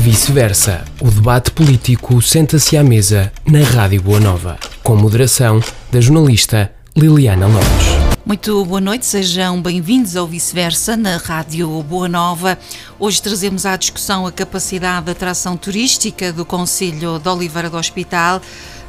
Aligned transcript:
Vice-versa, 0.00 0.82
o 0.98 1.10
debate 1.10 1.50
político 1.50 2.22
senta-se 2.22 2.74
à 2.74 2.82
mesa 2.82 3.30
na 3.46 3.62
Rádio 3.62 4.00
Boa 4.00 4.18
Nova, 4.18 4.58
com 4.82 4.96
moderação 4.96 5.60
da 5.92 6.00
jornalista 6.00 6.72
Liliana 6.96 7.46
Lopes. 7.46 8.16
Muito 8.24 8.64
boa 8.64 8.80
noite, 8.80 9.04
sejam 9.04 9.60
bem-vindos 9.60 10.16
ao 10.16 10.26
Vice-Versa 10.26 10.96
na 10.96 11.18
Rádio 11.18 11.82
Boa 11.82 12.08
Nova. 12.08 12.58
Hoje 12.98 13.20
trazemos 13.20 13.66
à 13.66 13.76
discussão 13.76 14.26
a 14.26 14.32
capacidade 14.32 15.04
de 15.04 15.12
atração 15.12 15.54
turística 15.54 16.32
do 16.32 16.46
Conselho 16.46 17.18
de 17.18 17.28
Oliveira 17.28 17.68
do 17.68 17.76
Hospital. 17.76 18.40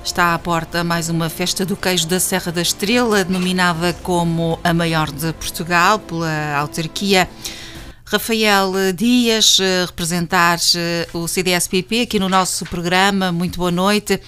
Está 0.06 0.34
à 0.34 0.40
porta 0.40 0.82
mais 0.82 1.10
uma 1.10 1.28
festa 1.28 1.66
do 1.66 1.76
queijo 1.76 2.08
da 2.08 2.22
Serra 2.22 2.54
da 2.54 2.62
Estrela, 2.62 3.26
denominada 3.26 3.94
como 4.02 4.58
a 4.64 4.74
maior 4.74 5.12
de 5.12 5.34
Portugal 5.34 6.00
pela 6.00 6.56
autarquia. 6.56 7.28
Rafael 8.12 8.74
Dias, 8.94 9.58
eh, 9.62 9.86
representar 9.86 10.60
eh, 10.76 11.08
o 11.14 11.30
CDSPP 11.30 12.02
aqui 12.02 12.20
no 12.20 12.28
nosso 12.28 12.66
programa. 12.66 13.32
Muito 13.32 13.58
boa 13.58 13.72
noite. 13.72 14.20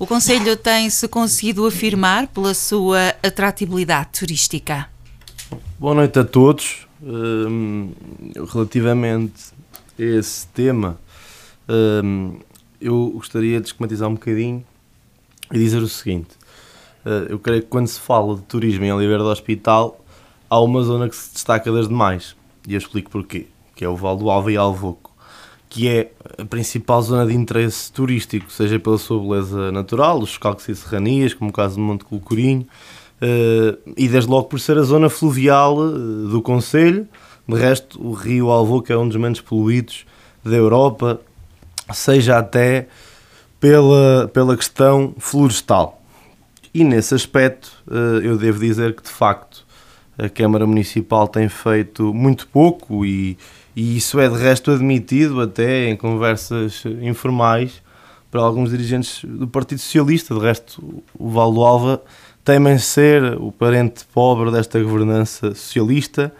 O 0.00 0.04
Conselho 0.04 0.56
tem-se 0.56 1.06
conseguido 1.06 1.64
afirmar 1.64 2.26
pela 2.26 2.52
sua 2.54 3.14
atratividade 3.22 4.18
turística. 4.18 4.88
Boa 5.78 5.94
noite 5.94 6.18
a 6.18 6.24
todos. 6.24 6.88
Um, 7.00 7.92
relativamente 8.52 9.52
a 9.96 10.02
esse 10.02 10.48
tema, 10.48 10.98
um, 12.02 12.36
eu 12.80 13.12
gostaria 13.14 13.60
de 13.60 13.68
esquematizar 13.68 14.08
um 14.08 14.14
bocadinho 14.14 14.64
e 15.52 15.56
dizer 15.56 15.78
o 15.78 15.88
seguinte. 15.88 16.30
Uh, 17.06 17.30
eu 17.30 17.38
creio 17.38 17.62
que 17.62 17.68
quando 17.68 17.86
se 17.86 18.00
fala 18.00 18.34
de 18.34 18.42
turismo 18.42 18.84
em 18.84 18.92
Oliveira 18.92 19.22
do 19.22 19.28
Hospital, 19.28 20.04
há 20.50 20.60
uma 20.60 20.82
zona 20.82 21.08
que 21.08 21.14
se 21.14 21.32
destaca 21.32 21.70
das 21.70 21.86
demais. 21.86 22.39
E 22.70 22.74
eu 22.74 22.78
explico 22.78 23.10
porquê. 23.10 23.48
Que 23.74 23.84
é 23.84 23.88
o 23.88 23.96
Val 23.96 24.16
do 24.16 24.30
Alva 24.30 24.52
e 24.52 24.56
Alvoco 24.56 25.10
que 25.70 25.88
é 25.88 26.10
a 26.36 26.44
principal 26.44 27.00
zona 27.00 27.24
de 27.24 27.32
interesse 27.32 27.92
turístico, 27.92 28.50
seja 28.50 28.76
pela 28.80 28.98
sua 28.98 29.20
beleza 29.20 29.70
natural, 29.70 30.18
os 30.18 30.36
calcos 30.36 30.68
e 30.68 30.74
serranias, 30.74 31.32
como 31.32 31.50
o 31.50 31.52
caso 31.52 31.76
do 31.76 31.80
Monte 31.80 32.04
Colcorinho, 32.04 32.66
uh, 33.22 33.78
e 33.96 34.08
desde 34.08 34.28
logo 34.28 34.48
por 34.48 34.58
ser 34.58 34.76
a 34.76 34.82
zona 34.82 35.08
fluvial 35.08 35.78
uh, 35.78 36.28
do 36.28 36.42
Conselho. 36.42 37.06
De 37.46 37.54
resto, 37.56 38.04
o 38.04 38.12
rio 38.12 38.50
Alvoca 38.50 38.92
é 38.92 38.96
um 38.96 39.06
dos 39.06 39.16
menos 39.16 39.40
poluídos 39.40 40.04
da 40.44 40.56
Europa, 40.56 41.20
seja 41.92 42.38
até 42.38 42.88
pela, 43.60 44.28
pela 44.34 44.56
questão 44.56 45.14
florestal. 45.18 46.02
E 46.74 46.82
nesse 46.82 47.14
aspecto, 47.14 47.70
uh, 47.86 48.20
eu 48.24 48.36
devo 48.36 48.58
dizer 48.58 48.96
que 48.96 49.04
de 49.04 49.10
facto 49.10 49.64
a 50.24 50.28
Câmara 50.28 50.66
Municipal 50.66 51.26
tem 51.26 51.48
feito 51.48 52.12
muito 52.12 52.46
pouco 52.48 53.04
e 53.04 53.36
e 53.74 53.96
isso 53.96 54.18
é 54.18 54.28
de 54.28 54.36
resto 54.36 54.70
admitido 54.72 55.40
até 55.40 55.88
em 55.88 55.96
conversas 55.96 56.82
informais 57.00 57.80
para 58.30 58.40
alguns 58.40 58.70
dirigentes 58.70 59.24
do 59.24 59.46
Partido 59.46 59.80
Socialista. 59.80 60.34
De 60.34 60.40
resto, 60.40 61.02
o 61.18 61.30
Valdo 61.30 61.62
Alva 61.62 62.02
temem 62.44 62.78
ser 62.78 63.40
o 63.40 63.52
parente 63.52 64.04
pobre 64.12 64.50
desta 64.50 64.80
governança 64.82 65.54
socialista, 65.54 66.32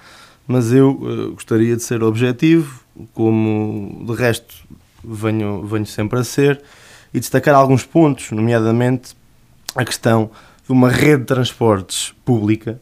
mas 0.46 0.72
eu 0.72 0.90
uh, 0.90 1.32
gostaria 1.32 1.76
de 1.76 1.82
ser 1.82 2.02
objetivo, 2.02 2.80
como 3.14 4.04
de 4.04 4.14
resto 4.14 4.54
venho, 5.02 5.64
venho 5.64 5.86
sempre 5.86 6.18
a 6.18 6.24
ser, 6.24 6.60
e 7.14 7.20
destacar 7.20 7.54
alguns 7.54 7.84
pontos, 7.84 8.30
nomeadamente 8.32 9.14
a 9.74 9.84
questão 9.84 10.30
de 10.64 10.72
uma 10.72 10.90
rede 10.90 11.20
de 11.20 11.26
transportes 11.26 12.12
pública, 12.24 12.80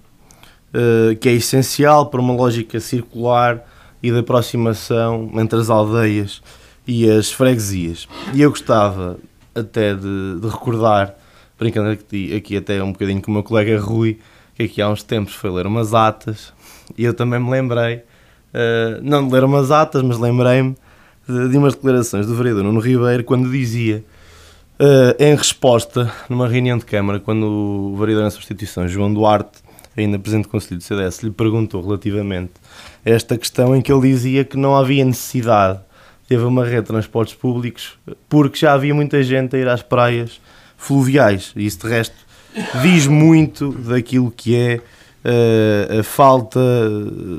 uh, 0.74 1.16
que 1.16 1.28
é 1.28 1.32
essencial 1.32 2.06
para 2.06 2.20
uma 2.20 2.34
lógica 2.34 2.80
circular 2.80 3.64
e 4.02 4.10
de 4.10 4.18
aproximação 4.18 5.30
entre 5.34 5.58
as 5.58 5.70
aldeias 5.70 6.42
e 6.86 7.08
as 7.10 7.30
freguesias. 7.30 8.08
E 8.32 8.42
eu 8.42 8.50
gostava 8.50 9.18
até 9.54 9.94
de, 9.94 10.40
de 10.40 10.48
recordar, 10.48 11.14
brincando 11.58 11.90
aqui, 11.90 12.34
aqui 12.34 12.56
até 12.56 12.82
um 12.82 12.92
bocadinho 12.92 13.20
com 13.20 13.30
o 13.30 13.34
meu 13.34 13.42
colega 13.42 13.78
Rui, 13.78 14.18
que 14.54 14.62
aqui 14.64 14.80
há 14.80 14.88
uns 14.88 15.02
tempos 15.02 15.34
foi 15.34 15.50
ler 15.50 15.66
umas 15.66 15.94
atas, 15.94 16.52
e 16.96 17.04
eu 17.04 17.12
também 17.12 17.40
me 17.40 17.50
lembrei, 17.50 17.96
uh, 17.96 19.02
não 19.02 19.26
de 19.26 19.32
ler 19.32 19.44
umas 19.44 19.70
atas, 19.70 20.02
mas 20.02 20.18
lembrei-me 20.18 20.76
de, 21.28 21.48
de, 21.50 21.58
umas 21.58 21.74
declarações 21.74 22.26
do 22.26 22.34
vereador 22.34 22.64
Nuno 22.64 22.80
Ribeiro, 22.80 23.22
quando 23.24 23.50
dizia, 23.50 24.04
uh, 24.80 25.22
em 25.22 25.34
resposta, 25.34 26.10
numa 26.28 26.48
reunião 26.48 26.78
de 26.78 26.84
Câmara, 26.84 27.20
quando 27.20 27.44
o 27.44 27.96
vereador 27.96 28.26
em 28.26 28.30
substituição, 28.30 28.88
João 28.88 29.12
Duarte, 29.12 29.67
ainda 29.98 30.18
presidente 30.18 30.46
do 30.46 30.50
Conselho 30.50 30.78
do 30.78 30.82
CDS, 30.82 31.22
lhe 31.22 31.30
perguntou 31.30 31.82
relativamente 31.82 32.52
a 33.04 33.10
esta 33.10 33.36
questão 33.36 33.74
em 33.74 33.80
que 33.80 33.92
ele 33.92 34.02
dizia 34.02 34.44
que 34.44 34.56
não 34.56 34.76
havia 34.76 35.04
necessidade 35.04 35.80
de 36.28 36.36
haver 36.36 36.46
uma 36.46 36.64
rede 36.64 36.82
de 36.82 36.88
transportes 36.88 37.34
públicos 37.34 37.98
porque 38.28 38.58
já 38.58 38.74
havia 38.74 38.94
muita 38.94 39.22
gente 39.22 39.56
a 39.56 39.58
ir 39.58 39.68
às 39.68 39.82
praias 39.82 40.40
fluviais. 40.76 41.52
E 41.56 41.66
isso, 41.66 41.80
de 41.80 41.88
resto, 41.88 42.16
diz 42.82 43.06
muito 43.06 43.72
daquilo 43.72 44.30
que 44.30 44.54
é 44.54 44.80
uh, 45.24 46.00
a 46.00 46.02
falta 46.02 46.60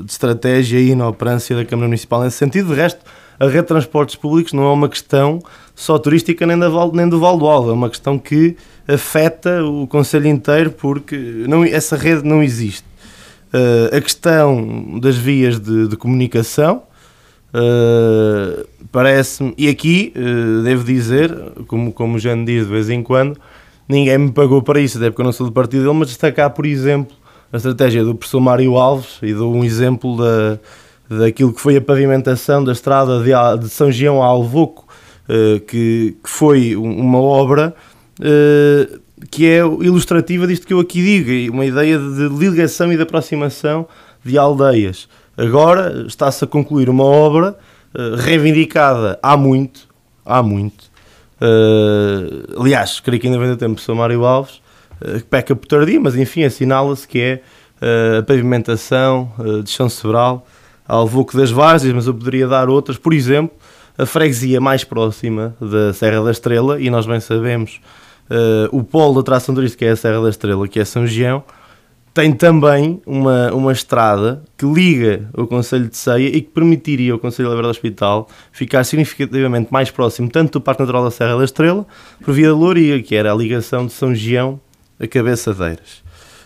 de 0.04 0.10
estratégia 0.10 0.78
e 0.78 0.90
inoperância 0.90 1.56
da 1.56 1.64
Câmara 1.64 1.88
Municipal 1.88 2.22
nesse 2.22 2.36
sentido. 2.36 2.68
De 2.68 2.74
resto, 2.74 3.00
a 3.40 3.46
rede 3.46 3.62
de 3.62 3.68
transportes 3.68 4.14
públicos 4.14 4.52
não 4.52 4.64
é 4.64 4.72
uma 4.72 4.88
questão 4.88 5.40
só 5.74 5.98
turística 5.98 6.46
nem, 6.46 6.58
da 6.58 6.68
nem 6.92 7.08
do 7.08 7.18
Val 7.18 7.38
do 7.38 7.46
Alva, 7.46 7.70
é 7.70 7.72
uma 7.72 7.88
questão 7.88 8.18
que 8.18 8.54
afeta 8.86 9.64
o 9.64 9.86
Conselho 9.86 10.26
inteiro 10.26 10.70
porque 10.70 11.16
não, 11.48 11.64
essa 11.64 11.96
rede 11.96 12.22
não 12.22 12.42
existe. 12.42 12.84
Uh, 13.52 13.96
a 13.96 14.00
questão 14.00 15.00
das 15.00 15.16
vias 15.16 15.58
de, 15.58 15.88
de 15.88 15.96
comunicação 15.96 16.82
uh, 17.54 18.68
parece-me, 18.92 19.54
e 19.56 19.68
aqui 19.68 20.12
uh, 20.14 20.62
devo 20.62 20.84
dizer, 20.84 21.34
como, 21.66 21.92
como 21.92 22.16
o 22.16 22.18
Jane 22.18 22.44
diz 22.44 22.66
de 22.66 22.70
vez 22.70 22.90
em 22.90 23.02
quando, 23.02 23.40
ninguém 23.88 24.18
me 24.18 24.32
pagou 24.32 24.62
para 24.62 24.78
isso, 24.78 24.98
até 24.98 25.08
porque 25.08 25.22
eu 25.22 25.24
não 25.24 25.32
sou 25.32 25.46
do 25.46 25.52
partido 25.52 25.82
dele, 25.82 25.94
mas 25.94 26.08
destacar, 26.08 26.50
por 26.50 26.66
exemplo, 26.66 27.16
a 27.50 27.56
estratégia 27.56 28.04
do 28.04 28.14
professor 28.14 28.40
Mário 28.40 28.76
Alves 28.76 29.18
e 29.22 29.32
dou 29.32 29.52
um 29.52 29.64
exemplo 29.64 30.18
da 30.18 30.58
daquilo 31.10 31.52
que 31.52 31.60
foi 31.60 31.76
a 31.76 31.80
pavimentação 31.80 32.62
da 32.62 32.70
estrada 32.70 33.18
de, 33.18 33.32
de 33.60 33.68
São 33.68 33.90
Gião 33.90 34.22
a 34.22 34.26
Alvoco, 34.26 34.86
uh, 35.28 35.58
que, 35.60 36.16
que, 36.22 36.30
foi 36.30 36.76
uma 36.76 37.18
obra 37.18 37.74
uh, 38.20 39.00
que 39.28 39.46
é 39.46 39.58
ilustrativa 39.58 40.46
disto 40.46 40.66
que 40.66 40.72
eu 40.72 40.78
aqui 40.78 41.02
digo, 41.02 41.52
uma 41.52 41.66
ideia 41.66 41.98
de 41.98 42.28
ligação 42.28 42.92
e 42.92 42.96
de 42.96 43.02
aproximação 43.02 43.88
de 44.24 44.38
aldeias. 44.38 45.08
Agora 45.36 46.04
está-se 46.06 46.44
a 46.44 46.46
concluir 46.46 46.88
uma 46.88 47.04
obra 47.04 47.56
uh, 47.92 48.14
reivindicada 48.16 49.18
há 49.20 49.36
muito, 49.36 49.88
há 50.24 50.42
muito. 50.42 50.88
aliás, 52.56 53.00
creio 53.00 53.20
que 53.20 53.26
ainda 53.26 53.38
vem 53.38 53.50
a 53.50 53.56
tempo 53.56 53.80
São 53.80 53.96
Mário 53.96 54.24
Alves, 54.24 54.60
que 55.00 55.24
peca 55.24 55.56
por 55.56 55.66
tardia, 55.66 55.98
mas 55.98 56.14
enfim, 56.14 56.44
assinala-se 56.44 57.08
que 57.08 57.18
é 57.18 57.42
a 58.18 58.22
pavimentação 58.22 59.32
de 59.64 59.70
São 59.70 59.88
Sebral 59.88 60.46
Alvoco 60.96 61.36
das 61.36 61.50
Várzeas, 61.50 61.94
mas 61.94 62.06
eu 62.06 62.14
poderia 62.14 62.46
dar 62.46 62.68
outras. 62.68 62.98
Por 62.98 63.12
exemplo, 63.12 63.56
a 63.96 64.06
freguesia 64.06 64.60
mais 64.60 64.84
próxima 64.84 65.54
da 65.60 65.92
Serra 65.92 66.24
da 66.24 66.30
Estrela, 66.30 66.80
e 66.80 66.90
nós 66.90 67.06
bem 67.06 67.20
sabemos 67.20 67.80
uh, 68.30 68.76
o 68.76 68.82
polo 68.82 69.14
de 69.14 69.20
atração 69.20 69.54
turística 69.54 69.84
é 69.84 69.90
a 69.90 69.96
Serra 69.96 70.22
da 70.22 70.30
Estrela, 70.30 70.66
que 70.66 70.80
é 70.80 70.84
São 70.84 71.06
Gião, 71.06 71.44
tem 72.12 72.32
também 72.32 73.00
uma, 73.06 73.52
uma 73.52 73.72
estrada 73.72 74.42
que 74.58 74.66
liga 74.66 75.28
o 75.32 75.46
Conselho 75.46 75.88
de 75.88 75.96
Ceia 75.96 76.26
e 76.26 76.40
que 76.40 76.50
permitiria 76.50 77.12
ao 77.12 77.18
Conselho 77.18 77.48
de 77.48 77.54
Liberdade 77.54 77.78
Hospital 77.78 78.28
ficar 78.50 78.82
significativamente 78.84 79.72
mais 79.72 79.90
próximo 79.90 80.28
tanto 80.28 80.54
do 80.54 80.60
Parque 80.60 80.82
Natural 80.82 81.04
da 81.04 81.10
Serra 81.10 81.36
da 81.38 81.44
Estrela, 81.44 81.86
por 82.24 82.34
via 82.34 82.48
da 82.48 82.54
Louria, 82.54 83.00
que 83.00 83.14
era 83.14 83.32
a 83.32 83.34
ligação 83.34 83.86
de 83.86 83.92
São 83.92 84.12
Gião 84.12 84.60
a 84.98 85.06
Cabeçadeiras. 85.06 86.02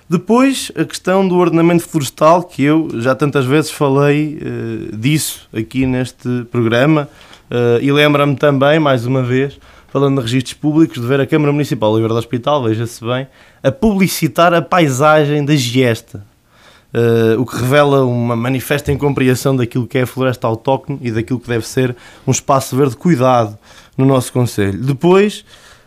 Depois, 0.09 0.70
a 0.76 0.84
questão 0.84 1.26
do 1.26 1.37
ordenamento 1.37 1.82
florestal, 1.88 2.42
que 2.42 2.62
eu 2.62 2.91
já 3.00 3.15
tantas 3.15 3.47
vezes 3.47 3.70
falei 3.70 4.38
uh, 4.38 4.97
disso 4.97 5.48
aqui 5.53 5.87
neste 5.87 6.44
programa, 6.50 7.09
uh, 7.50 7.81
e 7.81 7.91
lembra-me 7.91 8.37
também, 8.37 8.78
mais 8.78 9.06
uma 9.06 9.23
vez, 9.23 9.58
falando 9.88 10.17
de 10.17 10.23
registros 10.23 10.55
públicos, 10.55 11.00
de 11.00 11.06
ver 11.06 11.20
a 11.20 11.26
Câmara 11.26 11.52
Municipal 11.52 11.90
do 11.90 11.96
Liberdade 11.96 12.19
Hospital, 12.19 12.64
veja-se 12.64 13.02
bem, 13.02 13.26
a 13.62 13.73
publicitar 13.73 14.52
a 14.52 14.61
paisagem 14.61 15.43
da 15.43 15.56
Giesta, 15.56 16.23
uh, 16.93 17.40
o 17.40 17.46
que 17.46 17.56
revela 17.56 18.05
uma 18.05 18.37
manifesta 18.37 18.93
incompreensão 18.93 19.56
daquilo 19.56 19.87
que 19.87 19.96
é 19.96 20.02
a 20.02 20.06
floresta 20.06 20.46
autóctone 20.46 20.99
e 21.00 21.11
daquilo 21.11 21.40
que 21.40 21.49
deve 21.49 21.67
ser 21.67 21.96
um 22.26 22.31
espaço 22.31 22.76
verde 22.76 22.94
cuidado 22.94 23.58
no 23.96 24.05
nosso 24.05 24.31
Conselho. 24.34 24.78
Depois 24.82 25.46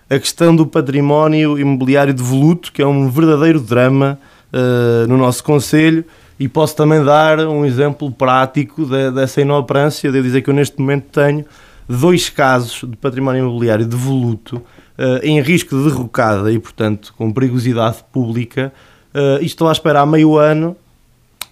a 0.10 0.20
questão 0.20 0.56
do 0.56 0.66
património 0.66 1.60
imobiliário 1.60 2.14
devoluto, 2.14 2.72
que 2.72 2.82
é 2.82 2.88
um 2.88 3.10
verdadeiro 3.10 3.60
drama 3.60 4.20
uh, 4.54 5.08
no 5.08 5.18
nosso 5.18 5.44
Conselho, 5.44 6.06
e 6.40 6.48
posso 6.48 6.76
também 6.76 7.04
dar 7.04 7.40
um 7.40 7.66
exemplo 7.66 8.12
prático 8.12 8.86
de, 8.86 9.12
dessa 9.12 9.42
inoperância, 9.42 10.12
de 10.12 10.22
dizer 10.22 10.42
que 10.42 10.50
eu 10.50 10.54
neste 10.54 10.80
momento 10.80 11.06
tenho 11.12 11.46
dois 11.88 12.30
casos 12.30 12.88
de 12.88 12.96
património 12.98 13.46
imobiliário 13.46 13.86
devoluto 13.86 14.58
uh, 14.58 15.24
em 15.24 15.42
risco 15.42 15.76
de 15.76 15.90
derrocada 15.90 16.52
e, 16.52 16.60
portanto, 16.60 17.14
com 17.18 17.32
perigosidade 17.32 17.98
pública, 18.12 18.74
uh, 19.14 19.42
e 19.42 19.46
estou 19.46 19.68
à 19.68 19.72
espera 19.72 20.02
há 20.02 20.06
meio 20.06 20.38
ano 20.38 20.76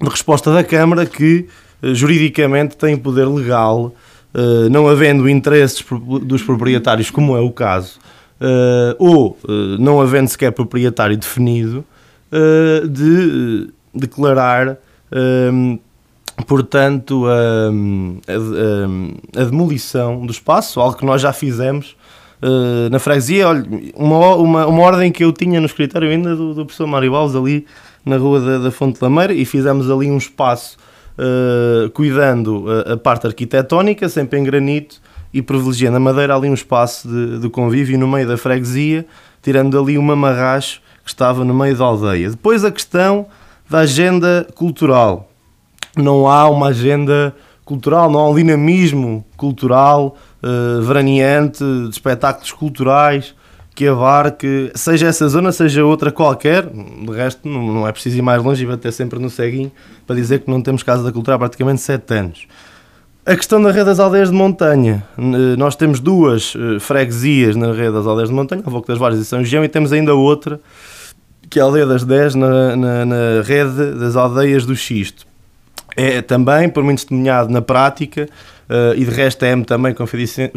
de 0.01 0.09
resposta 0.09 0.53
da 0.53 0.63
Câmara 0.63 1.05
que, 1.05 1.47
uh, 1.81 1.95
juridicamente, 1.95 2.75
tem 2.75 2.97
poder 2.97 3.27
legal 3.27 3.93
não 4.69 4.89
havendo 4.89 5.29
interesses 5.29 5.81
dos 6.23 6.43
proprietários, 6.43 7.09
como 7.09 7.37
é 7.37 7.39
o 7.39 7.49
caso, 7.49 7.97
uh, 8.41 8.95
ou 8.97 9.37
não 9.79 10.01
havendo 10.01 10.27
sequer 10.27 10.51
proprietário 10.51 11.17
definido, 11.17 11.85
de 12.89 13.69
declarar, 13.93 14.77
portanto, 16.45 17.25
a, 17.27 17.71
a, 18.27 19.41
a, 19.41 19.45
demolição 19.45 20.25
do 20.25 20.31
espaço, 20.31 20.81
algo 20.81 20.97
que 20.97 21.05
nós 21.05 21.21
já 21.21 21.31
fizemos 21.31 21.95
na 22.91 22.99
freguesia. 22.99 23.47
Olha, 23.47 23.65
uma, 23.95 24.35
uma, 24.35 24.67
uma 24.67 24.81
ordem 24.81 25.13
que 25.13 25.23
eu 25.23 25.31
tinha 25.31 25.61
no 25.61 25.65
escritório 25.65 26.09
ainda 26.09 26.35
do, 26.35 26.53
do 26.53 26.65
professor 26.65 26.87
Mário 26.87 27.15
Alves 27.15 27.37
ali 27.37 27.65
na 28.05 28.17
rua 28.17 28.39
da, 28.39 28.57
da 28.59 28.71
Fonte 28.71 28.99
Lameira 29.01 29.33
e 29.33 29.43
fizemos 29.45 29.89
ali 29.89 30.11
um 30.11 30.17
espaço 30.17 30.77
uh, 31.17 31.89
cuidando 31.91 32.65
a, 32.69 32.93
a, 32.93 32.97
parte 32.97 33.25
arquitetónica, 33.25 34.07
sempre 34.07 34.39
em 34.39 34.43
granito, 34.43 35.01
e 35.35 35.41
privilegiando 35.41 35.97
a 35.97 35.99
madeira 35.99 36.33
ali 36.33 36.49
um 36.49 36.53
espaço 36.53 37.09
de, 37.09 37.39
de 37.39 37.49
convívio 37.49 37.99
no 37.99 38.07
meio 38.07 38.25
da 38.25 38.37
freguesia, 38.37 39.05
tirando 39.41 39.77
ali 39.77 39.97
uma 39.97 40.15
marracho 40.15 40.81
que 41.03 41.09
estava 41.09 41.43
no 41.43 41.53
meio 41.53 41.75
da 41.75 41.83
aldeia. 41.83 42.29
Depois 42.29 42.63
a 42.63 42.71
questão 42.71 43.25
da 43.69 43.79
agenda 43.79 44.47
cultural. 44.55 45.29
Não 45.97 46.25
há 46.25 46.49
uma 46.49 46.67
agenda 46.67 47.35
cultural, 47.65 48.09
não 48.09 48.21
há 48.21 48.29
um 48.29 48.35
dinamismo 48.35 49.25
cultural 49.35 50.15
uh, 50.41 50.81
veraneante 50.83 51.59
de 51.59 51.89
espetáculos 51.89 52.53
culturais 52.53 53.35
que 53.75 53.85
abarque, 53.85 54.71
seja 54.73 55.07
essa 55.07 55.27
zona, 55.27 55.51
seja 55.51 55.83
outra 55.83 56.13
qualquer. 56.13 56.65
De 56.65 57.11
resto, 57.11 57.45
não, 57.45 57.73
não 57.73 57.87
é 57.87 57.91
preciso 57.91 58.17
ir 58.17 58.21
mais 58.21 58.41
longe 58.41 58.63
e 58.63 58.67
bater 58.67 58.93
sempre 58.93 59.19
no 59.19 59.29
ceguinho 59.29 59.69
para 60.07 60.15
dizer 60.15 60.39
que 60.39 60.49
não 60.49 60.61
temos 60.61 60.81
Casa 60.81 61.03
da 61.03 61.11
Cultura 61.11 61.35
há 61.35 61.39
praticamente 61.39 61.81
7 61.81 62.13
anos. 62.13 62.47
A 63.27 63.35
questão 63.35 63.59
da 63.59 63.71
rede 63.71 63.85
das 63.85 63.99
aldeias 63.99 64.29
de 64.29 64.35
montanha. 64.35 65.03
Nós 65.57 65.75
temos 65.75 65.99
duas 65.99 66.53
eh, 66.55 66.79
freguesias 66.79 67.55
na 67.55 67.71
rede 67.71 67.93
das 67.93 68.05
aldeias 68.05 68.29
de 68.29 68.35
montanha, 68.35 68.61
ao 68.63 68.81
das 68.81 68.99
Várias 68.99 69.19
e 69.19 69.25
São 69.25 69.43
João, 69.43 69.65
e 69.65 69.67
temos 69.67 69.91
ainda 69.91 70.13
outra, 70.13 70.59
que 71.49 71.57
é 71.57 71.61
a 71.63 71.65
aldeia 71.65 71.87
das 71.87 72.03
10, 72.03 72.35
na, 72.35 72.75
na, 72.75 73.05
na 73.05 73.41
rede 73.43 73.93
das 73.93 74.15
aldeias 74.15 74.63
do 74.63 74.75
Xisto. 74.75 75.25
É 75.97 76.21
também, 76.21 76.69
por 76.69 76.83
mim 76.83 76.93
testemunhado 76.93 77.51
na 77.51 77.63
prática, 77.63 78.29
uh, 78.69 78.93
e 78.95 79.03
de 79.03 79.09
resto 79.09 79.43
é-me 79.43 79.65
também 79.65 79.95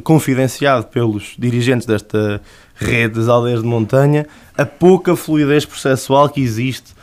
confidenciado 0.04 0.88
pelos 0.88 1.36
dirigentes 1.38 1.86
desta 1.86 2.38
rede 2.74 3.14
das 3.14 3.28
aldeias 3.28 3.62
de 3.62 3.66
montanha, 3.66 4.26
a 4.58 4.66
pouca 4.66 5.16
fluidez 5.16 5.64
processual 5.64 6.28
que 6.28 6.42
existe 6.42 6.98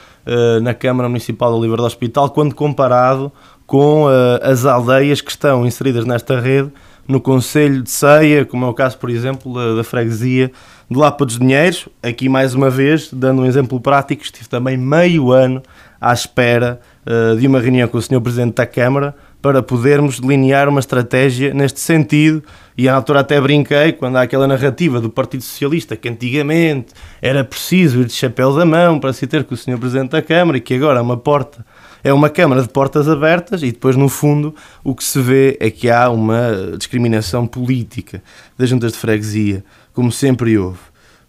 na 0.64 0.74
Câmara 0.74 1.08
Municipal 1.08 1.52
de 1.52 1.60
Oliveira 1.60 1.84
do 1.84 1.86
Hospital 1.86 2.32
quando 2.32 2.56
comparado 2.56 3.32
com 3.66 4.06
uh, 4.06 4.10
as 4.42 4.66
aldeias 4.66 5.22
que 5.22 5.32
estão 5.32 5.66
inseridas 5.66 6.06
nesta 6.06 6.40
rede 6.40 6.72
no 7.08 7.22
Conselho 7.22 7.84
de 7.84 7.90
Ceia, 7.90 8.46
como 8.46 8.66
é 8.66 8.70
o 8.70 8.74
caso, 8.74 8.98
por 8.98 9.10
exemplo, 9.10 9.54
da, 9.54 9.76
da 9.76 9.84
freguesia 9.84 10.52
de 10.90 10.98
Lapa 10.98 11.26
dos 11.26 11.38
Dinheiros. 11.38 11.88
Aqui, 12.02 12.28
mais 12.28 12.54
uma 12.54 12.70
vez, 12.70 13.10
dando 13.12 13.42
um 13.42 13.46
exemplo 13.46 13.80
prático, 13.80 14.24
estive 14.24 14.48
também 14.48 14.78
meio 14.78 15.32
ano 15.32 15.62
à 16.00 16.14
espera 16.14 16.80
uh, 17.06 17.38
de 17.38 17.48
uma 17.48 17.60
reunião 17.60 17.88
com 17.88 17.98
o 17.98 18.02
Sr. 18.02 18.22
Presidente 18.22 18.56
da 18.56 18.66
Câmara 18.66 19.16
para 19.42 19.62
podermos 19.62 20.20
delinear 20.20 20.68
uma 20.68 20.80
estratégia 20.80 21.54
neste 21.54 21.80
sentido. 21.80 22.44
E 22.76 22.90
à 22.90 22.96
altura 22.96 23.20
até 23.20 23.40
brinquei, 23.40 23.92
quando 23.92 24.18
há 24.18 24.24
aquela 24.24 24.48
narrativa 24.48 25.00
do 25.00 25.08
Partido 25.08 25.44
Socialista, 25.44 25.96
que 25.96 26.10
antigamente 26.10 26.88
era 27.22 27.44
preciso 27.44 28.02
ir 28.02 28.06
de 28.06 28.14
chapéu 28.14 28.56
da 28.56 28.66
mão 28.66 29.00
para 29.00 29.14
se 29.14 29.28
ter 29.28 29.44
com 29.44 29.54
o 29.54 29.58
Sr. 29.58 29.78
Presidente 29.78 30.10
da 30.10 30.22
Câmara 30.22 30.58
e 30.58 30.62
que 30.62 30.74
agora 30.74 30.98
é 30.98 31.02
uma 31.02 31.16
porta, 31.16 31.64
é 32.06 32.14
uma 32.14 32.30
Câmara 32.30 32.62
de 32.62 32.70
portas 32.70 33.10
abertas 33.10 33.64
e 33.64 33.72
depois, 33.72 33.96
no 33.96 34.08
fundo, 34.08 34.54
o 34.84 34.94
que 34.94 35.04
se 35.04 35.20
vê 35.20 35.58
é 35.60 35.72
que 35.72 35.90
há 35.90 36.08
uma 36.12 36.78
discriminação 36.78 37.48
política 37.48 38.22
das 38.56 38.70
juntas 38.70 38.92
de 38.92 39.00
freguesia, 39.00 39.66
como 39.92 40.12
sempre 40.12 40.56
houve. 40.56 40.78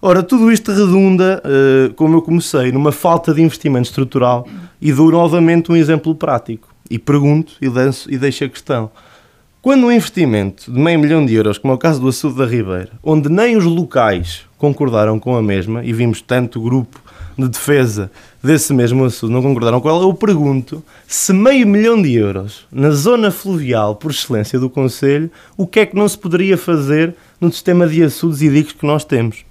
Ora, 0.03 0.23
tudo 0.23 0.53
isto 0.53 0.71
redunda, 0.71 1.43
eh, 1.43 1.93
como 1.97 2.17
eu 2.17 2.21
comecei, 2.21 2.71
numa 2.73 2.93
falta 2.93 3.33
de 3.33 3.41
investimento 3.41 3.89
estrutural 3.89 4.47
e 4.79 4.93
dou 4.93 5.11
novamente 5.11 5.73
um 5.73 5.77
exemplo 5.77 6.15
prático 6.15 6.69
e 6.91 6.99
pergunto 6.99 7.55
e, 7.63 7.71
danço, 7.71 8.13
e 8.13 8.19
deixo 8.19 8.45
a 8.45 8.49
questão. 8.51 8.91
Quando 9.63 9.87
um 9.87 9.91
investimento 9.91 10.71
de 10.71 10.79
meio 10.79 10.99
milhão 10.99 11.25
de 11.25 11.35
euros, 11.35 11.57
como 11.57 11.73
é 11.73 11.77
o 11.77 11.79
caso 11.79 12.03
do 12.03 12.09
Açude 12.09 12.37
da 12.37 12.45
Ribeira, 12.45 12.91
onde 13.03 13.31
nem 13.31 13.57
os 13.57 13.65
locais 13.65 14.43
concordaram 14.59 15.19
com 15.19 15.35
a 15.35 15.43
mesma, 15.43 15.83
e 15.83 15.95
vimos 15.95 16.21
tanto 16.21 16.61
grupo 16.61 17.01
de 17.39 17.49
defesa 17.49 18.11
desse 18.43 18.73
mesmo 18.73 19.05
assunto 19.05 19.33
não 19.33 19.43
concordaram 19.43 19.81
com 19.81 19.89
ela, 19.89 20.03
eu 20.03 20.15
pergunto 20.15 20.83
se 21.07 21.33
meio 21.33 21.67
milhão 21.67 22.01
de 22.01 22.15
euros 22.15 22.67
na 22.71 22.91
zona 22.91 23.31
fluvial, 23.31 23.97
por 23.97 24.11
excelência 24.11 24.59
do 24.59 24.71
Conselho, 24.71 25.31
o 25.57 25.67
que 25.67 25.81
é 25.81 25.87
que 25.87 25.97
não 25.97 26.09
se 26.09 26.17
poderia 26.17 26.57
fazer 26.57 27.15
no 27.41 27.53
sistema 27.53 27.87
de 27.87 28.03
açudes 28.03 28.41
e 28.43 28.49
diques 28.49 28.73
que 28.73 28.87
nós 28.87 29.05
temos? 29.05 29.45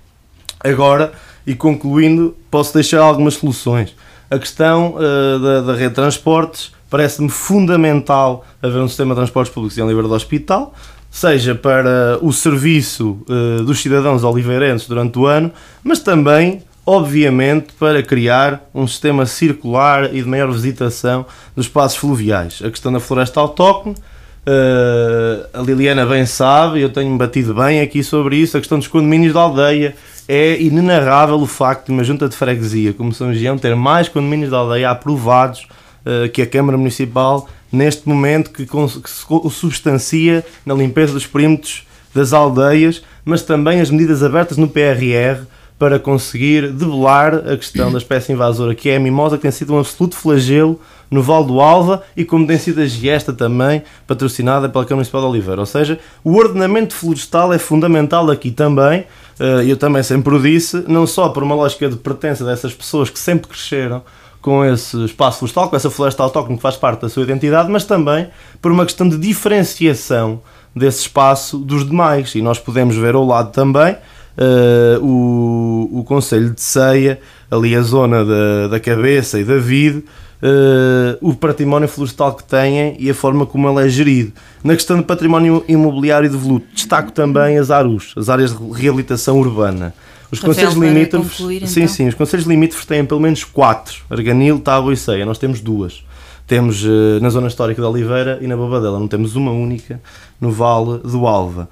Agora, 0.64 1.14
e 1.46 1.54
concluindo, 1.54 2.36
posso 2.50 2.74
deixar 2.74 3.02
algumas 3.02 3.36
soluções. 3.36 3.96
A 4.30 4.40
questão 4.40 4.96
uh, 4.96 5.40
da, 5.40 5.62
da 5.62 5.74
rede 5.74 5.90
de 5.90 5.96
transportes, 5.96 6.72
parece-me 6.90 7.30
fundamental 7.30 8.46
haver 8.62 8.82
um 8.82 8.88
sistema 8.88 9.14
de 9.14 9.20
transportes 9.20 9.54
públicos 9.54 9.78
em 9.78 9.82
Oliveira 9.82 10.08
do 10.08 10.14
Hospital, 10.16 10.74
seja 11.12 11.54
para 11.56 12.18
o 12.22 12.34
serviço 12.34 13.20
uh, 13.30 13.64
dos 13.64 13.80
cidadãos 13.80 14.24
oliveirenses 14.24 14.88
durante 14.88 15.18
o 15.20 15.26
ano, 15.26 15.52
mas 15.84 16.00
também, 16.00 16.64
obviamente, 16.86 17.74
para 17.80 18.04
criar 18.04 18.70
um 18.74 18.86
sistema 18.86 19.26
circular 19.26 20.14
e 20.14 20.22
de 20.22 20.28
maior 20.28 20.52
visitação 20.52 21.26
dos 21.56 21.66
espaços 21.66 21.98
fluviais. 21.98 22.62
A 22.64 22.70
questão 22.70 22.92
da 22.94 23.00
floresta 23.00 23.40
autóctone, 23.40 23.96
uh, 23.96 25.48
a 25.54 25.62
Liliana 25.62 26.06
bem 26.06 26.26
sabe, 26.26 26.82
eu 26.82 26.90
tenho 26.90 27.18
batido 27.18 27.56
bem 27.56 27.82
aqui 27.82 28.04
sobre 28.04 28.38
isso, 28.38 28.56
a 28.56 28.60
questão 28.60 28.78
dos 28.78 28.88
condomínios 28.88 29.34
da 29.34 29.42
aldeia, 29.42 29.96
é 30.28 30.62
inenarrável 30.62 31.40
o 31.40 31.46
facto 31.46 31.88
de 31.88 31.92
uma 31.92 32.04
junta 32.04 32.28
de 32.28 32.36
freguesia 32.36 32.94
como 32.94 33.14
São 33.14 33.34
Gião 33.34 33.58
ter 33.58 33.76
mais 33.76 34.08
condomínios 34.08 34.52
da 34.52 34.58
aldeia 34.58 34.90
aprovados 34.92 35.68
uh, 36.06 36.30
que 36.30 36.42
a 36.42 36.48
Câmara 36.48 36.78
Municipal 36.78 37.48
neste 37.72 38.08
momento 38.08 38.52
que, 38.52 38.66
que 38.66 39.10
se 39.10 39.26
substancia 39.52 40.46
na 40.66 40.74
limpeza 40.74 41.14
dos 41.14 41.28
perímetros 41.28 41.86
das 42.14 42.32
aldeias, 42.32 43.04
mas 43.26 43.42
também 43.42 43.82
as 43.82 43.90
medidas 43.90 44.24
abertas 44.24 44.58
no 44.58 44.68
PRR 44.68 45.46
para 45.77 46.00
conseguir 46.00 46.72
debelar 46.72 47.36
a 47.36 47.57
questão 47.57 47.92
da 47.92 47.98
espécie 47.98 48.31
invasora, 48.31 48.74
que 48.74 48.89
é 48.89 48.95
a 48.95 49.00
mimosa, 49.00 49.36
que 49.36 49.42
tem 49.42 49.51
sido 49.51 49.74
um 49.74 49.80
absoluto 49.80 50.16
flagelo 50.16 50.80
no 51.12 51.22
Val 51.22 51.44
do 51.44 51.60
Alva 51.60 52.04
e 52.16 52.24
como 52.24 52.48
tem 52.48 52.57
sido 52.57 52.81
a 52.81 52.86
giesta 52.86 53.33
também, 53.33 53.83
patrocinada 54.07 54.69
pela 54.69 54.86
Câmara 54.86 54.98
Municipal 54.98 55.22
de 55.22 55.27
Oliveira. 55.27 55.60
Ou 55.60 55.66
seja, 55.66 56.00
o 56.24 56.36
ordenamento 56.36 56.95
florestal 56.95 57.54
é 57.54 57.60
fundamental 57.60 58.30
aqui 58.31 58.51
também, 58.51 59.06
eh, 59.39 59.65
eu 59.67 59.75
também 59.75 60.01
sempre 60.01 60.34
o 60.34 60.41
disse, 60.41 60.84
não 60.88 61.05
só 61.05 61.29
por 61.29 61.44
uma 61.44 61.55
lógica 61.55 61.89
de 61.89 61.98
pertença 61.98 62.46
dessas 62.46 62.74
pessoas 62.74 63.10
que 63.10 63.20
sempre 63.20 63.50
cresceram 63.50 64.01
com 64.41 64.63
esse 64.63 65.03
espaço 65.03 65.39
florestal, 65.39 65.70
com 65.70 65.75
essa 65.75 65.89
floresta 65.89 66.24
autóctone 66.24 66.55
que 66.55 66.62
faz 66.62 66.77
parte 66.77 67.01
da 67.01 67.10
sua 67.10 67.24
identidade, 67.24 67.70
mas 67.70 67.84
também 67.84 68.29
por 68.62 68.72
uma 68.72 68.86
questão 68.86 69.10
de 69.10 69.17
diferenciação 69.17 70.39
desse 70.75 71.01
espaço 71.01 71.58
dos 71.58 71.86
demais. 71.86 72.34
E 72.36 72.41
nós 72.41 72.60
podemos 72.60 72.96
ver 72.96 73.15
ao 73.15 73.25
lado 73.25 73.51
também 73.51 73.98
uh, 74.38 75.04
o, 75.04 76.00
o 76.00 76.04
Conselho 76.04 76.51
de 76.51 76.62
Ceia, 76.62 77.20
ali 77.50 77.75
a 77.75 77.82
zona 77.82 78.24
da, 78.24 78.68
da 78.68 78.80
cabeça 78.80 79.39
e 79.39 79.44
da 79.44 79.58
vide, 79.58 80.00
uh, 80.00 81.18
o 81.22 81.34
património 81.34 81.88
florestal 81.88 82.34
que 82.34 82.44
têm 82.44 82.96
e 83.00 83.10
a 83.10 83.13
forma 83.13 83.46
como 83.46 83.70
ele 83.70 83.88
é 83.88 83.89
gerido. 83.89 84.34
Na 84.63 84.74
questão 84.74 84.98
do 84.98 85.04
património 85.04 85.63
imobiliário 85.68 86.30
de 86.30 86.38
voluto, 86.38 86.68
destaco 86.74 87.12
também 87.12 87.58
as 87.58 87.72
ARUs, 87.72 88.13
as 88.18 88.30
áreas 88.30 88.58
de 88.58 88.72
reabilitação 88.72 89.39
urbana. 89.39 89.94
Os 90.32 90.39
conselhos 90.39 90.74
limítrofes. 90.74 91.38
Concluir, 91.38 91.68
sim, 91.68 91.82
então. 91.82 91.94
sim, 91.94 92.08
os 92.08 92.15
conselhos 92.15 92.46
limítrofes 92.46 92.86
têm 92.86 93.06
pelo 93.06 93.22
menos 93.22 93.44
quatro: 93.44 94.04
Arganil, 94.10 94.60
Tábua 94.60 94.92
e 94.92 94.98
Ceia. 94.98 95.25
Nós 95.25 95.38
temos 95.38 95.62
duas. 95.62 96.04
Temos 96.48 96.84
uh, 96.84 97.20
na 97.22 97.30
zona 97.30 97.48
histórica 97.48 97.82
de 97.82 97.88
Oliveira 97.88 98.38
e 98.42 98.48
na 98.48 98.56
Bobadela. 98.56 99.00
Não 99.00 99.08
temos 99.08 99.36
uma 99.36 99.51
única 99.51 100.01
no 100.39 100.51
Vale 100.51 101.00
do 101.00 101.25
Alva. 101.25 101.70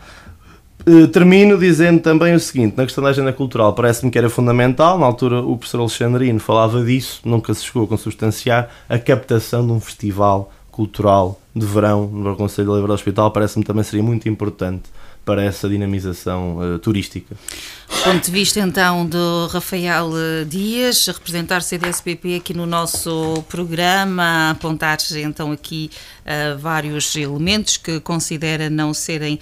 Uh, 0.86 1.08
termino 1.08 1.58
dizendo 1.58 2.02
também 2.02 2.36
o 2.36 2.40
seguinte: 2.40 2.76
na 2.76 2.84
questão 2.84 3.04
da 3.04 3.10
agenda 3.10 3.32
cultural, 3.32 3.74
parece-me 3.74 4.12
que 4.12 4.18
era 4.18 4.30
fundamental. 4.30 5.00
Na 5.00 5.06
altura, 5.06 5.42
o 5.42 5.58
professor 5.58 5.80
Alexandrino 5.80 6.40
falava 6.40 6.84
disso, 6.84 7.22
nunca 7.24 7.54
se 7.54 7.64
chegou 7.64 7.84
a 7.84 7.88
consubstanciar 7.88 8.70
a 8.90 9.00
captação 9.00 9.66
de 9.66 9.72
um 9.72 9.80
festival 9.80 10.52
cultural 10.72 11.40
de 11.56 11.66
verão 11.66 12.08
no 12.08 12.36
Conselho 12.36 12.66
de 12.66 12.72
Oliveira 12.72 12.88
do 12.88 12.94
Hospital. 12.96 13.32
Parece-me 13.32 13.64
também 13.64 13.84
seria 13.84 14.04
muito 14.04 14.28
importante 14.28 14.84
para 15.26 15.44
essa 15.44 15.70
dinamização 15.70 16.58
uh, 16.58 16.80
turística. 16.80 17.36
ponto 18.04 18.26
de 18.26 18.32
vista 18.32 18.60
então 18.60 19.06
do 19.06 19.48
Rafael 19.48 20.10
eh, 20.18 20.46
Dias, 20.46 21.08
a 21.08 21.14
representar 21.14 21.62
CDSPP 21.62 22.36
aqui 22.36 22.54
no 22.54 22.66
nosso 22.66 23.44
programa, 23.48 24.52
apontar 24.52 24.98
então 25.16 25.52
aqui 25.52 25.90
uh, 26.26 26.58
vários 26.58 27.16
elementos 27.16 27.78
que 27.78 28.00
considera 28.00 28.70
não 28.70 28.94
serem 28.94 29.40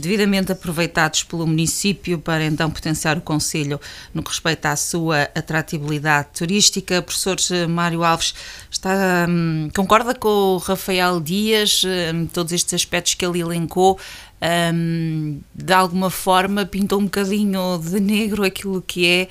devidamente 0.00 0.52
aproveitados 0.52 1.24
pelo 1.24 1.46
município 1.46 2.18
para 2.18 2.44
então 2.44 2.70
potenciar 2.70 3.18
o 3.18 3.20
Conselho 3.20 3.80
no 4.14 4.22
que 4.22 4.30
respeita 4.30 4.70
à 4.70 4.76
sua 4.76 5.22
atratividade 5.34 6.28
turística. 6.32 7.02
Professor 7.02 7.36
Mário 7.68 8.04
Alves, 8.04 8.32
está, 8.70 9.26
um, 9.28 9.68
concorda 9.74 10.14
com 10.14 10.28
o 10.28 10.58
Rafael 10.58 11.20
Dias, 11.20 11.82
um, 11.84 12.26
todos 12.26 12.52
estes 12.52 12.72
aspectos 12.74 13.14
que 13.14 13.26
ele 13.26 13.40
elencou? 13.40 13.98
Um, 14.42 15.40
de 15.54 15.72
alguma 15.72 16.10
forma 16.10 16.64
pintou 16.64 16.98
um 16.98 17.04
bocadinho 17.04 17.78
de 17.78 18.00
negro 18.00 18.44
aquilo 18.44 18.82
que 18.82 19.06
é 19.06 19.28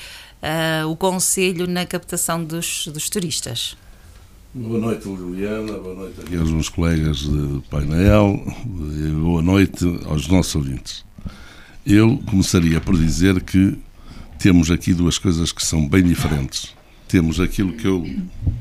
uh, 0.84 0.88
o 0.88 0.96
Conselho 0.96 1.68
na 1.68 1.86
captação 1.86 2.44
dos, 2.44 2.88
dos 2.88 3.10
turistas. 3.10 3.75
Boa 4.54 4.80
noite, 4.80 5.08
Liliana, 5.08 5.74
boa 5.74 5.94
noite 5.94 6.22
aqui 6.22 6.36
aos 6.36 6.51
meus 6.51 6.70
colegas 6.70 7.18
de 7.18 7.62
painel, 7.70 8.44
boa 9.22 9.42
noite 9.44 9.86
aos 10.06 10.28
nossos 10.28 10.56
ouvintes. 10.56 11.06
Eu 11.86 12.18
começaria 12.25 12.82
por 12.82 12.98
dizer 12.98 13.42
que 13.42 13.78
temos 14.39 14.72
aqui 14.72 14.94
duas 14.94 15.18
coisas 15.18 15.51
que 15.51 15.63
são 15.63 15.88
bem 15.88 16.04
diferentes. 16.04 16.74
Temos 17.08 17.39
aquilo 17.39 17.74
que 17.74 17.86
eu 17.86 18.04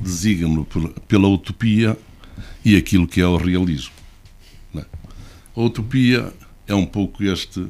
designo 0.01 0.67
pela 1.07 1.27
utopia 1.27 1.97
e 2.63 2.75
aquilo 2.75 3.07
que 3.07 3.21
é 3.21 3.25
o 3.25 3.37
realismo. 3.37 3.98
A 5.59 5.61
utopia 5.61 6.31
é 6.65 6.73
um 6.73 6.85
pouco 6.85 7.21
este 7.21 7.67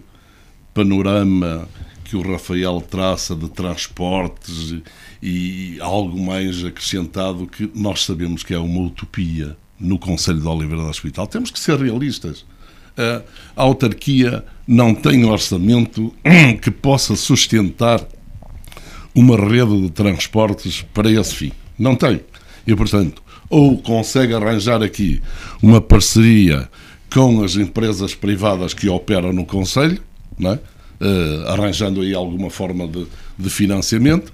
panorama 0.75 1.67
que 2.03 2.15
o 2.15 2.21
Rafael 2.21 2.79
traça 2.81 3.35
de 3.35 3.49
transportes 3.49 4.75
e 5.23 5.75
algo 5.81 6.15
mais 6.21 6.63
acrescentado 6.63 7.47
que 7.47 7.67
nós 7.73 8.05
sabemos 8.05 8.43
que 8.43 8.53
é 8.53 8.59
uma 8.59 8.81
utopia 8.81 9.57
no 9.79 9.97
Conselho 9.97 10.39
de 10.39 10.47
Oliveira 10.47 10.83
do 10.83 10.87
Hospital. 10.87 11.25
Temos 11.25 11.49
que 11.49 11.59
ser 11.59 11.79
realistas. 11.79 12.45
A 12.95 13.23
autarquia 13.63 14.45
não 14.67 14.93
tem 14.93 15.25
orçamento 15.25 16.13
que 16.61 16.69
possa 16.69 17.15
sustentar 17.15 18.07
uma 19.15 19.35
rede 19.35 19.81
de 19.81 19.89
transportes 19.89 20.85
para 20.93 21.09
esse 21.09 21.33
fim. 21.33 21.51
Não 21.75 21.95
tem. 21.95 22.21
E, 22.67 22.75
portanto, 22.75 23.23
ou 23.49 23.79
consegue 23.79 24.35
arranjar 24.35 24.83
aqui 24.83 25.19
uma 25.59 25.81
parceria 25.81 26.69
com 27.11 27.43
as 27.43 27.55
empresas 27.55 28.13
privadas 28.13 28.73
que 28.73 28.87
operam 28.87 29.33
no 29.33 29.45
Conselho, 29.45 30.01
é? 30.39 30.53
uh, 30.53 31.47
arranjando 31.47 32.01
aí 32.01 32.13
alguma 32.13 32.49
forma 32.49 32.87
de, 32.87 33.07
de 33.37 33.49
financiamento 33.49 34.31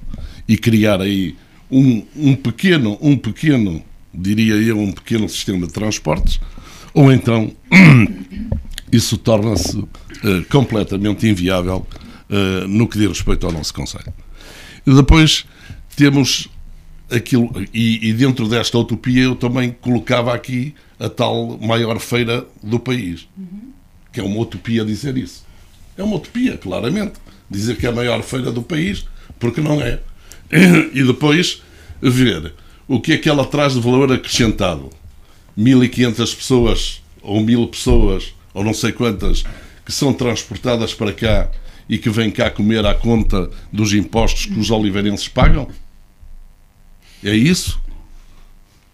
e 0.48 0.58
criar 0.58 1.02
aí 1.02 1.36
um, 1.72 2.04
um, 2.16 2.36
pequeno, 2.36 2.98
um 3.02 3.18
pequeno, 3.18 3.82
diria 4.14 4.56
eu, 4.56 4.80
um 4.80 4.92
pequeno 4.92 5.28
sistema 5.28 5.66
de 5.66 5.74
transportes, 5.74 6.40
ou 6.94 7.12
então 7.12 7.52
isso 8.92 9.18
torna-se 9.18 9.78
uh, 9.78 9.88
completamente 10.50 11.28
inviável 11.28 11.86
uh, 12.30 12.68
no 12.68 12.88
que 12.88 12.98
diz 12.98 13.08
respeito 13.08 13.46
ao 13.46 13.52
nosso 13.52 13.74
Conselho. 13.74 14.14
E 14.86 14.94
depois 14.94 15.46
temos 15.96 16.50
aquilo, 17.10 17.52
e, 17.74 18.10
e, 18.10 18.14
dentro 18.14 18.48
desta 18.48 18.78
utopia 18.78 19.24
eu 19.24 19.36
também 19.36 19.76
colocava 19.82 20.34
aqui 20.34 20.74
a 21.00 21.10
tal 21.10 21.58
maior 21.60 22.00
feira 22.00 22.46
do 22.64 22.80
país, 22.80 23.28
uhum. 23.38 23.72
que 24.12 24.20
é 24.20 24.24
uma 24.24 24.40
utopia 24.40 24.86
dizer 24.86 25.18
isso. 25.18 25.46
É 25.98 26.04
uma 26.04 26.16
utopia, 26.16 26.58
claramente, 26.58 27.14
dizer 27.50 27.78
que 27.78 27.86
é 27.86 27.90
a 27.90 27.94
maior 27.94 28.22
feira 28.24 28.52
do 28.52 28.62
país, 28.62 29.06
porque 29.40 29.62
não 29.62 29.82
é. 29.82 30.00
E 30.94 31.04
depois 31.04 31.62
ver 32.02 32.54
o 32.88 33.00
que 33.00 33.14
é 33.14 33.18
que 33.18 33.30
ela 33.30 33.46
traz 33.46 33.74
de 33.74 33.80
valor 33.80 34.12
acrescentado. 34.12 34.90
1.500 35.58 36.36
pessoas, 36.36 37.02
ou 37.22 37.40
1.000 37.42 37.70
pessoas, 37.70 38.34
ou 38.54 38.64
não 38.64 38.74
sei 38.74 38.92
quantas, 38.92 39.44
que 39.86 39.92
são 39.92 40.14
transportadas 40.14 40.94
para 40.94 41.14
cá 41.14 41.50
e 41.88 41.98
que 41.98 42.10
vêm 42.10 42.32
cá 42.32 42.50
comer 42.50 42.86
à 42.86 42.94
conta 42.94 43.50
dos 43.72 43.94
impostos 43.94 44.46
que 44.46 44.60
os 44.60 44.70
oliveirenses 44.70 45.28
pagam? 45.28 45.70
É 47.24 47.34
isso? 47.34 47.80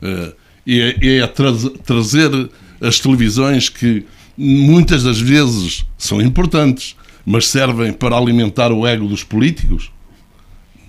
É, 0.02 0.34
é, 0.68 1.18
é 1.18 1.28
tra 1.28 1.52
trazer 1.84 2.50
as 2.80 3.00
televisões 3.00 3.70
que 3.70 4.06
muitas 4.38 5.04
das 5.04 5.20
vezes 5.20 5.86
são 5.98 6.22
importantes, 6.22 6.96
mas 7.26 7.48
servem 7.48 7.94
para 7.94 8.18
alimentar 8.18 8.72
o 8.72 8.88
ego 8.88 9.08
dos 9.08 9.24
políticos? 9.24 9.92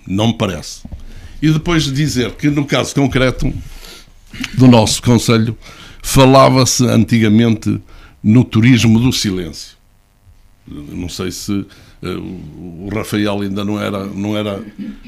Não 0.07 0.27
me 0.27 0.37
parece. 0.37 0.81
E 1.41 1.51
depois 1.51 1.83
de 1.83 1.91
dizer 1.91 2.31
que, 2.31 2.49
no 2.49 2.65
caso 2.65 2.95
concreto 2.95 3.53
do 4.55 4.67
nosso 4.67 5.01
Conselho, 5.01 5.57
falava-se 6.01 6.85
antigamente 6.87 7.79
no 8.23 8.43
turismo 8.43 8.99
do 8.99 9.11
silêncio. 9.11 9.77
Não 10.65 11.09
sei 11.09 11.31
se 11.31 11.51
uh, 11.51 11.67
o 12.01 12.89
Rafael 12.93 13.41
ainda 13.41 13.65
não 13.65 13.79
era, 13.79 14.05
não 14.05 14.37
era, 14.37 14.63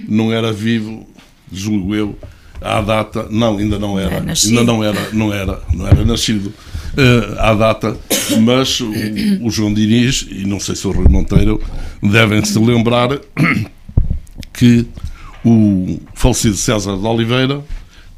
não 0.08 0.32
era 0.32 0.52
vivo 0.52 1.08
julgo 1.52 1.96
eu, 1.96 2.18
à 2.62 2.82
data, 2.82 3.28
não, 3.30 3.58
ainda 3.58 3.78
não 3.78 4.00
era, 4.00 4.16
é 4.16 4.34
ainda 4.48 4.64
não 4.64 4.84
era, 4.84 5.10
não 5.12 5.34
era, 5.34 5.62
não 5.74 5.88
era 5.88 6.06
nascido 6.06 6.48
uh, 6.48 7.40
à 7.40 7.54
data, 7.54 7.98
mas 8.42 8.80
o, 8.80 8.92
o, 9.42 9.50
João 9.50 9.74
Diniz 9.74 10.26
e 10.30 10.46
não 10.46 10.60
sei 10.60 10.76
se 10.76 10.88
o 10.88 10.92
Rui 10.92 11.08
Monteiro 11.08 11.62
devem 12.02 12.44
se 12.44 12.58
lembrar 12.60 13.10
que 14.54 14.86
o 15.44 16.00
falecido 16.14 16.56
César 16.56 16.98
de 16.98 17.06
Oliveira, 17.06 17.64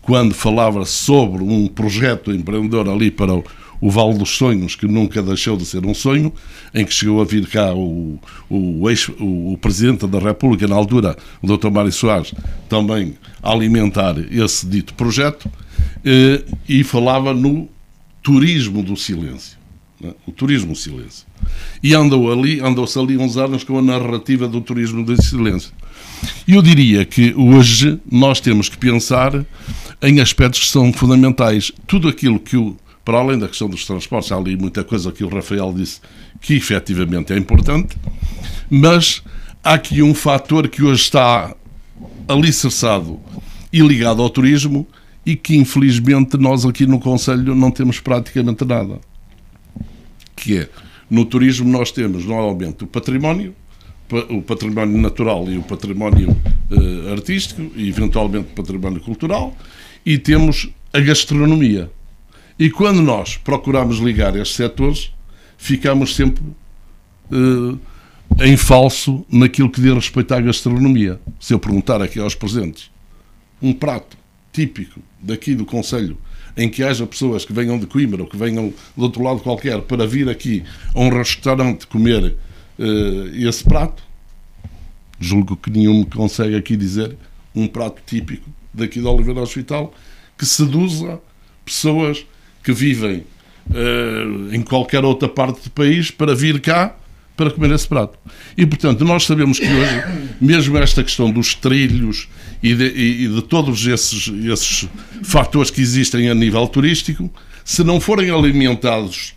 quando 0.01 0.34
falava 0.34 0.86
sobre 0.86 1.44
um 1.44 1.67
projeto 1.67 2.32
empreendedor 2.32 2.88
ali 2.88 3.12
para 3.12 3.34
o 3.34 3.44
o 3.79 3.89
Vale 3.89 4.17
dos 4.17 4.29
Sonhos, 4.31 4.75
que 4.75 4.88
nunca 4.88 5.22
deixou 5.22 5.55
de 5.55 5.65
ser 5.65 5.86
um 5.86 5.93
sonho, 5.93 6.34
em 6.74 6.86
que 6.86 6.93
chegou 6.93 7.22
a 7.22 7.25
vir 7.25 7.48
cá 7.48 7.74
o, 7.74 8.19
o, 8.50 8.89
ex, 8.89 9.10
o, 9.19 9.53
o 9.53 9.57
Presidente 9.57 10.07
da 10.07 10.19
República, 10.19 10.67
na 10.67 10.75
altura, 10.75 11.15
o 11.41 11.48
Dr. 11.48 11.69
Mário 11.69 11.91
Soares, 11.91 12.34
também 12.67 13.15
a 13.41 13.51
alimentar 13.51 14.15
esse 14.31 14.65
dito 14.65 14.93
projeto, 14.93 15.50
eh, 16.03 16.43
e 16.67 16.84
falava 16.84 17.34
no 17.34 17.69
turismo 18.22 18.84
do 18.84 18.96
silêncio. 18.96 19.57
Né? 20.01 20.13
O 20.25 20.31
turismo 20.31 20.74
do 20.74 20.77
silêncio. 20.77 21.25
E 21.81 21.93
andou 21.93 22.31
ali, 22.31 22.60
andou-se 22.60 22.98
ali 22.98 23.17
uns 23.17 23.38
anos 23.38 23.63
com 23.63 23.77
a 23.77 23.81
narrativa 23.81 24.48
do 24.48 24.62
turismo 24.62 25.03
do 25.03 25.22
silêncio. 25.22 25.72
E 26.48 26.53
eu 26.53 26.62
diria 26.62 27.05
que 27.05 27.34
hoje 27.36 28.00
nós 28.10 28.39
temos 28.39 28.69
que 28.69 28.77
pensar 28.77 29.46
em 30.01 30.19
aspectos 30.19 30.62
que 30.62 30.67
são 30.67 30.91
fundamentais. 30.91 31.72
Tudo 31.86 32.07
aquilo 32.07 32.39
que 32.39 32.57
o 32.57 32.75
para 33.08 33.20
além 33.20 33.40
da 33.40 33.48
questão 33.48 33.70
dos 33.70 33.86
transportes, 33.86 34.34
há 34.34 34.36
ali 34.36 34.58
muita 34.58 34.84
coisa 34.84 35.14
que 35.14 35.24
o 35.24 35.30
Rafael 35.30 35.72
disse 35.74 36.02
que 36.42 36.56
efetivamente 36.56 37.32
é 37.32 37.38
importante, 37.38 37.96
mas 38.70 39.24
há 39.64 39.76
aqui 39.76 40.04
um 40.04 40.14
fator 40.14 40.68
que 40.68 40.84
hoje 40.84 41.04
está 41.04 41.56
alicerçado 42.28 43.18
e 43.72 43.80
ligado 43.80 44.22
ao 44.22 44.30
turismo 44.30 44.86
e 45.26 45.38
que 45.38 45.56
infelizmente 45.56 46.36
nós 46.36 46.66
aqui 46.66 46.86
no 46.86 47.00
Conselho 47.00 47.56
não 47.56 47.72
temos 47.72 48.02
praticamente 48.02 48.66
nada. 48.66 49.00
Que 50.36 50.58
é, 50.58 50.70
no 51.10 51.24
turismo 51.24 51.70
nós 51.70 51.92
temos 51.92 52.26
normalmente 52.26 52.84
o 52.84 52.88
património, 52.88 53.56
o 54.30 54.42
património 54.42 54.98
natural 54.98 55.50
e 55.50 55.58
o 55.58 55.64
património 55.64 56.36
uh, 56.70 57.14
artístico 57.14 57.72
e 57.74 57.88
eventualmente 57.88 58.50
património 58.54 59.00
cultural 59.00 59.56
e 60.06 60.18
temos 60.18 60.68
a 60.92 61.00
gastronomia. 61.00 61.90
E 62.60 62.70
quando 62.70 63.02
nós 63.02 63.38
procuramos 63.38 64.00
ligar 64.00 64.36
estes 64.36 64.56
setores, 64.56 65.14
ficamos 65.58 66.16
sempre 66.16 66.44
uh, 67.32 67.80
em 68.40 68.58
falso 68.58 69.26
naquilo 69.32 69.70
que 69.70 69.80
diz 69.80 69.94
respeito 69.94 70.34
à 70.34 70.42
gastronomia. 70.42 71.20
Se 71.40 71.54
eu 71.54 71.60
perguntar 71.60 72.02
aqui 72.02 72.20
aos 72.20 72.34
presentes 72.34 72.90
um 73.62 73.74
prato 73.74 74.18
típico 74.52 75.00
daqui 75.22 75.54
do 75.54 75.66
Conselho 75.66 76.18
em 76.56 76.68
que 76.68 76.84
haja 76.84 77.06
pessoas 77.06 77.46
que 77.46 77.54
venham 77.54 77.78
de 77.78 77.86
Coimbra 77.86 78.24
ou 78.24 78.28
que 78.28 78.36
venham 78.36 78.70
de 78.70 79.04
outro 79.04 79.22
lado 79.22 79.40
qualquer 79.42 79.82
para 79.82 80.08
vir 80.08 80.28
aqui 80.28 80.64
a 80.96 81.00
um 81.00 81.10
restaurante 81.10 81.86
comer 81.86 82.36
uh, 82.80 83.48
esse 83.48 83.64
prato, 83.64 84.02
julgo 85.20 85.56
que 85.56 85.70
nenhum 85.70 86.00
me 86.00 86.06
consegue 86.06 86.56
aqui 86.56 86.76
dizer 86.76 87.16
um 87.56 87.68
prato 87.68 88.02
típico 88.06 88.50
daqui 88.74 89.00
do 89.00 89.10
Oliveira 89.12 89.42
Hospital 89.42 89.94
que 90.36 90.46
seduza 90.46 91.20
pessoas 91.64 92.26
que 92.67 92.74
vivem 92.74 93.24
uh, 93.69 94.53
em 94.53 94.62
qualquer 94.62 95.05
outra 95.05 95.29
parte 95.29 95.63
do 95.63 95.69
país 95.69 96.12
para 96.12 96.36
vir 96.36 96.59
cá 96.59 96.93
para 97.38 97.50
comer 97.50 97.71
esse 97.71 97.88
prato. 97.88 98.19
E, 98.57 98.65
portanto, 98.65 99.05
nós 99.05 99.25
sabemos 99.25 99.57
que 99.57 99.65
hoje, 99.65 100.03
mesmo 100.41 100.77
esta 100.77 101.01
questão 101.01 101.31
dos 101.31 101.55
trilhos 101.55 102.27
e 102.62 102.75
de, 102.75 102.86
e 102.88 103.27
de 103.29 103.41
todos 103.43 103.88
esses, 103.88 104.27
esses 104.27 104.89
fatores 105.24 105.71
que 105.71 105.79
existem 105.79 106.29
a 106.29 106.36
nível 106.36 106.67
turístico, 106.67 107.31
se 107.63 107.86
não 107.86 108.01
forem 108.01 108.31
alimentados 108.31 109.33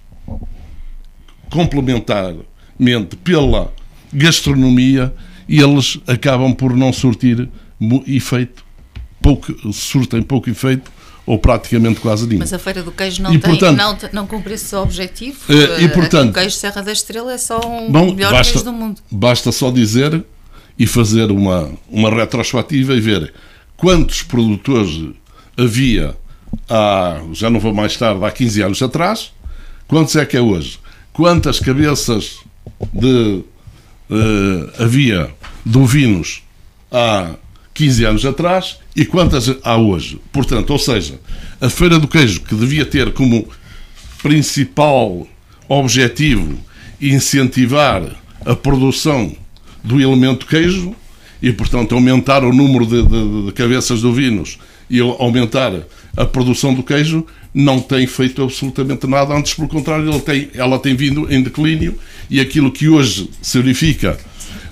complementarmente 1.49 3.15
pela 3.23 3.73
gastronomia, 4.13 5.15
eles 5.49 6.01
acabam 6.05 6.53
por 6.53 6.77
não 6.77 6.93
surtir 6.93 7.49
efeito, 8.09 8.65
pouco, 9.23 9.73
surtem 9.73 10.21
pouco 10.21 10.51
efeito 10.51 10.91
ou 11.27 11.39
praticamente 11.39 12.01
quase 12.01 12.27
nenhum. 12.27 12.41
Mas 12.41 12.53
a 12.53 12.59
Feira 12.59 12.83
do 12.83 12.93
Queijo 12.93 13.23
não, 13.23 13.33
e, 13.33 13.39
tem, 13.39 13.51
portanto, 13.51 13.77
não, 13.79 13.99
não 14.13 14.27
cumpre 14.27 14.55
esse 14.55 14.75
objetivo? 14.75 15.39
Uh, 15.49 15.83
e, 15.83 15.89
portanto, 15.89 16.31
o 16.31 16.33
queijo 16.33 16.57
Serra 16.57 16.83
da 16.83 16.93
Estrela 16.93 17.33
é 17.33 17.39
só 17.39 17.61
um 17.65 17.91
bom, 17.91 18.13
melhor 18.13 18.33
basta, 18.33 18.53
queijo 18.53 18.65
do 18.65 18.73
mundo. 18.73 19.01
Basta 19.11 19.53
só 19.53 19.71
dizer 19.71 20.25
e 20.79 20.87
fazer 20.87 21.31
uma, 21.31 21.71
uma 21.89 22.11
retrospectiva 22.11 22.95
e 22.95 23.01
ver 23.01 23.33
quantos 23.77 24.23
produtores 24.23 25.11
havia 25.57 26.17
há, 26.69 27.21
já 27.33 27.51
não 27.51 27.61
vou 27.61 27.75
mais 27.75 27.97
tarde, 27.97 28.25
há 28.25 28.31
15 28.31 28.63
anos 28.63 28.83
atrás, 28.83 29.33
quantos 29.87 30.17
é 30.17 30.25
que 30.25 30.37
é 30.37 30.41
hoje? 30.41 30.79
Quantas 31.13 31.61
cabeças 31.61 32.39
de 32.93 33.45
uh, 34.11 34.83
havia 34.83 35.31
de 35.65 35.79
ovinos 35.79 36.43
há 36.91 37.35
15 37.81 38.05
anos 38.05 38.27
atrás 38.27 38.77
e 38.95 39.07
quantas 39.07 39.57
há 39.65 39.79
hoje. 39.79 40.21
Portanto, 40.31 40.69
ou 40.69 40.79
seja, 40.79 41.19
a 41.59 41.71
Feira 41.71 41.99
do 41.99 42.07
Queijo, 42.07 42.43
que 42.43 42.55
devia 42.55 42.85
ter 42.85 43.11
como 43.15 43.49
principal 44.23 45.27
objetivo 45.67 46.59
incentivar 47.01 48.03
a 48.45 48.55
produção 48.55 49.35
do 49.83 49.99
elemento 49.99 50.45
queijo 50.45 50.95
e, 51.41 51.51
portanto, 51.51 51.95
aumentar 51.95 52.45
o 52.45 52.53
número 52.53 52.85
de, 52.85 53.03
de, 53.03 53.47
de 53.47 53.53
cabeças 53.53 54.01
de 54.01 54.07
ovinos 54.07 54.59
e 54.91 55.01
aumentar 55.01 55.73
a 56.15 56.27
produção 56.27 56.75
do 56.75 56.83
queijo, 56.83 57.25
não 57.55 57.81
tem 57.81 58.07
feito 58.07 58.43
absolutamente 58.43 59.07
nada, 59.07 59.33
antes, 59.33 59.55
pelo 59.55 59.69
contrário, 59.69 60.07
ela 60.07 60.21
tem, 60.21 60.51
ela 60.53 60.79
tem 60.79 60.95
vindo 60.95 61.33
em 61.33 61.43
declínio 61.43 61.97
e 62.29 62.41
aquilo 62.41 62.71
que 62.71 62.91
hoje 62.91 63.31
se 63.41 63.59
verifica 63.59 64.19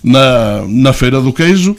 na, 0.05 0.67
na 0.69 0.93
Feira 0.93 1.23
do 1.23 1.33
Queijo 1.33 1.75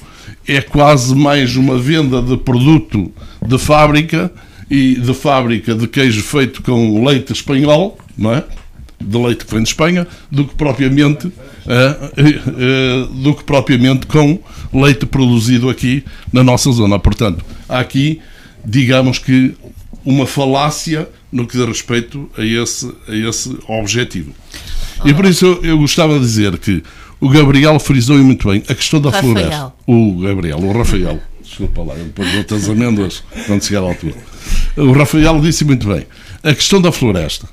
é 0.49 0.61
quase 0.61 1.13
mais 1.15 1.55
uma 1.55 1.77
venda 1.77 2.21
de 2.21 2.35
produto 2.35 3.11
de 3.45 3.57
fábrica 3.59 4.31
e 4.69 4.95
de 4.95 5.13
fábrica 5.13 5.75
de 5.75 5.87
queijo 5.87 6.23
feito 6.23 6.63
com 6.63 7.05
leite 7.05 7.31
espanhol, 7.31 7.97
não 8.17 8.33
é? 8.33 8.43
de 8.99 9.17
leite 9.17 9.45
que 9.45 9.53
vem 9.53 9.63
de 9.63 9.69
Espanha, 9.69 10.07
do 10.29 10.45
que 10.45 10.55
propriamente 10.55 11.27
uh, 11.27 11.31
uh, 11.31 13.05
do 13.13 13.33
que 13.33 13.43
propriamente 13.43 14.07
com 14.07 14.39
leite 14.73 15.05
produzido 15.05 15.69
aqui 15.69 16.03
na 16.33 16.43
nossa 16.43 16.71
zona. 16.71 16.99
Portanto, 16.99 17.45
há 17.67 17.79
aqui, 17.79 18.19
digamos 18.65 19.19
que, 19.19 19.55
uma 20.03 20.25
falácia 20.25 21.07
no 21.31 21.45
que 21.45 21.57
diz 21.57 21.67
respeito 21.67 22.29
a 22.37 22.43
esse, 22.43 22.91
a 23.07 23.15
esse 23.15 23.55
objetivo. 23.67 24.33
E 25.05 25.13
por 25.13 25.25
isso 25.25 25.45
eu, 25.45 25.63
eu 25.63 25.77
gostava 25.77 26.15
de 26.15 26.19
dizer 26.21 26.57
que 26.57 26.83
o 27.19 27.29
Gabriel 27.29 27.79
frisou 27.79 28.17
muito 28.19 28.47
bem 28.47 28.63
a 28.67 28.75
questão 28.75 29.01
da 29.01 29.09
Rafael. 29.09 29.33
floresta. 29.33 29.73
O 29.85 30.19
Gabriel, 30.19 30.59
o 30.59 30.71
Rafael, 30.71 31.19
desculpa 31.41 31.83
lá, 31.83 31.95
eu 31.95 32.05
depois 32.05 32.31
vou 32.31 32.57
as 32.57 32.69
amêndoas 32.69 33.23
quando 33.45 33.63
chegar 33.63 33.81
à 33.81 33.83
altura. 33.83 34.15
O 34.77 34.91
Rafael 34.91 35.41
disse 35.41 35.65
muito 35.65 35.87
bem. 35.87 36.05
A 36.41 36.53
questão 36.53 36.81
da 36.81 36.91
floresta. 36.91 37.49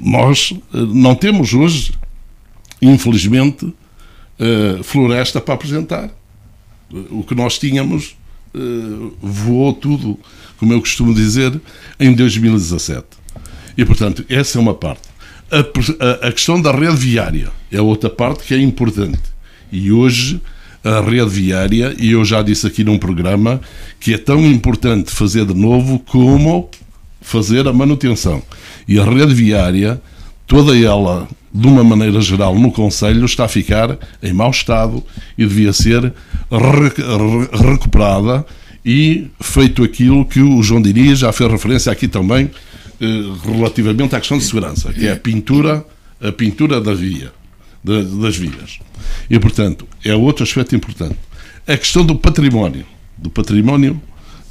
Nós 0.00 0.52
eh, 0.52 0.78
não 0.92 1.14
temos 1.14 1.54
hoje, 1.54 1.92
infelizmente, 2.82 3.72
eh, 4.38 4.80
floresta 4.82 5.40
para 5.40 5.54
apresentar. 5.54 6.10
O 7.10 7.22
que 7.22 7.34
nós 7.34 7.58
tínhamos 7.58 8.16
eh, 8.54 8.58
voou 9.20 9.72
tudo, 9.72 10.18
como 10.58 10.72
eu 10.72 10.80
costumo 10.80 11.14
dizer, 11.14 11.60
em 12.00 12.12
2017. 12.12 13.04
E, 13.76 13.84
portanto, 13.84 14.24
essa 14.28 14.58
é 14.58 14.60
uma 14.60 14.74
parte. 14.74 15.13
A, 15.50 16.28
a, 16.28 16.32
questão 16.32 16.60
da 16.60 16.72
rede 16.72 16.96
viária 16.96 17.50
é 17.70 17.80
outra 17.80 18.10
parte 18.10 18.44
que 18.44 18.54
é 18.54 18.58
importante. 18.58 19.20
E 19.70 19.92
hoje 19.92 20.40
a 20.82 21.00
rede 21.00 21.30
viária, 21.30 21.94
e 21.98 22.10
eu 22.10 22.24
já 22.24 22.42
disse 22.42 22.66
aqui 22.66 22.84
num 22.84 22.98
programa, 22.98 23.60
que 23.98 24.12
é 24.12 24.18
tão 24.18 24.44
importante 24.44 25.10
fazer 25.10 25.46
de 25.46 25.54
novo 25.54 25.98
como 25.98 26.68
fazer 27.20 27.66
a 27.66 27.72
manutenção. 27.72 28.42
E 28.86 28.98
a 28.98 29.04
rede 29.04 29.34
viária, 29.34 30.00
toda 30.46 30.78
ela, 30.78 31.26
de 31.52 31.66
uma 31.66 31.82
maneira 31.82 32.20
geral, 32.20 32.58
no 32.58 32.70
Conselho, 32.70 33.24
está 33.24 33.46
a 33.46 33.48
ficar 33.48 33.96
em 34.22 34.32
mau 34.32 34.50
estado 34.50 35.02
e 35.38 35.46
devia 35.46 35.72
ser 35.72 36.12
recuperada 37.52 38.44
e 38.84 39.28
feito 39.40 39.82
aquilo 39.82 40.26
que 40.26 40.40
o 40.40 40.62
João 40.62 40.82
Diniz 40.82 41.20
já 41.20 41.32
fez 41.32 41.50
referência 41.50 41.90
aqui 41.90 42.06
também, 42.06 42.50
relativamente 43.44 44.14
à 44.14 44.18
questão 44.18 44.38
de 44.38 44.44
segurança, 44.44 44.92
que 44.92 45.06
é 45.06 45.12
a 45.12 45.16
pintura, 45.16 45.84
a 46.20 46.32
pintura 46.32 46.80
da 46.80 46.94
via, 46.94 47.32
das 47.82 48.36
vias. 48.36 48.78
E, 49.28 49.38
portanto, 49.38 49.86
é 50.04 50.14
outro 50.14 50.44
aspecto 50.44 50.74
importante. 50.74 51.16
A 51.66 51.76
questão 51.76 52.04
do 52.04 52.14
património, 52.14 52.84
do 53.16 53.30
património 53.30 54.00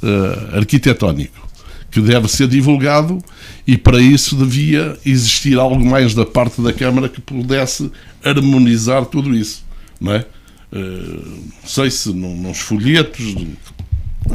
uh, 0.02 0.56
arquitetónico, 0.56 1.48
que 1.90 2.00
deve 2.00 2.26
ser 2.26 2.48
divulgado 2.48 3.18
e 3.64 3.78
para 3.78 4.00
isso 4.00 4.34
devia 4.34 4.98
existir 5.06 5.56
algo 5.56 5.84
mais 5.84 6.12
da 6.12 6.26
parte 6.26 6.60
da 6.60 6.72
Câmara 6.72 7.08
que 7.08 7.20
pudesse 7.20 7.90
harmonizar 8.24 9.06
tudo 9.06 9.32
isso, 9.34 9.64
não 10.00 10.12
é? 10.12 10.26
Uh, 10.72 11.44
sei 11.64 11.88
se 11.92 12.12
nos 12.12 12.58
folhetos, 12.58 13.36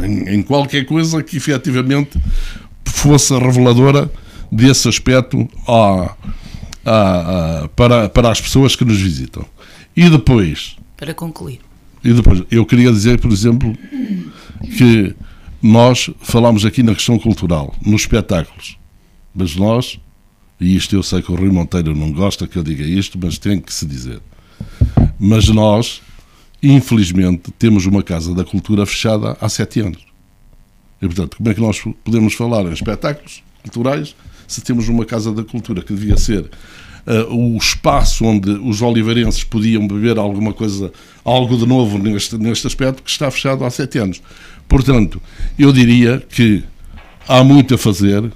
em, 0.04 0.42
qualquer 0.42 0.86
coisa 0.86 1.22
que 1.22 1.36
efetivamente 1.36 2.18
fosse 2.92 3.38
reveladora 3.38 4.12
desse 4.52 4.88
aspecto 4.88 5.48
à, 5.68 6.16
à, 6.86 7.64
à, 7.64 7.68
para, 7.70 8.10
para 8.10 8.32
as 8.32 8.42
pessoas 8.42 8.76
que 8.76 8.86
nos 8.86 9.00
visitam. 9.00 9.46
E 9.96 10.10
depois. 10.10 10.78
Para 10.98 11.14
concluir. 11.14 11.60
E 12.04 12.14
depois, 12.14 12.44
eu 12.50 12.66
queria 12.66 12.92
dizer, 12.92 13.20
por 13.20 13.32
exemplo, 13.32 13.76
que 14.78 15.14
nós 15.62 16.10
falamos 16.22 16.66
aqui 16.66 16.82
na 16.82 16.96
questão 16.96 17.20
cultural, 17.20 17.76
nos 17.86 18.02
espetáculos, 18.02 18.78
mas 19.36 19.56
nós, 19.56 20.00
e 20.60 20.76
isto 20.76 20.96
eu 20.96 21.04
sei 21.04 21.22
que 21.22 21.32
o 21.32 21.36
Rui 21.36 21.50
Monteiro 21.50 21.96
não 21.96 22.12
gosta 22.12 22.48
que 22.48 22.58
eu 22.58 22.64
diga 22.64 22.84
isto, 22.84 23.20
mas 23.22 23.38
tem 23.38 23.60
que 23.60 23.74
se 23.74 23.86
dizer. 23.86 24.22
Mas 25.20 25.50
nós, 25.50 26.02
infelizmente, 26.64 27.52
temos 27.60 27.86
uma 27.86 28.02
Casa 28.02 28.34
da 28.34 28.46
Cultura 28.46 28.86
fechada 28.86 29.38
há 29.42 29.50
sete 29.50 29.82
anos. 29.82 30.09
E, 31.02 31.06
portanto, 31.08 31.38
como 31.38 31.50
é 31.50 31.54
que 31.54 31.62
nós 31.62 31.82
podemos 32.04 32.34
falar 32.34 32.66
em 32.66 32.74
espetáculos 32.74 33.44
culturais 33.64 34.16
se 34.48 34.62
temos 34.62 34.90
uma 34.90 35.06
Casa 35.06 35.32
da 35.32 35.44
Cultura 35.44 35.82
que 35.82 35.94
devia 35.94 36.18
ser 36.18 36.42
uh, 36.42 37.34
o 37.34 37.58
espaço 37.58 38.26
onde 38.26 38.50
os 38.50 38.82
oliveirenses 38.82 39.44
podiam 39.44 39.88
beber 39.88 40.18
alguma 40.18 40.54
coisa, 40.54 40.92
algo 41.24 41.58
de 41.58 41.66
novo 41.66 41.98
neste, 41.98 42.38
neste 42.38 42.68
aspecto, 42.68 43.04
que 43.04 43.10
está 43.10 43.30
fechado 43.30 43.64
há 43.64 43.70
sete 43.70 44.00
anos. 44.00 44.22
Portanto, 44.68 45.22
eu 45.58 45.72
diria 45.72 46.24
que 46.30 46.64
há 47.28 47.44
muito 47.44 47.76
a 47.76 47.78
fazer, 47.78 48.32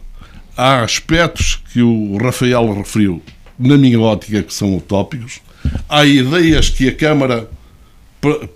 há 0.55 0.83
aspectos 0.83 1.61
que 1.73 1.81
o 1.81 2.17
Rafael 2.17 2.73
referiu, 2.73 3.21
na 3.57 3.77
minha 3.77 3.99
ótica, 3.99 4.43
que 4.43 4.53
são 4.53 4.75
utópicos, 4.77 5.41
há 5.89 6.05
ideias 6.05 6.69
que 6.69 6.87
a 6.87 6.95
Câmara 6.95 7.49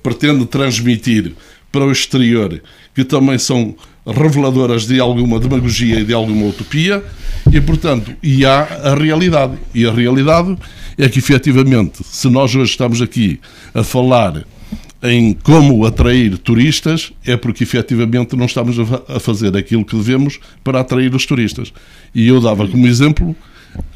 pretende 0.02 0.46
transmitir 0.46 1.34
para 1.72 1.86
o 1.86 1.92
exterior 1.92 2.62
que 2.96 3.04
também 3.04 3.38
são 3.38 3.76
reveladoras 4.08 4.86
de 4.86 5.00
alguma 5.00 5.40
demagogia 5.40 6.00
e 6.00 6.04
de 6.04 6.14
alguma 6.14 6.48
utopia, 6.48 7.04
e 7.52 7.60
portanto, 7.60 8.14
e 8.24 8.46
há 8.46 8.62
a 8.62 8.96
realidade. 8.96 9.54
E 9.74 9.86
a 9.86 9.92
realidade 9.92 10.58
é 10.98 11.08
que 11.10 11.20
efetivamente, 11.20 12.04
se 12.04 12.30
nós 12.30 12.56
hoje 12.56 12.72
estamos 12.72 13.02
aqui 13.02 13.40
a 13.74 13.84
falar 13.84 14.46
em 15.04 15.34
como 15.34 15.86
atrair 15.86 16.38
turistas, 16.38 17.12
é 17.26 17.38
porque 17.38 17.64
efetivamente 17.64 18.36
não 18.36 18.46
estamos 18.46 18.78
a 19.08 19.20
fazer 19.20 19.56
aquilo 19.56 19.86
que 19.86 19.96
devemos 19.96 20.40
para 20.64 20.80
atrair 20.80 21.14
os 21.14 21.26
turistas. 21.26 21.72
E 22.16 22.28
eu 22.28 22.42
dava 22.42 22.68
como 22.68 22.88
exemplo 22.88 23.36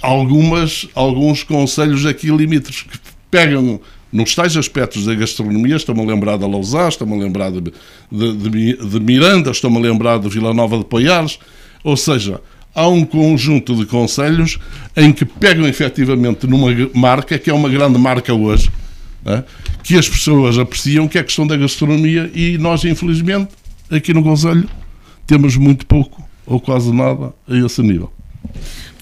algumas, 0.01 0.87
alguns 0.93 1.43
conselhos 1.43 2.05
aqui 2.05 2.27
limítrofes 2.27 2.83
que 2.83 2.99
pegam 3.31 3.79
nos 4.11 4.35
tais 4.35 4.57
aspectos 4.57 5.05
da 5.05 5.15
gastronomia, 5.15 5.75
estou-me 5.75 6.01
a 6.01 6.05
lembrar 6.05 6.37
da 6.37 6.45
Lousá, 6.45 6.89
estou-me 6.89 7.13
a 7.13 7.17
lembrar 7.17 7.51
de, 7.51 7.61
de, 7.61 8.33
de, 8.37 8.77
de 8.77 8.99
Miranda, 8.99 9.51
estou-me 9.51 9.77
a 9.77 9.79
lembrar 9.79 10.19
de 10.19 10.27
Vila 10.27 10.53
Nova 10.53 10.77
de 10.77 10.85
Poiares, 10.85 11.39
ou 11.83 11.95
seja, 11.95 12.41
há 12.75 12.87
um 12.87 13.05
conjunto 13.05 13.75
de 13.75 13.85
conselhos 13.85 14.59
em 14.95 15.11
que 15.11 15.25
pegam 15.25 15.67
efetivamente 15.67 16.45
numa 16.45 16.69
marca, 16.93 17.37
que 17.37 17.49
é 17.49 17.53
uma 17.53 17.69
grande 17.69 17.97
marca 17.97 18.33
hoje, 18.33 18.69
é? 19.25 19.43
que 19.83 19.97
as 19.97 20.07
pessoas 20.07 20.57
apreciam, 20.57 21.07
que 21.07 21.17
é 21.17 21.21
a 21.21 21.23
questão 21.23 21.47
da 21.47 21.55
gastronomia, 21.55 22.29
e 22.33 22.57
nós, 22.57 22.83
infelizmente, 22.83 23.49
aqui 23.89 24.13
no 24.13 24.23
Conselho, 24.23 24.69
temos 25.25 25.55
muito 25.55 25.85
pouco 25.85 26.21
ou 26.45 26.59
quase 26.59 26.91
nada 26.91 27.33
a 27.47 27.55
esse 27.55 27.81
nível. 27.81 28.11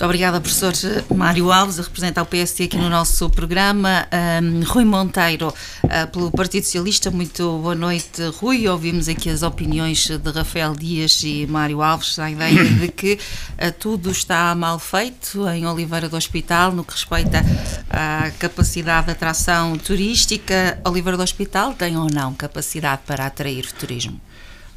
Obrigada, 0.02 0.40
professor 0.40 0.72
Mário 1.14 1.52
Alves, 1.52 1.78
a 1.78 1.84
representar 1.84 2.22
o 2.22 2.26
PST 2.26 2.64
aqui 2.64 2.78
no 2.78 2.90
nosso 2.90 3.30
programa. 3.30 4.08
Um, 4.42 4.64
Rui 4.64 4.86
Monteiro, 4.86 5.50
uh, 5.50 6.08
pelo 6.10 6.32
Partido 6.32 6.64
Socialista, 6.64 7.12
muito 7.12 7.44
boa 7.58 7.76
noite, 7.76 8.22
Rui. 8.38 8.66
Ouvimos 8.70 9.10
aqui 9.10 9.30
as 9.30 9.44
opiniões 9.44 10.08
de 10.08 10.32
Rafael 10.32 10.74
Dias 10.74 11.22
e 11.26 11.46
Mário 11.48 11.82
Alves, 11.82 12.18
a 12.18 12.32
ideia 12.32 12.64
de 12.64 12.88
que 12.88 13.16
uh, 13.16 13.74
tudo 13.78 14.10
está 14.10 14.56
mal 14.56 14.80
feito 14.80 15.46
em 15.50 15.68
Oliveira 15.68 16.08
do 16.08 16.16
Hospital, 16.16 16.72
no 16.72 16.86
que 16.86 16.94
respeita 16.94 17.44
à 17.90 18.32
capacidade 18.40 19.08
de 19.08 19.12
atração 19.12 19.78
turística. 19.78 20.80
Oliveira 20.86 21.18
do 21.18 21.24
Hospital 21.24 21.74
tem 21.74 21.98
ou 21.98 22.08
não 22.10 22.34
capacidade 22.34 23.02
para 23.06 23.26
atrair 23.26 23.70
turismo? 23.74 24.20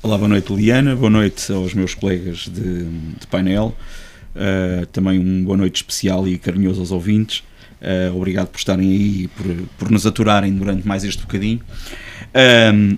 Olá, 0.02 0.18
boa 0.18 0.28
noite, 0.28 0.52
Liana. 0.52 0.96
Boa 0.96 1.10
noite 1.10 1.52
aos 1.52 1.74
meus 1.74 1.94
colegas 1.94 2.48
de, 2.48 2.86
de 3.20 3.26
painel. 3.30 3.72
Uh, 4.34 4.86
também 4.86 5.18
um 5.18 5.44
boa 5.44 5.56
noite 5.56 5.76
especial 5.76 6.26
e 6.26 6.38
carinhoso 6.38 6.80
aos 6.80 6.90
ouvintes. 6.90 7.42
Uh, 7.82 8.16
obrigado 8.16 8.46
por 8.46 8.58
estarem 8.58 8.88
aí 8.88 9.22
e 9.24 9.28
por, 9.28 9.46
por 9.78 9.90
nos 9.90 10.06
aturarem 10.06 10.52
durante 10.54 10.86
mais 10.86 11.04
este 11.04 11.20
bocadinho. 11.20 11.60
Um, 12.72 12.96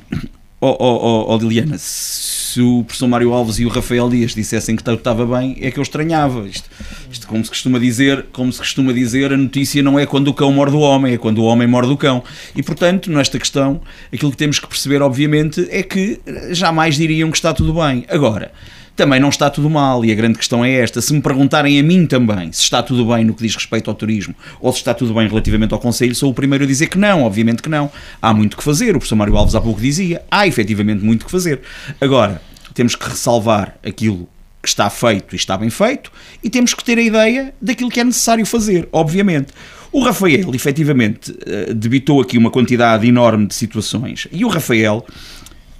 oh, 0.60 0.76
oh, 0.78 1.34
oh, 1.34 1.36
Liliana, 1.38 1.76
se 1.78 2.60
o 2.60 2.84
professor 2.84 3.08
Mário 3.08 3.32
Alves 3.32 3.58
e 3.58 3.64
o 3.64 3.68
Rafael 3.68 4.08
Dias 4.08 4.34
dissessem 4.34 4.76
que 4.76 4.88
estava 4.88 5.26
bem, 5.26 5.56
é 5.60 5.70
que 5.70 5.78
eu 5.78 5.82
estranhava. 5.82 6.46
Isto, 6.46 6.70
isto, 7.10 7.26
como 7.26 7.42
se 7.42 7.50
costuma 7.50 7.78
dizer, 7.78 8.26
como 8.30 8.52
se 8.52 8.58
costuma 8.58 8.92
dizer, 8.92 9.32
a 9.32 9.36
notícia 9.36 9.82
não 9.82 9.98
é 9.98 10.06
quando 10.06 10.28
o 10.28 10.34
cão 10.34 10.52
morde 10.52 10.76
o 10.76 10.80
homem, 10.80 11.14
é 11.14 11.18
quando 11.18 11.38
o 11.38 11.44
homem 11.44 11.66
morde 11.66 11.90
o 11.90 11.96
cão. 11.96 12.22
E 12.54 12.62
portanto, 12.62 13.10
nesta 13.10 13.38
questão, 13.38 13.80
aquilo 14.12 14.30
que 14.30 14.36
temos 14.36 14.58
que 14.58 14.68
perceber, 14.68 15.02
obviamente, 15.02 15.66
é 15.70 15.82
que 15.82 16.20
jamais 16.50 16.96
diriam 16.96 17.30
que 17.30 17.36
está 17.36 17.52
tudo 17.52 17.74
bem. 17.74 18.04
Agora, 18.08 18.52
também 18.96 19.20
não 19.20 19.28
está 19.28 19.50
tudo 19.50 19.68
mal. 19.68 20.04
E 20.04 20.12
a 20.12 20.14
grande 20.14 20.38
questão 20.38 20.64
é 20.64 20.72
esta: 20.72 21.00
se 21.00 21.12
me 21.12 21.20
perguntarem 21.20 21.78
a 21.78 21.82
mim 21.82 22.06
também 22.06 22.52
se 22.52 22.62
está 22.62 22.82
tudo 22.82 23.06
bem 23.06 23.24
no 23.24 23.34
que 23.34 23.42
diz 23.42 23.54
respeito 23.54 23.90
ao 23.90 23.94
turismo 23.94 24.34
ou 24.60 24.72
se 24.72 24.78
está 24.78 24.94
tudo 24.94 25.14
bem 25.14 25.28
relativamente 25.28 25.74
ao 25.74 25.80
Conselho, 25.80 26.14
sou 26.14 26.30
o 26.30 26.34
primeiro 26.34 26.64
a 26.64 26.66
dizer 26.66 26.88
que 26.88 26.98
não, 26.98 27.24
obviamente 27.24 27.62
que 27.62 27.68
não. 27.68 27.90
Há 28.20 28.32
muito 28.32 28.56
que 28.56 28.64
fazer. 28.64 28.90
O 28.90 28.98
professor 28.98 29.16
Mário 29.16 29.36
Alves 29.36 29.54
há 29.54 29.60
pouco 29.60 29.80
dizia: 29.80 30.22
há 30.30 30.46
efetivamente 30.46 31.04
muito 31.04 31.24
que 31.24 31.30
fazer. 31.30 31.60
Agora, 32.00 32.40
temos 32.72 32.94
que 32.94 33.08
ressalvar 33.08 33.76
aquilo 33.84 34.28
que 34.62 34.68
está 34.68 34.88
feito 34.88 35.34
e 35.34 35.36
está 35.36 35.58
bem 35.58 35.68
feito 35.68 36.10
e 36.42 36.48
temos 36.48 36.72
que 36.72 36.82
ter 36.82 36.96
a 36.96 37.02
ideia 37.02 37.54
daquilo 37.60 37.90
que 37.90 38.00
é 38.00 38.04
necessário 38.04 38.44
fazer, 38.46 38.88
obviamente. 38.90 39.48
O 39.92 40.02
Rafael, 40.02 40.52
efetivamente, 40.52 41.36
eh, 41.46 41.72
debitou 41.72 42.20
aqui 42.20 42.36
uma 42.36 42.50
quantidade 42.50 43.06
enorme 43.06 43.46
de 43.46 43.54
situações 43.54 44.26
e 44.32 44.44
o 44.44 44.48
Rafael 44.48 45.06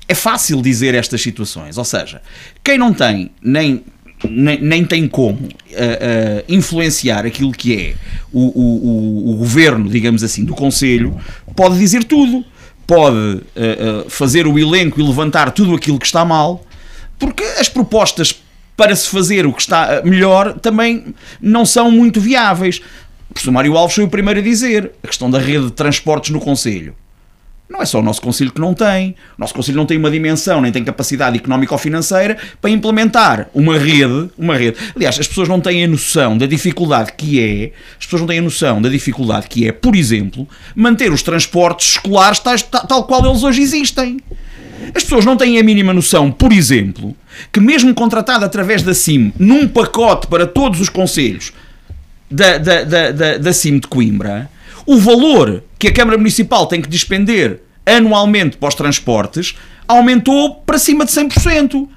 é 0.09 0.15
fácil 0.15 0.61
dizer 0.61 0.95
estas 0.95 1.23
situações. 1.23 1.79
Ou 1.79 1.85
seja, 1.85 2.21
quem 2.63 2.79
não 2.79 2.93
tem 2.93 3.31
nem 3.43 3.85
nem, 4.29 4.59
nem, 4.61 4.85
tem 4.85 5.07
como 5.07 5.39
uh, 5.39 5.49
uh, 5.49 6.45
influenciar 6.49 7.27
aquilo 7.27 7.53
que 7.53 7.75
é 7.75 7.95
o, 8.33 8.41
o, 8.41 9.33
o, 9.33 9.37
governo, 9.37 9.89
digamos 9.89 10.23
assim, 10.23 10.45
do 10.45 10.55
Conselho, 10.55 11.19
pode 11.55 11.79
dizer 11.79 12.05
tudo. 12.05 12.45
Pode 12.87 13.17
uh, 13.17 14.09
fazer 14.09 14.47
o 14.47 14.59
elenco 14.59 15.01
e 15.01 15.03
levantar 15.03 15.51
tudo 15.53 15.75
aquilo 15.75 15.99
que 15.99 16.05
está 16.05 16.23
mal, 16.23 16.65
porque 17.19 17.43
as 17.43 17.69
propostas 17.69 18.43
para 18.77 18.95
se 18.95 19.09
fazer 19.09 19.47
o 19.47 19.53
que 19.53 19.63
está 19.63 20.03
melhor 20.05 20.59
também 20.59 21.15
não 21.41 21.65
são 21.65 21.91
muito 21.91 22.21
viáveis. 22.21 22.83
O 23.31 23.35
professor 23.35 23.53
Mário 23.53 23.77
Alves 23.77 23.95
foi 23.95 24.05
o 24.05 24.09
primeiro 24.09 24.41
a 24.41 24.43
dizer 24.43 24.93
a 25.03 25.07
questão 25.07 25.31
da 25.31 25.39
rede 25.39 25.67
de 25.67 25.73
transportes 25.73 26.31
no 26.31 26.41
Conselho. 26.41 26.95
Não 27.69 27.81
é 27.81 27.87
só 27.87 27.99
o 27.99 28.03
nosso 28.03 28.21
Conselho 28.21 28.53
que 28.53 28.61
não 28.61 28.75
tem. 28.75 29.17
O 29.39 29.41
nosso 29.41 29.55
Conselho 29.55 29.77
não 29.77 29.87
tem 29.87 29.97
uma 29.97 30.11
dimensão, 30.11 30.61
nem 30.61 30.71
tem 30.71 30.85
capacidade 30.85 31.37
económica 31.39 31.73
ou 31.73 31.79
financeira 31.79 32.37
para 32.61 32.71
implementar 32.71 33.49
uma 33.55 33.79
rede, 33.79 34.31
uma 34.37 34.55
rede. 34.55 34.77
Aliás, 34.95 35.19
as 35.19 35.27
pessoas 35.27 35.49
não 35.49 35.61
têm 35.61 35.83
a 35.83 35.89
noção 35.89 36.37
da 36.37 36.45
dificuldade 36.45 37.13
que 37.17 37.41
é, 37.41 37.73
as 37.99 38.05
pessoas 38.05 38.21
não 38.21 38.29
têm 38.29 38.39
a 38.39 38.43
noção 38.43 38.83
da 38.83 38.89
dificuldade 38.91 39.49
que 39.49 39.67
é, 39.67 39.73
por 39.73 39.97
exemplo, 39.97 40.47
manter 40.77 41.11
os 41.11 41.23
transportes 41.23 41.93
escolares 41.93 42.39
tais, 42.39 42.63
tal, 42.63 43.05
qual 43.05 43.25
eles 43.25 43.43
hoje 43.43 43.63
existem. 43.63 44.21
As 44.95 45.03
pessoas 45.03 45.25
não 45.25 45.37
têm 45.37 45.59
a 45.59 45.63
mínima 45.63 45.95
noção, 45.95 46.31
por 46.31 46.53
exemplo, 46.53 47.17
que 47.51 47.61
mesmo 47.61 47.95
contratado 47.95 48.45
através 48.45 48.83
da 48.83 48.93
CIM, 48.93 49.33
num 49.39 49.67
pacote 49.67 50.27
para 50.27 50.47
todos 50.47 50.81
os 50.81 50.91
conselhos 50.91 51.53
da, 52.31 52.59
da, 52.59 52.85
da, 52.85 53.11
da, 53.11 53.39
da 53.39 53.53
CIM 53.53 53.79
de 53.79 53.87
Coimbra, 53.87 54.51
o 54.87 54.99
valor 54.99 55.63
que 55.79 55.89
a 55.89 55.93
Câmara 55.93 56.19
Municipal 56.19 56.67
tem 56.67 56.81
que 56.81 56.89
despender 56.89 57.61
anualmente 57.87 58.57
para 58.57 58.69
os 58.69 58.75
transportes 58.75 59.57
aumentou 59.87 60.57
para 60.67 60.79
cima 60.79 61.05
de 61.05 61.13
100%. 61.13 61.89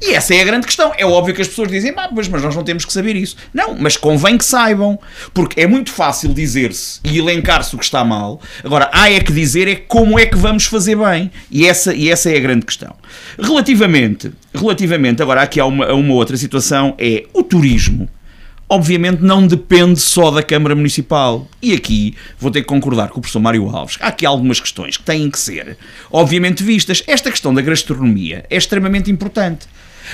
E 0.00 0.12
essa 0.12 0.34
é 0.34 0.42
a 0.42 0.44
grande 0.44 0.66
questão. 0.66 0.92
É 0.96 1.06
óbvio 1.06 1.34
que 1.34 1.40
as 1.40 1.48
pessoas 1.48 1.70
dizem, 1.70 1.92
ah, 1.96 2.10
mas 2.12 2.28
nós 2.28 2.54
não 2.54 2.62
temos 2.62 2.84
que 2.84 2.92
saber 2.92 3.16
isso. 3.16 3.34
Não, 3.52 3.74
mas 3.74 3.96
convém 3.96 4.36
que 4.36 4.44
saibam. 4.44 4.98
Porque 5.32 5.58
é 5.58 5.66
muito 5.66 5.90
fácil 5.90 6.34
dizer-se 6.34 7.00
e 7.02 7.18
elencar-se 7.18 7.74
o 7.74 7.78
que 7.78 7.84
está 7.84 8.04
mal. 8.04 8.40
Agora, 8.62 8.90
há 8.92 9.10
é 9.10 9.20
que 9.20 9.32
dizer 9.32 9.66
é 9.66 9.74
como 9.74 10.18
é 10.18 10.26
que 10.26 10.36
vamos 10.36 10.66
fazer 10.66 10.96
bem. 10.96 11.30
E 11.50 11.66
essa, 11.66 11.94
e 11.94 12.10
essa 12.10 12.30
é 12.30 12.36
a 12.36 12.40
grande 12.40 12.66
questão. 12.66 12.94
Relativamente, 13.38 14.30
relativamente 14.54 15.22
agora 15.22 15.40
aqui 15.40 15.58
há 15.58 15.64
uma, 15.64 15.90
uma 15.94 16.14
outra 16.14 16.36
situação, 16.36 16.94
é 16.98 17.24
o 17.32 17.42
turismo 17.42 18.06
obviamente 18.68 19.22
não 19.22 19.46
depende 19.46 20.00
só 20.00 20.30
da 20.30 20.42
Câmara 20.42 20.74
Municipal. 20.74 21.46
E 21.62 21.72
aqui 21.72 22.14
vou 22.38 22.50
ter 22.50 22.62
que 22.62 22.66
concordar 22.66 23.08
com 23.08 23.18
o 23.18 23.20
professor 23.20 23.40
Mário 23.40 23.68
Alves. 23.68 23.98
Há 24.00 24.08
aqui 24.08 24.26
algumas 24.26 24.60
questões 24.60 24.96
que 24.96 25.04
têm 25.04 25.30
que 25.30 25.38
ser, 25.38 25.78
obviamente, 26.10 26.62
vistas. 26.62 27.02
Esta 27.06 27.30
questão 27.30 27.54
da 27.54 27.62
gastronomia 27.62 28.44
é 28.50 28.56
extremamente 28.56 29.10
importante. 29.10 29.66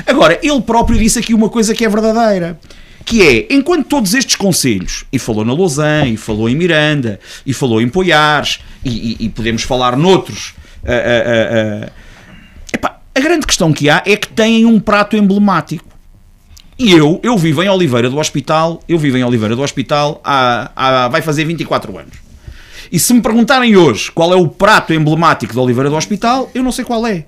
Agora, 0.07 0.39
ele 0.43 0.61
próprio 0.61 0.99
disse 0.99 1.19
aqui 1.19 1.35
uma 1.35 1.49
coisa 1.49 1.75
que 1.75 1.85
é 1.85 1.89
verdadeira. 1.89 2.59
Que 3.05 3.23
é, 3.23 3.55
enquanto 3.55 3.89
todos 3.89 4.15
estes 4.15 4.37
conselhos, 4.37 5.05
e 5.13 5.19
falou 5.19 5.45
na 5.45 5.53
Lausanne, 5.53 6.15
e 6.15 6.17
falou 6.17 6.49
em 6.49 6.55
Miranda, 6.55 7.19
e 7.45 7.53
falou 7.53 7.83
em 7.83 7.89
Poiares, 7.89 8.61
e, 8.85 9.17
e, 9.21 9.27
e 9.27 9.29
podemos 9.29 9.65
falar 9.65 9.97
noutros, 9.97 10.55
uh, 10.85 11.85
uh, 11.85 11.87
uh, 11.87 11.93
epá, 12.73 13.01
a 13.13 13.21
grande 13.21 13.45
questão 13.45 13.73
que 13.73 13.91
há 13.91 14.05
é 14.07 14.17
que 14.17 14.29
têm 14.29 14.65
um 14.65 14.79
prato 14.79 15.17
emblemático. 15.17 15.92
E 16.83 16.91
eu, 16.91 17.21
eu 17.23 17.39
vivo 17.39 17.63
em 17.63 17.69
Oliveira 17.69 18.11
do 18.11 18.19
Hospital, 18.19 18.83
eu 18.89 18.99
vivo 18.99 19.17
em 19.17 19.23
Oliveira 19.23 19.55
do 19.55 19.63
Hospital 19.63 20.21
há, 20.25 20.73
há, 20.75 21.07
vai 21.07 21.23
fazer 21.23 21.45
24 21.45 21.97
anos. 21.97 22.17
E 22.91 22.99
se 22.99 23.15
me 23.15 23.23
perguntarem 23.23 23.77
hoje 23.77 24.11
qual 24.11 24.33
é 24.33 24.37
o 24.37 24.49
prato 24.49 24.93
emblemático 24.93 25.53
de 25.53 25.59
Oliveira 25.61 25.89
do 25.89 25.95
Hospital, 25.95 26.51
eu 26.53 26.61
não 26.61 26.73
sei 26.73 26.85
qual 26.85 27.07
é. 27.07 27.25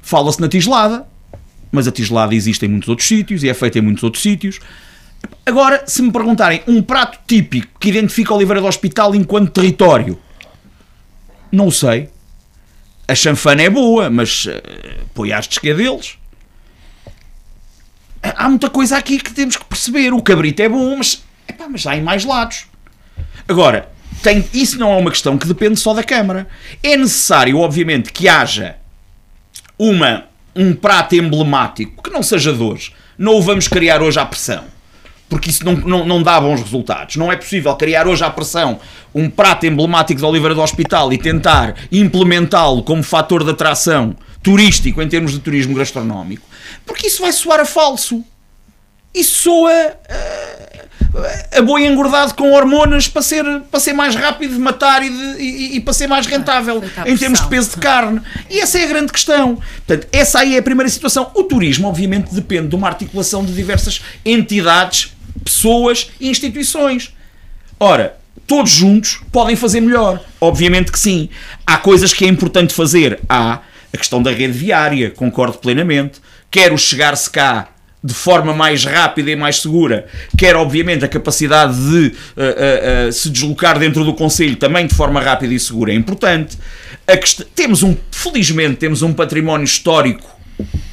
Fala-se 0.00 0.40
na 0.40 0.48
tigelada, 0.48 1.04
mas 1.72 1.88
a 1.88 1.90
tigelada 1.90 2.32
existe 2.32 2.64
em 2.64 2.68
muitos 2.68 2.88
outros 2.88 3.08
sítios 3.08 3.42
e 3.42 3.48
é 3.48 3.54
feita 3.54 3.80
em 3.80 3.82
muitos 3.82 4.04
outros 4.04 4.22
sítios. 4.22 4.60
Agora, 5.44 5.82
se 5.88 6.00
me 6.00 6.12
perguntarem 6.12 6.62
um 6.68 6.80
prato 6.80 7.18
típico 7.26 7.76
que 7.80 7.88
identifica 7.88 8.32
Oliveira 8.32 8.60
do 8.60 8.68
Hospital 8.68 9.16
enquanto 9.16 9.50
território, 9.50 10.16
não 11.50 11.72
sei. 11.72 12.08
A 13.08 13.16
chanfana 13.16 13.62
é 13.62 13.68
boa, 13.68 14.08
mas 14.08 14.44
uh, 14.44 14.50
põe 15.12 15.32
às 15.32 15.48
de 15.48 15.58
deles 15.60 16.19
há 18.22 18.48
muita 18.48 18.70
coisa 18.70 18.96
aqui 18.96 19.18
que 19.18 19.32
temos 19.32 19.56
que 19.56 19.64
perceber. 19.64 20.12
O 20.12 20.22
cabrito 20.22 20.62
é 20.62 20.68
bom, 20.68 20.96
mas, 20.96 21.22
epá, 21.48 21.68
mas 21.68 21.86
há 21.86 21.96
em 21.96 22.02
mais 22.02 22.24
lados. 22.24 22.66
Agora, 23.48 23.88
tem, 24.22 24.44
isso 24.52 24.78
não 24.78 24.92
é 24.92 24.96
uma 24.96 25.10
questão 25.10 25.38
que 25.38 25.46
depende 25.46 25.78
só 25.78 25.94
da 25.94 26.02
Câmara. 26.02 26.46
É 26.82 26.96
necessário, 26.96 27.58
obviamente, 27.58 28.12
que 28.12 28.28
haja 28.28 28.76
uma, 29.78 30.24
um 30.54 30.74
prato 30.74 31.14
emblemático 31.14 32.02
que 32.02 32.10
não 32.10 32.22
seja 32.22 32.52
de 32.52 32.62
hoje. 32.62 32.92
Não 33.16 33.34
o 33.34 33.42
vamos 33.42 33.66
criar 33.66 34.02
hoje 34.02 34.18
à 34.18 34.26
pressão. 34.26 34.64
Porque 35.28 35.48
isso 35.48 35.64
não, 35.64 35.74
não, 35.76 36.04
não 36.04 36.22
dá 36.22 36.40
bons 36.40 36.60
resultados. 36.60 37.16
Não 37.16 37.30
é 37.30 37.36
possível 37.36 37.74
criar 37.76 38.08
hoje 38.08 38.24
à 38.24 38.30
pressão 38.30 38.80
um 39.14 39.30
prato 39.30 39.64
emblemático 39.64 40.18
de 40.18 40.26
Oliveira 40.26 40.54
do 40.54 40.60
Hospital 40.60 41.12
e 41.12 41.18
tentar 41.18 41.76
implementá-lo 41.90 42.82
como 42.82 43.02
fator 43.02 43.44
de 43.44 43.50
atração 43.50 44.16
turístico 44.42 45.02
em 45.02 45.08
termos 45.08 45.32
de 45.32 45.38
turismo 45.38 45.74
gastronómico 45.74 46.46
porque 46.84 47.06
isso 47.06 47.22
vai 47.22 47.32
soar 47.32 47.60
a 47.60 47.64
falso. 47.64 48.24
Isso 49.12 49.42
soa 49.42 49.72
uh, 49.72 51.58
a 51.58 51.62
boi 51.62 51.84
engordado 51.84 52.34
com 52.34 52.52
hormonas 52.52 53.08
para 53.08 53.22
ser, 53.22 53.44
para 53.70 53.80
ser 53.80 53.92
mais 53.92 54.14
rápido 54.14 54.54
de 54.54 54.60
matar 54.60 55.02
e, 55.02 55.10
de, 55.10 55.42
e, 55.42 55.76
e 55.76 55.80
para 55.80 55.92
ser 55.92 56.06
mais 56.06 56.26
rentável 56.26 56.82
em 57.04 57.16
termos 57.16 57.40
de 57.40 57.48
peso 57.48 57.70
de 57.70 57.76
carne. 57.76 58.20
E 58.48 58.60
essa 58.60 58.78
é 58.78 58.84
a 58.84 58.86
grande 58.86 59.12
questão. 59.12 59.56
Portanto, 59.56 60.06
essa 60.12 60.38
aí 60.40 60.54
é 60.54 60.58
a 60.58 60.62
primeira 60.62 60.88
situação. 60.88 61.30
O 61.34 61.42
turismo, 61.42 61.88
obviamente, 61.88 62.32
depende 62.32 62.68
de 62.68 62.76
uma 62.76 62.86
articulação 62.86 63.44
de 63.44 63.52
diversas 63.52 64.00
entidades, 64.24 65.12
pessoas 65.44 66.10
e 66.20 66.28
instituições. 66.28 67.12
Ora, 67.80 68.16
todos 68.46 68.70
juntos 68.70 69.20
podem 69.32 69.56
fazer 69.56 69.80
melhor. 69.80 70.20
Obviamente 70.40 70.92
que 70.92 70.98
sim. 71.00 71.28
Há 71.66 71.78
coisas 71.78 72.12
que 72.12 72.24
é 72.24 72.28
importante 72.28 72.72
fazer. 72.72 73.18
Há 73.28 73.60
a 73.92 73.96
questão 73.96 74.22
da 74.22 74.30
rede 74.30 74.52
viária, 74.52 75.10
concordo 75.10 75.58
plenamente 75.58 76.20
quer 76.50 76.72
o 76.72 76.78
chegar-se 76.78 77.30
cá 77.30 77.68
de 78.02 78.14
forma 78.14 78.54
mais 78.54 78.84
rápida 78.84 79.30
e 79.30 79.36
mais 79.36 79.60
segura, 79.60 80.06
quer 80.36 80.56
obviamente 80.56 81.04
a 81.04 81.08
capacidade 81.08 81.76
de 81.76 82.06
uh, 82.06 82.08
uh, 82.08 83.08
uh, 83.08 83.12
se 83.12 83.28
deslocar 83.28 83.78
dentro 83.78 84.04
do 84.04 84.14
Conselho 84.14 84.56
também 84.56 84.86
de 84.86 84.94
forma 84.94 85.20
rápida 85.20 85.52
e 85.52 85.60
segura 85.60 85.92
é 85.92 85.94
importante. 85.94 86.58
Temos 87.54 87.82
um, 87.82 87.94
felizmente, 88.10 88.76
temos 88.76 89.02
um 89.02 89.12
património 89.12 89.64
histórico, 89.64 90.26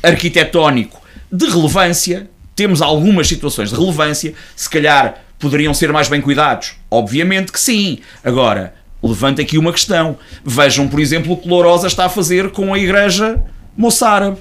arquitetónico 0.04 1.02
de 1.32 1.46
relevância, 1.46 2.30
temos 2.54 2.82
algumas 2.82 3.28
situações 3.28 3.70
de 3.70 3.76
relevância, 3.76 4.34
se 4.54 4.70
calhar 4.70 5.24
poderiam 5.40 5.74
ser 5.74 5.94
mais 5.94 6.10
bem 6.10 6.20
cuidados. 6.20 6.74
Obviamente 6.92 7.54
que 7.54 7.60
sim. 7.60 8.00
Agora, 8.22 8.74
levanta 9.08 9.42
aqui 9.42 9.58
uma 9.58 9.72
questão. 9.72 10.18
Vejam, 10.44 10.88
por 10.88 11.00
exemplo, 11.00 11.34
o 11.34 11.38
que 11.38 11.48
Lourosa 11.48 11.88
está 11.88 12.06
a 12.06 12.10
fazer 12.10 12.52
com 12.52 12.74
a 12.74 12.80
igreja 12.80 13.42
moçárabe. 13.76 14.38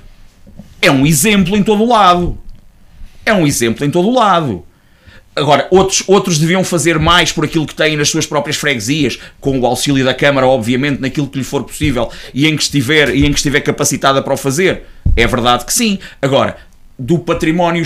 É 0.81 0.91
um 0.91 1.07
exemplo 1.07 1.57
em 1.57 1.63
todo 1.63 1.83
o 1.83 1.89
lado. 1.89 2.39
É 3.25 3.33
um 3.33 3.47
exemplo 3.47 3.85
em 3.85 3.91
todo 3.91 4.09
o 4.09 4.15
lado. 4.15 4.65
Agora, 5.35 5.69
outros, 5.71 6.03
outros 6.07 6.39
deviam 6.39 6.65
fazer 6.65 6.99
mais 6.99 7.31
por 7.31 7.45
aquilo 7.45 7.67
que 7.67 7.75
têm 7.75 7.95
nas 7.95 8.09
suas 8.09 8.25
próprias 8.25 8.57
freguesias, 8.57 9.19
com 9.39 9.59
o 9.61 9.67
auxílio 9.67 10.03
da 10.03 10.15
Câmara, 10.15 10.47
obviamente, 10.47 11.01
naquilo 11.01 11.29
que 11.29 11.37
lhe 11.37 11.45
for 11.45 11.63
possível 11.63 12.11
e 12.33 12.47
em 12.47 12.57
que 12.57 12.63
estiver, 12.63 13.15
e 13.15 13.27
em 13.27 13.31
que 13.31 13.37
estiver 13.37 13.61
capacitada 13.61 14.23
para 14.23 14.33
o 14.33 14.37
fazer. 14.37 14.85
É 15.15 15.27
verdade 15.27 15.67
que 15.67 15.75
sim. 15.75 15.99
Agora, 16.23 16.57
do 16.99 17.19
património 17.19 17.85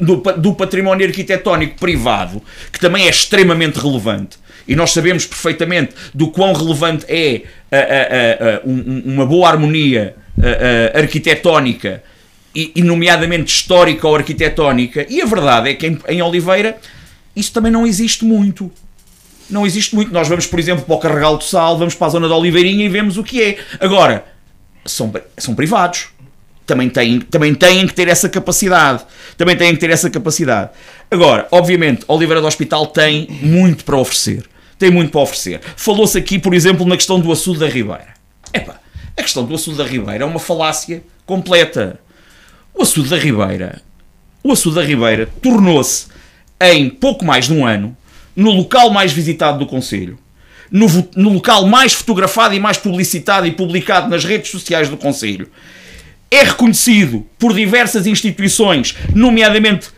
do, 0.00 0.16
do 0.36 0.54
património 0.54 1.06
arquitetónico 1.06 1.78
privado, 1.78 2.40
que 2.72 2.78
também 2.78 3.06
é 3.06 3.10
extremamente 3.10 3.78
relevante, 3.78 4.38
e 4.66 4.74
nós 4.74 4.90
sabemos 4.92 5.26
perfeitamente 5.26 5.94
do 6.12 6.28
quão 6.28 6.52
relevante 6.52 7.04
é 7.08 7.42
a, 7.70 7.76
a, 7.76 8.56
a, 8.56 8.60
uma 8.64 9.26
boa 9.26 9.48
harmonia 9.48 10.16
arquitetónica 10.94 12.02
e, 12.54 12.72
e, 12.76 12.82
nomeadamente 12.82 13.54
histórica 13.54 14.08
ou 14.08 14.16
arquitetónica, 14.16 15.06
e 15.08 15.20
a 15.20 15.26
verdade 15.26 15.70
é 15.70 15.74
que 15.74 15.86
em, 15.86 15.98
em, 16.08 16.22
Oliveira 16.22 16.78
isso 17.34 17.52
também 17.52 17.70
não 17.70 17.86
existe 17.86 18.24
muito. 18.24 18.72
Não 19.50 19.66
existe 19.66 19.94
muito. 19.94 20.10
Nós 20.10 20.26
vamos, 20.26 20.46
por 20.46 20.58
exemplo, 20.58 20.84
para 20.84 20.94
o 20.94 20.98
Carregal 20.98 21.36
do 21.36 21.44
Sal, 21.44 21.76
vamos 21.76 21.94
para 21.94 22.06
a 22.06 22.10
zona 22.10 22.28
da 22.28 22.34
Oliveirinha 22.34 22.86
e 22.86 22.88
vemos 22.88 23.18
o 23.18 23.22
que 23.22 23.42
é. 23.42 23.58
Agora, 23.78 24.24
são, 24.86 25.12
são 25.36 25.54
privados. 25.54 26.08
Também 26.64 26.88
têm, 26.88 27.20
também 27.20 27.54
têm 27.54 27.86
que 27.86 27.94
ter 27.94 28.08
essa 28.08 28.28
capacidade. 28.28 29.04
Também 29.36 29.54
têm 29.54 29.74
que 29.74 29.78
ter 29.78 29.90
essa 29.90 30.08
capacidade. 30.08 30.70
Agora, 31.10 31.46
obviamente, 31.50 32.04
Oliveira 32.08 32.40
do 32.40 32.46
Hospital 32.46 32.86
tem 32.86 33.28
muito 33.42 33.84
para 33.84 33.96
oferecer. 33.96 34.44
Tem 34.78 34.90
muito 34.90 35.10
para 35.10 35.20
oferecer. 35.20 35.60
Falou-se 35.76 36.16
aqui, 36.18 36.38
por 36.38 36.54
exemplo, 36.54 36.86
na 36.86 36.96
questão 36.96 37.18
do 37.18 37.32
açude 37.32 37.60
da 37.60 37.68
Ribeira. 37.68 38.14
Epá, 38.52 38.78
a 39.16 39.22
questão 39.22 39.44
do 39.44 39.54
açude 39.54 39.78
da 39.78 39.84
Ribeira 39.84 40.24
é 40.24 40.26
uma 40.26 40.38
falácia 40.38 41.02
completa. 41.24 41.98
O 42.74 42.82
açude 42.82 43.08
da 43.08 43.16
Ribeira, 43.16 43.80
o 44.42 44.52
açude 44.52 44.76
da 44.76 44.82
Ribeira 44.82 45.28
tornou-se 45.40 46.06
em 46.60 46.90
pouco 46.90 47.24
mais 47.24 47.46
de 47.46 47.52
um 47.52 47.66
ano 47.66 47.96
no 48.34 48.50
local 48.50 48.90
mais 48.90 49.12
visitado 49.12 49.58
do 49.58 49.66
Conselho, 49.66 50.18
no, 50.70 50.86
no, 51.16 51.30
local 51.30 51.66
mais 51.66 51.94
fotografado 51.94 52.54
e 52.54 52.60
mais 52.60 52.76
publicitado 52.76 53.46
e 53.46 53.52
publicado 53.52 54.10
nas 54.10 54.24
redes 54.24 54.50
sociais 54.50 54.90
do 54.90 54.96
Conselho. 54.96 55.48
É 56.30 56.42
reconhecido 56.42 57.24
por 57.38 57.54
diversas 57.54 58.06
instituições, 58.06 58.94
nomeadamente 59.14 59.88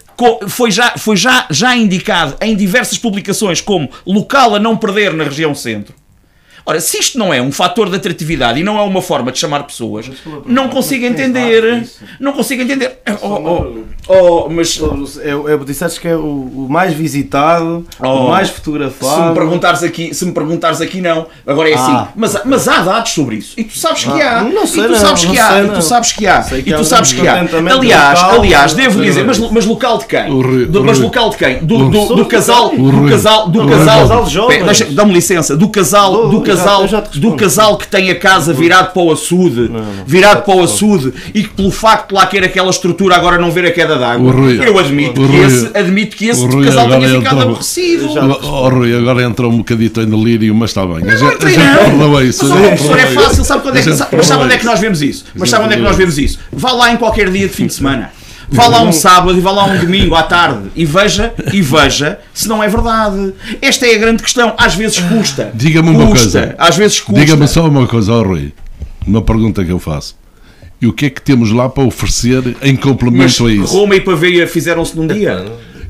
foi 0.49 0.71
já, 0.71 0.95
foi 0.97 1.17
já, 1.17 1.47
já 1.51 1.77
indicado 1.77 2.37
em 2.41 2.57
diversas 2.57 2.99
publicações 2.99 3.61
como 3.61 3.91
local 4.07 4.55
a 4.55 4.59
não 4.59 4.77
perder 4.77 5.13
na 5.15 5.25
região 5.25 5.55
centro. 5.55 5.95
Ora, 6.69 6.83
se 6.83 6.99
isto 6.99 7.19
não 7.19 7.33
é 7.33 7.41
um 7.41 7.51
fator 7.51 7.89
de 7.89 7.97
atratividade 7.97 8.61
e 8.61 8.63
não 8.63 8.79
é 8.79 8.83
uma 8.83 9.01
forma 9.01 9.33
de 9.33 9.39
chamar 9.39 9.63
pessoas, 9.63 10.11
não 10.45 10.69
consigo 10.69 11.07
entender. 11.07 11.89
Não 12.21 12.35
consigo 12.35 12.61
entender. 12.61 12.99
Oh, 13.23 13.27
oh, 13.27 14.45
oh, 14.45 14.49
mas. 14.51 14.79
É, 15.23 15.31
é, 15.31 15.57
disseste 15.65 15.99
que 15.99 16.07
é 16.09 16.15
o, 16.15 16.21
o 16.21 16.67
mais 16.69 16.93
visitado, 16.93 17.87
oh, 17.99 18.07
o 18.07 18.29
mais 18.29 18.51
fotografado. 18.51 19.15
Se 19.15 19.29
me 19.29 19.35
perguntares 19.35 19.83
aqui, 19.83 20.13
se 20.13 20.27
me 20.27 20.33
perguntares 20.33 20.83
aqui, 20.83 21.01
não. 21.01 21.29
Agora 21.47 21.71
é 21.71 21.75
assim. 21.75 21.91
ah. 21.91 22.09
Mas, 22.15 22.39
mas 22.45 22.69
há 22.69 22.83
dados 22.83 23.13
sobre 23.13 23.37
isso. 23.37 23.59
E 23.59 23.65
tu 23.65 23.79
sabes 23.79 24.05
que 24.05 24.21
há. 24.21 24.41
Ah, 24.41 24.45
não 24.45 24.67
sei, 24.67 24.85
e 24.85 24.89
tu 24.89 24.97
sabes 24.97 25.25
não, 25.25 25.31
que 25.31 25.39
há. 25.39 25.65
E 25.65 25.69
tu 25.71 25.83
sabes 25.83 26.13
que 26.13 26.27
há. 26.27 26.47
E 26.53 26.73
tu 26.75 26.85
sabes 26.85 27.13
que 27.15 27.27
há. 27.27 27.47
Aliás, 27.73 28.23
aliás, 28.23 28.75
devo 28.75 29.03
dizer, 29.03 29.25
mas, 29.25 29.39
mas 29.39 29.65
local 29.65 29.97
de 29.97 30.05
quem? 30.05 30.29
Mas 30.85 30.99
local 30.99 31.31
de 31.31 31.39
quem? 31.39 31.65
Do, 31.65 31.89
do, 31.89 32.15
do 32.15 32.27
casal. 32.27 32.77
Do 32.77 33.09
casal. 33.09 33.49
Do 33.49 33.67
casal. 33.67 34.25
Dá-me 34.91 35.15
licença. 35.15 35.57
Do 35.57 35.71
casal. 35.71 36.29
Do 36.29 36.43
casal 36.43 36.58
casal, 36.59 36.87
do 37.14 37.37
casal 37.37 37.79
que 37.79 37.88
tem 37.88 38.11
a 38.11 38.14
casa 38.14 38.53
virado 38.53 38.92
para 38.92 39.03
o 39.03 39.12
açude, 39.12 39.68
não, 39.68 39.81
não, 39.81 40.05
virado 40.07 40.42
para 40.42 40.55
o 40.55 40.62
açude 40.62 41.12
e 41.35 41.42
que 41.42 41.49
pelo 41.51 41.71
facto 41.71 42.11
de 42.11 42.14
lá 42.14 42.27
ter 42.27 42.44
aquela 42.44 42.71
estrutura 42.71 43.16
agora 43.16 43.38
não 43.38 43.51
ver 43.51 43.66
a 43.66 43.71
queda 43.71 43.97
d'água, 43.97 44.33
eu 44.51 44.79
admito 44.79 45.27
que, 45.27 45.37
esse, 45.37 45.71
admito 45.75 46.16
que 46.16 46.27
esse 46.29 46.44
Rui, 46.44 46.66
casal 46.66 46.88
tenha 46.88 47.09
ficado 47.09 47.21
entrou, 47.21 47.42
aborrecido. 47.42 48.09
Oh, 48.42 48.68
Rui, 48.68 48.97
agora 48.97 49.23
entrou 49.23 49.51
um 49.53 49.59
bocadito 49.59 50.01
em 50.01 50.07
delírio, 50.07 50.55
mas 50.55 50.71
está 50.71 50.85
bem. 50.87 51.01
Não, 51.01 51.14
não, 51.14 51.99
não, 51.99 52.09
não. 52.12 52.23
isso. 52.23 52.47
Mas, 52.49 52.99
é 52.99 53.07
fácil, 53.07 53.44
sabe 53.44 53.62
quando 53.62 53.77
é 53.77 53.83
que, 53.83 53.88
mas 53.88 54.27
sabe 54.27 54.44
onde 54.44 54.55
é 54.55 54.59
que 54.59 54.66
nós 54.66 54.81
vemos 54.81 55.03
isso? 55.03 55.25
Mas 55.35 55.51
sabe 55.51 55.64
onde 55.64 55.75
é 55.75 55.77
que 55.77 55.83
nós 55.83 55.97
vemos 55.97 56.18
isso? 56.18 56.38
Vá 56.53 56.73
lá 56.73 56.92
em 56.92 56.97
qualquer 56.97 57.31
dia 57.31 57.49
de 57.49 57.55
fim 57.55 57.66
de 57.66 57.75
semana. 57.75 58.11
Vá 58.51 58.67
lá 58.67 58.83
um 58.83 58.93
sábado 58.93 59.37
e 59.37 59.41
vá 59.41 59.51
lá 59.51 59.65
um 59.67 59.79
domingo 59.79 60.15
à 60.15 60.23
tarde 60.23 60.71
e 60.75 60.85
veja, 60.85 61.35
e 61.53 61.61
veja 61.61 62.19
se 62.33 62.49
não 62.49 62.63
é 62.63 62.69
verdade. 62.69 63.35
Esta 63.61 63.87
é 63.87 63.95
a 63.95 63.99
grande 63.99 64.23
questão. 64.23 64.55
Às 64.57 64.75
vezes 64.75 64.99
custa. 65.01 65.51
Diga-me 65.55 65.91
uma 65.91 66.07
coisa. 66.07 66.55
Às 66.59 66.77
vezes 66.77 67.01
custa. 67.01 67.21
Diga-me 67.21 67.47
só 67.47 67.67
uma 67.69 67.87
coisa, 67.87 68.15
oh, 68.15 68.23
Rui. 68.23 68.53
Uma 69.07 69.23
pergunta 69.23 69.65
que 69.65 69.71
eu 69.71 69.79
faço. 69.79 70.17
E 70.81 70.87
o 70.87 70.93
que 70.93 71.07
é 71.07 71.11
que 71.11 71.21
temos 71.21 71.51
lá 71.51 71.69
para 71.69 71.83
oferecer 71.83 72.57
em 72.63 72.77
complemento 72.77 73.43
Mas 73.43 73.51
a 73.51 73.53
isso? 73.53 73.77
Roma 73.77 73.97
e 73.97 74.01
Paveia 74.01 74.47
fizeram-se 74.47 74.97
num 74.97 75.07
dia. 75.07 75.45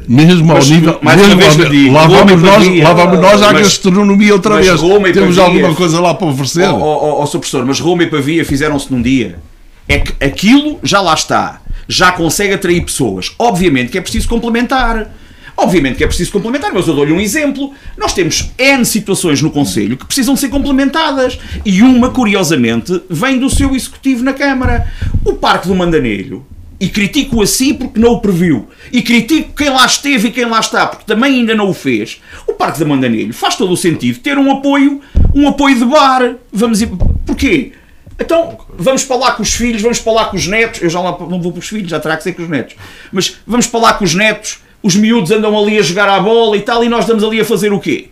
Mesmo 0.08 0.50
ao 0.50 0.58
nível. 0.58 0.98
Mais 1.02 1.20
mesmo 1.20 1.34
uma 1.34 1.50
vez 1.50 1.70
digo, 1.70 1.92
lá, 1.92 2.06
vamos 2.06 2.42
nós, 2.42 2.82
lá 2.82 2.92
vamos 2.94 3.20
nós 3.20 3.42
à 3.42 3.52
mas, 3.52 3.62
gastronomia 3.62 4.32
outra 4.32 4.56
vez. 4.56 4.80
Temos 4.80 5.36
Pavia, 5.36 5.42
alguma 5.42 5.74
coisa 5.74 6.00
lá 6.00 6.14
para 6.14 6.28
oferecer? 6.28 6.66
Ó 6.66 6.76
oh, 6.76 6.80
oh, 6.80 7.20
oh, 7.20 7.24
oh, 7.24 7.28
professor, 7.28 7.66
mas 7.66 7.78
Roma 7.78 8.04
e 8.04 8.06
Pavia 8.06 8.44
fizeram-se 8.44 8.90
num 8.90 9.02
dia. 9.02 9.38
É 9.86 9.98
que 9.98 10.24
aquilo 10.24 10.78
já 10.82 11.02
lá 11.02 11.12
está 11.12 11.60
já 11.88 12.12
consegue 12.12 12.52
atrair 12.52 12.84
pessoas. 12.84 13.32
Obviamente 13.38 13.90
que 13.90 13.98
é 13.98 14.00
preciso 14.00 14.28
complementar. 14.28 15.10
Obviamente 15.56 15.96
que 15.96 16.04
é 16.04 16.06
preciso 16.06 16.30
complementar, 16.30 16.72
mas 16.72 16.86
eu 16.86 16.94
dou-lhe 16.94 17.12
um 17.12 17.20
exemplo. 17.20 17.72
Nós 17.96 18.12
temos 18.12 18.52
N 18.56 18.84
situações 18.84 19.42
no 19.42 19.50
Conselho 19.50 19.96
que 19.96 20.06
precisam 20.06 20.36
ser 20.36 20.50
complementadas. 20.50 21.38
E 21.64 21.82
uma, 21.82 22.10
curiosamente, 22.10 23.02
vem 23.10 23.40
do 23.40 23.50
seu 23.50 23.74
executivo 23.74 24.22
na 24.22 24.32
Câmara. 24.32 24.86
O 25.24 25.32
Parque 25.32 25.66
do 25.66 25.74
Mandanelho. 25.74 26.46
E 26.80 26.88
critico 26.88 27.42
assim 27.42 27.74
porque 27.74 27.98
não 27.98 28.12
o 28.12 28.20
previu. 28.20 28.68
E 28.92 29.02
critico 29.02 29.52
quem 29.56 29.68
lá 29.68 29.84
esteve 29.84 30.28
e 30.28 30.30
quem 30.30 30.44
lá 30.44 30.60
está 30.60 30.86
porque 30.86 31.04
também 31.04 31.40
ainda 31.40 31.56
não 31.56 31.68
o 31.68 31.74
fez. 31.74 32.20
O 32.46 32.52
Parque 32.52 32.78
do 32.78 32.86
Mandanelho 32.86 33.34
faz 33.34 33.56
todo 33.56 33.72
o 33.72 33.76
sentido 33.76 34.20
ter 34.20 34.38
um 34.38 34.52
apoio, 34.52 35.00
um 35.34 35.48
apoio 35.48 35.76
de 35.76 35.84
bar. 35.84 36.36
Vamos 36.52 36.80
ir... 36.80 36.88
Porquê? 37.26 37.72
Então, 38.18 38.58
vamos 38.76 39.04
para 39.04 39.16
lá 39.16 39.32
com 39.32 39.42
os 39.42 39.54
filhos, 39.54 39.80
vamos 39.80 40.00
para 40.00 40.12
lá 40.12 40.24
com 40.26 40.36
os 40.36 40.46
netos. 40.46 40.82
Eu 40.82 40.90
já 40.90 41.00
lá 41.00 41.16
não 41.18 41.40
vou 41.40 41.52
para 41.52 41.60
os 41.60 41.68
filhos, 41.68 41.90
já 41.90 42.00
terá 42.00 42.16
que 42.16 42.24
ser 42.24 42.32
com 42.32 42.42
os 42.42 42.48
netos. 42.48 42.74
Mas 43.12 43.36
vamos 43.46 43.66
para 43.66 43.80
lá 43.80 43.94
com 43.94 44.04
os 44.04 44.14
netos, 44.14 44.58
os 44.82 44.96
miúdos 44.96 45.30
andam 45.30 45.56
ali 45.56 45.78
a 45.78 45.82
jogar 45.82 46.08
à 46.08 46.20
bola 46.20 46.56
e 46.56 46.60
tal, 46.60 46.82
e 46.84 46.88
nós 46.88 47.00
estamos 47.00 47.22
ali 47.22 47.40
a 47.40 47.44
fazer 47.44 47.72
o 47.72 47.78
quê? 47.78 48.08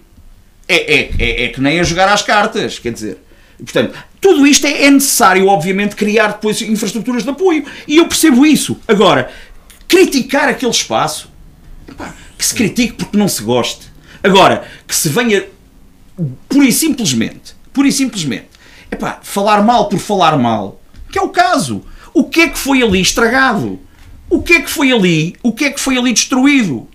É, 0.68 0.94
é, 0.94 1.10
é, 1.18 1.44
é 1.44 1.48
que 1.48 1.60
nem 1.60 1.80
a 1.80 1.82
jogar 1.82 2.08
às 2.08 2.22
cartas, 2.22 2.78
quer 2.78 2.92
dizer. 2.92 3.18
Portanto, 3.58 3.94
tudo 4.20 4.46
isto 4.46 4.66
é, 4.66 4.84
é 4.84 4.90
necessário, 4.90 5.46
obviamente, 5.46 5.96
criar 5.96 6.28
depois 6.28 6.60
infraestruturas 6.62 7.22
de 7.22 7.30
apoio. 7.30 7.64
E 7.88 7.96
eu 7.96 8.06
percebo 8.06 8.44
isso. 8.44 8.78
Agora, 8.86 9.30
criticar 9.88 10.48
aquele 10.48 10.72
espaço, 10.72 11.30
que 12.36 12.44
se 12.44 12.54
critique 12.54 12.94
porque 12.94 13.16
não 13.16 13.28
se 13.28 13.42
goste. 13.42 13.86
Agora, 14.22 14.66
que 14.86 14.94
se 14.94 15.08
venha 15.08 15.44
pura 16.48 16.66
e 16.66 16.72
simplesmente, 16.72 17.54
pura 17.72 17.88
e 17.88 17.92
simplesmente, 17.92 18.48
Epá, 18.90 19.18
falar 19.22 19.62
mal 19.62 19.88
por 19.88 19.98
falar 19.98 20.36
mal, 20.36 20.80
que 21.10 21.18
é 21.18 21.22
o 21.22 21.28
caso. 21.28 21.82
O 22.14 22.24
que 22.24 22.42
é 22.42 22.48
que 22.48 22.58
foi 22.58 22.82
ali 22.82 23.00
estragado? 23.00 23.78
O 24.28 24.42
que 24.42 24.54
é 24.54 24.60
que 24.60 24.70
foi 24.70 24.92
ali? 24.92 25.36
O 25.42 25.52
que 25.52 25.66
é 25.66 25.70
que 25.70 25.80
foi 25.80 25.96
ali 25.96 26.12
destruído? 26.12 26.88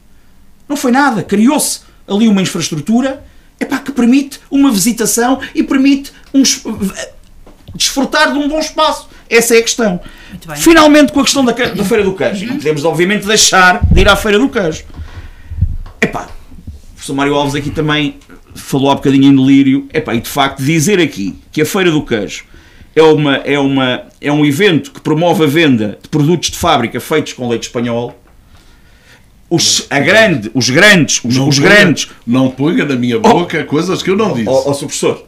Não 0.67 0.75
foi 0.75 0.91
nada. 0.91 1.23
Criou-se 1.23 1.81
ali 2.07 2.27
uma 2.27 2.41
infraestrutura 2.41 3.23
epá, 3.59 3.77
que 3.77 3.91
permite 3.91 4.39
uma 4.49 4.71
visitação 4.71 5.39
e 5.53 5.63
permite 5.63 6.11
um, 6.33 6.41
desfrutar 7.75 8.31
de 8.31 8.37
um 8.37 8.47
bom 8.47 8.59
espaço. 8.59 9.09
Essa 9.29 9.55
é 9.55 9.59
a 9.59 9.61
questão. 9.61 9.99
Finalmente, 10.57 11.13
com 11.13 11.21
a 11.21 11.23
questão 11.23 11.45
da, 11.45 11.53
da 11.53 11.85
Feira 11.85 12.03
do 12.03 12.13
Queijo. 12.13 12.45
Não 12.47 12.57
podemos, 12.57 12.83
obviamente, 12.83 13.25
deixar 13.25 13.85
de 13.85 14.01
ir 14.01 14.09
à 14.09 14.15
Feira 14.15 14.37
do 14.37 14.49
Queijo. 14.49 14.83
Epá, 16.01 16.23
o 16.23 16.93
professor 16.95 17.13
Mário 17.13 17.35
Alves 17.35 17.55
aqui 17.55 17.69
também 17.69 18.19
falou 18.55 18.91
há 18.91 18.95
bocadinho 18.95 19.25
em 19.25 19.35
delírio, 19.35 19.87
epá, 19.93 20.15
e 20.15 20.21
de 20.21 20.29
facto 20.29 20.63
dizer 20.63 20.99
aqui 20.99 21.35
que 21.51 21.61
a 21.61 21.65
Feira 21.65 21.91
do 21.91 22.03
Queijo 22.03 22.45
é, 22.95 23.01
uma, 23.01 23.35
é, 23.37 23.57
uma, 23.59 24.03
é 24.19 24.31
um 24.31 24.45
evento 24.45 24.91
que 24.91 24.99
promove 24.99 25.43
a 25.43 25.47
venda 25.47 25.97
de 26.01 26.09
produtos 26.09 26.51
de 26.51 26.57
fábrica 26.57 26.99
feitos 26.99 27.33
com 27.33 27.47
leite 27.47 27.63
espanhol, 27.63 28.19
os, 29.49 29.85
a 29.89 29.99
grande, 29.99 30.49
os 30.53 30.69
grandes, 30.69 31.21
os, 31.23 31.35
não 31.35 31.49
os 31.49 31.59
grandes. 31.59 32.09
Não 32.25 32.49
ponha 32.49 32.85
na 32.85 32.95
minha 32.95 33.19
boca 33.19 33.61
oh, 33.61 33.69
coisas 33.69 34.01
que 34.01 34.09
eu 34.09 34.15
não 34.15 34.33
disse. 34.33 34.47
Ó 34.47 34.63
oh, 34.65 34.71
oh, 34.71 34.75
professor, 34.75 35.27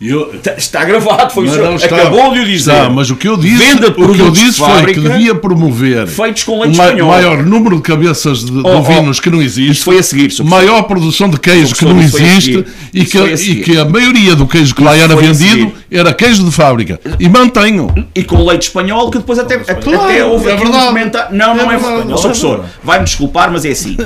Eu, 0.00 0.34
Está 0.58 0.84
gravado, 0.84 1.32
foi 1.32 1.46
o 1.46 1.50
senhor. 1.50 1.74
está. 1.74 1.96
Acabou 1.96 2.32
de 2.34 2.40
o 2.40 2.44
dizer. 2.44 2.72
Está, 2.72 2.90
mas 2.90 3.10
o 3.10 3.16
que 3.16 3.26
eu 3.26 3.36
disse, 3.36 3.56
Venda 3.64 3.90
de 3.90 4.02
o 4.02 4.12
que 4.12 4.20
eu 4.20 4.30
disse 4.30 4.58
foi 4.58 4.92
que 4.92 5.00
devia 5.00 5.34
promover 5.34 6.06
feitos 6.06 6.42
com 6.44 6.58
o 6.58 6.62
leite 6.62 6.76
ma- 6.76 6.84
espanhol. 6.88 7.08
maior 7.08 7.42
número 7.44 7.76
de 7.76 7.82
cabeças 7.82 8.40
de, 8.40 8.50
de 8.50 8.58
Oh, 8.58 8.68
oh, 8.68 8.76
ovinos 8.78 9.20
que 9.20 9.30
não 9.30 9.40
existe, 9.40 9.82
foi 9.82 9.98
a 9.98 10.02
seguir, 10.02 10.30
maior 10.44 10.82
produção 10.82 11.30
de 11.30 11.38
queijo 11.40 11.74
que 11.74 11.84
não 11.84 11.98
existe 12.00 12.64
e 12.92 13.04
que, 13.04 13.18
a 13.18 13.26
e 13.32 13.56
que 13.62 13.78
a 13.78 13.84
maioria 13.86 14.34
do 14.34 14.46
queijo 14.46 14.74
que 14.74 14.82
lá 14.82 14.94
era 14.96 15.16
vendido 15.16 15.72
era 15.90 16.12
queijo 16.12 16.44
de 16.44 16.50
fábrica. 16.50 17.00
E 17.18 17.28
mantenho. 17.28 17.88
E 18.14 18.22
com 18.22 18.44
leite 18.44 18.64
espanhol, 18.64 19.10
que 19.10 19.18
depois 19.18 19.38
até, 19.38 19.54
até 19.54 19.74
Claro, 19.76 20.28
houve 20.28 20.48
é 20.50 20.52
aqui 20.54 20.62
verdade. 20.64 20.84
um 20.84 20.88
comentário. 20.88 21.36
Não, 21.36 21.54
não 21.56 21.70
É 21.70 21.74
é, 21.74 21.78
verdade. 21.78 22.08
Sr. 22.08 22.20
professor, 22.20 22.64
vai-me 22.82 23.04
desculpar, 23.04 23.50
mas 23.50 23.64
é 23.64 23.70
assim. 23.70 23.96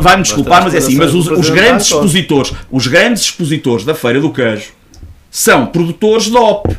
Vai-me 0.00 0.22
desculpar, 0.22 0.62
mas 0.64 0.74
é 0.74 0.78
assim. 0.78 0.96
Mas 0.96 1.12
os, 1.14 1.26
os 1.26 1.50
grandes 1.50 1.86
expositores, 1.86 2.52
os 2.70 2.86
grandes 2.86 3.22
expositores 3.24 3.84
da 3.84 3.94
Feira 3.94 4.20
do 4.20 4.30
Queijo 4.30 4.68
são 5.34 5.66
produtores 5.66 6.30
de 6.30 6.36
OP, 6.36 6.78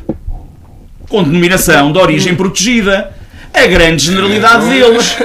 com 1.10 1.22
denominação 1.22 1.92
de 1.92 1.98
origem 1.98 2.34
protegida. 2.34 3.14
A 3.54 3.66
grande 3.66 4.04
generalidade 4.04 4.66
deles. 4.68 5.16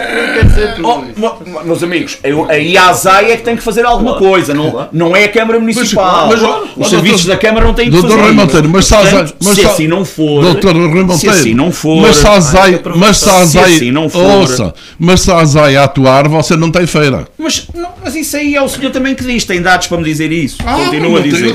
Oh, 0.83 1.01
mo- 1.19 1.37
mo- 1.45 1.63
meus 1.65 1.83
amigos, 1.83 2.17
eu- 2.23 2.49
a 2.49 2.55
IASAI 2.57 3.31
é 3.31 3.37
que 3.37 3.43
tem 3.43 3.55
que 3.57 3.61
fazer 3.63 3.85
alguma 3.85 4.15
coisa, 4.17 4.53
não, 4.53 4.87
não 4.91 5.15
é 5.15 5.25
a 5.25 5.29
Câmara 5.29 5.59
Municipal. 5.59 6.27
mas, 6.27 6.41
ó, 6.41 6.63
Os 6.77 6.87
ó, 6.87 6.89
serviços 6.89 7.25
doutor- 7.25 7.41
da 7.41 7.47
Câmara 7.47 7.65
não 7.65 7.73
têm 7.73 7.85
que 7.85 7.91
Doutor 7.91 8.09
fazer. 8.11 8.21
Rui 8.23 8.31
Monteiro, 8.31 8.69
mas 8.69 8.85
se 8.85 8.95
a 8.95 8.97
Portanto, 8.99 9.35
mas 9.43 9.55
se 9.55 9.65
assim 9.65 9.87
não 9.87 10.05
for. 10.05 10.41
Doutor 10.43 10.73
Rui 10.75 10.87
Monteiro, 11.03 11.17
se 11.17 11.27
assim 11.29 11.53
não 11.53 11.71
for. 11.71 12.01
mas 12.01 12.15
se 12.17 12.27
a 12.27 12.31
Azai, 12.31 12.81
mas 12.95 13.17
se 13.17 13.29
a 13.29 13.33
Se 13.33 13.57
Azai, 13.59 13.75
assim 13.75 13.91
não 13.91 14.09
for- 14.09 14.19
ouça, 14.23 14.73
mas 14.97 15.21
se 15.21 15.31
a 15.31 15.35
Azai 15.37 15.75
atuar, 15.75 16.27
você 16.29 16.55
não 16.55 16.71
tem 16.71 16.87
feira. 16.87 17.27
Mas, 17.37 17.67
não, 17.75 17.89
mas 18.03 18.15
isso 18.15 18.37
aí 18.37 18.55
é 18.55 18.61
o 18.61 18.69
senhor 18.69 18.91
também 18.91 19.13
que 19.13 19.23
diz, 19.25 19.43
tem 19.43 19.61
dados 19.61 19.87
para 19.87 19.97
me 19.97 20.03
dizer 20.05 20.31
isso. 20.31 20.57
Ah, 20.65 20.75
Continua 20.77 21.09
não 21.09 21.17
a 21.17 21.21
dizer. 21.21 21.53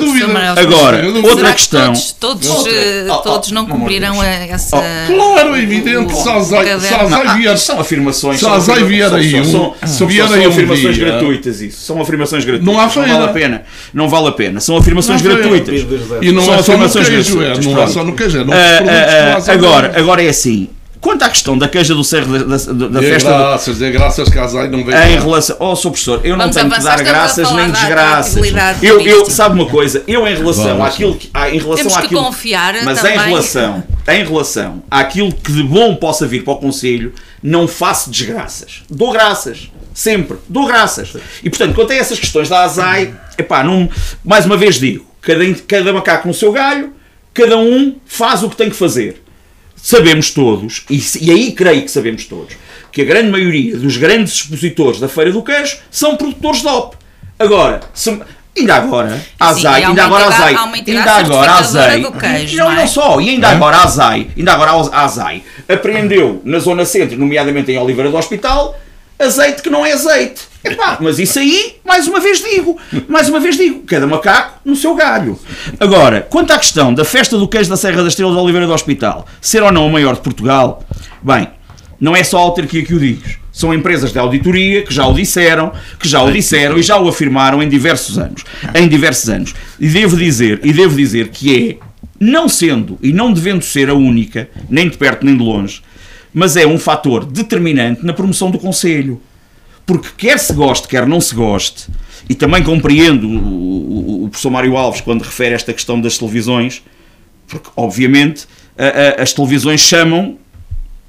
Agora, 0.58 1.02
outra 1.24 1.52
questão. 1.52 1.86
Todos, 1.94 2.12
todos, 2.20 2.50
Outra. 2.50 2.72
eh, 2.72 3.06
Oh, 3.08 3.12
oh, 3.12 3.16
todos 3.18 3.50
não 3.52 3.64
de 3.64 3.70
cumprirão 3.70 4.22
essa. 4.22 4.76
Claro, 5.06 5.54
é 5.56 5.62
evidente, 5.62 6.14
se 6.14 6.28
a 6.28 6.34
Azai, 6.34 6.64
se 6.65 6.65
a 6.65 6.65
caderno. 6.66 7.16
Ah, 7.30 7.34
vier, 7.34 7.58
são 7.58 7.80
afirmações. 7.80 8.40
Azai 8.42 8.76
afirma- 8.82 8.88
vier 8.88 9.14
aí 9.14 9.30
são- 9.30 9.40
um- 9.82 9.86
são- 9.86 10.06
um 10.06 10.48
afirmações 10.48 10.98
gratuitas 10.98 11.60
isso. 11.60 11.80
São 11.80 12.00
afirmações 12.00 12.44
gratuitas. 12.44 12.74
Não 12.74 12.80
há 12.80 12.84
Não 12.84 12.92
vale 13.18 13.24
a 13.24 13.28
pena. 13.28 13.62
Não 13.94 14.08
vale 14.08 14.28
a 14.28 14.32
pena. 14.32 14.60
São 14.60 14.76
afirmações 14.76 15.20
há 15.20 15.24
gratuitas. 15.24 15.86
E 16.22 16.32
não 16.32 16.42
São 16.42 16.54
é 16.54 16.56
só 16.62 16.72
afirmações 16.72 17.08
é, 17.08 17.10
gratuitas, 17.10 17.64
não 17.64 17.72
é 17.72 17.74
pronto. 17.76 17.92
só 17.92 18.04
no 18.04 18.12
queijo, 18.14 18.38
é 18.38 18.44
Ah, 18.52 19.36
ah, 19.36 19.42
ah, 19.48 19.52
agora, 19.52 19.92
agora 19.96 20.22
é 20.22 20.28
assim. 20.28 20.68
Quanto 21.00 21.22
à 21.22 21.28
questão 21.28 21.56
da 21.56 21.68
queixa 21.68 21.94
do 21.94 22.02
Cerro 22.02 22.38
da, 22.38 22.56
da, 22.56 22.88
da- 22.88 23.00
festa 23.00 23.28
graças, 23.30 23.78
dê 23.78 23.90
graças 23.90 24.28
que 24.28 24.38
a 24.38 24.44
Azai 24.44 24.68
não 24.68 24.84
vem. 24.84 24.94
em 24.94 25.20
relação. 25.20 25.56
Oh, 25.60 25.76
Sr. 25.76 25.82
Professor, 25.90 26.20
eu 26.24 26.30
não 26.36 26.38
Vamos 26.50 26.56
tenho 26.56 26.68
que 26.68 26.74
avançar, 26.74 26.96
dar 26.96 27.02
estamos 27.02 27.10
a 27.10 27.12
graças 27.20 27.48
falar 27.48 27.62
nem 27.62 27.70
da 27.70 27.78
desgraças. 27.78 28.36
Eu, 28.82 28.94
eu, 28.94 28.98
turística. 28.98 29.30
sabe 29.30 29.54
uma 29.60 29.66
coisa? 29.66 30.02
Eu, 30.06 30.26
em 30.26 30.34
relação 30.34 30.64
Vamos. 30.64 30.86
àquilo 30.86 31.14
que. 31.16 31.30
ah, 31.32 31.48
Em 31.50 31.58
relação 31.58 31.76
Temos 31.76 31.96
que 31.96 32.04
àquilo, 32.06 32.22
confiar 32.24 32.74
Mas 32.84 33.00
também. 33.00 33.16
em 33.16 33.20
relação, 33.28 33.84
em 34.08 34.24
relação 34.24 34.82
àquilo 34.90 35.32
que 35.32 35.52
de 35.52 35.62
bom 35.62 35.94
possa 35.96 36.26
vir 36.26 36.42
para 36.44 36.54
o 36.54 36.56
Conselho, 36.56 37.12
não 37.42 37.68
faço 37.68 38.10
desgraças. 38.10 38.82
Dou 38.90 39.12
graças. 39.12 39.70
Sempre. 39.94 40.38
Dou 40.48 40.66
graças. 40.66 41.10
E 41.42 41.48
portanto, 41.50 41.74
quanto 41.74 41.92
a 41.92 41.94
essas 41.94 42.18
questões 42.18 42.48
da 42.48 42.62
ASAI, 42.64 43.14
epá, 43.38 43.62
não, 43.62 43.88
mais 44.24 44.44
uma 44.44 44.56
vez 44.56 44.76
digo: 44.76 45.06
cada, 45.22 45.44
cada 45.68 45.92
macaco 45.92 46.26
no 46.28 46.34
seu 46.34 46.52
galho, 46.52 46.92
cada 47.32 47.56
um 47.58 47.96
faz 48.06 48.42
o 48.42 48.50
que 48.50 48.56
tem 48.56 48.68
que 48.70 48.76
fazer 48.76 49.22
sabemos 49.86 50.32
todos, 50.32 50.82
e, 50.90 51.00
e 51.20 51.30
aí 51.30 51.52
creio 51.52 51.82
que 51.82 51.90
sabemos 51.92 52.24
todos, 52.24 52.56
que 52.90 53.02
a 53.02 53.04
grande 53.04 53.30
maioria 53.30 53.76
dos 53.76 53.96
grandes 53.96 54.32
expositores 54.34 54.98
da 54.98 55.08
Feira 55.08 55.30
do 55.30 55.44
Queijo 55.44 55.76
são 55.88 56.16
produtores 56.16 56.60
de 56.60 56.66
OP. 56.66 56.96
Agora, 57.38 57.78
se- 57.94 58.20
ainda 58.58 58.74
agora, 58.74 59.24
a 59.38 59.52
e 59.52 59.66
há 59.84 59.88
ainda 59.88 60.04
agora 60.06 60.24
a 60.24 60.28
entidade 60.78 61.08
ainda 61.20 61.36
agora 61.36 61.52
a 61.52 61.58
queijo, 62.10 62.56
não, 62.56 62.64
não 62.64 62.72
é? 62.72 62.76
não 62.76 62.88
só, 62.88 63.20
e 63.20 63.30
ainda 63.30 63.48
agora 63.48 63.76
a 63.76 63.84
ASAI, 63.84 64.26
ainda 64.36 64.52
agora 64.54 64.70
a 64.72 65.04
ASAI 65.04 65.44
apreendeu 65.68 66.42
na 66.44 66.58
zona 66.58 66.84
centro, 66.84 67.16
nomeadamente 67.16 67.70
em 67.70 67.78
Oliveira 67.78 68.10
do 68.10 68.16
Hospital, 68.16 68.76
azeite 69.20 69.62
que 69.62 69.70
não 69.70 69.86
é 69.86 69.92
azeite. 69.92 70.42
Epá, 70.66 70.98
mas 71.00 71.18
isso 71.18 71.38
aí, 71.38 71.76
mais 71.84 72.06
uma 72.08 72.20
vez 72.20 72.42
digo, 72.42 72.76
mais 73.08 73.28
uma 73.28 73.38
vez 73.38 73.56
digo, 73.56 73.80
cada 73.80 74.06
macaco 74.06 74.60
no 74.64 74.74
seu 74.74 74.94
galho. 74.94 75.38
Agora, 75.78 76.26
quanto 76.28 76.52
à 76.52 76.58
questão 76.58 76.92
da 76.92 77.04
festa 77.04 77.38
do 77.38 77.46
queijo 77.46 77.70
da 77.70 77.76
Serra 77.76 78.02
da 78.02 78.08
Estrela 78.08 78.32
de 78.32 78.38
Oliveira 78.38 78.66
do 78.66 78.72
Hospital, 78.72 79.26
ser 79.40 79.62
ou 79.62 79.70
não 79.70 79.86
a 79.86 79.90
maior 79.90 80.14
de 80.14 80.20
Portugal, 80.20 80.82
bem, 81.22 81.48
não 82.00 82.14
é 82.14 82.22
só 82.22 82.38
a 82.38 82.42
autarquia 82.42 82.84
que 82.84 82.94
o 82.94 82.98
diz. 82.98 83.38
São 83.52 83.72
empresas 83.72 84.12
de 84.12 84.18
auditoria 84.18 84.82
que 84.82 84.92
já 84.92 85.06
o 85.06 85.14
disseram, 85.14 85.72
que 85.98 86.06
já 86.06 86.22
o 86.22 86.30
disseram 86.30 86.76
e 86.76 86.82
já 86.82 86.98
o 87.00 87.08
afirmaram 87.08 87.62
em 87.62 87.68
diversos 87.68 88.18
anos. 88.18 88.44
Em 88.74 88.86
diversos 88.86 89.30
anos. 89.30 89.54
E 89.80 89.88
devo 89.88 90.14
dizer, 90.14 90.60
e 90.62 90.74
devo 90.74 90.94
dizer 90.94 91.28
que 91.28 91.80
é, 91.80 91.86
não 92.20 92.48
sendo 92.48 92.98
e 93.02 93.12
não 93.12 93.32
devendo 93.32 93.64
ser 93.64 93.88
a 93.88 93.94
única, 93.94 94.48
nem 94.68 94.90
de 94.90 94.98
perto 94.98 95.24
nem 95.24 95.36
de 95.36 95.42
longe, 95.42 95.80
mas 96.34 96.54
é 96.54 96.66
um 96.66 96.78
fator 96.78 97.24
determinante 97.24 98.04
na 98.04 98.12
promoção 98.12 98.50
do 98.50 98.58
Conselho. 98.58 99.22
Porque 99.86 100.08
quer 100.16 100.38
se 100.38 100.52
goste, 100.52 100.88
quer 100.88 101.06
não 101.06 101.20
se 101.20 101.34
goste, 101.34 101.86
e 102.28 102.34
também 102.34 102.62
compreendo 102.62 103.28
o, 103.28 103.32
o- 103.38 104.24
o 104.24 104.28
professor 104.28 104.50
Mário 104.50 104.76
Alves 104.76 105.00
quando 105.00 105.22
refere 105.22 105.54
esta 105.54 105.72
questão 105.72 106.00
das 106.00 106.18
televisões, 106.18 106.82
porque 107.46 107.70
obviamente 107.76 108.46
a- 108.76 109.20
a- 109.20 109.22
as 109.22 109.32
televisões 109.32 109.80
chamam 109.80 110.36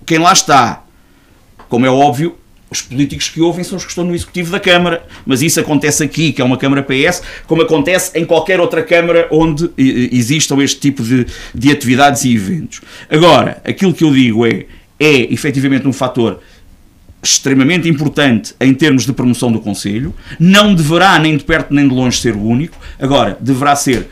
quem 0.06 0.20
lá 0.20 0.32
está. 0.32 0.84
Como 1.68 1.86
é 1.86 1.90
óbvio, 1.90 2.38
os 2.70 2.82
políticos 2.82 3.30
que 3.30 3.42
ouvem 3.42 3.64
são 3.64 3.78
os 3.78 3.84
que 3.84 3.90
estão 3.90 4.04
no 4.04 4.14
Executivo 4.14 4.52
da 4.52 4.60
Câmara, 4.60 5.04
mas 5.26 5.42
isso 5.42 5.60
acontece 5.60 6.04
aqui, 6.04 6.32
que 6.32 6.42
é 6.42 6.46
uma 6.46 6.58
Câmara 6.58 6.84
PS, 6.84 7.24
como 7.48 7.62
acontece 7.64 8.18
em 8.18 8.26
qualquer 8.26 8.60
outra 8.60 8.84
Câmara 8.84 9.28
onde 9.32 9.72
existam 9.78 10.62
este 10.62 10.80
tipo 10.80 11.02
de, 11.02 11.26
de 11.56 11.72
atividades 11.72 12.26
e 12.26 12.36
eventos. 12.36 12.82
Agora, 13.10 13.60
aquilo 13.66 13.94
que 13.94 14.04
eu 14.04 14.14
digo 14.14 14.46
é, 14.46 14.66
é 15.00 15.34
efetivamente 15.34 15.88
um 15.88 15.94
fator 15.94 16.42
extremamente 17.28 17.90
importante 17.90 18.56
em 18.60 18.74
termos 18.74 19.06
de 19.06 19.12
promoção 19.12 19.52
do 19.52 19.60
Conselho, 19.60 20.14
não 20.40 20.74
deverá 20.74 21.20
nem 21.20 21.36
de 21.36 21.44
perto 21.44 21.74
nem 21.74 21.88
de 21.88 21.94
longe 21.94 22.20
ser 22.20 22.36
o 22.36 22.42
único, 22.42 22.78
agora 23.00 23.38
deverá 23.40 23.76
ser 23.76 24.08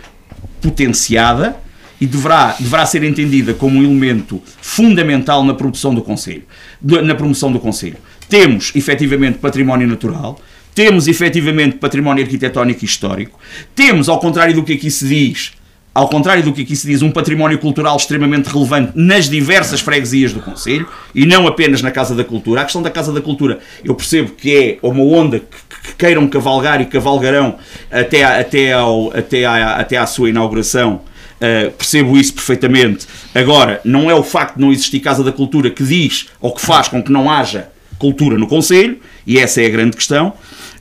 potenciada 0.62 1.56
e 2.00 2.06
deverá, 2.06 2.56
deverá 2.60 2.86
ser 2.86 3.04
entendida 3.04 3.54
como 3.54 3.80
um 3.80 3.84
elemento 3.84 4.42
fundamental 4.62 5.46
na 5.46 5.54
produção 5.54 5.96
do 5.96 6.02
Conselho, 6.02 6.44
na 6.82 7.16
promoção 7.16 7.52
do 7.52 7.60
Conselho. 7.60 7.98
Temos 8.28 8.74
efetivamente 8.76 9.38
património 9.38 9.88
natural, 9.88 10.40
temos 10.74 11.08
efetivamente 11.08 11.78
património 11.78 12.24
arquitetónico 12.24 12.84
e 12.84 12.86
histórico, 12.86 13.40
temos, 13.74 14.10
ao 14.10 14.20
contrário 14.20 14.54
do 14.54 14.64
que 14.64 14.74
aqui 14.74 14.92
se 14.92 15.08
diz, 15.08 15.54
ao 15.96 16.10
contrário 16.10 16.44
do 16.44 16.52
que 16.52 16.64
aqui 16.64 16.76
se 16.76 16.86
diz, 16.86 17.02
um 17.02 17.10
património 17.10 17.58
cultural 17.58 17.96
extremamente 17.96 18.48
relevante 18.48 18.92
nas 18.94 19.30
diversas 19.30 19.80
freguesias 19.80 20.34
do 20.34 20.42
Conselho 20.42 20.86
e 21.16 21.26
não 21.26 21.48
apenas 21.48 21.82
na 21.82 21.90
Casa 21.90 22.14
da 22.14 22.26
Cultura. 22.26 22.60
A 22.60 22.64
questão 22.66 22.82
da 22.82 22.92
Casa 22.92 23.14
da 23.14 23.22
Cultura, 23.22 23.60
eu 23.82 23.96
percebo 23.96 24.34
que 24.34 24.54
é 24.54 24.78
uma 24.86 25.02
onda 25.02 25.40
que, 25.40 25.46
que 25.88 25.96
queiram 25.98 26.28
cavalgar 26.28 26.82
e 26.82 26.86
cavalgarão 26.86 27.56
até, 27.90 28.26
até, 28.26 28.74
ao, 28.74 29.18
até, 29.18 29.46
à, 29.46 29.76
até 29.76 29.96
à 29.96 30.06
sua 30.06 30.30
inauguração. 30.30 31.00
Uh, 31.36 31.72
percebo 31.72 32.18
isso 32.18 32.34
perfeitamente. 32.34 33.08
Agora, 33.34 33.80
não 33.86 34.12
é 34.12 34.14
o 34.14 34.24
facto 34.24 34.56
de 34.56 34.62
não 34.62 34.74
existir 34.74 35.00
Casa 35.00 35.24
da 35.24 35.32
Cultura 35.32 35.70
que 35.70 35.84
diz 35.84 36.28
ou 36.42 36.54
que 36.54 36.60
faz 36.60 36.90
com 36.90 37.02
que 37.02 37.12
não 37.12 37.32
haja 37.32 37.70
cultura 37.98 38.38
no 38.38 38.48
Conselho, 38.48 39.00
e 39.26 39.40
essa 39.40 39.62
é 39.62 39.66
a 39.66 39.70
grande 39.70 39.96
questão. 39.96 40.34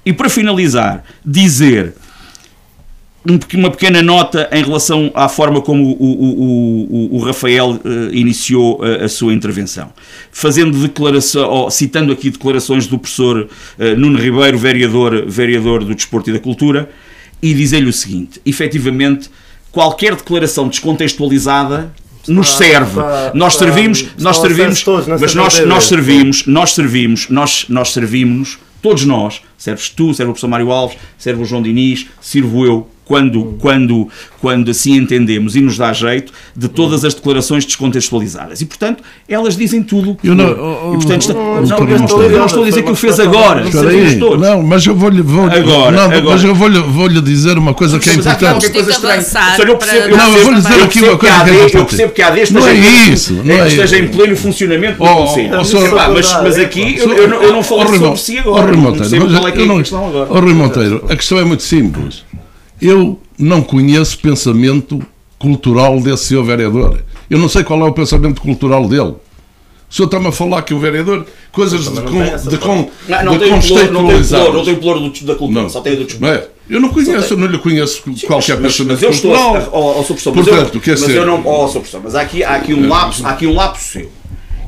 E 0.05 0.13
para 0.13 0.29
finalizar, 0.29 1.05
dizer 1.25 1.95
uma 3.55 3.71
pequena 3.71 4.03
nota 4.03 4.49
em 4.53 4.63
relação 4.63 5.11
à 5.15 5.29
forma 5.29 5.61
como 5.63 5.83
o, 5.83 5.93
o- 5.93 6.87
o- 7.13 7.17
o 7.17 7.19
Rafael 7.21 7.81
eh, 7.85 8.11
iniciou 8.13 8.81
a, 8.85 9.05
a 9.05 9.09
sua 9.09 9.33
intervenção. 9.33 9.93
Fazendo 10.31 10.77
declaração, 10.79 11.49
ou 11.49 11.71
citando 11.71 12.13
aqui 12.13 12.29
declarações 12.31 12.87
do 12.87 12.99
professor 12.99 13.49
eh, 13.79 13.95
Nuno 13.95 14.19
Ribeiro, 14.19 14.59
vereador, 14.59 15.25
vereador 15.27 15.83
do 15.85 15.95
Desporto 15.95 16.29
e 16.29 16.33
da 16.35 16.39
Cultura, 16.39 16.91
e 17.43 17.55
dizer-lhe 17.55 17.89
o 17.89 17.93
seguinte: 17.93 18.41
efetivamente, 18.45 19.31
qualquer 19.73 20.15
declaração 20.17 20.69
descontextualizada 20.69 21.93
nos 22.29 22.51
serve. 22.57 23.01
nós 23.35 23.55
servimos, 23.57 24.03
nós 24.19 24.37
servimos, 24.49 24.83
todos 24.83 25.07
mas 25.21 25.35
nós, 25.35 25.55
nós 25.67 25.85
servimos, 25.85 26.47
nós 26.47 26.71
servimos, 26.73 27.29
nós, 27.31 27.67
nós 27.69 27.93
servimos, 27.93 28.59
todos 28.83 29.05
nós, 29.07 29.41
serves 29.59 29.89
tu, 29.89 30.13
serve 30.15 30.31
o 30.31 30.33
professor 30.35 30.49
Mário 30.49 30.71
Alves, 30.71 30.97
serve 31.19 31.43
o 31.43 31.45
João 31.47 31.63
Diniz, 31.63 32.07
sirvo 32.21 32.65
eu, 32.67 32.89
quando, 33.05 33.57
quando, 33.61 34.09
quando 34.41 34.71
assim 34.71 34.97
entendemos 34.97 35.55
e 35.57 35.61
nos 35.61 35.77
dá 35.77 35.93
jeito, 35.93 36.33
de 36.57 36.69
todas 36.69 37.05
as 37.05 37.13
declarações 37.15 37.65
descontextualizadas. 37.65 38.61
E, 38.61 38.67
portanto, 38.67 39.03
elas 39.29 39.57
dizem 39.57 39.83
tudo 39.83 40.17
Eu 40.25 40.35
não- 40.35 40.49
for. 40.49 40.59
oh, 40.59 40.95
E, 40.95 40.97
portanto, 40.97 41.21
está- 41.23 41.35
oh, 41.35 41.61
não, 41.61 41.79
oh, 41.79 41.83
eu, 41.83 41.99
não 41.99 42.05
estou, 42.05 42.23
eu 42.23 42.39
não 42.39 42.47
estou 42.47 42.63
a 42.63 42.67
dizer 42.67 42.83
que 42.83 42.91
o 42.91 42.95
fez 42.95 43.21
agora, 43.21 43.63
aí, 43.63 44.19
não, 44.39 44.63
mas 44.63 44.87
eu 44.87 44.95
vou-lhe 44.95 45.21
vou 45.23 45.45
Agora, 45.47 45.91
não, 45.93 46.05
agora. 46.05 46.23
mas 46.25 46.45
eu 46.45 46.55
vou-lhe 46.55 46.79
vou-lhe 46.81 47.21
dizer 47.21 47.59
uma 47.59 47.75
coisa 47.75 47.99
que 47.99 48.09
é 48.11 48.15
importante. 48.15 48.71
coisa 48.71 48.91
estranha. 48.91 49.23
eu 49.69 49.77
percebo- 49.77 50.17
Não, 50.17 50.37
eu 50.37 50.45
vou-lhe 50.45 50.61
dizer 50.61 50.83
aqui 50.83 50.99
uma 51.01 51.13
que 51.13 51.17
coisa 51.19 51.19
que 51.19 51.27
é 51.27 51.31
AD 51.31 51.51
Eu 51.51 51.55
importante. 51.67 51.89
percebo 51.89 52.13
que 52.13 52.23
a 52.23 52.27
AD 52.29 52.37
Não 52.37 52.43
esteja 52.61 52.69
é 52.71 52.75
em- 53.09 53.13
isso, 53.13 53.33
não 53.35 53.55
é 53.55 53.59
é 53.59 53.63
que 53.63 53.69
esteja 53.69 53.97
isso. 53.97 54.05
em 54.05 54.09
pleno 54.09 54.37
funcionamento 54.37 54.99
do 54.99 55.05
Oh, 55.05 55.17
Conselho. 55.27 55.51
oh, 55.53 56.13
mas, 56.43 56.59
aqui 56.59 56.97
eu, 56.99 57.13
eu 57.13 57.29
não, 57.29 57.43
não 57.53 57.63
falo 57.63 57.83
Oh, 57.83 57.87
sobre 57.99 58.17
si 58.19 58.37
oh, 58.45 58.55
agora. 58.57 58.73
Não 58.77 59.05
sei 59.05 59.19
qual 59.21 59.49
é 59.49 59.51
é 59.51 59.63
a 59.63 59.67
não- 59.67 59.79
questão 59.79 60.07
agora. 60.09 60.29
oh, 60.31 60.41
Rui 60.41 60.55
Monteiro, 60.55 61.05
a 61.09 61.17
questão 61.17 61.39
é 61.39 61.45
muito 61.45 61.63
simples. 61.63 62.24
Eu 62.85 63.19
não 63.39 63.63
conheço 63.63 64.19
pensamento 64.19 65.01
cultural 65.39 65.99
desse 66.01 66.27
seu 66.27 66.45
vereador. 66.45 67.03
Eu 67.31 67.39
não 67.39 67.49
sei 67.49 67.65
qual 67.65 67.81
é 67.81 67.85
o 67.85 67.93
pensamento 67.93 68.43
cultural 68.43 68.87
dele. 68.87 69.15
O 69.91 69.95
senhor 69.95 70.07
está-me 70.07 70.27
a 70.27 70.33
falar 70.33 70.61
que 70.63 70.75
o 70.75 70.79
vereador, 70.79 71.25
coisas 71.51 71.85
de, 71.89 72.01
con, 72.03 72.49
de, 72.51 72.59
con, 72.59 72.91
não, 73.09 73.25
não 73.25 73.33
de 73.33 73.39
tem 73.39 73.61
pluro, 73.61 73.93
não 73.93 74.09
tem 74.09 74.23
pluro, 74.25 74.53
não 74.53 74.65
tem 74.65 74.75
pluro 74.77 75.01
da 75.23 75.35
cultura, 75.37 75.63
Não. 75.63 75.71
só 75.71 75.81
tem 75.81 75.93
a 75.95 75.97
do 75.97 76.05
desporto. 76.05 76.27
é? 76.35 76.49
Eu 76.69 76.81
não 76.81 76.89
conheço, 76.91 77.33
eu 77.35 77.37
não 77.39 77.47
lhe 77.47 77.59
conheço 77.59 78.03
qualquer 78.27 78.61
mas, 78.61 78.73
pensamento 78.77 78.93
mas 78.95 79.03
eu 79.03 79.11
estou, 79.11 79.31
cultural. 79.33 79.69
ó, 79.73 80.01
ó, 80.01 80.03
Sr. 80.03 80.07
Professor, 80.09 80.33
Portanto, 80.33 80.57
mas 80.65 80.75
eu, 80.75 80.81
quer 80.81 80.91
mas 80.93 81.01
dizer- 81.01 81.17
eu 81.19 81.27
não, 81.27 81.43
ó, 81.47 81.67
Sr. 81.69 81.73
Professor, 81.75 82.01
mas 82.05 82.15
há 82.15 82.21
aqui, 82.23 82.43
há 82.45 82.55
aqui 82.57 82.75
um 82.75 82.89
lapso, 82.89 83.25
há 83.27 83.31
aqui 83.31 83.47
um 83.47 83.55
lapso 83.55 83.85
seu. 83.93 84.11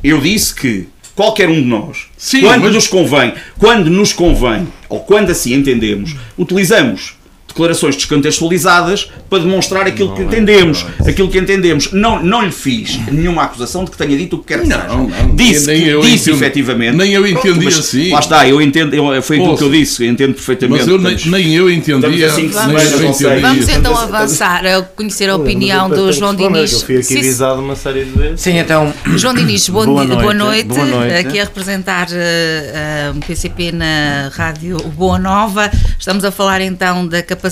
Eu 0.04 0.20
disse 0.20 0.54
que 0.54 0.86
qualquer 1.14 1.48
um 1.50 1.54
de 1.54 1.66
nós, 1.66 2.06
Sim, 2.16 2.42
quando 2.42 2.62
mas- 2.62 2.74
nos 2.74 2.86
convém, 2.86 3.34
quando 3.58 3.90
nos 3.90 4.12
convém, 4.12 4.68
ou 4.88 5.00
quando 5.00 5.30
assim 5.30 5.54
entendemos, 5.54 6.14
utilizamos 6.38 7.15
declarações 7.56 7.96
descontextualizadas 7.96 9.10
para 9.30 9.38
demonstrar 9.40 9.86
aquilo 9.86 10.14
que 10.14 10.22
entendemos, 10.22 10.84
aquilo 11.00 11.28
que 11.28 11.38
entendemos. 11.38 11.90
Não, 11.92 12.22
não 12.22 12.42
lhe 12.44 12.52
fiz 12.52 12.98
nenhuma 13.10 13.44
acusação 13.44 13.84
de 13.84 13.90
que 13.90 13.96
tenha 13.96 14.16
dito 14.16 14.36
o 14.36 14.38
que 14.40 14.46
quer 14.48 14.60
que 14.60 14.66
seja. 14.66 14.84
Não, 14.86 15.08
não, 15.08 15.34
disse 15.34 15.66
nem 15.66 15.82
que, 15.82 15.88
eu 15.88 16.00
disse 16.02 16.30
entendo- 16.30 16.36
efetivamente. 16.44 16.96
nem 16.96 17.12
eu 17.12 17.26
entendi 17.26 17.64
mas 17.64 17.78
assim. 17.78 18.10
Lá 18.12 18.20
está, 18.20 18.46
eu 18.48 18.60
entendo, 18.60 18.94
eu- 18.94 19.22
foi 19.22 19.36
aquilo 19.36 19.52
Ouça. 19.52 19.62
que 19.64 19.68
eu 19.68 19.72
disse, 19.72 20.04
eu 20.04 20.10
entendo 20.10 20.34
perfeitamente. 20.34 20.80
Mas 20.80 20.88
eu 20.88 20.98
nem, 20.98 21.16
nem 21.26 21.54
eu 21.54 21.70
entendia. 21.70 21.96
estamos 21.96 22.22
a 22.22 22.30
cinco 22.30 22.54
nem 22.54 22.62
semanas, 22.66 22.92
eu 22.92 23.00
não 23.00 23.12
sei. 23.14 23.26
entendia. 23.28 23.48
Vamos 23.48 23.68
então 23.68 23.96
avançar 23.98 24.66
a 24.66 24.82
conhecer 24.82 25.30
a 25.30 25.36
opinião 25.36 25.88
do 25.88 26.12
João 26.12 26.34
Diniz. 26.34 26.72
Eu 26.72 26.80
fui 26.80 26.98
aqui 26.98 27.18
avisado 27.18 27.60
uma 27.62 27.74
série 27.74 28.04
de 28.04 28.10
vezes. 28.10 28.40
Sim, 28.40 28.58
então. 28.58 28.92
João 29.16 29.34
Diniz, 29.34 29.68
Boa 29.68 29.86
di- 29.86 29.92
boa, 29.92 30.06
noite, 30.34 30.36
noite. 30.36 30.64
boa 30.68 30.84
noite. 30.84 31.14
Aqui 31.14 31.40
a 31.40 31.44
representar 31.44 32.06
uh, 32.08 33.16
um 33.16 33.20
PCP 33.20 33.72
na 33.72 34.30
rádio 34.34 34.76
Boa 34.96 35.18
Nova. 35.18 35.70
Estamos 35.98 36.24
a 36.24 36.30
falar 36.30 36.60
então 36.60 37.06
da 37.06 37.22
capacidade 37.22 37.45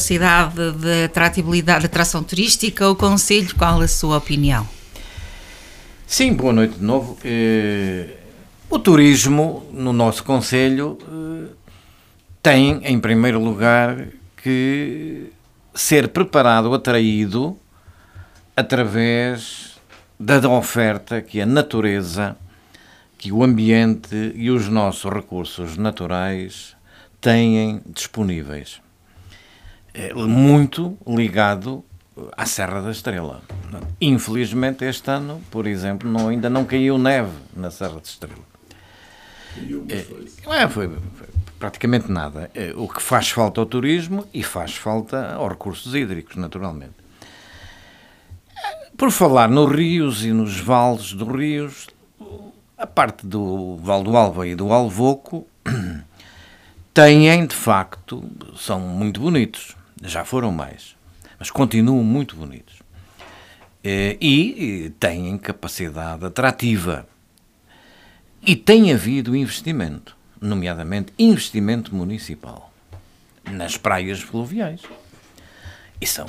de 0.70 1.04
atratividade, 1.04 1.80
de 1.80 1.86
atração 1.86 2.22
turística. 2.22 2.88
O 2.88 2.96
Conselho, 2.96 3.54
qual 3.56 3.80
a 3.80 3.88
sua 3.88 4.18
opinião? 4.18 4.68
Sim, 6.06 6.34
boa 6.34 6.52
noite 6.52 6.74
de 6.78 6.84
novo. 6.84 7.18
Eh, 7.24 8.16
o 8.68 8.78
turismo 8.78 9.68
no 9.72 9.92
nosso 9.92 10.22
Conselho 10.22 10.98
eh, 11.02 11.52
tem, 12.42 12.80
em 12.84 13.00
primeiro 13.00 13.38
lugar, 13.38 14.06
que 14.36 15.32
ser 15.74 16.08
preparado, 16.08 16.72
atraído, 16.72 17.56
através 18.56 19.80
da 20.18 20.48
oferta 20.48 21.20
que 21.20 21.40
a 21.40 21.46
natureza, 21.46 22.36
que 23.18 23.32
o 23.32 23.42
ambiente 23.42 24.32
e 24.34 24.50
os 24.50 24.68
nossos 24.68 25.10
recursos 25.10 25.76
naturais 25.76 26.76
têm 27.20 27.80
disponíveis. 27.86 28.83
É 29.94 30.12
muito 30.12 30.98
ligado 31.06 31.84
à 32.36 32.44
Serra 32.46 32.80
da 32.82 32.90
Estrela. 32.90 33.42
Infelizmente, 34.00 34.84
este 34.84 35.08
ano, 35.10 35.40
por 35.50 35.66
exemplo, 35.66 36.10
não- 36.10 36.28
ainda 36.28 36.50
não 36.50 36.64
caiu 36.64 36.98
neve 36.98 37.30
na 37.56 37.70
Serra 37.70 37.94
da 37.94 38.00
Estrela. 38.02 38.42
É, 39.88 40.62
é, 40.62 40.68
foi, 40.68 40.88
foi 40.88 41.28
praticamente 41.60 42.10
nada. 42.10 42.50
É, 42.54 42.72
O 42.76 42.88
que 42.88 43.00
faz 43.00 43.30
falta 43.30 43.60
ao 43.60 43.66
turismo 43.66 44.26
e 44.34 44.42
faz 44.42 44.74
falta 44.76 45.32
aos 45.34 45.48
recursos 45.50 45.94
hídricos, 45.94 46.34
naturalmente. 46.36 46.94
Por 48.96 49.10
falar 49.10 49.48
nos 49.48 49.70
rios 49.72 50.24
e 50.24 50.32
nos 50.32 50.58
vales 50.58 51.12
dos 51.12 51.28
rios, 51.28 51.86
a 52.76 52.86
parte 52.86 53.26
do 53.26 53.76
Val 53.76 54.02
do 54.02 54.16
Alva 54.16 54.46
e 54.46 54.54
do 54.54 54.72
Alvoco 54.72 55.46
têm, 56.94 57.46
de 57.46 57.54
facto, 57.54 58.22
são 58.56 58.78
muito 58.80 59.20
bonitos. 59.20 59.76
Já 60.04 60.22
foram 60.22 60.52
mais, 60.52 60.94
mas 61.38 61.50
continuam 61.50 62.04
muito 62.04 62.36
bonitos. 62.36 62.82
Eh, 63.82 64.18
E, 64.20 64.92
têm 65.00 65.36
capacidade 65.38 66.26
atrativa. 66.26 67.06
E 68.46 68.54
tem 68.54 68.92
havido 68.92 69.34
investimento, 69.34 70.14
nomeadamente 70.38 71.12
investimento 71.18 71.94
municipal, 71.94 72.70
nas 73.50 73.78
praias 73.78 74.20
fluviais. 74.20 74.82
E 75.98 76.06
são 76.06 76.26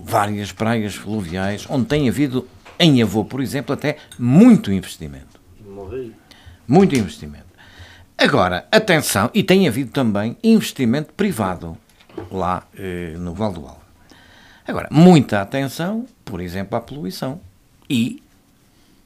várias 0.00 0.50
praias 0.50 0.96
fluviais 0.96 1.66
onde 1.68 1.86
tem 1.86 2.08
havido, 2.08 2.48
em 2.80 3.00
Avô, 3.00 3.24
por 3.24 3.40
exemplo, 3.40 3.72
até 3.72 3.96
muito 4.18 4.72
investimento. 4.72 5.40
Muito 6.66 6.96
investimento. 6.96 7.44
Agora, 8.18 8.66
atenção, 8.72 9.30
e 9.32 9.44
tem 9.44 9.68
havido 9.68 9.92
também 9.92 10.36
investimento 10.42 11.12
privado 11.12 11.78
lá 12.30 12.66
eh, 12.76 13.14
no 13.18 13.34
Val 13.34 13.52
do 13.52 13.60
Alva. 13.60 13.84
Agora, 14.66 14.88
muita 14.90 15.40
atenção, 15.42 16.06
por 16.24 16.40
exemplo, 16.40 16.76
à 16.76 16.80
poluição 16.80 17.40
e 17.88 18.22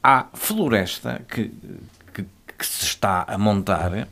à 0.01 0.27
floresta 0.33 1.21
que, 1.27 1.51
que, 2.13 2.25
que 2.57 2.65
se 2.65 2.85
está 2.85 3.25
a 3.27 3.37
montar, 3.37 4.07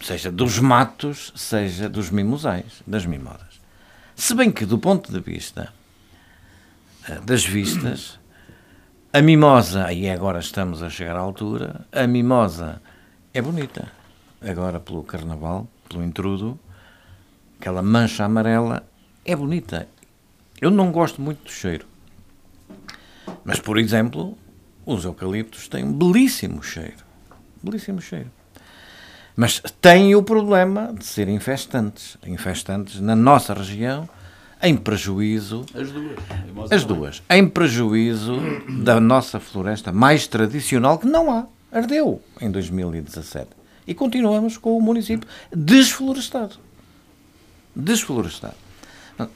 seja 0.00 0.32
dos 0.32 0.58
matos, 0.58 1.32
seja 1.36 1.88
dos 1.88 2.10
mimosais, 2.10 2.82
das 2.86 3.06
mimoras. 3.06 3.60
Se 4.16 4.34
bem 4.34 4.50
que, 4.50 4.66
do 4.66 4.78
ponto 4.78 5.12
de 5.12 5.20
vista 5.20 5.72
eh, 7.08 7.20
das 7.24 7.44
vistas, 7.44 8.18
a 9.12 9.20
mimosa, 9.20 9.92
e 9.92 10.08
agora 10.08 10.40
estamos 10.40 10.82
a 10.82 10.88
chegar 10.90 11.16
à 11.16 11.20
altura, 11.20 11.86
a 11.92 12.06
mimosa 12.06 12.80
é 13.32 13.40
bonita. 13.40 13.92
Agora, 14.40 14.80
pelo 14.80 15.04
carnaval, 15.04 15.68
pelo 15.88 16.02
intrudo, 16.02 16.58
aquela 17.62 17.80
mancha 17.80 18.24
amarela 18.24 18.84
é 19.24 19.36
bonita. 19.36 19.88
Eu 20.60 20.68
não 20.68 20.90
gosto 20.90 21.22
muito 21.22 21.44
do 21.44 21.50
cheiro. 21.50 21.86
Mas, 23.44 23.60
por 23.60 23.78
exemplo, 23.78 24.36
os 24.84 25.04
eucaliptos 25.04 25.68
têm 25.68 25.84
um 25.84 25.92
belíssimo 25.92 26.60
cheiro. 26.60 27.04
Belíssimo 27.62 28.00
cheiro. 28.00 28.28
Mas 29.36 29.62
têm 29.80 30.12
o 30.16 30.24
problema 30.24 30.92
de 30.92 31.06
ser 31.06 31.28
infestantes. 31.28 32.18
Infestantes 32.26 33.00
na 33.00 33.14
nossa 33.14 33.54
região, 33.54 34.08
em 34.60 34.76
prejuízo. 34.76 35.64
As 35.72 35.92
duas. 35.92 36.72
As 36.72 36.84
duas. 36.84 37.22
Em 37.30 37.48
prejuízo 37.48 38.40
da 38.82 38.98
nossa 38.98 39.38
floresta 39.38 39.92
mais 39.92 40.26
tradicional, 40.26 40.98
que 40.98 41.06
não 41.06 41.30
há. 41.30 41.46
Ardeu 41.70 42.20
em 42.40 42.50
2017. 42.50 43.50
E 43.86 43.94
continuamos 43.94 44.58
com 44.58 44.76
o 44.76 44.80
município 44.80 45.28
desflorestado. 45.54 46.56
Desflorestado. 47.74 48.56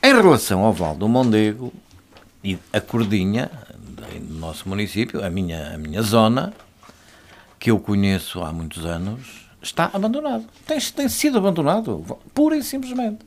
Em 0.02 0.14
relação 0.14 0.64
ao 0.64 0.72
Val 0.72 0.94
do 0.94 1.08
Mondego 1.08 1.72
e 2.42 2.58
a 2.72 2.80
Cordinha, 2.80 3.50
do 3.74 4.34
nosso 4.34 4.68
município, 4.68 5.24
a 5.24 5.30
minha, 5.30 5.74
a 5.74 5.78
minha 5.78 6.02
zona, 6.02 6.52
que 7.58 7.70
eu 7.70 7.78
conheço 7.78 8.42
há 8.42 8.52
muitos 8.52 8.84
anos, 8.84 9.48
está 9.62 9.90
abandonado. 9.92 10.44
Tem, 10.66 10.78
tem 10.78 11.08
sido 11.08 11.38
abandonado, 11.38 12.18
pura 12.34 12.56
e 12.56 12.62
simplesmente. 12.62 13.18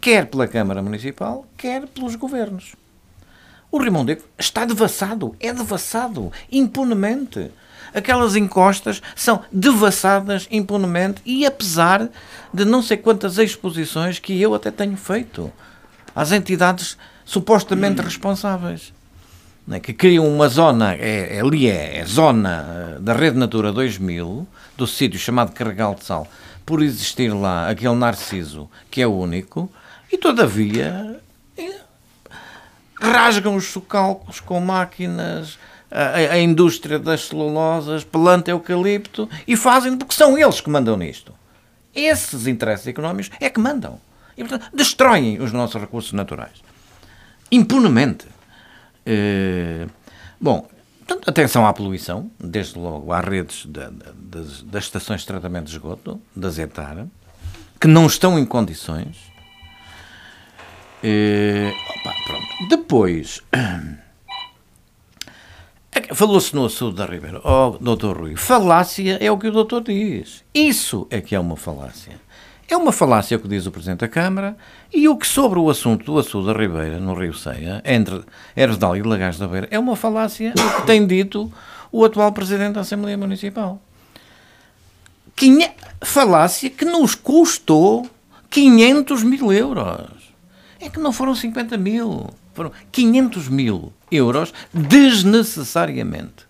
Quer 0.00 0.26
pela 0.26 0.46
Câmara 0.46 0.82
Municipal, 0.82 1.46
quer 1.56 1.86
pelos 1.88 2.14
governos. 2.14 2.74
O 3.70 3.78
Rio 3.78 3.92
Mondego 3.92 4.22
está 4.38 4.64
devassado, 4.64 5.36
é 5.38 5.52
devassado, 5.52 6.32
impunemente. 6.50 7.50
Aquelas 7.94 8.36
encostas 8.36 9.02
são 9.16 9.42
devassadas 9.52 10.46
impunemente 10.50 11.20
e 11.24 11.44
apesar 11.44 12.08
de 12.52 12.64
não 12.64 12.82
sei 12.82 12.96
quantas 12.96 13.38
exposições 13.38 14.18
que 14.18 14.40
eu 14.40 14.54
até 14.54 14.70
tenho 14.70 14.96
feito 14.96 15.52
às 16.14 16.32
entidades 16.32 16.96
supostamente 17.24 18.00
responsáveis, 18.02 18.92
não 19.66 19.76
é? 19.76 19.80
que 19.80 19.92
criam 19.92 20.26
uma 20.26 20.48
zona, 20.48 20.94
é, 20.94 21.36
é- 21.36 21.40
ali 21.40 21.68
é, 21.68 21.98
é 21.98 22.04
zona 22.04 22.96
eh, 22.96 22.98
da 23.00 23.12
Rede 23.12 23.36
Natura 23.38 23.72
2000, 23.72 24.46
do 24.76 24.86
sítio 24.86 25.18
chamado 25.18 25.52
Carregal 25.52 25.94
de 25.94 26.04
Sal, 26.04 26.26
por 26.66 26.82
existir 26.82 27.32
lá 27.32 27.68
aquele 27.68 27.94
narciso 27.94 28.68
que 28.90 29.00
é 29.00 29.06
único, 29.06 29.70
e 30.10 30.18
todavia 30.18 31.20
eh, 31.56 31.80
rasgam 33.00 33.54
os 33.54 33.66
socalcos 33.66 34.40
com 34.40 34.60
máquinas, 34.60 35.56
a, 35.90 36.32
a- 36.34 36.38
indústria 36.38 36.98
das 36.98 37.26
celulosas, 37.28 38.04
planta 38.04 38.50
eucalipto 38.50 39.28
e 39.46 39.56
fazem 39.56 39.96
porque 39.96 40.14
são 40.14 40.38
eles 40.38 40.60
que 40.60 40.70
mandam 40.70 40.96
nisto. 40.96 41.34
Esses 41.94 42.46
interesses 42.46 42.86
económicos 42.86 43.30
é 43.40 43.50
que 43.50 43.58
mandam. 43.60 44.00
E, 44.36 44.44
portanto, 44.44 44.70
destroem 44.74 45.40
os 45.42 45.52
nossos 45.52 45.80
recursos 45.80 46.12
naturais. 46.12 46.62
Impunemente. 47.50 48.26
Eh, 49.04 49.86
bom, 50.40 50.68
portanto, 50.98 51.28
atenção 51.28 51.66
à 51.66 51.72
poluição, 51.72 52.30
desde 52.38 52.78
logo 52.78 53.12
às 53.12 53.24
redes 53.24 53.66
da- 53.66 53.90
da- 53.90 54.12
das, 54.14 54.62
das 54.62 54.84
estações 54.84 55.22
de 55.22 55.26
tratamento 55.26 55.64
de 55.66 55.72
esgoto, 55.72 56.20
da 56.36 56.48
Zetar, 56.48 57.06
que 57.80 57.88
não 57.88 58.06
estão 58.06 58.38
em 58.38 58.44
condições. 58.46 59.16
Eh, 61.02 61.72
opa, 61.98 62.14
pronto. 62.26 62.68
Depois, 62.68 63.42
falou-se 66.14 66.54
no 66.54 66.64
assunto 66.64 66.96
da 66.96 67.06
Ribeira. 67.06 67.40
Oh, 67.44 67.76
doutor 67.80 68.18
Rui, 68.18 68.36
falácia 68.36 69.18
é 69.20 69.30
o 69.30 69.38
que 69.38 69.48
o 69.48 69.52
doutor 69.52 69.82
diz. 69.82 70.44
Isso 70.54 71.06
é 71.10 71.20
que 71.20 71.34
é 71.34 71.40
uma 71.40 71.56
falácia. 71.56 72.20
é 72.68 72.76
uma 72.76 72.92
falácia 72.92 73.36
o 73.36 73.40
que 73.40 73.48
diz 73.48 73.66
o 73.66 73.70
Presidente 73.70 74.00
da 74.00 74.08
Câmara 74.08 74.56
e 74.92 75.08
o 75.08 75.16
que 75.16 75.26
sobre 75.26 75.58
o 75.58 75.68
assunto 75.68 76.04
do 76.04 76.18
açude 76.18 76.46
da 76.46 76.52
Ribeira, 76.52 77.00
no 77.00 77.14
Rio 77.14 77.34
Ceia, 77.34 77.82
entre 77.84 78.22
Ervedal 78.56 78.96
e 78.96 79.02
Lagares 79.02 79.38
da 79.38 79.48
Beira, 79.48 79.68
é 79.70 79.78
uma 79.78 79.96
falácia 79.96 80.52
o 80.56 80.80
que 80.80 80.86
tem 80.86 81.06
dito 81.06 81.52
o 81.90 82.04
atual 82.04 82.32
Presidente 82.32 82.74
da 82.74 82.80
Assembleia 82.80 83.18
Municipal. 83.18 83.80
Quinhe... 85.34 85.70
Falácia 86.02 86.70
que 86.70 86.84
nos 86.84 87.14
custou 87.14 88.08
500 88.48 89.22
mil 89.22 89.52
euros. 89.52 90.32
É 90.80 90.88
que 90.88 90.98
não 90.98 91.12
foram 91.12 91.34
50 91.34 91.76
mil, 91.76 92.26
foram 92.54 92.72
500 92.92 93.48
mil 93.48 93.92
euros 94.10 94.52
desnecessariamente. 94.72 96.48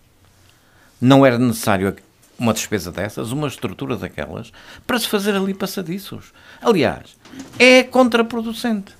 Não 0.99 1.25
era 1.25 1.37
necessário 1.37 1.95
uma 2.41 2.53
despesa 2.53 2.91
dessas, 2.91 3.31
uma 3.31 3.47
estrutura 3.47 3.95
daquelas, 3.95 4.51
para 4.87 4.99
se 4.99 5.07
fazer 5.07 5.35
ali 5.35 5.53
passadiços. 5.53 6.33
Aliás, 6.61 7.15
é 7.59 7.83
contraproducente. 7.83 8.93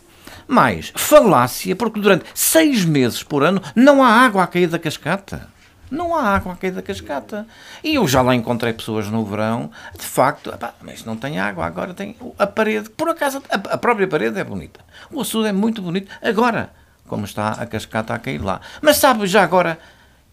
Mais, 0.48 0.92
falácia, 0.96 1.76
porque 1.76 2.00
durante 2.00 2.26
seis 2.36 2.86
meses 2.86 3.24
por 3.24 3.44
ano 3.44 3.62
não 3.76 4.04
há 4.04 4.10
água 4.10 4.44
a 4.44 4.48
cair 4.48 4.68
da 4.68 4.78
cascata. 4.78 5.50
Não 5.90 6.16
há 6.16 6.36
água 6.36 6.54
a 6.54 6.56
cair 6.56 6.72
da 6.72 6.82
cascata. 6.82 7.48
E 7.84 7.96
eu 7.96 8.08
já 8.08 8.22
lá 8.22 8.36
encontrei 8.36 8.72
pessoas 8.74 9.08
no 9.08 9.26
verão, 9.26 9.72
de 9.98 10.06
facto, 10.06 10.54
mas 10.82 11.04
não 11.04 11.18
tem 11.18 11.40
água, 11.40 11.66
agora 11.66 11.94
tem 11.94 12.16
a 12.38 12.48
parede. 12.48 12.90
Por 12.92 13.10
acaso, 13.10 13.42
a 13.50 13.78
própria 13.78 14.08
parede 14.08 14.40
é 14.40 14.44
bonita. 14.44 14.80
O 15.12 15.22
açude 15.22 15.50
é 15.50 15.52
muito 15.52 15.82
bonito. 15.82 16.10
Agora, 16.22 16.72
como 17.12 17.26
está 17.26 17.50
a 17.50 17.66
cascata 17.66 18.14
a 18.14 18.20
cair 18.20 18.42
lá. 18.42 18.62
Mas 18.82 18.96
sabe, 18.96 19.28
já 19.28 19.44
agora, 19.44 19.78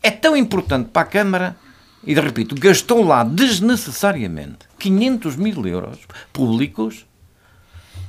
é 0.01 0.13
tão 0.13 0.37
importante 0.37 0.91
para 0.91 1.03
a 1.03 1.05
Câmara 1.05 1.57
e 2.05 2.15
repito, 2.15 2.55
gastou 2.55 3.05
lá 3.05 3.25
desnecessariamente 3.25 4.61
500 4.79 5.35
mil 5.35 5.67
euros 5.67 5.99
públicos 6.33 7.05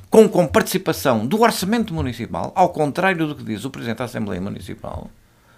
com, 0.08 0.28
com 0.28 0.46
participação 0.46 1.26
do 1.26 1.40
Orçamento 1.40 1.92
Municipal, 1.92 2.52
ao 2.54 2.68
contrário 2.68 3.26
do 3.26 3.34
que 3.34 3.42
diz 3.42 3.64
o 3.64 3.70
Presidente 3.70 3.98
da 3.98 4.04
Assembleia 4.04 4.40
Municipal, 4.40 5.10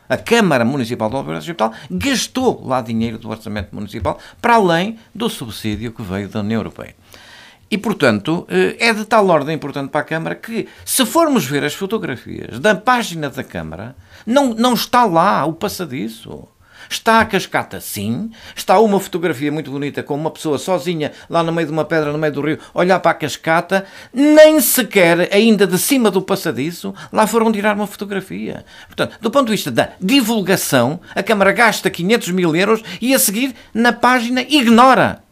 a 0.09 0.17
Câmara 0.17 0.65
Municipal 0.65 1.11
do 1.11 1.19
Alberto 1.19 1.41
Hospital 1.41 1.75
gastou 1.91 2.67
lá 2.67 2.81
dinheiro 2.81 3.19
do 3.19 3.29
Orçamento 3.29 3.75
Municipal 3.75 4.19
para 4.41 4.55
além 4.55 4.99
do 5.15 5.29
subsídio 5.29 5.93
que 5.93 6.03
veio 6.03 6.31
da 6.31 6.41
União 6.41 6.61
Europeia. 6.61 6.97
E, 7.73 7.79
portanto, 7.79 8.47
eh, 8.51 8.77
é 8.79 8.93
de 8.93 9.07
tal 9.07 9.27
ordem 9.29 9.55
importante 9.57 9.89
para 9.89 10.03
a 10.03 10.05
Câmara 10.05 10.35
que, 10.35 10.69
se 10.85 11.07
formos 11.07 11.47
ver 11.47 11.65
as 11.65 11.73
fotografias 11.73 12.59
da 12.59 12.75
página 12.75 13.31
da 13.31 13.43
Câmara, 13.43 13.97
não, 14.27 14.53
não 14.53 14.75
está 14.75 15.07
lá 15.07 15.43
o 15.47 15.55
passadiço. 15.55 16.47
Está 16.91 17.21
a 17.21 17.25
cascata, 17.25 17.81
sim. 17.81 18.31
Está 18.55 18.79
uma 18.79 19.01
fotografia 19.01 19.51
muito 19.51 19.71
bonita 19.71 20.03
com 20.03 20.15
uma 20.15 20.31
pessoa 20.31 20.59
sozinha 20.59 21.13
lá 21.31 21.43
no 21.43 21.51
meio 21.51 21.67
de 21.67 21.73
uma 21.73 21.87
pedra, 21.87 22.13
no 22.13 22.19
meio 22.19 22.35
do 22.35 22.43
rio, 22.43 22.59
olhar 22.75 23.01
para 23.01 23.13
a 23.13 23.15
cascata. 23.15 23.87
Nem 24.13 24.61
sequer, 24.61 25.31
ainda 25.33 25.67
de 25.67 25.79
cima 25.79 26.11
do 26.11 26.21
passadiço, 26.21 26.95
lá 27.11 27.27
foram 27.27 27.51
tirar 27.51 27.75
uma 27.75 27.87
fotografia. 27.87 28.67
Portanto, 28.87 29.17
do 29.19 29.31
ponto 29.31 29.47
de 29.47 29.53
vista 29.53 29.71
da 29.71 29.93
divulgação, 29.99 31.01
a 31.15 31.23
Câmara 31.23 31.53
gasta 31.53 31.89
500 31.89 32.33
mil 32.33 32.55
euros 32.55 32.83
e 33.01 33.15
a 33.15 33.19
seguir, 33.19 33.55
na 33.73 33.95
página, 33.95 34.43
ignora 34.43 35.23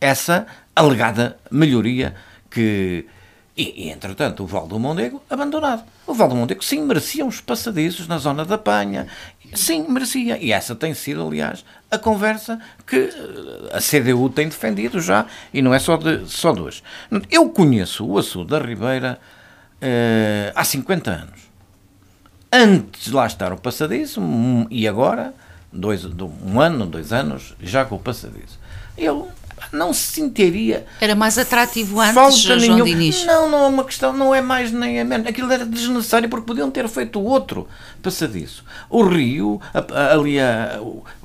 essa 0.00 0.46
alegada 0.80 1.38
melhoria 1.50 2.14
que 2.50 3.06
e, 3.56 3.88
e, 3.88 3.90
entretanto, 3.90 4.42
o 4.42 4.46
Val 4.46 4.66
do 4.66 4.78
Mondego 4.78 5.22
abandonado. 5.28 5.84
O 6.06 6.14
Val 6.14 6.28
do 6.28 6.34
Mondego, 6.34 6.64
sim, 6.64 6.82
merecia 6.82 7.24
uns 7.24 7.42
passadiços 7.42 8.08
na 8.08 8.16
zona 8.16 8.42
da 8.42 8.56
Panha. 8.56 9.06
Sim, 9.52 9.86
merecia. 9.88 10.38
E 10.38 10.50
essa 10.50 10.74
tem 10.74 10.94
sido, 10.94 11.26
aliás, 11.26 11.62
a 11.90 11.98
conversa 11.98 12.58
que 12.86 12.96
eh, 12.96 13.76
a 13.76 13.80
CDU 13.80 14.30
tem 14.30 14.48
defendido 14.48 14.98
já, 15.00 15.26
e 15.52 15.60
não 15.60 15.74
é 15.74 15.78
só, 15.78 15.98
de, 15.98 16.26
só 16.26 16.52
duas. 16.52 16.82
Eu 17.30 17.50
conheço 17.50 18.06
o 18.06 18.16
açude 18.18 18.50
da 18.50 18.58
Ribeira 18.60 19.18
uh, 19.82 20.52
há 20.54 20.64
50 20.64 21.10
anos. 21.10 21.40
Antes 22.50 23.04
de 23.04 23.12
lá 23.12 23.26
estar 23.26 23.52
o 23.52 23.58
passadiço, 23.58 24.22
e 24.70 24.88
agora, 24.88 25.34
dois, 25.70 26.04
um 26.04 26.60
ano, 26.60 26.86
dois 26.86 27.12
anos, 27.12 27.54
já 27.60 27.84
com 27.84 27.96
o 27.96 28.00
passadiço. 28.00 28.58
Eu 28.96 29.28
não 29.72 29.92
se 29.92 30.12
sentiria. 30.12 30.86
Era 31.00 31.14
mais 31.14 31.38
atrativo 31.38 32.00
antes, 32.00 32.14
falta 32.14 32.36
João 32.36 32.58
nenhum. 32.58 32.84
Diniz. 32.84 33.24
Não, 33.24 33.50
não 33.50 33.64
é 33.64 33.66
uma 33.68 33.84
questão, 33.84 34.12
não 34.12 34.34
é 34.34 34.40
mais 34.40 34.72
nem 34.72 34.98
é 34.98 35.04
menos. 35.04 35.26
Aquilo 35.26 35.52
era 35.52 35.64
desnecessário 35.64 36.28
porque 36.28 36.46
podiam 36.46 36.70
ter 36.70 36.88
feito 36.88 37.20
outro 37.20 37.68
passadiço. 38.02 38.64
O 38.88 39.02
rio, 39.02 39.60
ali 40.12 40.40
a, 40.40 40.80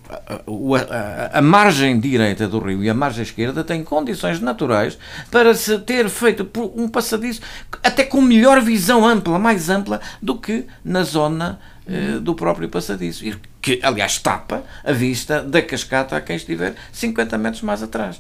a, 0.10 1.34
a, 1.34 1.40
a, 1.40 1.42
margem 1.42 2.00
direita 2.00 2.48
do 2.48 2.60
rio 2.60 2.84
e 2.84 2.90
a 2.90 2.94
margem 2.94 3.24
esquerda 3.24 3.64
têm 3.64 3.84
condições 3.84 4.40
naturais 4.40 4.98
para 5.32 5.54
se 5.56 5.80
ter 5.80 6.10
feito 6.10 6.48
um 6.76 6.88
passadiço 6.88 7.42
até 7.84 8.04
com 8.04 8.22
melhor 8.22 8.62
visão 8.62 9.06
ampla, 9.06 9.40
mais 9.40 9.70
ampla 9.70 10.00
do 10.22 10.36
que 10.36 10.66
na 10.84 11.04
zona 11.04 11.60
eh, 11.88 12.20
do 12.20 12.34
próprio 12.34 12.68
passadiço. 12.68 13.24
Que, 13.62 13.80
aliás, 13.84 14.18
tapa 14.18 14.64
a 14.84 14.92
vista 14.92 15.44
da 15.44 15.62
cascata 15.62 16.18
a 16.18 16.22
quem 16.22 16.36
estiver 16.36 16.74
50 16.92 17.38
metros 17.38 17.62
mais 17.62 17.84
atrás. 17.84 18.20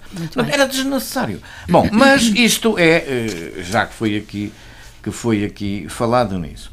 Era 0.51 0.67
desnecessário. 0.67 1.41
Bom, 1.67 1.89
mas 1.91 2.23
isto 2.23 2.77
é, 2.77 2.97
eh, 3.07 3.63
já 3.63 3.87
que 3.87 3.95
foi 3.95 4.17
aqui, 4.17 4.53
que 5.01 5.09
foi 5.09 5.43
aqui 5.43 5.87
falado 5.89 6.37
nisso. 6.37 6.71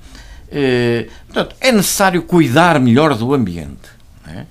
Eh, 0.51 1.09
portanto, 1.27 1.57
é 1.63 1.73
necessário 1.73 2.23
cuidar 2.25 2.79
melhor 2.79 3.17
do 3.17 3.33
ambiente. 3.33 3.91
É? 4.27 4.45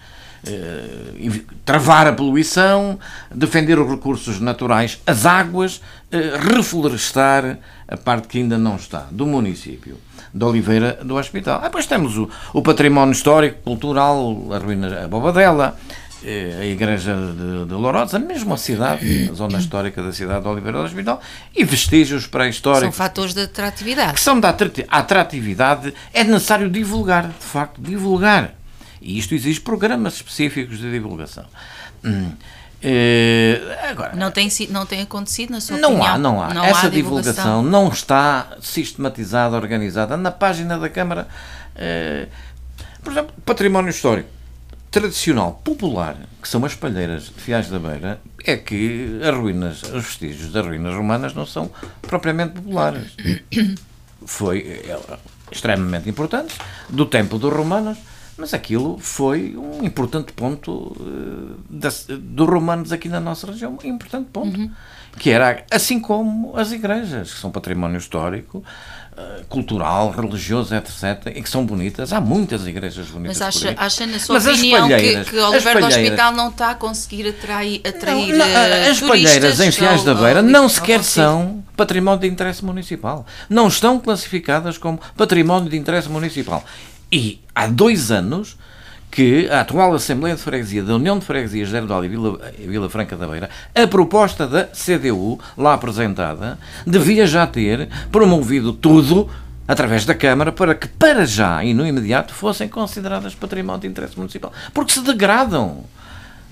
travar 1.64 2.08
a 2.08 2.14
poluição, 2.14 3.00
defender 3.34 3.78
os 3.78 3.88
recursos 3.88 4.40
naturais, 4.40 5.00
as 5.06 5.28
águas, 5.28 5.80
reflorestar 6.50 7.60
a 7.88 7.96
parte 7.96 8.28
que 8.28 8.40
ainda 8.40 8.58
não 8.58 8.76
está 8.76 9.08
do 9.12 9.28
município 9.28 10.00
de 10.34 10.44
Oliveira 10.44 11.00
do 11.04 11.16
Hospital. 11.16 11.60
Ah, 11.60 11.66
depois 11.66 11.86
temos 11.86 12.18
o, 12.18 12.30
o 12.54 12.62
património 12.62 13.12
histórico, 13.12 13.60
cultural, 13.64 14.48
a 14.52 14.58
ruína 14.58 15.04
a 15.04 15.08
Bobadela, 15.08 15.78
eh, 16.24 16.58
a 16.62 16.66
igreja 16.66 17.16
de, 17.16 17.66
de 17.66 17.74
Lourosa, 17.74 18.20
mesmo 18.20 18.54
a 18.54 18.58
cidade, 18.58 19.30
a 19.32 19.34
zona 19.34 19.58
histórica 19.58 20.02
da 20.04 20.14
cidade 20.14 20.42
de 20.42 20.48
Oliveira 20.48 20.78
do 20.78 20.84
Hospital, 20.86 21.22
e 21.56 21.64
vestígios 21.64 22.28
pré-históricos. 22.28 22.96
São 22.96 23.06
fatores 23.06 23.34
de 23.34 23.42
atratividade. 23.42 24.14
Que 24.14 24.20
são 24.20 24.40
da 24.40 24.56
atratividade, 24.92 25.94
é 26.14 26.24
necessário 26.24 26.70
divulgar, 26.70 27.28
de 27.28 27.46
facto, 27.46 27.82
divulgar. 27.82 28.54
E 29.02 29.18
isto 29.18 29.34
exige 29.34 29.60
programas 29.60 30.14
específicos 30.14 30.78
de 30.78 30.92
divulgação. 30.92 31.46
Hum. 32.04 32.32
Uh, 32.84 33.90
agora, 33.90 34.16
não, 34.16 34.32
tem, 34.32 34.50
não 34.70 34.86
tem 34.86 35.02
acontecido, 35.02 35.52
na 35.52 35.62
sua 35.62 35.78
não 35.78 35.90
opinião? 35.90 36.14
Há, 36.14 36.18
não 36.18 36.42
há. 36.42 36.54
Não 36.54 36.64
Essa 36.64 36.88
há 36.88 36.90
divulgação. 36.90 37.34
divulgação 37.34 37.64
não 37.64 37.90
está 37.90 38.58
sistematizada, 38.60 39.56
organizada. 39.56 40.18
Na 40.18 40.32
página 40.32 40.78
da 40.80 40.90
Câmara, 40.90 41.28
uh, 41.76 42.28
por 43.04 43.12
exemplo, 43.12 43.34
património 43.46 43.90
histórico 43.90 44.30
tradicional, 44.92 45.62
popular, 45.64 46.18
que 46.42 46.48
são 46.48 46.64
as 46.66 46.76
palheiras 46.76 47.24
de 47.24 47.42
Fiais 47.42 47.70
da 47.70 47.80
Beira, 47.80 48.20
é 48.46 48.58
que 48.58 49.22
as 49.24 49.34
ruínas, 49.34 49.84
os 49.84 50.04
vestígios 50.04 50.52
das 50.52 50.66
ruínas 50.66 50.94
romanas 50.94 51.34
não 51.34 51.46
são 51.46 51.72
propriamente 52.02 52.56
populares. 52.56 53.16
Foi 54.26 54.60
é, 54.60 55.00
extremamente 55.50 56.10
importante, 56.10 56.54
do 56.90 57.06
tempo 57.06 57.40
dos 57.40 57.54
romanos, 57.54 57.98
mas 58.38 58.54
aquilo 58.54 58.98
foi 59.00 59.56
um 59.58 59.84
importante 59.84 60.32
ponto 60.34 60.72
uh, 60.72 61.56
das, 61.70 62.08
dos 62.08 62.48
romanos 62.48 62.92
aqui 62.92 63.10
na 63.10 63.20
nossa 63.20 63.48
região, 63.48 63.78
um 63.84 63.88
importante 63.88 64.30
ponto. 64.32 64.60
Uhum. 64.60 64.72
Que 65.18 65.30
era, 65.30 65.66
assim 65.70 66.00
como 66.00 66.56
as 66.56 66.72
igrejas, 66.72 67.34
que 67.34 67.40
são 67.40 67.52
património 67.52 67.98
histórico, 67.98 68.64
uh, 69.12 69.46
cultural, 69.50 70.10
religioso, 70.10 70.74
etc., 70.74 71.34
e 71.36 71.42
que 71.42 71.50
são 71.50 71.66
bonitas. 71.66 72.14
Há 72.14 72.22
muitas 72.22 72.66
igrejas 72.66 73.08
bonitas. 73.08 73.40
Mas 73.40 73.56
acha, 73.56 73.76
acha 73.78 74.08
na 74.08 74.18
sua 74.18 74.36
Mas 74.36 74.48
opinião, 74.48 74.88
que, 74.88 75.26
que 75.26 75.38
Oliveira 75.38 75.82
do 75.82 75.88
Hospital 75.88 76.32
não 76.32 76.48
está 76.50 76.72
a 76.72 76.76
conseguir 76.76 77.28
atrair, 77.28 77.82
atrair 77.86 78.32
não, 78.32 78.38
não, 78.38 78.46
eh, 78.46 78.90
As 78.90 79.02
palheiras 79.02 79.60
em 79.60 79.72
Fiais 79.72 80.04
da 80.06 80.16
Beira 80.16 80.42
não 80.42 80.70
sequer 80.70 81.04
são 81.04 81.62
património 81.76 82.22
de 82.22 82.28
interesse 82.28 82.64
municipal. 82.64 83.26
Não 83.50 83.68
estão 83.68 84.00
classificadas 84.00 84.78
como 84.78 85.00
património 85.18 85.70
de 85.70 85.78
interesse 85.78 86.08
municipal. 86.08 86.64
E 87.12 87.42
há 87.54 87.68
dois 87.68 88.12
anos 88.12 88.58
que 89.12 89.50
a 89.50 89.60
atual 89.60 89.94
Assembleia 89.94 90.36
de 90.36 90.42
Freguesia 90.42 90.84
da 90.84 90.96
União 90.96 91.20
de 91.20 91.26
Freguesias 91.26 91.70
de 91.70 91.76
Erdal 91.76 92.06
e 92.06 92.08
Vila, 92.08 92.40
Vila 92.58 92.90
Franca 92.90 93.18
da 93.18 93.28
Beira, 93.28 93.50
a 93.76 93.86
proposta 93.86 94.48
da 94.48 94.64
CDU, 94.68 95.38
lá 95.58 95.74
apresentada, 95.74 96.58
devia 96.88 97.28
já 97.28 97.46
ter 97.46 97.90
promovido 98.10 98.72
tudo 98.72 99.30
através 99.68 100.06
da 100.06 100.16
Câmara 100.16 100.52
para 100.52 100.74
que, 100.74 100.88
para 100.88 101.26
já 101.26 101.64
e 101.64 101.74
no 101.74 101.86
imediato, 101.86 102.34
fossem 102.34 102.70
consideradas 102.70 103.36
património 103.36 103.82
de 103.82 103.88
interesse 103.88 104.18
municipal. 104.18 104.54
Porque 104.74 104.94
se 104.94 105.02
degradam. 105.02 105.84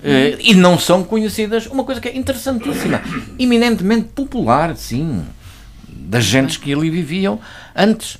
Eh, 0.02 0.38
e 0.40 0.54
não 0.54 0.78
são 0.78 1.04
conhecidas. 1.04 1.66
Uma 1.66 1.84
coisa 1.84 2.00
que 2.00 2.08
é 2.08 2.16
interessantíssima, 2.16 3.02
eminentemente 3.38 4.08
popular, 4.08 4.74
sim, 4.74 5.24
das 5.88 6.24
gentes 6.24 6.56
que 6.56 6.72
ali 6.72 6.88
viviam 6.88 7.38
antes. 7.76 8.18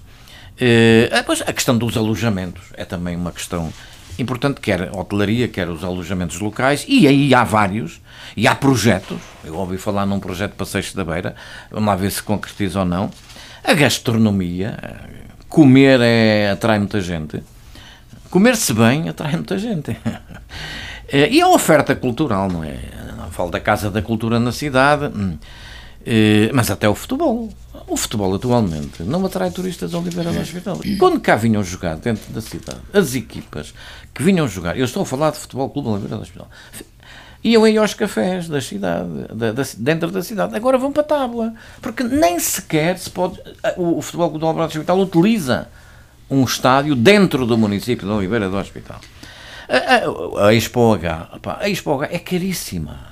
Uh, 0.60 1.14
depois, 1.14 1.40
a 1.40 1.52
questão 1.52 1.76
dos 1.78 1.96
alojamentos 1.96 2.62
é 2.74 2.84
também 2.84 3.16
uma 3.16 3.32
questão 3.32 3.72
e, 4.18 4.24
portanto, 4.24 4.60
quer 4.60 4.90
a 4.90 4.92
hotelaria, 4.92 5.48
quer 5.48 5.70
os 5.70 5.82
alojamentos 5.82 6.38
locais, 6.40 6.84
e 6.86 7.08
aí 7.08 7.34
há 7.34 7.42
vários, 7.42 8.02
e 8.36 8.46
há 8.46 8.54
projetos. 8.54 9.16
Eu 9.42 9.54
ouvi 9.56 9.78
falar 9.78 10.04
num 10.04 10.20
projeto 10.20 10.52
para 10.52 10.66
Seixo 10.66 10.94
da 10.94 11.02
Beira, 11.02 11.34
vamos 11.70 11.86
lá 11.86 11.96
ver 11.96 12.10
se 12.10 12.22
concretiza 12.22 12.80
ou 12.80 12.84
não. 12.84 13.10
A 13.64 13.72
gastronomia, 13.72 14.76
comer 15.48 16.00
é, 16.02 16.50
atrai 16.50 16.78
muita 16.78 17.00
gente. 17.00 17.42
Comer-se 18.28 18.74
bem 18.74 19.08
atrai 19.08 19.32
muita 19.32 19.58
gente. 19.58 19.96
E 21.12 21.40
a 21.40 21.48
oferta 21.48 21.96
cultural, 21.96 22.48
não 22.48 22.62
é? 22.62 22.78
Não 23.16 23.32
falo 23.32 23.50
da 23.50 23.58
Casa 23.58 23.90
da 23.90 24.00
Cultura 24.00 24.38
na 24.38 24.52
cidade, 24.52 25.06
hum. 25.06 25.36
mas 26.54 26.70
até 26.70 26.88
o 26.88 26.94
futebol. 26.94 27.52
O 27.86 27.96
futebol 27.96 28.34
atualmente 28.34 29.02
não 29.02 29.24
atrai 29.24 29.50
turistas 29.50 29.94
ao 29.94 30.00
Oliveira 30.00 30.32
do 30.32 30.40
Hospital. 30.40 30.80
Quando 30.98 31.20
cá 31.20 31.36
vinham 31.36 31.62
jogar 31.62 31.96
dentro 31.96 32.32
da 32.32 32.40
cidade, 32.40 32.80
as 32.92 33.14
equipas 33.14 33.74
que 34.14 34.22
vinham 34.22 34.46
jogar, 34.46 34.78
eu 34.78 34.84
estou 34.84 35.02
a 35.02 35.06
falar 35.06 35.30
de 35.30 35.38
Futebol 35.38 35.68
Clube 35.70 35.88
Oliveira 35.88 36.16
do 36.16 36.22
Hospital, 36.22 36.48
iam 37.42 37.64
aí 37.64 37.76
aos 37.76 37.94
cafés 37.94 38.48
da 38.48 38.60
cidade, 38.60 39.08
da, 39.34 39.52
da, 39.52 39.62
dentro 39.76 40.10
da 40.10 40.22
cidade. 40.22 40.54
Agora 40.54 40.78
vão 40.78 40.92
para 40.92 41.02
a 41.02 41.06
tábua, 41.06 41.54
porque 41.80 42.02
nem 42.02 42.38
sequer 42.38 42.98
se 42.98 43.10
pode. 43.10 43.40
O, 43.76 43.98
o 43.98 44.02
Futebol 44.02 44.30
Clube 44.30 44.44
Oliveira 44.44 44.68
do 44.68 44.70
Hospital 44.70 45.00
utiliza 45.00 45.68
um 46.28 46.44
estádio 46.44 46.94
dentro 46.94 47.44
do 47.44 47.58
município 47.58 48.06
de 48.06 48.12
Oliveira 48.12 48.48
do 48.48 48.56
Hospital. 48.56 49.00
A, 49.68 50.44
a, 50.44 50.48
a 50.48 50.54
Expo 50.54 50.94
H, 50.94 51.28
a 51.60 51.68
Expo 51.68 51.92
H 51.94 52.08
é 52.12 52.18
caríssima 52.18 53.09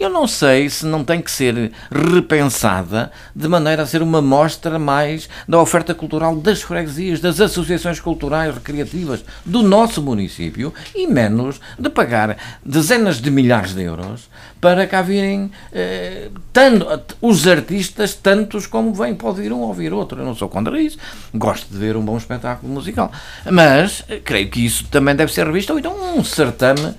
eu 0.00 0.08
não 0.08 0.26
sei 0.26 0.70
se 0.70 0.86
não 0.86 1.04
tem 1.04 1.20
que 1.20 1.30
ser 1.30 1.70
repensada 1.90 3.12
de 3.36 3.46
maneira 3.46 3.82
a 3.82 3.86
ser 3.86 4.00
uma 4.00 4.22
mostra 4.22 4.78
mais 4.78 5.28
da 5.46 5.60
oferta 5.60 5.94
cultural 5.94 6.34
das 6.36 6.62
freguesias, 6.62 7.20
das 7.20 7.38
associações 7.38 8.00
culturais 8.00 8.54
recreativas 8.54 9.22
do 9.44 9.62
nosso 9.62 10.00
município 10.00 10.72
e 10.94 11.06
menos 11.06 11.60
de 11.78 11.90
pagar 11.90 12.36
dezenas 12.64 13.20
de 13.20 13.30
milhares 13.30 13.74
de 13.74 13.82
euros 13.82 14.30
para 14.60 14.86
cá 14.86 15.02
virem 15.02 15.50
eh, 15.72 16.28
tanto, 16.52 16.86
os 17.20 17.46
artistas, 17.46 18.14
tantos 18.14 18.66
como 18.66 18.92
vêm. 18.92 19.14
Pode 19.14 19.42
ir 19.42 19.52
um 19.52 19.60
ouvir 19.60 19.92
outro. 19.92 20.20
Eu 20.20 20.24
não 20.24 20.34
sou 20.34 20.48
contra 20.48 20.80
isso. 20.80 20.98
Gosto 21.34 21.70
de 21.70 21.78
ver 21.78 21.96
um 21.96 22.04
bom 22.04 22.16
espetáculo 22.16 22.72
musical. 22.72 23.10
Mas 23.50 24.04
eh, 24.08 24.20
creio 24.22 24.50
que 24.50 24.64
isso 24.64 24.86
também 24.88 25.16
deve 25.16 25.32
ser 25.32 25.46
revisto. 25.46 25.72
Ou 25.72 25.78
então 25.78 26.16
um 26.16 26.22
certame 26.22 26.94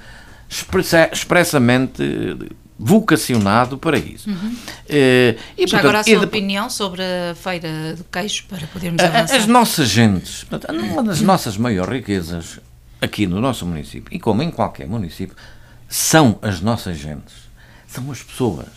expressamente 1.11 2.03
vocacionado 2.83 3.77
para 3.77 3.97
isso. 3.97 4.27
Uhum. 4.27 4.35
Uh, 4.35 4.55
e, 4.89 5.67
Já 5.67 5.77
portanto, 5.77 5.79
agora 5.79 5.99
a 5.99 6.03
sua 6.03 6.19
de... 6.19 6.25
opinião 6.25 6.69
sobre 6.69 7.01
a 7.03 7.35
feira 7.35 7.95
do 7.95 8.03
queijo, 8.05 8.45
para 8.49 8.65
podermos 8.67 9.03
avançar. 9.03 9.35
As 9.37 9.45
nossas 9.45 9.87
gentes, 9.87 10.45
uma 10.69 11.03
das 11.03 11.21
nossas 11.21 11.57
maiores 11.57 11.93
riquezas 11.93 12.59
aqui 12.99 13.27
no 13.27 13.39
nosso 13.39 13.67
município, 13.67 14.11
e 14.11 14.19
como 14.19 14.41
em 14.41 14.49
qualquer 14.49 14.87
município, 14.87 15.35
são 15.87 16.39
as 16.41 16.59
nossas 16.59 16.97
gentes, 16.97 17.35
são 17.87 18.09
as 18.11 18.23
pessoas. 18.23 18.67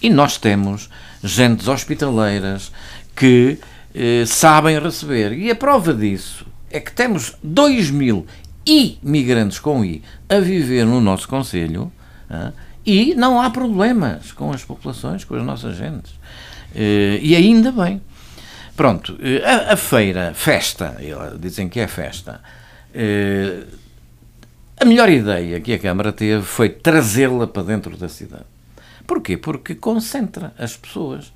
E 0.00 0.08
nós 0.08 0.38
temos 0.38 0.88
gentes 1.22 1.66
hospitaleiras 1.66 2.70
que 3.16 3.58
eh, 3.94 4.24
sabem 4.26 4.78
receber. 4.78 5.32
E 5.32 5.50
a 5.50 5.54
prova 5.56 5.92
disso 5.92 6.46
é 6.70 6.78
que 6.78 6.92
temos 6.92 7.34
2 7.42 7.90
mil 7.90 8.26
imigrantes 8.64 9.58
com 9.58 9.84
I 9.84 10.02
a 10.28 10.38
viver 10.38 10.86
no 10.86 11.00
nosso 11.00 11.28
Conselho. 11.28 11.92
Ah, 12.28 12.52
e 12.84 13.14
não 13.14 13.40
há 13.40 13.50
problemas 13.50 14.32
com 14.32 14.50
as 14.52 14.64
populações, 14.64 15.24
com 15.24 15.34
as 15.34 15.42
nossas 15.42 15.76
gentes. 15.76 16.12
Eh, 16.74 17.18
e 17.22 17.36
ainda 17.36 17.70
bem. 17.72 18.00
Pronto, 18.76 19.18
eh, 19.20 19.42
a, 19.44 19.74
a 19.74 19.76
feira, 19.76 20.32
festa, 20.34 20.96
dizem 21.38 21.68
que 21.68 21.80
é 21.80 21.86
festa. 21.86 22.40
Eh, 22.94 23.64
a 24.80 24.84
melhor 24.84 25.10
ideia 25.10 25.60
que 25.60 25.74
a 25.74 25.78
Câmara 25.78 26.12
teve 26.12 26.42
foi 26.42 26.70
trazê-la 26.70 27.46
para 27.46 27.62
dentro 27.62 27.96
da 27.96 28.08
cidade. 28.08 28.46
Porquê? 29.06 29.36
Porque 29.36 29.74
concentra 29.74 30.54
as 30.58 30.76
pessoas. 30.76 31.32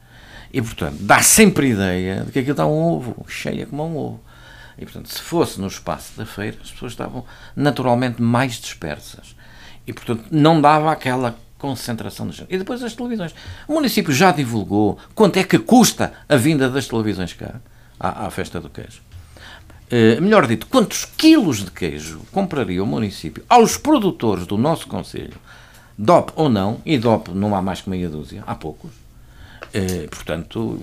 E, 0.52 0.62
portanto, 0.62 0.96
dá 1.00 1.20
sempre 1.20 1.70
ideia 1.70 2.22
de 2.24 2.32
que 2.32 2.38
aquilo 2.38 2.52
está 2.52 2.64
um 2.64 2.80
ovo, 2.80 3.26
cheia 3.28 3.66
como 3.66 3.84
um 3.84 3.96
ovo. 3.96 4.20
E, 4.78 4.84
portanto, 4.84 5.08
se 5.08 5.20
fosse 5.20 5.60
no 5.60 5.66
espaço 5.66 6.16
da 6.16 6.24
feira, 6.24 6.56
as 6.62 6.70
pessoas 6.70 6.92
estavam 6.92 7.24
naturalmente 7.54 8.22
mais 8.22 8.54
dispersas 8.54 9.34
e, 9.86 9.92
portanto, 9.92 10.24
não 10.30 10.60
dava 10.60 10.90
aquela 10.90 11.36
concentração 11.58 12.28
de 12.28 12.36
gente. 12.36 12.54
E 12.54 12.58
depois 12.58 12.82
as 12.82 12.94
televisões. 12.94 13.34
O 13.66 13.72
município 13.72 14.12
já 14.12 14.30
divulgou 14.30 14.98
quanto 15.14 15.38
é 15.38 15.44
que 15.44 15.58
custa 15.58 16.12
a 16.28 16.36
vinda 16.36 16.68
das 16.68 16.86
televisões 16.86 17.32
cá, 17.32 17.54
à, 17.98 18.26
à 18.26 18.30
festa 18.30 18.60
do 18.60 18.68
queijo. 18.68 19.00
Uh, 19.86 20.20
melhor 20.20 20.46
dito, 20.46 20.66
quantos 20.66 21.04
quilos 21.04 21.64
de 21.64 21.70
queijo 21.70 22.20
compraria 22.32 22.82
o 22.82 22.86
município 22.86 23.44
aos 23.48 23.76
produtores 23.76 24.46
do 24.46 24.58
nosso 24.58 24.86
Conselho, 24.86 25.36
DOP 25.96 26.32
ou 26.36 26.48
não, 26.48 26.80
e 26.84 26.98
DOP 26.98 27.30
não 27.30 27.54
há 27.54 27.62
mais 27.62 27.80
que 27.80 27.88
meia 27.88 28.08
dúzia, 28.08 28.42
há 28.46 28.54
poucos. 28.54 28.90
Uh, 29.74 30.08
portanto, 30.10 30.80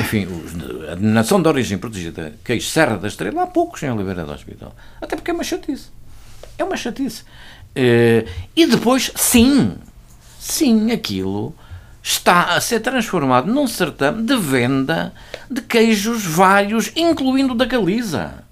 enfim, 0.00 0.26
a 0.90 0.94
denominação 0.94 1.40
de 1.40 1.48
origem 1.48 1.78
protegida, 1.78 2.34
queijo 2.44 2.68
Serra 2.68 2.96
da 2.96 3.08
Estrela, 3.08 3.42
há 3.42 3.46
poucos 3.46 3.82
em 3.82 3.90
Oliveira 3.90 4.24
do 4.24 4.32
Hospital. 4.32 4.74
Até 5.00 5.16
porque 5.16 5.30
é 5.30 5.34
uma 5.34 5.44
chatice. 5.44 5.88
É 6.60 6.64
uma 6.64 6.76
chatice. 6.76 7.22
Uh, 7.70 8.28
e 8.54 8.66
depois, 8.66 9.10
sim, 9.16 9.76
sim, 10.38 10.90
aquilo 10.90 11.54
está 12.02 12.54
a 12.54 12.60
ser 12.60 12.80
transformado 12.80 13.50
num 13.50 13.66
certame 13.66 14.22
de 14.22 14.36
venda 14.36 15.14
de 15.50 15.62
queijos 15.62 16.24
vários, 16.24 16.92
incluindo 16.94 17.54
da 17.54 17.64
Galiza 17.64 18.44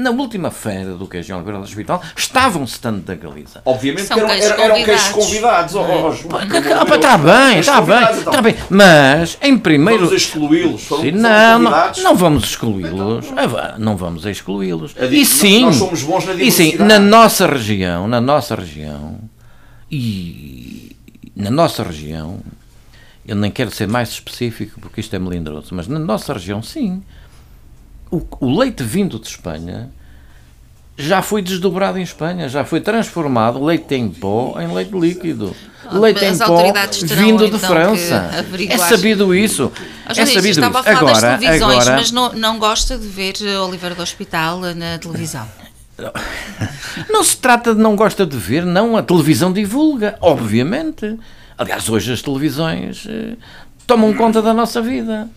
na 0.00 0.10
última 0.10 0.50
feira 0.50 0.94
do 0.94 1.06
queijo 1.06 1.34
Oliveira 1.34 1.58
do 1.58 1.64
Hospital, 1.64 2.02
estavam 2.16 2.64
stand 2.64 3.00
da 3.00 3.14
Galiza. 3.14 3.60
Obviamente 3.64 4.06
São 4.06 4.16
que 4.16 4.22
eram, 4.22 4.32
eram, 4.32 4.64
eram 4.64 4.84
queijos 4.84 5.08
convidados. 5.08 5.74
Oh, 5.74 5.80
oh, 5.80 6.94
está 6.94 7.18
bem, 7.18 7.58
está 7.58 7.80
bem, 7.82 8.02
está 8.02 8.30
então. 8.30 8.42
bem. 8.42 8.56
Mas, 8.70 9.36
em 9.42 9.58
primeiro... 9.58 10.06
Vamos 10.06 10.22
excluí-los. 10.22 10.88
Não, 11.12 11.58
não, 11.58 11.92
não 11.98 12.16
vamos 12.16 12.44
excluí-los. 12.44 13.26
Ah, 13.36 13.74
não 13.78 13.96
vamos 13.96 14.24
excluí-los. 14.24 14.94
E 15.10 15.24
sim, 15.26 15.66
nós 15.66 15.76
somos 15.76 16.02
bons 16.02 16.26
na 16.26 16.34
e 16.34 16.50
sim, 16.50 16.76
na 16.76 16.98
nossa 16.98 17.46
região, 17.46 18.08
na 18.08 18.20
nossa 18.20 18.54
região, 18.54 19.18
e 19.90 20.96
na 21.36 21.50
nossa 21.50 21.82
região, 21.82 22.40
eu 23.26 23.36
nem 23.36 23.50
quero 23.50 23.70
ser 23.70 23.86
mais 23.86 24.10
específico 24.10 24.80
porque 24.80 25.00
isto 25.00 25.14
é 25.14 25.18
melindroso, 25.18 25.74
mas 25.74 25.86
na 25.86 25.98
nossa 25.98 26.32
região, 26.32 26.62
sim, 26.62 27.02
o, 28.10 28.22
o 28.40 28.58
leite 28.58 28.82
vindo 28.82 29.18
de 29.18 29.28
Espanha 29.28 29.90
já 30.96 31.22
foi 31.22 31.40
desdobrado 31.40 31.98
em 31.98 32.02
Espanha, 32.02 32.48
já 32.48 32.64
foi 32.64 32.80
transformado 32.80 33.64
leite 33.64 33.94
em 33.94 34.08
pó 34.10 34.60
em 34.60 34.72
leite 34.72 34.92
líquido. 34.92 35.56
Leite 35.90 36.24
em 36.24 36.36
pó 36.36 36.72
vindo 37.04 37.48
de 37.48 37.56
então 37.56 37.58
França. 37.58 38.30
É 38.68 38.76
sabido 38.76 39.34
isso. 39.34 39.72
é 40.06 40.26
sabido 40.26 40.48
estava 40.48 40.80
isso. 40.80 40.88
a 40.90 40.96
falar 40.96 41.10
agora, 41.10 41.30
das 41.30 41.40
televisões, 41.40 41.82
agora... 41.82 41.96
mas 41.96 42.12
não, 42.12 42.32
não 42.34 42.58
gosta 42.58 42.98
de 42.98 43.08
ver 43.08 43.34
Oliveira 43.64 43.94
do 43.94 44.02
Hospital 44.02 44.60
na 44.74 44.98
televisão. 44.98 45.46
Não 47.10 47.22
se 47.22 47.36
trata 47.36 47.74
de 47.74 47.80
não 47.82 47.94
gosta 47.94 48.24
de 48.24 48.34
ver, 48.34 48.64
não. 48.64 48.96
A 48.96 49.02
televisão 49.02 49.52
divulga, 49.52 50.16
obviamente. 50.18 51.18
Aliás, 51.58 51.90
hoje 51.90 52.10
as 52.10 52.22
televisões 52.22 53.06
eh, 53.06 53.36
tomam 53.86 54.14
conta 54.14 54.40
da 54.40 54.54
nossa 54.54 54.80
vida 54.80 55.28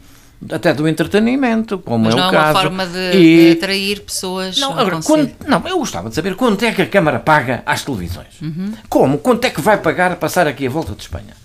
até 0.51 0.73
do 0.73 0.87
entretenimento, 0.87 1.77
como 1.79 2.05
Mas 2.05 2.15
é 2.15 2.17
o 2.17 2.19
caso. 2.19 2.33
não 2.33 2.39
é 2.39 2.45
uma 2.45 2.61
forma 2.61 2.85
de, 2.87 3.17
e... 3.17 3.45
de 3.45 3.51
atrair 3.57 4.01
pessoas 4.01 4.57
não, 4.57 4.77
agora, 4.77 4.99
quando, 5.03 5.31
não, 5.47 5.67
eu 5.67 5.77
gostava 5.79 6.09
de 6.09 6.15
saber 6.15 6.35
quanto 6.35 6.63
é 6.63 6.71
que 6.71 6.81
a 6.81 6.87
Câmara 6.87 7.19
paga 7.19 7.63
às 7.65 7.83
televisões. 7.83 8.41
Uhum. 8.41 8.73
Como? 8.89 9.17
Quanto 9.17 9.45
é 9.45 9.49
que 9.49 9.61
vai 9.61 9.77
pagar 9.77 10.11
a 10.11 10.15
passar 10.15 10.47
aqui 10.47 10.67
a 10.67 10.69
volta 10.69 10.93
de 10.93 11.01
Espanha? 11.01 11.35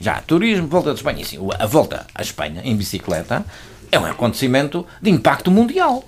Já, 0.00 0.20
turismo, 0.20 0.66
volta 0.66 0.90
de 0.90 0.96
Espanha. 0.96 1.24
Sim, 1.24 1.38
a 1.58 1.66
volta 1.66 2.06
à 2.14 2.22
Espanha 2.22 2.62
em 2.64 2.74
bicicleta 2.74 3.44
é 3.92 3.98
um 3.98 4.06
acontecimento 4.06 4.86
de 5.00 5.10
impacto 5.10 5.50
mundial. 5.50 6.04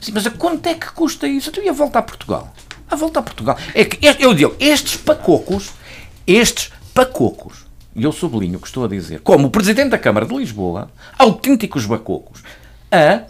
Sim, 0.00 0.12
mas 0.14 0.26
a 0.26 0.30
quanto 0.30 0.66
é 0.66 0.74
que 0.74 0.90
custa 0.92 1.26
isso? 1.26 1.50
Tu 1.50 1.60
ia 1.60 1.72
voltar 1.72 1.98
a 1.98 2.02
Portugal. 2.02 2.54
A 2.90 2.96
volta 2.96 3.20
a 3.20 3.22
Portugal. 3.22 3.56
É 3.74 3.84
que, 3.84 3.98
eu 4.18 4.34
digo, 4.34 4.54
estes 4.58 4.96
pacocos, 4.96 5.70
estes 6.26 6.70
pacocos, 6.94 7.66
e 7.94 8.04
eu 8.04 8.12
sublinho 8.12 8.58
o 8.58 8.60
que 8.60 8.66
estou 8.66 8.84
a 8.84 8.88
dizer, 8.88 9.20
como 9.20 9.48
o 9.48 9.50
Presidente 9.50 9.90
da 9.90 9.98
Câmara 9.98 10.26
de 10.26 10.34
Lisboa, 10.34 10.90
autênticos 11.18 11.86
bacocos, 11.86 12.42
a, 12.90 13.22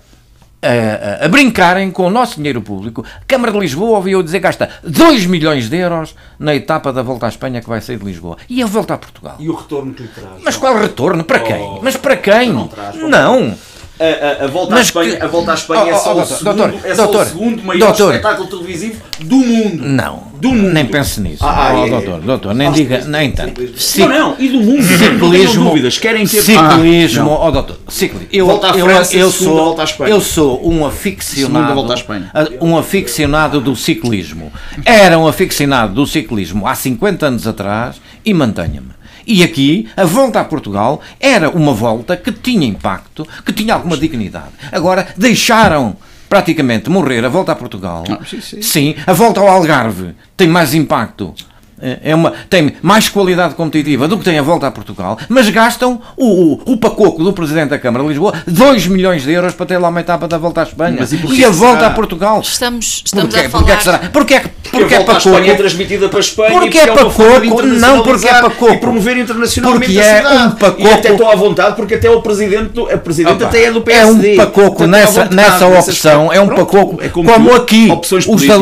a, 0.62 1.24
a, 1.24 1.28
brincarem 1.28 1.90
com 1.90 2.06
o 2.06 2.10
nosso 2.10 2.36
dinheiro 2.36 2.60
público. 2.60 3.04
A 3.20 3.24
Câmara 3.26 3.52
de 3.52 3.58
Lisboa, 3.58 3.96
ouviu 3.96 4.22
dizer, 4.22 4.40
gasta 4.40 4.68
2 4.82 5.26
milhões 5.26 5.68
de 5.68 5.76
euros 5.76 6.14
na 6.38 6.54
etapa 6.54 6.92
da 6.92 7.02
volta 7.02 7.26
à 7.26 7.28
Espanha 7.28 7.60
que 7.60 7.68
vai 7.68 7.80
sair 7.80 7.98
de 7.98 8.04
Lisboa. 8.04 8.36
E 8.48 8.62
a 8.62 8.66
volta 8.66 8.94
a 8.94 8.98
Portugal. 8.98 9.36
E 9.38 9.48
o 9.48 9.54
retorno 9.54 9.94
que 9.94 10.02
lhe 10.02 10.08
traz? 10.08 10.42
Mas 10.42 10.56
qual 10.56 10.76
retorno? 10.76 11.24
Para 11.24 11.40
quem? 11.40 11.62
Oh, 11.62 11.80
Mas 11.82 11.96
para 11.96 12.16
quem? 12.16 12.52
Não, 12.52 12.68
traz, 12.68 12.96
não. 12.96 13.54
A, 14.00 14.42
a, 14.42 14.44
a 14.44 14.48
volta 14.48 14.76
à 14.76 14.80
Espanha, 14.80 15.16
que... 15.16 15.22
a 15.22 15.26
volta 15.26 15.50
à 15.50 15.54
Espanha 15.54 15.84
oh, 15.84 15.88
é 15.88 15.94
só, 15.98 16.16
oh, 16.16 16.20
o, 16.22 16.24
segundo, 16.24 16.56
doutor, 16.56 16.80
é 16.84 16.94
só 16.94 17.04
doutor, 17.04 17.22
o 17.22 17.28
segundo 17.28 17.62
maior 17.62 17.86
doutor, 17.86 18.14
espetáculo 18.14 18.48
televisivo 18.48 19.02
do 19.20 19.36
mundo. 19.36 19.82
Não, 19.86 20.22
do 20.40 20.48
mundo. 20.48 20.72
nem 20.72 20.86
pense 20.86 21.20
nisso. 21.20 21.44
Ah, 21.44 21.72
oh, 21.74 21.86
é, 21.86 21.90
doutor, 21.90 22.20
doutor, 22.22 22.54
nem 22.54 22.72
diga, 22.72 23.04
nem 23.04 23.30
tanto. 23.30 23.78
Cic... 23.78 24.08
Não, 24.08 24.08
não, 24.08 24.36
e 24.38 24.48
do 24.48 24.60
mundo. 24.60 24.82
Ciclismo, 24.82 25.64
dúvidas, 25.64 25.98
querem 25.98 26.26
ter... 26.26 26.40
Ciclismo, 26.40 27.30
ah, 27.30 27.46
oh, 27.46 27.50
doutor, 27.50 27.78
ciclismo. 27.88 28.28
Eu, 28.32 28.46
volta 28.46 28.70
à 28.70 28.72
França, 28.72 29.14
eu, 29.14 29.20
eu 29.20 29.30
sou, 29.30 29.56
volta 29.56 29.82
à 29.82 29.84
Espanha. 29.84 30.10
Eu 30.10 30.20
sou 30.22 30.66
um 30.66 30.86
aficionado, 30.86 31.74
volta 31.74 31.92
à 31.92 31.96
Espanha. 31.96 32.30
um 32.60 32.78
aficionado 32.78 33.60
do 33.60 33.76
ciclismo. 33.76 34.50
Era 34.84 35.18
um 35.18 35.28
aficionado 35.28 35.92
do 35.92 36.06
ciclismo 36.06 36.66
há 36.66 36.74
50 36.74 37.26
anos 37.26 37.46
atrás 37.46 38.00
e 38.24 38.32
mantenha-me. 38.32 38.99
E 39.26 39.42
aqui, 39.42 39.88
a 39.96 40.04
volta 40.04 40.40
a 40.40 40.44
Portugal 40.44 41.00
era 41.18 41.50
uma 41.50 41.72
volta 41.72 42.16
que 42.16 42.32
tinha 42.32 42.66
impacto, 42.66 43.26
que 43.44 43.52
tinha 43.52 43.74
alguma 43.74 43.96
dignidade. 43.96 44.52
Agora, 44.72 45.08
deixaram 45.16 45.96
praticamente 46.28 46.88
morrer 46.88 47.24
a 47.24 47.28
volta 47.28 47.52
a 47.52 47.56
Portugal. 47.56 48.04
Ah, 48.08 48.20
sim, 48.24 48.40
sim. 48.40 48.62
sim, 48.62 48.94
a 49.06 49.12
volta 49.12 49.40
ao 49.40 49.48
Algarve 49.48 50.14
tem 50.36 50.48
mais 50.48 50.74
impacto 50.74 51.34
é, 51.82 51.98
é 52.02 52.14
uma, 52.14 52.32
tem 52.48 52.74
mais 52.82 53.08
qualidade 53.08 53.54
competitiva 53.54 54.06
do 54.06 54.18
que 54.18 54.24
tem 54.24 54.38
a 54.38 54.42
volta 54.42 54.66
a 54.66 54.70
Portugal, 54.70 55.18
mas 55.28 55.48
gastam 55.48 56.00
o, 56.16 56.26
o, 56.26 56.72
o 56.72 56.76
pacoco 56.76 57.22
do 57.22 57.32
Presidente 57.32 57.70
da 57.70 57.78
Câmara 57.78 58.04
de 58.04 58.10
Lisboa 58.10 58.34
2 58.46 58.86
milhões 58.86 59.22
de 59.22 59.32
euros 59.32 59.54
para 59.54 59.66
ter 59.66 59.78
lá 59.78 59.88
uma 59.88 60.00
etapa 60.00 60.28
da 60.28 60.38
volta 60.38 60.60
à 60.60 60.64
Espanha 60.64 60.96
mas 61.00 61.12
e, 61.12 61.16
e 61.16 61.44
a 61.44 61.50
volta 61.50 61.80
será? 61.80 61.86
a 61.88 61.90
Portugal. 61.90 62.40
Estamos, 62.40 63.02
estamos 63.04 63.34
porquê? 63.34 63.46
a 63.46 63.50
falar... 63.50 63.64
Porquê 63.64 63.76
que 63.76 63.84
será? 63.84 63.98
Porquê, 63.98 64.34
é 64.34 64.44
porque, 64.70 64.94
é 64.94 64.98
pacoco. 65.00 65.28
Espanha 65.28 65.52
é 65.52 65.56
transmitida 65.56 66.08
para 66.08 66.18
a 66.18 66.20
Espanha 66.20 66.60
porque 66.60 66.78
é 66.78 66.86
pacoco, 66.86 67.62
não 67.62 68.02
porque 68.02 68.28
é 68.28 68.40
pacoco. 68.40 68.72
E 68.72 68.78
promover 68.78 69.18
internacionalmente 69.18 69.86
porque 69.86 69.98
é 69.98 70.22
um 70.22 70.50
pacoco. 70.52 70.82
E 70.82 70.92
até 70.92 71.10
estou 71.10 71.30
à 71.30 71.34
vontade 71.34 71.76
porque 71.76 71.94
até 71.94 72.10
o 72.10 72.20
Presidente, 72.22 72.78
o 72.78 72.98
presidente 72.98 73.42
até 73.42 73.64
é 73.64 73.72
do 73.72 73.80
PSD. 73.82 74.30
É 74.30 74.34
um 74.34 74.36
pacoco 74.36 74.86
nessa, 74.86 75.24
nessa 75.26 75.66
opção, 75.66 76.32
é 76.32 76.40
um 76.40 76.48
pacoco 76.48 77.00
é 77.02 77.08
como, 77.08 77.30
como 77.30 77.54
aqui 77.54 77.88
os 77.90 78.46
da 78.46 78.58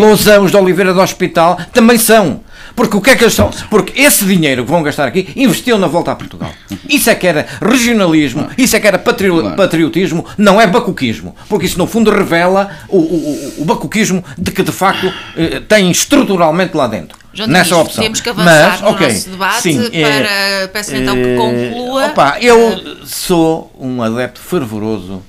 da 0.51 0.61
Oliveira 0.61 0.95
do 0.95 1.01
Hospital 1.01 1.59
também 1.73 1.99
são. 1.99 2.41
Porque 2.79 2.97
o 2.97 3.01
que 3.01 3.11
é 3.11 3.17
que 3.17 3.25
eles 3.25 3.35
são? 3.35 3.51
Porque 3.69 4.01
esse 4.01 4.25
dinheiro 4.25 4.65
que 4.65 4.71
vão 4.71 4.85
gastar 4.85 5.09
aqui 5.09 5.29
investiu 5.35 5.77
na 5.79 5.89
volta 5.89 6.13
a 6.13 6.15
Portugal. 6.15 6.53
Isso 6.89 7.11
é 7.11 7.15
que 7.17 7.27
era 7.27 7.45
regionalismo, 7.61 8.49
isso 8.57 8.77
é 8.77 8.79
que 8.79 8.87
era 8.87 8.97
patriotismo, 9.01 10.25
não 10.39 10.61
é 10.61 10.67
bacuquismo. 10.69 11.35
Porque 11.49 11.67
isso, 11.67 11.77
no 11.77 11.89
fundo, 11.89 12.09
revela 12.09 12.71
o, 12.89 12.99
o, 12.99 13.55
o 13.59 13.65
bacuquismo 13.65 14.23
de 14.39 14.53
que, 14.53 14.63
de 14.63 14.71
facto, 14.71 15.13
eh, 15.37 15.59
tem 15.59 15.91
estruturalmente 15.91 16.77
lá 16.77 16.87
dentro. 16.87 17.19
João 17.35 17.49
nessa 17.49 17.77
opção. 17.77 18.05
Temos 18.05 18.21
que 18.21 18.29
avançar 18.29 18.71
Mas, 18.71 18.81
no 18.81 18.91
okay, 18.91 19.09
nosso 19.09 19.31
debate 19.31 19.63
sim, 19.63 19.91
para. 19.91 20.31
É, 20.31 20.67
peço 20.69 20.95
então 20.95 21.17
que 21.17 21.37
conclua. 21.37 22.07
Opa, 22.07 22.39
eu 22.41 23.05
sou 23.05 23.73
um 23.77 24.01
adepto 24.01 24.41
fervoroso 24.41 25.21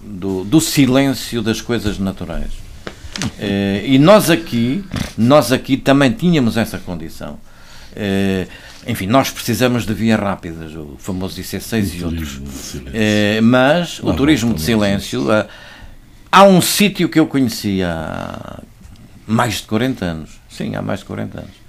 do, 0.00 0.44
do 0.44 0.60
silêncio 0.60 1.42
das 1.42 1.60
coisas 1.60 1.98
naturais. 1.98 2.65
Uh, 3.16 3.84
e 3.84 3.98
nós 3.98 4.30
aqui, 4.30 4.84
nós 5.16 5.52
aqui 5.52 5.76
também 5.76 6.12
tínhamos 6.12 6.56
essa 6.56 6.78
condição. 6.78 7.38
Uh, 7.92 8.46
enfim, 8.86 9.06
nós 9.06 9.30
precisamos 9.30 9.84
de 9.84 9.94
vias 9.94 10.20
rápidas, 10.20 10.74
o 10.74 10.96
famoso 10.98 11.40
IC6 11.40 11.94
e 11.94 12.04
outros. 12.04 12.40
Mas 13.42 14.00
o 14.00 14.12
turismo 14.12 14.54
de 14.54 14.60
silêncio. 14.60 15.26
há 16.30 16.44
um 16.44 16.60
sítio 16.60 17.08
que 17.08 17.18
eu 17.18 17.26
conhecia 17.26 17.90
há 17.90 18.60
mais 19.26 19.54
de 19.54 19.62
40 19.62 20.04
anos. 20.04 20.40
Sim, 20.48 20.76
há 20.76 20.82
mais 20.82 21.00
de 21.00 21.06
40 21.06 21.40
anos. 21.40 21.66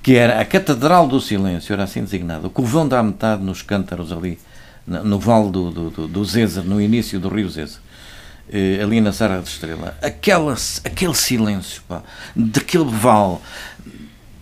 Que 0.00 0.14
era 0.14 0.40
a 0.40 0.44
Catedral 0.44 1.08
do 1.08 1.20
Silêncio, 1.20 1.72
era 1.72 1.82
assim 1.82 2.04
designado. 2.04 2.46
O 2.46 2.50
Covão 2.50 2.86
da 2.86 3.02
Metade 3.02 3.42
nos 3.42 3.62
Cântaros 3.62 4.12
ali, 4.12 4.38
no, 4.86 5.02
no 5.02 5.18
vale 5.18 5.50
do, 5.50 5.70
do, 5.72 5.90
do, 5.90 6.08
do 6.08 6.24
Zézer, 6.24 6.62
no 6.62 6.80
início 6.80 7.18
do 7.18 7.28
rio 7.28 7.50
Zézer 7.50 7.80
eh, 8.50 8.80
ali 8.82 9.00
na 9.00 9.12
Serra 9.12 9.40
de 9.40 9.48
Estrela, 9.48 9.96
aquela, 10.02 10.56
aquele 10.84 11.14
silêncio, 11.14 11.82
pá, 11.88 12.02
daquele 12.34 12.84
vale, 12.84 13.38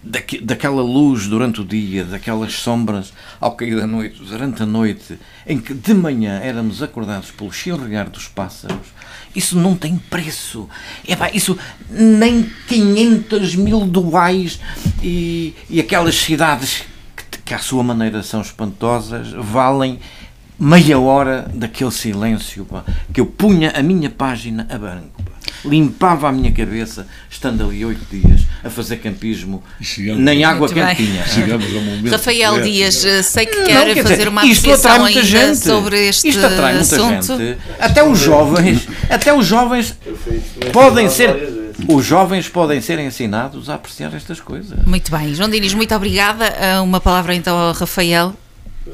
daque, 0.02 0.40
daquela 0.40 0.82
luz 0.82 1.26
durante 1.26 1.60
o 1.60 1.64
dia, 1.64 2.04
daquelas 2.04 2.54
sombras 2.54 3.12
ao 3.40 3.52
cair 3.52 3.76
da 3.76 3.86
noite, 3.86 4.22
durante 4.22 4.62
a 4.62 4.66
noite, 4.66 5.18
em 5.46 5.58
que 5.58 5.74
de 5.74 5.94
manhã 5.94 6.40
éramos 6.40 6.82
acordados 6.82 7.30
pelo 7.30 7.52
chilrear 7.52 8.08
dos 8.08 8.28
pássaros, 8.28 8.88
isso 9.34 9.58
não 9.58 9.76
tem 9.76 9.98
preço. 9.98 10.68
É 11.06 11.14
pá, 11.14 11.30
isso 11.32 11.58
nem 11.90 12.50
500 12.68 13.54
mil 13.56 13.80
duais 13.80 14.58
e, 15.02 15.54
e 15.68 15.80
aquelas 15.80 16.14
cidades 16.14 16.84
que 17.44 17.54
à 17.54 17.58
sua 17.60 17.84
maneira 17.84 18.24
são 18.24 18.40
espantosas 18.40 19.30
valem 19.30 20.00
meia 20.58 20.98
hora 20.98 21.50
daquele 21.54 21.90
silêncio 21.90 22.64
pá, 22.64 22.84
que 23.12 23.20
eu 23.20 23.26
punha 23.26 23.72
a 23.74 23.82
minha 23.82 24.10
página 24.10 24.66
a 24.70 24.78
branco. 24.78 25.22
Pá. 25.22 25.32
Limpava 25.64 26.28
a 26.28 26.32
minha 26.32 26.52
cabeça, 26.52 27.06
estando 27.30 27.64
ali 27.64 27.84
oito 27.84 28.04
dias 28.10 28.42
a 28.62 28.70
fazer 28.70 28.96
campismo, 28.96 29.62
nem 29.98 30.44
água 30.44 30.68
quente 30.68 30.96
tinha. 30.96 31.24
Rafael 32.10 32.60
Dias, 32.62 33.04
eh, 33.04 33.22
sei 33.22 33.46
que 33.46 33.64
quer 33.64 34.02
fazer 34.02 34.28
uma 34.28 34.42
apreciação 34.42 35.04
ainda 35.04 35.22
gente. 35.22 35.58
sobre 35.58 36.08
este 36.08 36.28
isto 36.28 36.44
atrai 36.44 36.74
muita 36.74 36.96
assunto. 36.96 37.38
Gente. 37.38 37.58
Até 37.78 38.04
os 38.04 38.18
jovens, 38.18 38.88
até 39.08 39.32
os 39.32 39.46
jovens 39.46 39.96
podem 40.72 41.08
ser 41.08 41.66
os 41.88 42.04
jovens 42.04 42.48
podem 42.48 42.80
ser 42.80 42.98
ensinados 42.98 43.68
a 43.68 43.74
apreciar 43.74 44.12
estas 44.14 44.40
coisas. 44.40 44.84
Muito 44.86 45.10
bem. 45.10 45.34
João 45.34 45.50
Diniz, 45.50 45.74
muito 45.74 45.94
obrigada. 45.94 46.46
Eh, 46.46 46.80
uma 46.80 47.00
palavra 47.00 47.34
então 47.34 47.56
ao 47.56 47.72
Rafael. 47.72 48.34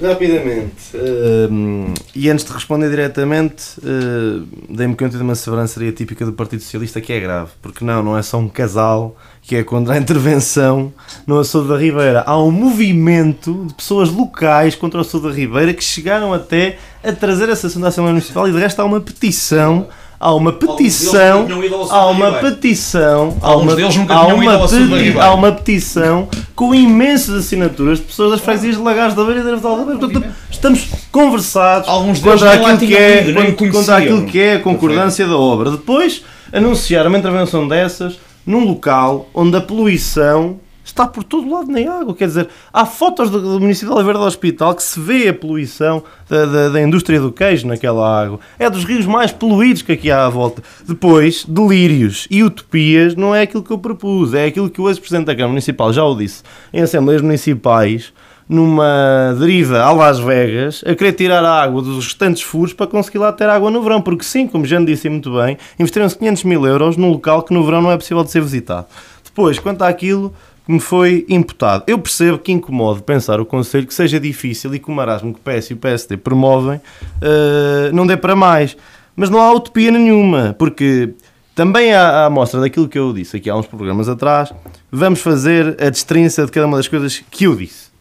Rapidamente, 0.00 0.96
uh, 0.96 1.94
e 2.14 2.30
antes 2.30 2.44
de 2.46 2.52
responder 2.52 2.88
diretamente, 2.88 3.78
uh, 3.78 4.46
dei-me 4.68 4.96
conta 4.96 5.18
de 5.18 5.22
uma 5.22 5.34
sobranceria 5.34 5.92
típica 5.92 6.24
do 6.24 6.32
Partido 6.32 6.62
Socialista 6.62 6.98
que 7.00 7.12
é 7.12 7.20
grave, 7.20 7.50
porque 7.60 7.84
não, 7.84 8.02
não 8.02 8.16
é 8.16 8.22
só 8.22 8.38
um 8.38 8.48
casal 8.48 9.14
que 9.42 9.54
é 9.54 9.62
contra 9.62 9.94
a 9.94 9.98
intervenção 9.98 10.92
no 11.26 11.38
Açude 11.38 11.68
da 11.68 11.76
Ribeira. 11.76 12.22
Há 12.26 12.42
um 12.42 12.50
movimento 12.50 13.66
de 13.66 13.74
pessoas 13.74 14.08
locais 14.08 14.74
contra 14.74 14.98
o 14.98 15.02
Açude 15.02 15.28
da 15.28 15.34
Ribeira 15.34 15.74
que 15.74 15.84
chegaram 15.84 16.32
até 16.32 16.78
a 17.04 17.12
trazer 17.12 17.50
essa 17.50 17.66
assunto 17.66 17.84
à 17.84 17.88
Assembleia 17.88 18.14
Municipal 18.14 18.48
e 18.48 18.52
de 18.52 18.58
resto 18.58 18.80
há 18.80 18.84
uma 18.84 19.00
petição 19.00 19.88
há 20.22 20.32
uma 20.32 20.52
petição, 20.52 21.48
há 21.90 22.06
uma 22.06 22.32
petição, 22.34 23.36
há 23.42 23.56
uma, 23.56 23.72
há 24.08 24.26
uma, 24.26 24.68
peti 24.68 25.18
há 25.18 25.34
uma 25.34 25.52
petição 25.52 26.28
com 26.54 26.72
imensas 26.72 27.44
assinaturas 27.44 27.98
de 27.98 28.04
pessoas 28.04 28.30
das 28.30 28.40
freguesias 28.40 28.76
de 28.76 28.82
Lagares 28.82 29.14
da 29.14 29.24
Beira 29.24 29.40
e 29.40 29.42
da 29.42 29.56
Beira. 29.56 29.98
Portanto, 29.98 30.24
estamos 30.48 30.86
conversados 31.10 31.88
contra 32.20 32.52
aquilo, 32.52 32.78
que 32.78 32.96
é, 32.96 33.52
contra 33.52 33.96
aquilo 33.96 34.24
que 34.26 34.40
é 34.40 34.54
a 34.54 34.60
concordância 34.60 35.26
da 35.26 35.36
obra. 35.36 35.72
Depois, 35.72 36.22
anunciar 36.52 37.04
uma 37.08 37.18
intervenção 37.18 37.66
dessas 37.66 38.16
num 38.46 38.64
local 38.64 39.28
onde 39.34 39.56
a 39.56 39.60
poluição 39.60 40.60
está 40.92 41.06
por 41.06 41.24
todo 41.24 41.50
lado 41.50 41.70
na 41.70 41.80
água. 41.92 42.14
Quer 42.14 42.26
dizer, 42.26 42.48
há 42.72 42.86
fotos 42.86 43.30
do, 43.30 43.40
do 43.40 43.60
município 43.60 43.88
de 43.88 43.94
Oliveira 43.94 44.18
do 44.18 44.24
Hospital 44.24 44.74
que 44.74 44.82
se 44.82 45.00
vê 45.00 45.28
a 45.28 45.34
poluição 45.34 46.02
da, 46.28 46.44
da, 46.44 46.68
da, 46.68 46.80
indústria 46.80 47.20
do 47.20 47.32
queijo 47.32 47.66
naquela 47.66 48.22
água. 48.22 48.38
É 48.58 48.68
dos 48.68 48.84
rios 48.84 49.06
mais 49.06 49.32
poluídos 49.32 49.82
que 49.82 49.92
aqui 49.92 50.10
há 50.10 50.26
à 50.26 50.28
volta. 50.28 50.62
Depois, 50.86 51.44
delírios 51.46 52.28
e 52.30 52.42
utopias 52.42 53.14
não 53.16 53.34
é 53.34 53.42
aquilo 53.42 53.62
que 53.62 53.70
eu 53.70 53.78
propus, 53.78 54.34
é 54.34 54.46
aquilo 54.46 54.70
que 54.70 54.80
o 54.80 54.88
ex-presidente 54.88 55.26
da 55.26 55.34
Câmara 55.34 55.48
Municipal 55.48 55.92
já 55.92 56.04
o 56.04 56.14
disse 56.14 56.42
em 56.72 56.82
assembleias 56.82 57.22
municipais 57.22 58.12
numa 58.48 59.34
deriva 59.38 59.80
a 59.80 59.92
Las 59.92 60.18
Vegas 60.18 60.84
a 60.86 60.94
querer 60.94 61.12
tirar 61.12 61.42
a 61.42 61.62
água 61.62 61.80
dos 61.80 62.04
restantes 62.04 62.42
furos 62.42 62.74
para 62.74 62.86
conseguir 62.86 63.18
lá 63.18 63.32
ter 63.32 63.48
água 63.48 63.70
no 63.70 63.82
verão, 63.82 64.02
porque 64.02 64.24
sim, 64.24 64.46
como 64.46 64.66
já 64.66 64.78
disse 64.80 65.08
muito 65.08 65.32
bem, 65.34 65.56
investiram-se 65.78 66.18
500 66.18 66.44
mil 66.44 66.66
euros 66.66 66.96
num 66.96 67.10
local 67.10 67.42
que 67.44 67.54
no 67.54 67.64
verão 67.64 67.80
não 67.80 67.90
é 67.90 67.96
possível 67.96 68.22
de 68.22 68.30
ser 68.30 68.42
visitado. 68.42 68.86
Depois, 69.24 69.58
quanto 69.58 69.82
àquilo, 69.82 70.34
que 70.64 70.72
me 70.72 70.80
foi 70.80 71.26
imputado. 71.28 71.84
Eu 71.86 71.98
percebo 71.98 72.38
que 72.38 72.52
incomoda 72.52 73.00
pensar 73.00 73.40
o 73.40 73.46
Conselho 73.46 73.86
que 73.86 73.94
seja 73.94 74.18
difícil 74.20 74.74
e 74.74 74.78
que 74.78 74.90
o 74.90 74.94
marasmo 74.94 75.34
que 75.34 75.40
o 75.40 75.42
PS 75.42 75.70
e 75.70 75.74
o 75.74 75.76
PSD 75.76 76.16
promovem 76.16 76.78
uh, 76.78 77.92
não 77.92 78.06
dê 78.06 78.16
para 78.16 78.36
mais. 78.36 78.76
Mas 79.14 79.28
não 79.28 79.40
há 79.40 79.52
utopia 79.52 79.90
nenhuma, 79.90 80.54
porque 80.58 81.14
também 81.54 81.92
à, 81.92 82.26
à 82.26 82.30
mostra 82.30 82.60
daquilo 82.60 82.88
que 82.88 82.98
eu 82.98 83.12
disse 83.12 83.36
aqui 83.36 83.50
há 83.50 83.56
uns 83.56 83.66
programas 83.66 84.08
atrás, 84.08 84.52
vamos 84.90 85.20
fazer 85.20 85.76
a 85.80 85.90
destrinça 85.90 86.46
de 86.46 86.52
cada 86.52 86.66
uma 86.66 86.78
das 86.78 86.88
coisas 86.88 87.22
que 87.30 87.44
eu 87.44 87.54
disse. 87.54 87.91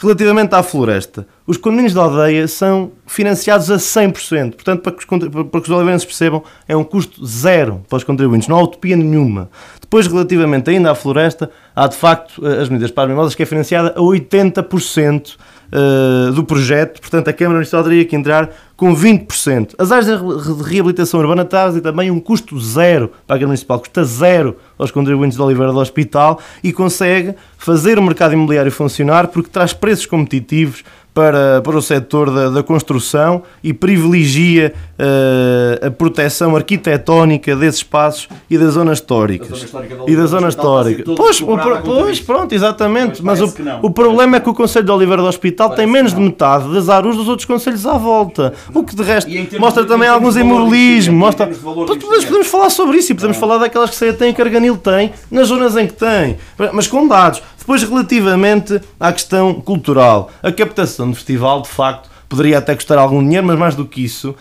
Relativamente 0.00 0.54
à 0.54 0.62
floresta, 0.62 1.26
os 1.44 1.56
condomínios 1.56 1.92
da 1.92 2.02
aldeia 2.02 2.46
são 2.46 2.92
financiados 3.04 3.68
a 3.68 3.76
100%. 3.78 4.52
Portanto, 4.52 4.80
para 4.80 4.92
que 4.92 4.98
os, 4.98 5.04
para 5.50 5.60
que 5.60 5.72
os 5.72 6.04
percebam, 6.04 6.44
é 6.68 6.76
um 6.76 6.84
custo 6.84 7.26
zero 7.26 7.82
para 7.88 7.96
os 7.96 8.04
contribuintes. 8.04 8.46
Não 8.46 8.56
há 8.56 8.62
utopia 8.62 8.96
nenhuma. 8.96 9.50
Depois, 9.80 10.06
relativamente 10.06 10.70
ainda 10.70 10.92
à 10.92 10.94
floresta, 10.94 11.50
há 11.74 11.88
de 11.88 11.96
facto 11.96 12.46
eh, 12.46 12.62
as 12.62 12.68
medidas 12.68 12.92
para 12.92 13.04
as 13.04 13.10
mimosas 13.10 13.34
que 13.34 13.42
é 13.42 13.46
financiada 13.46 13.88
a 13.96 14.00
80% 14.00 15.36
uh, 15.72 16.32
do 16.32 16.44
projeto, 16.44 17.00
portanto 17.00 17.28
a 17.28 17.32
Câmara 17.32 17.56
Municipal 17.56 17.82
teria 17.82 18.04
que 18.04 18.16
entrar 18.16 18.50
com 18.76 18.94
20%. 18.94 19.74
As 19.78 19.90
áreas 19.90 20.06
de 20.06 20.62
reabilitação 20.62 21.20
urbana 21.20 21.44
trazem 21.44 21.82
também 21.82 22.10
um 22.10 22.20
custo 22.20 22.58
zero 22.60 23.08
para 23.26 23.36
a 23.36 23.38
Câmara 23.38 23.48
Municipal, 23.48 23.78
custa 23.80 24.04
zero 24.04 24.56
aos 24.78 24.90
contribuintes 24.90 25.36
de 25.36 25.42
Oliveira 25.42 25.72
do 25.72 25.78
Hospital 25.78 26.40
e 26.62 26.72
consegue 26.72 27.34
fazer 27.56 27.98
o 27.98 28.02
mercado 28.02 28.34
imobiliário 28.34 28.70
funcionar 28.70 29.28
porque 29.28 29.50
traz 29.50 29.72
preços 29.72 30.06
competitivos 30.06 30.84
para, 31.12 31.60
para 31.62 31.76
o 31.76 31.82
setor 31.82 32.30
da, 32.30 32.48
da 32.48 32.62
construção 32.62 33.42
e 33.64 33.72
privilegia 33.72 34.72
a 35.82 35.90
proteção 35.90 36.56
arquitetónica 36.56 37.54
desses 37.54 37.80
espaços 37.80 38.28
e 38.50 38.58
das 38.58 38.74
zonas 38.74 38.98
históricas. 38.98 39.48
Da 39.48 39.54
zona 39.54 39.64
histórica 39.64 39.96
e 40.06 40.16
da 40.16 40.26
zona 40.26 40.48
histórica. 40.48 41.04
Pois, 41.16 41.40
o, 41.40 41.58
pois 41.84 42.20
pronto, 42.20 42.54
exatamente. 42.54 43.22
Mas 43.22 43.40
o, 43.40 43.52
o 43.82 43.90
problema 43.90 44.36
é 44.36 44.40
que 44.40 44.48
o 44.48 44.54
Conselho 44.54 44.86
de 44.86 44.90
Oliveira 44.90 45.22
do 45.22 45.28
Hospital 45.28 45.68
parece 45.68 45.84
tem 45.84 45.92
menos 45.92 46.14
de 46.14 46.20
metade 46.20 46.72
das 46.72 46.88
arus 46.88 47.16
dos 47.16 47.28
outros 47.28 47.46
conselhos 47.46 47.86
à 47.86 47.94
volta. 47.94 48.54
O 48.74 48.82
que 48.82 48.94
de 48.94 49.02
resto 49.02 49.30
mostra 49.58 49.82
de, 49.82 49.88
também 49.88 50.08
alguns 50.08 50.36
imobilismo. 50.36 51.16
Mostra... 51.16 51.46
Podemos, 51.46 52.24
podemos 52.24 52.46
falar 52.46 52.70
sobre 52.70 52.98
isso 52.98 53.12
e 53.12 53.14
podemos 53.14 53.36
falar 53.36 53.58
daquelas 53.58 53.90
que 53.90 53.96
Ceia 53.96 54.12
tem 54.12 54.30
e 54.30 54.34
Carganil 54.34 54.76
tem, 54.76 55.12
nas 55.30 55.48
zonas 55.48 55.76
em 55.76 55.86
que 55.86 55.94
tem. 55.94 56.36
Mas 56.72 56.86
com 56.86 57.06
dados. 57.06 57.42
Depois, 57.58 57.82
relativamente 57.82 58.80
à 58.98 59.12
questão 59.12 59.54
cultural, 59.54 60.30
a 60.42 60.50
captação 60.50 61.10
do 61.10 61.14
festival, 61.14 61.60
de 61.60 61.68
facto, 61.68 62.08
poderia 62.28 62.58
até 62.58 62.74
custar 62.74 62.98
algum 62.98 63.22
dinheiro, 63.22 63.46
mas 63.46 63.58
mais 63.58 63.74
do 63.74 63.84
que 63.84 64.02
isso, 64.02 64.34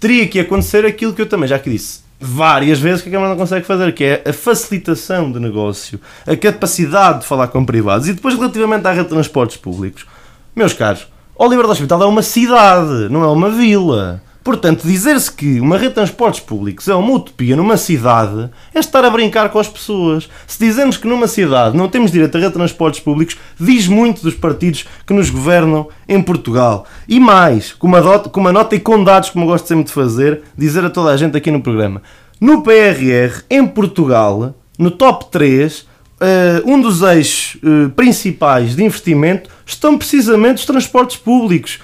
teria 0.00 0.26
que 0.26 0.40
acontecer 0.40 0.84
aquilo 0.84 1.12
que 1.12 1.22
eu 1.22 1.26
também 1.26 1.48
já 1.48 1.56
aqui 1.56 1.70
disse 1.70 2.06
várias 2.18 2.78
vezes 2.78 3.02
que 3.02 3.08
a 3.08 3.12
Câmara 3.12 3.30
não 3.30 3.36
consegue 3.36 3.66
fazer, 3.66 3.92
que 3.92 4.04
é 4.04 4.22
a 4.26 4.32
facilitação 4.32 5.30
de 5.30 5.38
negócio, 5.38 6.00
a 6.26 6.34
capacidade 6.34 7.20
de 7.20 7.26
falar 7.26 7.48
com 7.48 7.64
privados. 7.64 8.08
E 8.08 8.12
depois, 8.12 8.34
relativamente 8.34 8.86
à 8.86 8.90
rede 8.90 9.04
de 9.04 9.10
transportes 9.10 9.56
públicos, 9.56 10.06
meus 10.54 10.72
caros, 10.72 11.06
Oliver 11.36 11.66
do 11.66 11.72
Hospital 11.72 12.02
é 12.02 12.06
uma 12.06 12.22
cidade, 12.22 13.08
não 13.10 13.22
é 13.22 13.26
uma 13.26 13.50
vila. 13.50 14.22
Portanto, 14.46 14.86
dizer-se 14.86 15.32
que 15.32 15.58
uma 15.58 15.76
rede 15.76 15.88
de 15.88 15.94
transportes 15.96 16.38
públicos 16.38 16.86
é 16.86 16.94
uma 16.94 17.14
utopia 17.14 17.56
numa 17.56 17.76
cidade 17.76 18.48
é 18.72 18.78
estar 18.78 19.04
a 19.04 19.10
brincar 19.10 19.48
com 19.48 19.58
as 19.58 19.66
pessoas. 19.66 20.28
Se 20.46 20.56
dizemos 20.56 20.96
que 20.96 21.08
numa 21.08 21.26
cidade 21.26 21.76
não 21.76 21.88
temos 21.88 22.12
direito 22.12 22.36
a 22.36 22.38
rede 22.38 22.52
de 22.52 22.56
transportes 22.56 23.00
públicos, 23.00 23.36
diz 23.58 23.88
muito 23.88 24.22
dos 24.22 24.34
partidos 24.34 24.86
que 25.04 25.12
nos 25.12 25.30
governam 25.30 25.88
em 26.08 26.22
Portugal. 26.22 26.86
E 27.08 27.18
mais, 27.18 27.72
com 27.72 27.88
uma, 27.88 28.00
dota, 28.00 28.30
com 28.30 28.38
uma 28.38 28.52
nota 28.52 28.76
e 28.76 28.78
com 28.78 29.02
dados, 29.02 29.30
como 29.30 29.46
eu 29.46 29.48
gosto 29.48 29.66
sempre 29.66 29.86
de 29.86 29.92
fazer, 29.92 30.42
dizer 30.56 30.84
a 30.84 30.90
toda 30.90 31.10
a 31.10 31.16
gente 31.16 31.36
aqui 31.36 31.50
no 31.50 31.60
programa. 31.60 32.00
No 32.40 32.62
PRR, 32.62 33.42
em 33.50 33.66
Portugal, 33.66 34.54
no 34.78 34.92
top 34.92 35.26
3, 35.32 35.80
uh, 35.80 35.86
eh, 36.20 36.62
um 36.64 36.80
dos 36.80 37.02
eixos 37.02 37.60
uh, 37.64 37.90
principais 37.96 38.76
de 38.76 38.84
investimento 38.84 39.50
estão 39.66 39.98
precisamente 39.98 40.58
os 40.58 40.66
transportes 40.66 41.16
públicos 41.16 41.80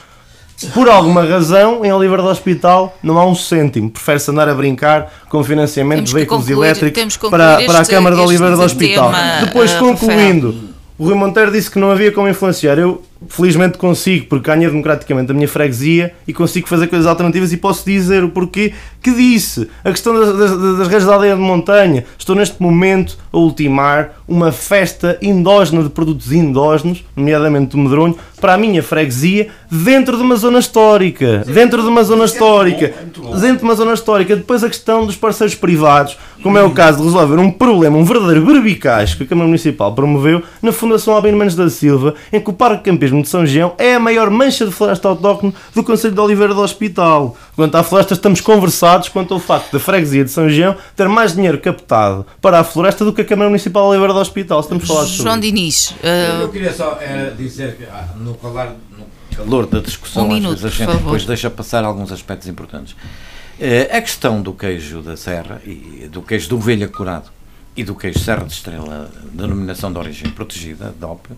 por 0.67 0.89
alguma 0.89 1.25
razão, 1.25 1.85
em 1.85 1.93
Oliver 1.93 2.19
do 2.19 2.29
Hospital 2.29 2.97
não 3.03 3.19
há 3.19 3.27
um 3.27 3.35
cêntimo. 3.35 3.91
Prefere-se 3.91 4.31
andar 4.31 4.49
a 4.49 4.55
brincar 4.55 5.13
com 5.29 5.43
financiamento 5.43 5.97
temos 5.99 6.11
de 6.11 6.15
veículos 6.15 6.45
concluir, 6.47 6.67
elétricos 6.67 7.17
para, 7.17 7.63
para 7.65 7.81
a 7.81 7.87
Câmara 7.87 8.17
de 8.17 8.23
Oliver 8.23 8.57
do 8.57 8.63
Hospital. 8.63 9.13
Depois, 9.45 9.73
uh, 9.73 9.79
concluindo, 9.79 10.49
Rafael. 10.49 10.71
o 10.99 11.05
Rui 11.05 11.15
Monteiro 11.15 11.53
disse 11.53 11.71
que 11.71 11.79
não 11.79 11.91
havia 11.91 12.13
como 12.13 12.29
influenciar. 12.29 12.79
Eu 12.79 13.03
felizmente 13.29 13.79
consigo, 13.79 14.27
porque 14.27 14.51
ganho 14.51 14.71
democraticamente 14.71 15.31
a 15.31 15.35
minha 15.35 15.49
freguesia 15.49 16.15
e 16.27 16.33
consigo 16.33 16.69
fazer 16.69 16.87
coisas 16.87 17.07
alternativas 17.07 17.53
e 17.53 17.57
posso 17.57 17.85
dizer 17.85 18.25
o 18.25 18.29
porquê 18.29 18.73
que 19.03 19.11
disse. 19.11 19.69
A 19.85 19.91
questão 19.91 20.15
das, 20.15 20.37
das, 20.37 20.79
das 20.79 20.89
redes 20.89 21.07
da 21.07 21.15
aldeia 21.15 21.35
de 21.35 21.41
montanha. 21.41 22.05
Estou 22.19 22.37
neste 22.37 22.63
momento 22.63 23.19
a 23.33 23.39
ultimar 23.39 24.23
uma 24.29 24.53
festa 24.53 25.19
endógena 25.21 25.83
de 25.83 25.91
produtos 25.91 26.33
endógenos, 26.33 27.05
nomeadamente 27.17 27.71
do 27.71 27.79
medronho, 27.79 28.17
para 28.41 28.55
a 28.55 28.59
minha 28.59 28.83
freguesia, 28.83 29.49
dentro 29.71 30.17
de 30.17 30.23
uma 30.23 30.37
zona 30.37 30.59
histórica. 30.59 31.45
Dentro 31.47 31.83
de 31.83 31.89
uma 31.89 32.03
zona 32.03 32.25
histórica. 32.25 32.95
Dentro 33.41 33.59
de 33.59 33.65
uma 33.65 33.75
zona 33.75 33.95
histórica. 33.95 34.37
Depois 34.37 34.63
a 34.63 34.69
questão 34.69 35.07
dos 35.07 35.17
parceiros 35.17 35.55
privados, 35.55 36.17
como 36.43 36.59
é 36.59 36.63
o 36.63 36.71
caso 36.71 36.99
de 36.99 37.05
resolver 37.05 37.39
um 37.39 37.51
problema, 37.51 37.97
um 37.97 38.05
verdadeiro 38.05 38.45
berbicaz 38.45 39.15
que 39.15 39.23
a 39.23 39.27
Câmara 39.27 39.47
Municipal 39.47 39.95
promoveu 39.95 40.43
na 40.61 40.73
Fundação 40.73 41.15
Albino 41.15 41.39
Mendes 41.39 41.55
da 41.55 41.71
Silva, 41.71 42.15
em 42.33 42.41
que 42.41 42.51
o 42.51 42.53
Parque 42.53 42.91
Campismo 42.91 43.12
mesmo 43.13 43.23
de 43.23 43.29
São 43.29 43.45
Geão, 43.45 43.75
é 43.79 43.95
a 43.95 44.01
maior 44.01 44.31
mancha 44.31 44.65
de 44.65 44.73
floresta 44.73 45.09
autóctone 45.09 45.55
do 45.75 45.85
Conselho 45.85 46.15
de 46.15 46.21
Oliveira 46.21 46.55
do 46.55 46.61
Hospital. 46.61 47.37
Quanto 47.55 47.75
à 47.77 47.83
floresta, 47.83 48.15
estamos 48.15 48.41
conversados 48.41 49.09
quanto 49.09 49.35
ao 49.35 49.41
facto 49.41 49.73
da 49.73 49.79
freguesia 49.79 50.25
de 50.25 50.31
São 50.31 50.49
Geão 50.49 50.75
ter 50.97 51.09
mais 51.09 51.35
dinheiro 51.35 51.59
captado 51.59 52.27
para 52.41 52.59
a 52.59 52.65
floresta 52.65 53.05
do 53.05 53.13
que 53.13 53.21
a 53.21 53.25
Câmara 53.25 53.51
Municipal 53.51 53.85
de 53.85 53.91
Oliveira 53.91 54.15
do 54.15 54.19
Hospital. 54.19 54.61
Estamos 54.61 54.87
falados 54.87 55.11
sobre 55.11 55.25
João 55.25 55.39
Diniz. 55.39 55.91
Uh... 55.91 56.43
Eu 56.43 56.49
queria 56.49 56.73
só 56.73 56.95
uh, 56.95 57.37
dizer 57.37 57.77
que 57.77 57.85
ah, 57.85 58.09
no, 58.17 58.35
calar, 58.35 58.75
no 58.97 59.37
calor 59.37 59.67
da 59.67 59.81
discussão, 59.81 60.25
um 60.25 60.29
minuto, 60.29 60.61
vezes 60.61 60.81
a 60.81 60.85
gente 60.87 60.97
depois 60.97 61.25
deixa 61.27 61.51
passar 61.51 61.85
alguns 61.85 62.11
aspectos 62.11 62.49
importantes. 62.49 62.93
Uh, 62.93 63.97
a 63.97 64.01
questão 64.01 64.41
do 64.41 64.53
queijo 64.53 65.03
da 65.03 65.17
serra 65.17 65.61
e 65.65 66.09
do 66.11 66.23
queijo 66.23 66.49
de 66.49 66.55
ovelha 66.55 66.89
curado 66.89 67.31
e 67.77 67.85
do 67.85 67.95
queijo 67.95 68.19
Serra 68.19 68.45
de 68.45 68.53
Estrela, 68.53 69.11
denominação 69.33 69.91
de 69.91 69.99
origem 69.99 70.31
protegida, 70.31 70.95
DOP, 70.99 71.29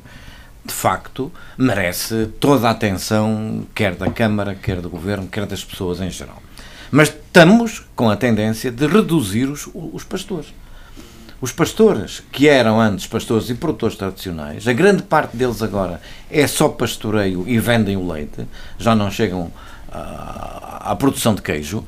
de 0.65 0.73
facto, 0.73 1.31
merece 1.59 2.27
toda 2.41 2.69
a 2.69 2.71
atenção, 2.71 3.67
quer 3.75 3.95
da 3.95 4.11
Câmara, 4.11 4.55
quer 4.55 4.81
do 4.81 4.89
Governo, 4.89 5.29
quer 5.29 5.45
das 5.45 5.63
pessoas 5.63 6.01
em 6.01 6.11
geral. 6.11 6.43
Mas 6.91 7.09
estamos 7.09 7.85
com 7.95 8.09
a 8.09 8.17
tendência 8.17 8.71
de 8.71 8.87
reduzir 8.87 9.47
os, 9.47 9.69
os 9.75 10.05
pastores. 10.05 10.55
Os 11.41 11.53
pastores, 11.53 12.23
que 12.33 12.49
eram 12.49 12.81
antes 12.81 13.07
pastores 13.07 13.51
e 13.51 13.55
produtores 13.55 13.97
tradicionais, 13.97 14.67
a 14.67 14.73
grande 14.73 15.03
parte 15.03 15.37
deles 15.37 15.61
agora 15.61 16.01
é 16.31 16.47
só 16.47 16.69
pastoreio 16.69 17.45
e 17.47 17.59
vendem 17.59 17.97
o 17.97 18.11
leite, 18.11 18.47
já 18.79 18.95
não 18.95 19.11
chegam 19.11 19.53
à, 19.93 20.93
à 20.93 20.97
produção 20.97 21.35
de 21.35 21.43
queijo, 21.43 21.85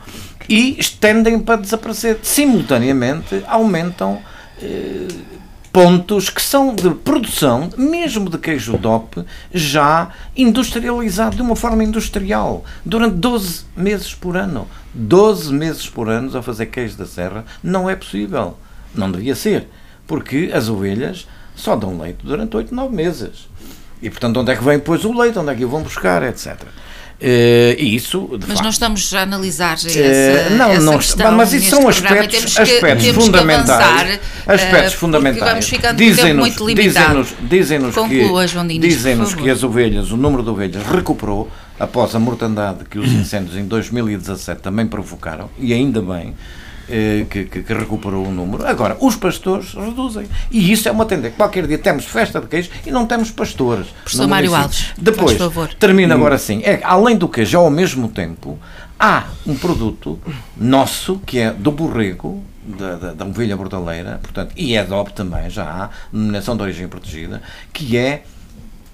e 0.48 0.78
estendem 0.78 1.38
para 1.38 1.60
desaparecer. 1.60 2.18
Simultaneamente 2.22 3.42
aumentam. 3.46 4.20
Eh, 4.60 5.08
pontos 5.76 6.30
que 6.30 6.40
são 6.40 6.74
de 6.74 6.88
produção, 6.88 7.68
mesmo 7.76 8.30
de 8.30 8.38
queijo 8.38 8.78
DOP, 8.78 9.22
já 9.52 10.08
industrializado 10.34 11.36
de 11.36 11.42
uma 11.42 11.54
forma 11.54 11.84
industrial, 11.84 12.64
durante 12.82 13.16
12 13.16 13.64
meses 13.76 14.14
por 14.14 14.38
ano. 14.38 14.66
12 14.94 15.52
meses 15.52 15.86
por 15.86 16.08
ano 16.08 16.34
a 16.34 16.42
fazer 16.42 16.64
queijo 16.64 16.96
da 16.96 17.04
serra 17.04 17.44
não 17.62 17.90
é 17.90 17.94
possível. 17.94 18.56
Não 18.94 19.12
devia 19.12 19.34
ser, 19.34 19.68
porque 20.06 20.50
as 20.50 20.70
ovelhas 20.70 21.28
só 21.54 21.76
dão 21.76 21.98
leite 21.98 22.24
durante 22.24 22.56
8, 22.56 22.74
9 22.74 22.96
meses. 22.96 23.46
E 24.00 24.08
portanto, 24.08 24.40
onde 24.40 24.52
é 24.52 24.56
que 24.56 24.64
vem 24.64 24.78
depois 24.78 25.04
o 25.04 25.12
leite, 25.12 25.38
onde 25.38 25.52
é 25.52 25.54
que 25.54 25.64
o 25.66 25.68
vão 25.68 25.82
buscar, 25.82 26.22
etc. 26.22 26.56
Uh, 27.18 27.72
isso, 27.78 28.28
mas 28.30 28.46
facto, 28.46 28.62
não 28.62 28.68
estamos 28.68 29.14
a 29.14 29.22
analisar 29.22 29.72
essa, 29.72 29.88
uh, 29.88 30.54
não, 30.54 30.70
essa 30.70 30.84
não, 30.84 30.98
questão 30.98 31.32
mas 31.32 31.50
isso 31.54 31.70
são 31.70 31.88
aspectos, 31.88 32.54
que, 32.54 32.60
aspectos 32.60 33.06
fundamentais. 33.08 33.70
Avançar, 33.70 34.20
aspectos 34.46 34.94
uh, 34.94 34.98
fundamentais. 34.98 35.72
Dizem-nos 35.96 36.54
dizem 37.48 37.78
dizem 37.80 37.80
que, 38.06 38.78
dizem 38.78 39.24
que 39.24 39.48
as 39.48 39.62
ovelhas, 39.62 40.12
o 40.12 40.16
número 40.18 40.42
de 40.42 40.50
ovelhas 40.50 40.82
recuperou 40.84 41.50
após 41.80 42.14
a 42.14 42.18
mortandade 42.18 42.84
que 42.84 42.98
os 42.98 43.10
incêndios 43.10 43.56
em 43.56 43.64
2017 43.64 44.60
também 44.60 44.86
provocaram, 44.86 45.48
e 45.58 45.72
ainda 45.72 46.02
bem. 46.02 46.34
Eh, 46.88 47.26
que, 47.28 47.44
que, 47.44 47.62
que, 47.62 47.74
recuperou 47.74 48.26
o 48.26 48.30
número. 48.30 48.64
Agora, 48.64 48.96
os 49.00 49.16
pastores 49.16 49.74
reduzem. 49.74 50.28
E 50.52 50.70
isso 50.70 50.88
é 50.88 50.92
uma 50.92 51.04
tendência. 51.04 51.36
Qualquer 51.36 51.66
dia 51.66 51.78
temos 51.78 52.04
festa 52.04 52.40
de 52.40 52.46
queijo 52.46 52.70
e 52.86 52.92
não 52.92 53.06
temos 53.06 53.30
pastores. 53.32 53.88
Professor 54.04 54.28
Mário 54.28 54.54
Alves, 54.54 54.92
Depois, 54.96 55.36
termina 55.80 56.14
hum. 56.14 56.18
agora 56.18 56.36
assim. 56.36 56.62
É, 56.62 56.80
além 56.84 57.16
do 57.16 57.28
queijo, 57.28 57.58
ao 57.58 57.70
mesmo 57.70 58.08
tempo, 58.08 58.56
há 59.00 59.24
um 59.44 59.56
produto 59.56 60.20
nosso, 60.56 61.18
que 61.26 61.40
é 61.40 61.50
do 61.50 61.72
borrego, 61.72 62.40
da, 62.64 62.94
da, 62.94 63.12
da 63.14 63.24
ovelha 63.24 63.56
bordaleira, 63.56 64.20
portanto, 64.22 64.52
e 64.56 64.76
é 64.76 64.84
DOP 64.84 65.12
também, 65.12 65.50
já 65.50 65.64
há, 65.64 65.90
denominação 66.12 66.56
de 66.56 66.62
origem 66.62 66.86
protegida, 66.86 67.42
que 67.72 67.96
é, 67.96 68.22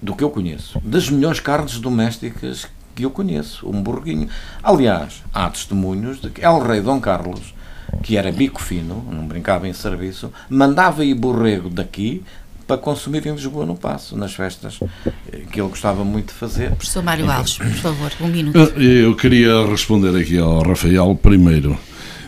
do 0.00 0.14
que 0.14 0.24
eu 0.24 0.30
conheço, 0.30 0.80
das 0.82 1.10
melhores 1.10 1.40
carnes 1.40 1.78
domésticas 1.78 2.66
que 2.94 3.04
eu 3.04 3.10
conheço, 3.10 3.68
um 3.68 3.82
borreguinho. 3.82 4.28
Aliás, 4.62 5.22
há 5.32 5.48
testemunhos 5.50 6.20
de 6.20 6.30
que 6.30 6.42
é 6.42 6.48
o 6.48 6.58
rei 6.58 6.80
Dom 6.80 7.00
Carlos 7.00 7.54
que 8.02 8.16
era 8.16 8.32
bico 8.32 8.60
fino, 8.60 9.04
não 9.10 9.26
brincava 9.26 9.68
em 9.68 9.72
serviço, 9.72 10.32
mandava 10.48 11.04
ir 11.04 11.14
borrego 11.14 11.68
daqui 11.68 12.22
para 12.66 12.78
consumir 12.78 13.26
em 13.26 13.32
Lisboa 13.32 13.66
no 13.66 13.76
Passo, 13.76 14.16
nas 14.16 14.32
festas 14.34 14.78
eh, 15.06 15.42
que 15.50 15.60
ele 15.60 15.68
gostava 15.68 16.04
muito 16.04 16.28
de 16.28 16.34
fazer. 16.34 16.70
Professor 16.70 17.02
Mário 17.02 17.30
Alves, 17.30 17.58
por 17.58 17.66
favor, 17.66 18.12
um 18.20 18.28
minuto. 18.28 18.58
Eu 18.80 19.14
queria 19.14 19.66
responder 19.66 20.16
aqui 20.18 20.38
ao 20.38 20.62
Rafael 20.62 21.14
primeiro. 21.14 21.78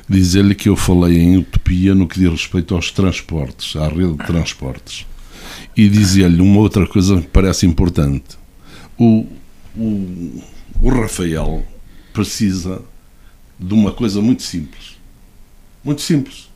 Dizer-lhe 0.06 0.54
que 0.54 0.68
eu 0.68 0.76
falei 0.76 1.16
em 1.16 1.38
utopia 1.38 1.94
no 1.94 2.06
que 2.06 2.20
diz 2.20 2.28
respeito 2.28 2.74
aos 2.74 2.90
transportes, 2.90 3.74
à 3.74 3.88
rede 3.88 4.12
de 4.12 4.26
transportes. 4.26 5.06
E 5.74 5.88
dizer-lhe 5.88 6.42
uma 6.42 6.60
outra 6.60 6.86
coisa 6.86 7.22
que 7.22 7.28
parece 7.28 7.64
importante. 7.64 8.36
O, 8.98 9.26
o, 9.74 10.42
o 10.82 10.90
Rafael 10.90 11.64
precisa 12.12 12.82
de 13.58 13.72
uma 13.72 13.92
coisa 13.92 14.20
muito 14.20 14.42
simples 14.42 14.93
muito 15.84 16.00
simples. 16.00 16.48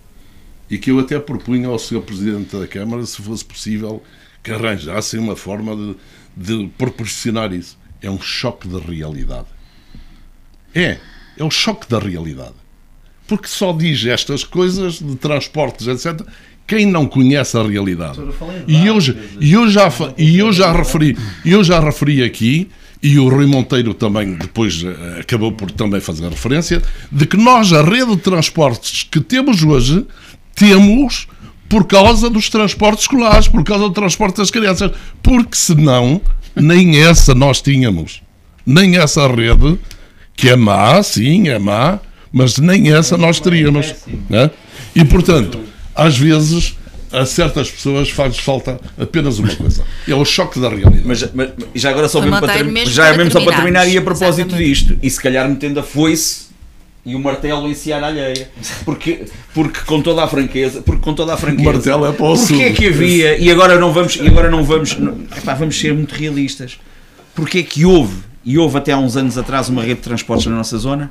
E 0.70 0.78
que 0.78 0.90
eu 0.90 0.98
até 0.98 1.18
propunha 1.18 1.68
ao 1.68 1.78
Sr. 1.78 2.00
Presidente 2.02 2.56
da 2.56 2.66
Câmara, 2.66 3.04
se 3.04 3.20
fosse 3.22 3.44
possível, 3.44 4.02
que 4.42 4.50
arranjassem 4.50 5.18
uma 5.20 5.36
forma 5.36 5.76
de, 5.76 5.96
de 6.36 6.68
proporcionar 6.76 7.52
isso. 7.52 7.78
É 8.00 8.10
um 8.10 8.20
choque 8.20 8.68
de 8.68 8.78
realidade. 8.78 9.46
É, 10.74 10.98
é 11.36 11.44
o 11.44 11.50
choque 11.50 11.88
da 11.88 11.98
realidade. 11.98 12.54
Porque 13.26 13.48
só 13.48 13.72
diz 13.72 14.04
estas 14.06 14.44
coisas 14.44 15.00
de 15.00 15.16
transportes, 15.16 15.86
etc., 15.86 16.26
quem 16.66 16.84
não 16.84 17.06
conhece 17.06 17.56
a 17.56 17.62
realidade. 17.62 18.18
E 18.66 18.86
eu, 18.86 18.98
e 19.40 19.52
eu, 19.52 19.68
já, 19.70 19.88
e 20.18 20.38
eu, 20.38 20.52
já, 20.52 20.70
referi, 20.70 21.16
eu 21.44 21.64
já 21.64 21.80
referi 21.80 22.22
aqui 22.22 22.70
e 23.02 23.18
o 23.18 23.28
Rui 23.28 23.46
Monteiro 23.46 23.94
também 23.94 24.34
depois 24.34 24.84
eh, 24.84 25.20
acabou 25.20 25.52
por 25.52 25.70
também 25.70 26.00
fazer 26.00 26.28
referência, 26.28 26.82
de 27.10 27.26
que 27.26 27.36
nós, 27.36 27.72
a 27.72 27.82
rede 27.82 28.16
de 28.16 28.22
transportes 28.22 29.04
que 29.04 29.20
temos 29.20 29.62
hoje, 29.62 30.04
temos 30.54 31.28
por 31.68 31.86
causa 31.86 32.28
dos 32.28 32.48
transportes 32.48 33.04
escolares, 33.04 33.46
por 33.46 33.62
causa 33.62 33.84
do 33.84 33.92
transporte 33.92 34.38
das 34.38 34.50
crianças, 34.50 34.90
porque 35.22 35.56
senão 35.56 36.20
nem 36.56 36.98
essa 37.00 37.34
nós 37.34 37.60
tínhamos. 37.60 38.22
Nem 38.66 38.96
essa 38.96 39.26
rede, 39.28 39.78
que 40.36 40.48
é 40.48 40.56
má, 40.56 41.02
sim, 41.02 41.48
é 41.48 41.58
má, 41.58 42.00
mas 42.32 42.58
nem 42.58 42.92
essa 42.92 43.16
nós 43.16 43.38
teríamos. 43.38 43.94
Né? 44.28 44.50
E 44.94 45.04
portanto, 45.04 45.60
às 45.94 46.18
vezes 46.18 46.77
a 47.12 47.24
certas 47.24 47.70
pessoas 47.70 48.10
faz 48.10 48.38
falta 48.38 48.80
apenas 48.98 49.38
uma 49.38 49.54
coisa: 49.54 49.84
é 50.06 50.14
o 50.14 50.24
choque 50.24 50.60
da 50.60 50.68
realidade. 50.68 51.02
Mas, 51.04 51.28
mas 51.32 51.50
já 51.74 51.90
agora 51.90 52.08
só 52.08 52.20
mesmo, 52.20 52.38
para, 52.38 52.52
ter, 52.52 52.64
mesmo 52.64 52.92
já 52.92 53.04
para 53.04 53.16
mesmo 53.16 53.32
só 53.32 53.40
para 53.40 53.56
terminar 53.56 53.86
e 53.88 53.96
a 53.96 54.02
propósito 54.02 54.48
Exatamente. 54.48 54.68
disto, 54.68 54.98
e 55.02 55.10
se 55.10 55.20
calhar 55.20 55.48
metendo 55.48 55.80
a 55.80 55.82
foice 55.82 56.48
e 57.08 57.14
o 57.14 57.18
martelo 57.18 57.66
em 57.68 57.74
seara 57.74 58.08
alheia. 58.08 58.50
Porque, 58.84 59.24
porque 59.54 59.80
com 59.86 60.02
toda 60.02 60.22
a 60.22 60.28
franqueza, 60.28 60.82
porque 60.82 61.00
com 61.00 61.14
toda 61.14 61.32
a 61.32 61.36
franqueza. 61.36 61.68
O 61.68 61.72
martelo 61.72 62.06
é 62.06 62.12
para 62.12 62.26
o 62.26 62.38
Porque 62.38 62.62
é 62.62 62.72
que 62.72 62.88
havia, 62.88 63.38
e 63.38 63.50
agora 63.50 63.78
não 63.80 63.92
vamos, 63.92 64.16
e 64.16 64.26
agora 64.26 64.50
não 64.50 64.62
vamos, 64.62 64.96
não, 64.98 65.18
epá, 65.36 65.54
vamos 65.54 65.78
ser 65.78 65.94
muito 65.94 66.14
realistas. 66.14 66.78
Porque 67.34 67.60
é 67.60 67.62
que 67.62 67.84
houve, 67.84 68.16
e 68.44 68.58
houve 68.58 68.76
até 68.76 68.92
há 68.92 68.98
uns 68.98 69.16
anos 69.16 69.38
atrás 69.38 69.68
uma 69.68 69.80
rede 69.80 69.94
de 69.94 70.02
transportes 70.02 70.46
na 70.46 70.56
nossa 70.56 70.76
zona? 70.76 71.10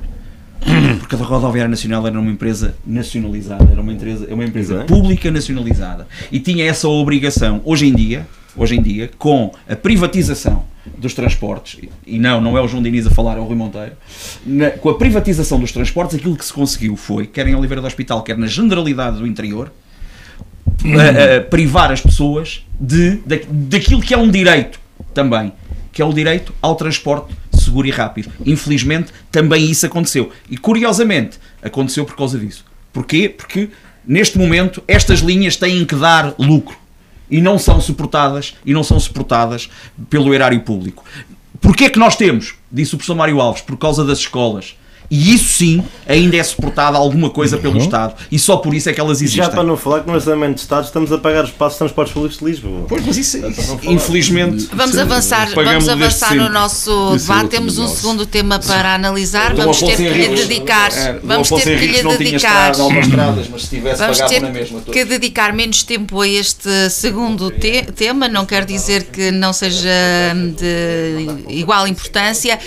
Porque 0.98 1.14
a 1.14 1.18
Rodoviária 1.18 1.68
Nacional 1.68 2.06
era 2.06 2.18
uma 2.18 2.30
empresa 2.30 2.74
nacionalizada, 2.86 3.68
era 3.70 3.80
uma 3.80 3.92
empresa, 3.92 4.26
é 4.28 4.34
uma 4.34 4.44
empresa 4.44 4.84
pública 4.84 5.30
nacionalizada 5.30 6.06
e 6.30 6.40
tinha 6.40 6.64
essa 6.64 6.88
obrigação. 6.88 7.60
Hoje 7.64 7.86
em 7.86 7.94
dia, 7.94 8.26
hoje 8.56 8.76
em 8.76 8.82
dia, 8.82 9.10
com 9.18 9.52
a 9.68 9.76
privatização 9.76 10.64
dos 10.96 11.14
transportes, 11.14 11.80
e 12.06 12.18
não, 12.18 12.40
não 12.40 12.56
é 12.56 12.60
o 12.60 12.68
João 12.68 12.82
Diniz 12.82 13.06
a 13.06 13.10
falar, 13.10 13.36
é 13.36 13.40
o 13.40 13.44
Rui 13.44 13.56
Monteiro, 13.56 13.92
na, 14.44 14.70
com 14.70 14.88
a 14.88 14.94
privatização 14.96 15.60
dos 15.60 15.70
transportes, 15.70 16.16
aquilo 16.16 16.36
que 16.36 16.44
se 16.44 16.52
conseguiu 16.52 16.96
foi, 16.96 17.26
quer 17.26 17.46
em 17.46 17.54
Oliveira 17.54 17.80
do 17.80 17.86
Hospital, 17.86 18.22
quer 18.22 18.36
na 18.36 18.46
generalidade 18.46 19.18
do 19.18 19.26
interior, 19.26 19.70
a, 20.84 21.36
a, 21.36 21.40
privar 21.42 21.92
as 21.92 22.00
pessoas 22.00 22.64
de, 22.80 23.16
de, 23.18 23.40
daquilo 23.48 24.00
que 24.00 24.14
é 24.14 24.18
um 24.18 24.30
direito 24.30 24.80
também, 25.12 25.52
que 25.92 26.00
é 26.00 26.04
o 26.04 26.12
direito 26.12 26.54
ao 26.62 26.74
transporte 26.74 27.34
seguro 27.60 27.86
e 27.86 27.90
rápido. 27.90 28.30
Infelizmente, 28.44 29.12
também 29.30 29.70
isso 29.70 29.86
aconteceu. 29.86 30.30
E 30.50 30.56
curiosamente, 30.56 31.38
aconteceu 31.62 32.04
por 32.04 32.16
causa 32.16 32.38
disso. 32.38 32.64
Porquê? 32.92 33.28
Porque 33.28 33.70
neste 34.06 34.38
momento 34.38 34.82
estas 34.88 35.20
linhas 35.20 35.56
têm 35.56 35.84
que 35.84 35.94
dar 35.94 36.34
lucro 36.38 36.76
e 37.30 37.40
não 37.40 37.58
são 37.58 37.80
suportadas 37.80 38.54
e 38.64 38.72
não 38.72 38.82
são 38.82 38.98
suportadas 38.98 39.68
pelo 40.08 40.34
erário 40.34 40.60
público. 40.60 41.04
Porquê 41.60 41.84
é 41.84 41.90
que 41.90 41.98
nós 41.98 42.16
temos? 42.16 42.54
Disse 42.70 42.94
o 42.94 42.98
professor 42.98 43.14
Mário 43.14 43.40
Alves, 43.40 43.62
por 43.62 43.76
causa 43.76 44.04
das 44.04 44.18
escolas 44.18 44.76
e 45.10 45.34
isso 45.34 45.58
sim 45.58 45.82
ainda 46.06 46.36
é 46.36 46.42
suportado 46.42 46.96
alguma 46.96 47.30
coisa 47.30 47.56
pelo 47.56 47.74
uhum. 47.74 47.80
Estado 47.80 48.14
e 48.30 48.38
só 48.38 48.58
por 48.58 48.74
isso 48.74 48.90
é 48.90 48.92
que 48.92 49.00
elas 49.00 49.22
existem. 49.22 49.44
Já 49.44 49.50
para 49.50 49.62
não 49.62 49.76
falar 49.76 50.00
que 50.00 50.06
no 50.06 50.14
orçamento 50.14 50.56
de 50.56 50.60
Estado 50.60 50.84
estamos 50.84 51.10
a 51.12 51.18
pagar 51.18 51.44
os 51.44 51.50
passos 51.50 51.74
de 51.74 51.78
transportes 51.78 52.12
públicos 52.12 52.38
de 52.38 52.44
Lisboa. 52.44 52.86
Pois, 52.88 53.04
mas 53.06 53.16
isso, 53.16 53.38
isso 53.38 53.78
infelizmente. 53.84 54.68
Vamos 54.72 54.98
avançar, 54.98 55.48
vamos 55.54 55.88
avançar 55.88 56.34
no 56.34 56.48
nosso 56.48 57.16
debate. 57.16 57.48
Temos 57.48 57.78
um 57.78 57.88
segundo 57.88 58.26
tema 58.26 58.58
para 58.58 58.94
analisar. 58.94 59.54
Vamos 59.54 59.80
ter 59.80 59.96
que 59.96 60.08
lhe 60.08 60.28
dedicar. 60.28 60.90
Vamos 61.22 61.48
ter 61.48 61.78
que 61.78 61.86
lhe 61.86 62.16
dedicar. 62.16 62.72
Vamos 63.96 64.20
ter 64.20 64.92
que 64.92 65.04
dedicar 65.04 65.52
menos 65.52 65.82
tempo 65.82 66.20
a 66.20 66.28
este 66.28 66.90
segundo 66.90 67.50
te 67.50 67.82
tema. 67.92 68.28
Não 68.28 68.44
quer 68.44 68.64
dizer 68.64 69.04
que 69.04 69.30
não 69.30 69.52
seja 69.52 69.88
de 70.56 71.26
igual 71.48 71.86
importância. 71.86 72.58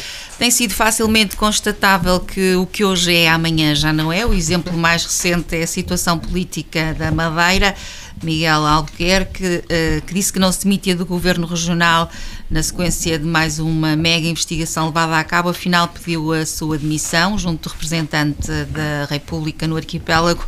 Tem 0.41 0.49
sido 0.49 0.73
facilmente 0.73 1.35
constatável 1.35 2.19
que 2.19 2.55
o 2.55 2.65
que 2.65 2.83
hoje 2.83 3.13
é 3.13 3.29
amanhã 3.29 3.75
já 3.75 3.93
não 3.93 4.11
é. 4.11 4.25
O 4.25 4.33
exemplo 4.33 4.75
mais 4.75 5.05
recente 5.05 5.55
é 5.55 5.61
a 5.61 5.67
situação 5.67 6.17
política 6.17 6.95
da 6.97 7.11
Madeira. 7.11 7.75
Miguel 8.23 8.65
Albuquerque, 8.65 9.63
eh, 9.69 10.01
que 10.03 10.15
disse 10.15 10.33
que 10.33 10.39
não 10.39 10.51
se 10.51 10.63
demitia 10.63 10.95
do 10.95 11.05
governo 11.05 11.45
regional 11.45 12.09
na 12.49 12.63
sequência 12.63 13.19
de 13.19 13.25
mais 13.25 13.59
uma 13.59 13.95
mega 13.95 14.27
investigação 14.27 14.87
levada 14.87 15.15
a 15.19 15.23
cabo, 15.23 15.49
afinal 15.49 15.87
pediu 15.87 16.33
a 16.33 16.43
sua 16.43 16.75
demissão 16.75 17.37
junto 17.37 17.69
do 17.69 17.73
representante 17.73 18.51
da 18.71 19.05
República 19.11 19.67
no 19.67 19.77
arquipélago. 19.77 20.43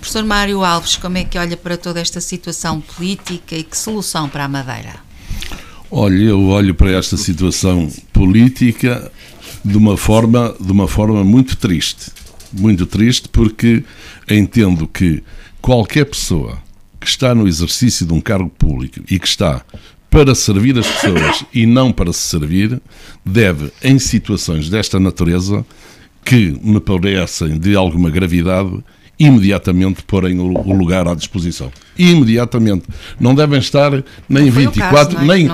Professor 0.00 0.24
Mário 0.24 0.64
Alves, 0.64 0.96
como 0.96 1.18
é 1.18 1.24
que 1.24 1.36
olha 1.36 1.58
para 1.58 1.76
toda 1.76 2.00
esta 2.00 2.18
situação 2.18 2.80
política 2.80 3.54
e 3.54 3.62
que 3.62 3.76
solução 3.76 4.26
para 4.26 4.44
a 4.44 4.48
Madeira? 4.48 5.04
Olha, 5.90 6.24
eu 6.24 6.46
olho 6.46 6.74
para 6.74 6.90
esta 6.90 7.16
situação 7.16 7.88
política 8.12 9.12
de 9.64 9.78
uma 9.78 9.96
forma, 9.96 10.54
de 10.60 10.70
uma 10.70 10.86
forma 10.86 11.24
muito 11.24 11.56
triste. 11.56 12.12
Muito 12.52 12.86
triste 12.86 13.28
porque 13.28 13.82
entendo 14.30 14.86
que 14.86 15.22
qualquer 15.60 16.04
pessoa 16.04 16.58
que 17.00 17.06
está 17.06 17.34
no 17.34 17.48
exercício 17.48 18.06
de 18.06 18.12
um 18.12 18.20
cargo 18.20 18.50
público 18.50 19.00
e 19.10 19.18
que 19.18 19.26
está 19.26 19.62
para 20.10 20.34
servir 20.34 20.78
as 20.78 20.86
pessoas 20.86 21.44
e 21.52 21.66
não 21.66 21.90
para 21.90 22.12
se 22.12 22.20
servir, 22.20 22.80
deve, 23.24 23.72
em 23.82 23.98
situações 23.98 24.70
desta 24.70 25.00
natureza, 25.00 25.66
que 26.24 26.56
me 26.62 26.78
parecem 26.78 27.58
de 27.58 27.74
alguma 27.74 28.08
gravidade, 28.10 28.70
imediatamente 29.18 30.02
porem 30.04 30.38
o 30.38 30.72
lugar 30.72 31.08
à 31.08 31.14
disposição. 31.14 31.70
Imediatamente. 31.98 32.84
Não 33.18 33.34
devem 33.34 33.58
estar 33.58 33.90
nem 34.28 34.50
24, 34.50 35.16
caso, 35.16 35.18
é? 35.18 35.36
nem, 35.36 35.48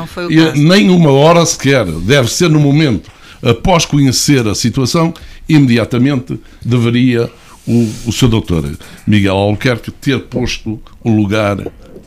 nem 0.54 0.90
uma 0.90 1.10
hora 1.10 1.44
sequer. 1.46 1.86
Deve 1.86 2.30
ser 2.30 2.50
no 2.50 2.60
momento 2.60 3.10
após 3.42 3.84
conhecer 3.84 4.46
a 4.46 4.54
situação, 4.54 5.14
imediatamente 5.48 6.38
deveria 6.64 7.30
o, 7.66 7.88
o 8.06 8.12
seu 8.12 8.28
doutor 8.28 8.76
Miguel 9.06 9.36
Albuquerque 9.36 9.90
ter 9.90 10.20
posto 10.20 10.80
o 11.02 11.10
lugar 11.10 11.58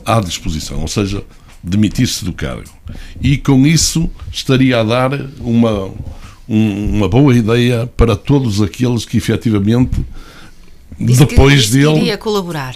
à 0.04 0.20
disposição, 0.20 0.80
ou 0.80 0.88
seja, 0.88 1.22
demitir-se 1.62 2.24
do 2.24 2.32
cargo. 2.32 2.70
E 3.20 3.36
com 3.36 3.66
isso 3.66 4.10
estaria 4.30 4.80
a 4.80 4.84
dar 4.84 5.12
uma, 5.40 5.90
um, 6.48 6.96
uma 6.96 7.08
boa 7.08 7.34
ideia 7.34 7.86
para 7.96 8.14
todos 8.14 8.60
aqueles 8.60 9.04
que 9.04 9.16
efetivamente 9.16 10.04
Disse 10.98 11.24
depois 11.24 11.66
que, 11.66 11.72
dele 11.72 12.16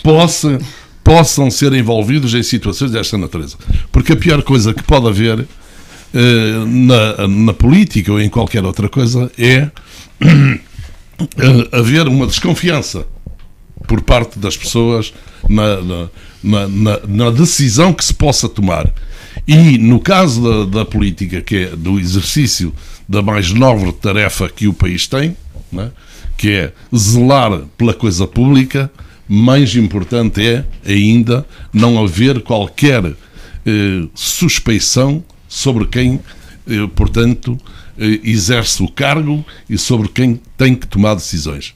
possa, 0.02 0.58
possam 1.04 1.50
ser 1.50 1.72
envolvidos 1.72 2.34
em 2.34 2.42
situações 2.42 2.90
desta 2.90 3.16
natureza. 3.16 3.56
Porque 3.92 4.12
a 4.12 4.16
pior 4.16 4.42
coisa 4.42 4.74
que 4.74 4.82
pode 4.82 5.06
haver 5.06 5.46
na, 6.66 7.28
na 7.28 7.52
política 7.52 8.12
ou 8.12 8.20
em 8.20 8.28
qualquer 8.28 8.64
outra 8.64 8.88
coisa 8.88 9.30
é 9.38 9.70
haver 11.72 12.08
uma 12.08 12.26
desconfiança 12.26 13.06
por 13.86 14.02
parte 14.02 14.38
das 14.38 14.56
pessoas 14.56 15.12
na, 15.48 15.80
na, 15.80 16.68
na, 16.68 17.00
na, 17.06 17.30
decisão 17.30 17.92
que 17.92 18.04
se 18.04 18.12
possa 18.12 18.48
tomar. 18.48 18.92
E 19.46 19.78
no 19.78 20.00
caso 20.00 20.42
da, 20.66 20.80
da, 20.80 20.84
política, 20.84 21.40
que 21.40 21.56
é 21.56 21.76
do 21.76 21.98
exercício 21.98 22.72
da 23.08 23.22
mais 23.22 23.52
nobre 23.52 23.92
tarefa 23.92 24.48
que 24.48 24.68
o 24.68 24.74
país 24.74 25.06
tem, 25.06 25.36
né, 25.72 25.90
que 26.36 26.50
é 26.50 26.72
zelar 26.94 27.62
pela 27.76 27.94
coisa 27.94 28.26
pública, 28.26 28.90
mais 29.26 29.74
importante 29.74 30.46
é 30.46 30.64
ainda 30.86 31.46
não 31.72 32.02
haver 32.02 32.40
qualquer 32.42 33.04
eh, 33.04 34.06
suspeição 34.14 35.22
sobre 35.48 35.86
quem, 35.86 36.20
eh, 36.68 36.86
portanto, 36.94 37.58
eh, 37.98 38.20
exerce 38.22 38.82
o 38.82 38.88
cargo 38.88 39.44
e 39.68 39.78
sobre 39.78 40.08
quem 40.08 40.40
tem 40.56 40.74
que 40.74 40.86
tomar 40.86 41.14
decisões. 41.14 41.74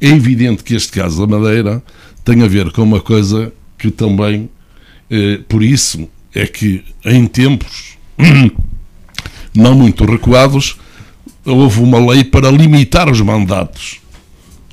É 0.00 0.08
evidente 0.08 0.62
que 0.62 0.74
este 0.74 0.92
caso 0.92 1.26
da 1.26 1.38
Madeira 1.38 1.82
tem 2.24 2.42
a 2.42 2.48
ver 2.48 2.70
com 2.72 2.82
uma 2.82 3.00
coisa 3.00 3.52
que 3.78 3.90
também, 3.90 4.48
eh, 5.10 5.40
por 5.48 5.62
isso, 5.62 6.08
é 6.34 6.46
que 6.46 6.84
em 7.04 7.26
tempos 7.26 7.96
não 9.54 9.74
muito 9.74 10.04
recuados, 10.04 10.76
houve 11.44 11.80
uma 11.80 11.98
lei 12.12 12.24
para 12.24 12.50
limitar 12.50 13.08
os 13.10 13.20
mandatos 13.20 14.00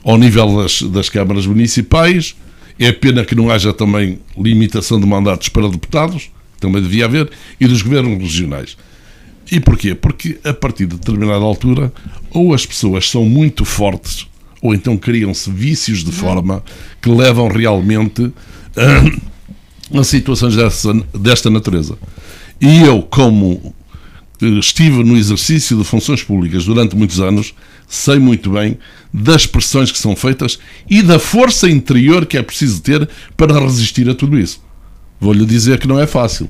ao 0.04 0.18
nível 0.18 0.58
das, 0.58 0.82
das 0.82 1.10
câmaras 1.10 1.46
municipais. 1.46 2.36
É 2.78 2.92
pena 2.92 3.24
que 3.24 3.36
não 3.36 3.50
haja 3.50 3.72
também 3.72 4.20
limitação 4.38 5.00
de 5.00 5.06
mandatos 5.06 5.48
para 5.50 5.70
deputados, 5.70 6.32
também 6.64 6.82
devia 6.82 7.06
haver, 7.06 7.30
e 7.60 7.68
dos 7.68 7.82
governos 7.82 8.18
regionais. 8.18 8.78
E 9.52 9.60
porquê? 9.60 9.94
Porque 9.94 10.40
a 10.44 10.54
partir 10.54 10.86
de 10.86 10.96
determinada 10.96 11.44
altura, 11.44 11.92
ou 12.32 12.54
as 12.54 12.66
pessoas 12.66 13.10
são 13.10 13.26
muito 13.26 13.66
fortes, 13.66 14.26
ou 14.62 14.74
então 14.74 14.98
criam-se 14.98 15.52
vícios 15.52 16.04
de 16.04 16.12
forma 16.12 16.64
que 17.02 17.10
levam 17.10 17.50
realmente 17.50 18.32
a, 19.94 20.00
a 20.00 20.04
situações 20.04 20.56
dessa, 20.56 20.94
desta 21.14 21.50
natureza. 21.50 21.98
E 22.62 22.82
eu, 22.82 23.02
como 23.02 23.76
eh, 24.42 24.46
estive 24.60 25.04
no 25.04 25.18
exercício 25.18 25.78
de 25.78 25.84
funções 25.84 26.24
públicas 26.24 26.64
durante 26.64 26.96
muitos 26.96 27.20
anos, 27.20 27.54
sei 27.88 28.18
muito 28.20 28.50
bem 28.52 28.78
das 29.14 29.46
pressões 29.46 29.92
que 29.92 30.00
são 30.00 30.16
feitas 30.16 30.58
e 30.90 31.02
da 31.02 31.20
força 31.20 31.70
interior 31.70 32.26
que 32.26 32.38
é 32.38 32.42
preciso 32.42 32.82
ter 32.82 33.08
para 33.36 33.60
resistir 33.60 34.10
a 34.10 34.16
tudo 34.16 34.40
isso. 34.40 34.64
Vou-lhe 35.24 35.46
dizer 35.46 35.80
que 35.80 35.88
não 35.88 35.98
é 35.98 36.06
fácil. 36.06 36.50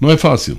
Não 0.00 0.10
é 0.10 0.16
fácil. 0.16 0.58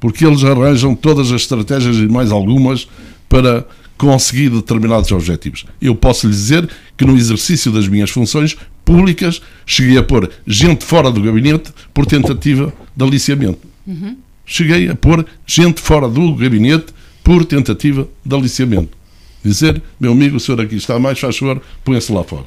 porque 0.00 0.26
eles 0.26 0.42
arranjam 0.44 0.94
todas 0.94 1.32
as 1.32 1.42
estratégias 1.42 1.96
e 1.96 2.08
mais 2.08 2.30
algumas 2.30 2.88
para 3.28 3.64
conseguir 3.96 4.50
determinados 4.50 5.10
objetivos. 5.12 5.64
Eu 5.80 5.94
posso 5.94 6.26
lhe 6.26 6.32
dizer 6.32 6.68
que 6.96 7.04
no 7.04 7.16
exercício 7.16 7.70
das 7.72 7.86
minhas 7.86 8.10
funções 8.10 8.56
públicas 8.84 9.40
cheguei 9.64 9.96
a 9.96 10.02
pôr 10.02 10.28
gente 10.44 10.84
fora 10.84 11.10
do 11.10 11.22
gabinete 11.22 11.72
por 11.94 12.04
tentativa 12.04 12.70
de 12.94 13.04
aliciamento. 13.04 13.60
Uhum. 13.86 14.16
Cheguei 14.44 14.90
a 14.90 14.94
pôr 14.96 15.24
gente 15.46 15.80
fora 15.80 16.08
do 16.08 16.34
gabinete 16.34 16.92
por 17.22 17.44
tentativa 17.44 18.06
de 18.26 18.34
aliciamento. 18.34 19.04
Dizer, 19.42 19.80
meu 20.00 20.12
amigo, 20.12 20.36
o 20.36 20.40
senhor 20.40 20.60
aqui 20.60 20.74
está 20.74 20.98
mais, 20.98 21.18
faz 21.18 21.36
favor, 21.36 21.62
põe-se 21.84 22.10
lá 22.10 22.24
fora. 22.24 22.44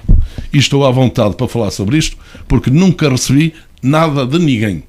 E 0.51 0.57
estou 0.57 0.85
à 0.85 0.91
vontade 0.91 1.35
para 1.35 1.47
falar 1.47 1.69
sobre 1.69 1.97
isto, 1.97 2.17
porque 2.47 2.71
nunca 2.71 3.07
recebi 3.07 3.53
nada 3.81 4.25
de 4.25 4.39
ninguém. 4.39 4.83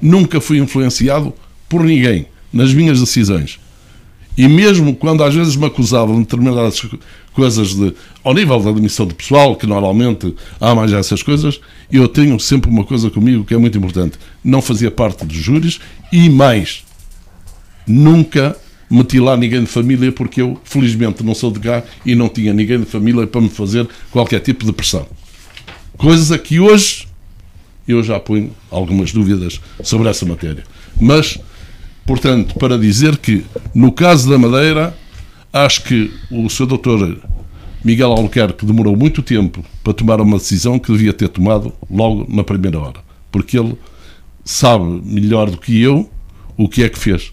Nunca 0.00 0.40
fui 0.40 0.58
influenciado 0.58 1.32
por 1.68 1.84
ninguém 1.84 2.26
nas 2.52 2.72
minhas 2.72 3.00
decisões. 3.00 3.58
E 4.36 4.48
mesmo 4.48 4.94
quando 4.94 5.22
às 5.22 5.34
vezes 5.34 5.56
me 5.56 5.66
acusavam 5.66 6.14
de 6.16 6.22
determinadas 6.22 6.80
coisas 7.32 7.74
de, 7.74 7.94
ao 8.24 8.32
nível 8.32 8.60
da 8.60 8.70
admissão 8.70 9.06
de 9.06 9.14
pessoal, 9.14 9.56
que 9.56 9.66
normalmente 9.66 10.34
há 10.60 10.74
mais 10.74 10.92
essas 10.92 11.22
coisas, 11.22 11.60
eu 11.90 12.08
tenho 12.08 12.38
sempre 12.40 12.70
uma 12.70 12.84
coisa 12.84 13.10
comigo 13.10 13.44
que 13.44 13.54
é 13.54 13.58
muito 13.58 13.76
importante. 13.76 14.18
Não 14.42 14.62
fazia 14.62 14.90
parte 14.90 15.24
dos 15.24 15.36
júris 15.36 15.78
e 16.12 16.28
mais, 16.30 16.84
nunca 17.86 18.56
meti 18.90 19.20
lá 19.20 19.36
ninguém 19.36 19.60
de 19.60 19.66
família 19.66 20.10
porque 20.10 20.42
eu, 20.42 20.58
felizmente, 20.64 21.22
não 21.22 21.34
sou 21.34 21.50
de 21.50 21.60
cá 21.60 21.82
e 22.04 22.14
não 22.14 22.28
tinha 22.28 22.52
ninguém 22.52 22.80
de 22.80 22.86
família 22.86 23.26
para 23.26 23.40
me 23.40 23.48
fazer 23.48 23.88
qualquer 24.10 24.40
tipo 24.40 24.64
de 24.64 24.72
pressão. 24.72 25.06
Coisas 25.96 26.32
a 26.32 26.38
que 26.38 26.58
hoje 26.58 27.09
eu 27.86 28.02
já 28.02 28.18
ponho 28.20 28.52
algumas 28.70 29.12
dúvidas 29.12 29.60
sobre 29.82 30.08
essa 30.08 30.24
matéria. 30.24 30.64
Mas, 31.00 31.38
portanto, 32.06 32.54
para 32.58 32.78
dizer 32.78 33.16
que, 33.16 33.44
no 33.74 33.92
caso 33.92 34.28
da 34.28 34.38
Madeira, 34.38 34.96
acho 35.52 35.82
que 35.82 36.12
o 36.30 36.48
Sr. 36.48 36.66
Doutor 36.66 37.18
Miguel 37.84 38.12
Albuquerque 38.12 38.66
demorou 38.66 38.96
muito 38.96 39.22
tempo 39.22 39.64
para 39.82 39.94
tomar 39.94 40.20
uma 40.20 40.38
decisão 40.38 40.78
que 40.78 40.92
devia 40.92 41.12
ter 41.12 41.28
tomado 41.28 41.72
logo 41.90 42.26
na 42.28 42.44
primeira 42.44 42.78
hora. 42.78 43.00
Porque 43.32 43.58
ele 43.58 43.76
sabe 44.44 44.84
melhor 45.04 45.50
do 45.50 45.58
que 45.58 45.80
eu 45.80 46.10
o 46.56 46.68
que 46.68 46.82
é 46.82 46.88
que 46.88 46.98
fez. 46.98 47.30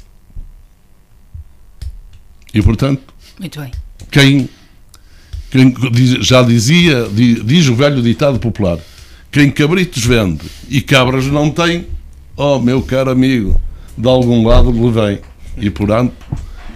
E, 2.53 2.61
portanto, 2.61 3.01
Muito 3.39 3.59
bem. 3.59 3.71
Quem, 4.09 4.49
quem 5.51 5.73
já 6.21 6.41
dizia, 6.41 7.07
diz 7.09 7.67
o 7.67 7.75
velho 7.75 8.01
ditado 8.01 8.39
popular, 8.39 8.79
quem 9.31 9.51
cabritos 9.51 10.03
vende 10.05 10.45
e 10.69 10.81
cabras 10.81 11.25
não 11.27 11.49
tem, 11.49 11.87
oh 12.35 12.59
meu 12.59 12.81
caro 12.81 13.11
amigo, 13.11 13.59
de 13.97 14.07
algum 14.07 14.47
lado 14.47 14.71
lhe 14.71 14.91
vem. 14.91 15.19
E, 15.57 15.69
portanto, 15.69 16.13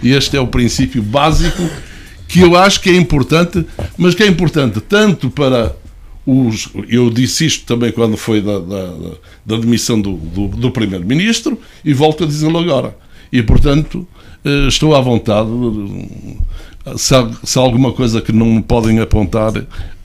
este 0.02 0.36
é 0.36 0.40
o 0.40 0.46
princípio 0.46 1.02
básico 1.02 1.62
que 2.26 2.40
eu 2.40 2.56
acho 2.56 2.80
que 2.80 2.90
é 2.90 2.96
importante, 2.96 3.64
mas 3.96 4.14
que 4.14 4.22
é 4.22 4.26
importante 4.26 4.80
tanto 4.80 5.30
para 5.30 5.76
os. 6.26 6.68
Eu 6.88 7.10
disse 7.10 7.46
isto 7.46 7.66
também 7.66 7.92
quando 7.92 8.16
foi 8.16 8.40
da, 8.40 8.58
da, 8.58 8.94
da 9.44 9.56
demissão 9.56 10.00
do, 10.00 10.14
do, 10.14 10.48
do 10.48 10.70
Primeiro-Ministro 10.70 11.60
e 11.84 11.92
volto 11.92 12.24
a 12.24 12.26
dizê-lo 12.26 12.58
agora. 12.58 12.96
E, 13.32 13.42
portanto, 13.42 14.06
eh, 14.44 14.66
estou 14.68 14.94
à 14.94 15.00
vontade. 15.00 15.48
Se 16.96 17.14
há, 17.14 17.30
se 17.44 17.58
há, 17.58 17.62
alguma 17.62 17.92
coisa 17.92 18.20
que 18.20 18.32
não 18.32 18.46
me 18.46 18.62
podem 18.62 18.98
apontar 18.98 19.52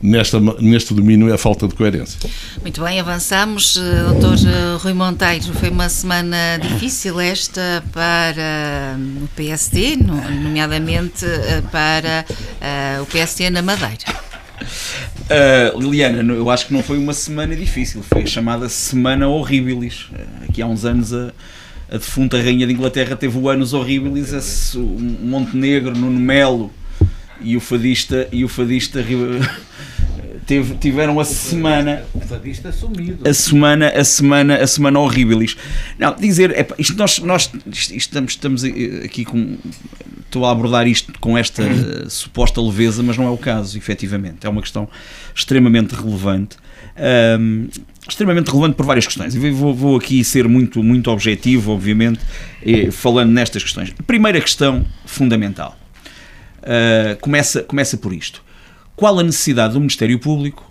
nesta, 0.01 0.39
neste 0.59 0.93
domínio 0.93 1.29
é 1.29 1.33
a 1.33 1.37
falta 1.37 1.67
de 1.67 1.75
coerência. 1.75 2.29
Muito 2.61 2.83
bem, 2.83 2.99
avançamos. 2.99 3.77
Eh, 3.77 4.03
doutor 4.11 4.37
eh, 4.37 4.77
Rui 4.79 4.93
Monteiro, 4.93 5.53
foi 5.53 5.69
uma 5.69 5.89
semana 5.89 6.59
difícil 6.61 7.19
esta 7.19 7.83
para 7.91 8.97
o 9.23 9.27
PSD, 9.35 9.97
nomeadamente 9.97 11.25
para 11.71 12.25
o 13.01 13.05
PSD 13.05 13.49
na 13.49 13.61
Madeira. 13.61 14.27
Uh, 15.29 15.79
Liliana, 15.79 16.33
eu 16.33 16.49
acho 16.49 16.67
que 16.67 16.73
não 16.73 16.81
foi 16.81 16.97
uma 16.97 17.13
semana 17.13 17.55
difícil, 17.55 18.01
foi 18.01 18.23
a 18.23 18.25
chamada 18.25 18.67
Semana 18.69 19.27
Horribilis. 19.27 20.07
Aqui 20.47 20.61
há 20.61 20.67
uns 20.67 20.83
anos 20.83 21.13
a 21.13 21.31
a 21.89 21.97
defunta 21.97 22.37
Rainha 22.37 22.67
de 22.67 22.73
Inglaterra 22.73 23.15
teve 23.15 23.37
o 23.37 23.49
Anos 23.49 23.73
Horribilis, 23.73 24.33
esse, 24.33 24.77
o 24.77 24.81
Montenegro, 24.81 25.97
Nuno 25.97 26.19
Melo 26.19 26.71
e 27.41 27.55
o 27.55 27.59
fadista, 27.59 28.27
e 28.31 28.43
o 28.43 28.47
fadista 28.47 29.03
teve, 30.45 30.75
tiveram 30.75 31.19
a 31.19 31.25
semana 31.25 32.03
o 32.13 32.19
fadista 32.19 32.71
sumido. 32.71 33.27
a 33.27 33.33
semana 33.33 33.89
a 33.89 34.03
semana 34.03 34.55
a 34.55 34.67
semana 34.67 34.99
horribilis 34.99 35.57
não 35.99 36.15
dizer 36.15 36.51
é, 36.51 36.65
isto 36.79 36.95
nós 36.97 37.19
nós 37.19 37.51
isto, 37.67 37.95
estamos 37.95 38.31
estamos 38.31 38.63
aqui 38.63 39.25
com 39.25 39.57
estou 40.25 40.45
a 40.45 40.51
abordar 40.51 40.87
isto 40.87 41.13
com 41.19 41.37
esta 41.37 41.63
uh, 41.63 42.09
suposta 42.09 42.61
leveza 42.61 43.03
mas 43.03 43.17
não 43.17 43.25
é 43.25 43.29
o 43.29 43.37
caso 43.37 43.77
efetivamente 43.77 44.47
é 44.47 44.49
uma 44.49 44.61
questão 44.61 44.87
extremamente 45.35 45.93
relevante 45.93 46.57
um, 47.39 47.67
extremamente 48.07 48.49
relevante 48.49 48.75
por 48.75 48.85
várias 48.85 49.05
questões. 49.05 49.35
E 49.35 49.51
vou, 49.51 49.73
vou, 49.73 49.97
aqui 49.97 50.23
ser 50.23 50.47
muito, 50.47 50.81
muito 50.81 51.11
objetivo, 51.11 51.73
obviamente, 51.73 52.19
falando 52.91 53.31
nestas 53.31 53.61
questões. 53.61 53.93
Primeira 54.05 54.39
questão 54.39 54.85
fundamental. 55.05 55.77
Uh, 56.67 57.17
começa, 57.21 57.63
começa 57.63 57.95
por 57.95 58.13
isto. 58.13 58.43
Qual 58.95 59.17
a 59.17 59.23
necessidade 59.23 59.73
do 59.73 59.79
Ministério 59.79 60.19
Público 60.19 60.69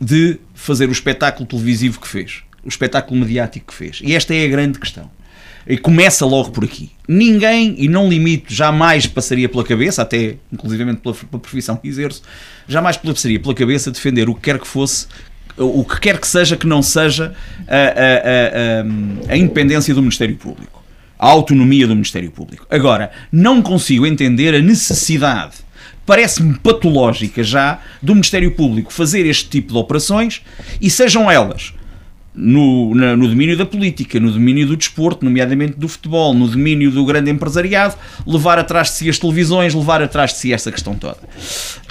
de 0.00 0.38
fazer 0.54 0.88
o 0.88 0.92
espetáculo 0.92 1.44
televisivo 1.44 2.00
que 2.00 2.06
fez? 2.06 2.42
O 2.64 2.68
espetáculo 2.68 3.18
mediático 3.18 3.66
que 3.66 3.74
fez? 3.74 4.00
E 4.02 4.14
esta 4.14 4.32
é 4.32 4.44
a 4.44 4.48
grande 4.48 4.78
questão. 4.78 5.10
E 5.66 5.76
começa 5.76 6.24
logo 6.24 6.50
por 6.50 6.64
aqui. 6.64 6.92
Ninguém, 7.08 7.74
e 7.76 7.88
não 7.88 8.08
limito, 8.08 8.54
jamais 8.54 9.06
passaria 9.06 9.48
pela 9.48 9.64
cabeça, 9.64 10.02
até 10.02 10.36
inclusivamente 10.52 11.00
pela, 11.00 11.14
pela 11.14 11.40
profissão 11.40 11.76
que 11.76 11.88
exerço, 11.88 12.22
jamais 12.68 12.96
passaria 12.96 13.40
pela 13.40 13.54
cabeça 13.54 13.90
defender 13.90 14.28
o 14.28 14.34
que 14.34 14.42
quer 14.42 14.58
que 14.58 14.66
fosse 14.68 15.08
o 15.58 15.84
que 15.84 16.00
quer 16.00 16.20
que 16.20 16.26
seja 16.26 16.56
que 16.56 16.66
não 16.66 16.82
seja 16.82 17.34
a, 17.66 17.76
a, 17.76 19.30
a, 19.30 19.32
a 19.32 19.36
independência 19.36 19.92
do 19.92 20.00
Ministério 20.00 20.36
Público, 20.36 20.77
a 21.18 21.26
autonomia 21.26 21.86
do 21.86 21.94
Ministério 21.94 22.30
Público. 22.30 22.66
Agora, 22.70 23.10
não 23.32 23.60
consigo 23.60 24.06
entender 24.06 24.54
a 24.54 24.60
necessidade 24.60 25.68
parece-me 26.08 26.58
patológica 26.60 27.44
já 27.44 27.80
do 28.00 28.14
Ministério 28.14 28.50
Público 28.52 28.90
fazer 28.90 29.26
este 29.26 29.50
tipo 29.50 29.74
de 29.74 29.78
operações 29.78 30.40
e 30.80 30.88
sejam 30.88 31.30
elas 31.30 31.74
no, 32.34 32.94
na, 32.94 33.14
no 33.14 33.28
domínio 33.28 33.58
da 33.58 33.66
política, 33.66 34.18
no 34.18 34.30
domínio 34.30 34.66
do 34.68 34.76
desporto, 34.76 35.24
nomeadamente 35.24 35.74
do 35.76 35.86
futebol, 35.86 36.32
no 36.32 36.48
domínio 36.48 36.90
do 36.90 37.04
grande 37.04 37.30
empresariado, 37.30 37.96
levar 38.26 38.58
atrás 38.58 38.88
de 38.88 38.94
si 38.94 39.10
as 39.10 39.18
televisões, 39.18 39.74
levar 39.74 40.00
atrás 40.00 40.32
de 40.32 40.38
si 40.38 40.52
essa 40.52 40.72
questão 40.72 40.94
toda. 40.94 41.18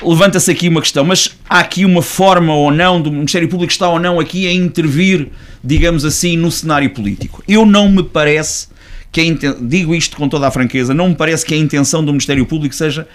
Levanta-se 0.01 0.49
aqui 0.49 0.69
uma 0.69 0.82
questão, 0.82 1.03
mas 1.03 1.38
há 1.47 1.59
aqui 1.59 1.86
uma 1.86 2.01
forma 2.01 2.55
ou 2.55 2.71
não, 2.71 2.99
do 2.99 3.11
Ministério 3.11 3.49
Público 3.49 3.71
está 3.71 3.89
ou 3.89 3.99
não 3.99 4.19
aqui 4.19 4.47
a 4.47 4.53
intervir, 4.53 5.28
digamos 5.63 6.05
assim, 6.05 6.38
no 6.38 6.49
cenário 6.49 6.89
político. 6.89 7.43
Eu 7.47 7.65
não 7.65 7.91
me 7.91 8.01
parece 8.01 8.67
que 9.12 9.36
digo 9.62 9.95
isto 9.95 10.18
com 10.18 10.30
toda 10.30 10.47
a 10.47 10.51
franqueza, 10.51 10.93
não 10.93 11.10
me 11.10 11.16
parece 11.16 11.45
que 11.45 11.53
a 11.53 11.58
intenção 11.58 12.03
do 12.03 12.12
Ministério 12.12 12.45
Público 12.45 12.76
seja 12.76 13.08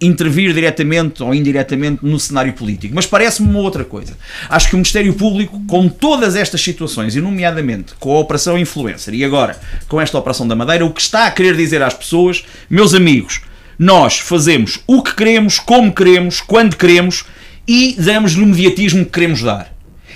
intervir 0.00 0.52
diretamente 0.52 1.22
ou 1.22 1.32
indiretamente 1.32 2.04
no 2.04 2.18
cenário 2.18 2.52
político. 2.52 2.94
Mas 2.94 3.06
parece-me 3.06 3.48
uma 3.48 3.60
outra 3.60 3.84
coisa. 3.84 4.16
Acho 4.48 4.68
que 4.68 4.74
o 4.74 4.78
Ministério 4.78 5.14
Público, 5.14 5.62
com 5.66 5.88
todas 5.88 6.34
estas 6.34 6.60
situações, 6.60 7.14
e 7.14 7.20
nomeadamente 7.20 7.94
com 8.00 8.16
a 8.16 8.18
Operação 8.18 8.58
Influencer 8.58 9.14
e 9.14 9.24
agora 9.24 9.58
com 9.88 10.00
esta 10.00 10.18
Operação 10.18 10.46
da 10.46 10.56
Madeira, 10.56 10.84
o 10.84 10.92
que 10.92 11.00
está 11.00 11.26
a 11.26 11.30
querer 11.30 11.56
dizer 11.56 11.82
às 11.82 11.94
pessoas, 11.94 12.44
meus 12.68 12.94
amigos, 12.94 13.42
nós 13.78 14.18
fazemos 14.18 14.80
o 14.86 15.02
que 15.02 15.14
queremos, 15.14 15.58
como 15.58 15.92
queremos, 15.92 16.40
quando 16.40 16.76
queremos 16.76 17.24
e 17.66 17.94
damos-lhe 17.98 18.42
o 18.42 18.46
mediatismo 18.46 19.04
que 19.04 19.12
queremos 19.12 19.42
dar 19.42 19.71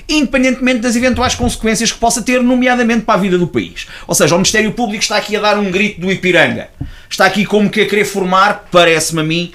independentemente 0.08 0.80
das 0.80 0.96
eventuais 0.96 1.34
consequências 1.34 1.90
que 1.90 1.98
possa 1.98 2.22
ter, 2.22 2.42
nomeadamente 2.42 3.02
para 3.02 3.14
a 3.14 3.22
vida 3.22 3.36
do 3.36 3.46
país. 3.46 3.86
Ou 4.06 4.14
seja, 4.14 4.34
o 4.34 4.38
Ministério 4.38 4.72
Público 4.72 5.02
está 5.02 5.16
aqui 5.16 5.36
a 5.36 5.40
dar 5.40 5.58
um 5.58 5.70
grito 5.70 6.00
do 6.00 6.10
Ipiranga. 6.10 6.68
Está 7.08 7.26
aqui 7.26 7.44
como 7.44 7.70
que 7.70 7.80
a 7.80 7.86
querer 7.86 8.04
formar, 8.04 8.68
parece-me 8.70 9.20
a 9.20 9.24
mim, 9.24 9.52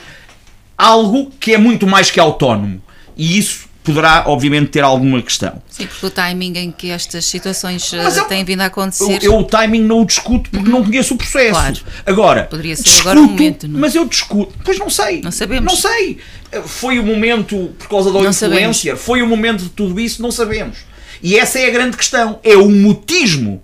algo 0.78 1.32
que 1.40 1.54
é 1.54 1.58
muito 1.58 1.88
mais 1.88 2.12
que 2.12 2.20
autónomo. 2.20 2.82
E 3.16 3.38
isso 3.38 3.70
poderá, 3.84 4.24
obviamente, 4.28 4.70
ter 4.70 4.84
alguma 4.84 5.22
questão. 5.22 5.62
Sim, 5.70 5.88
porque 5.88 6.06
o 6.06 6.10
timing 6.10 6.54
em 6.58 6.72
que 6.72 6.90
estas 6.92 7.26
situações 7.26 7.92
eu, 7.92 8.02
eh, 8.02 8.24
têm 8.26 8.44
vindo 8.44 8.62
a 8.62 8.66
acontecer. 8.66 9.24
Eu, 9.24 9.34
eu, 9.34 9.40
o 9.40 9.44
timing 9.44 9.82
não 9.82 10.02
o 10.02 10.06
discuto 10.06 10.50
porque 10.50 10.70
uhum. 10.70 10.80
não 10.80 10.84
conheço 10.84 11.14
o 11.14 11.18
processo. 11.18 11.52
Claro. 11.52 11.78
Agora, 12.06 12.44
poderia 12.44 12.76
ser 12.76 12.84
discuto, 12.84 13.10
agora 13.10 13.20
um 13.20 13.28
momento. 13.28 13.68
Não? 13.68 13.80
Mas 13.80 13.96
eu 13.96 14.06
discuto. 14.06 14.54
Pois 14.64 14.78
não 14.78 14.90
sei. 14.90 15.22
Não 15.22 15.32
sabemos. 15.32 15.66
Não 15.66 15.76
sei. 15.76 16.18
Foi 16.66 17.00
o 17.00 17.04
momento 17.04 17.74
por 17.80 17.88
causa 17.88 18.12
da 18.12 18.20
não 18.20 18.30
influência, 18.30 18.92
sabemos. 18.92 19.02
foi 19.02 19.22
o 19.22 19.28
momento 19.28 19.64
de 19.64 19.70
tudo 19.70 20.00
isso, 20.00 20.22
não 20.22 20.32
sabemos. 20.32 20.80
E 21.24 21.38
essa 21.38 21.60
é 21.60 21.68
a 21.68 21.72
grande 21.72 21.98
questão. 21.98 22.40
É 22.44 22.56
o 22.56 22.70
mutismo 22.70 23.62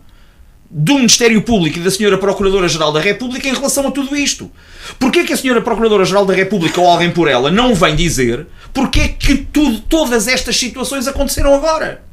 do 0.70 0.96
Ministério 0.96 1.42
Público 1.42 1.80
e 1.80 1.82
da 1.82 1.90
Senhora 1.90 2.18
Procuradora-Geral 2.18 2.92
da 2.92 3.00
República 3.00 3.48
em 3.48 3.54
relação 3.54 3.88
a 3.88 3.92
tudo 3.92 4.16
isto. 4.16 4.52
Porquê 5.00 5.24
que 5.24 5.34
a 5.34 5.38
Senhora 5.38 5.62
Procuradora-Geral 5.62 6.26
da 6.26 6.34
República 6.34 6.82
ou 6.82 6.88
alguém 6.88 7.12
por 7.12 7.28
ela 7.28 7.50
não 7.50 7.74
vem 7.74 7.96
dizer 7.96 8.48
porquê 8.74 9.10
que 9.10 9.38
tudo, 9.38 9.80
todas 9.82 10.28
estas 10.28 10.58
situações 10.58 11.08
aconteceram 11.08 11.54
agora? 11.54 12.04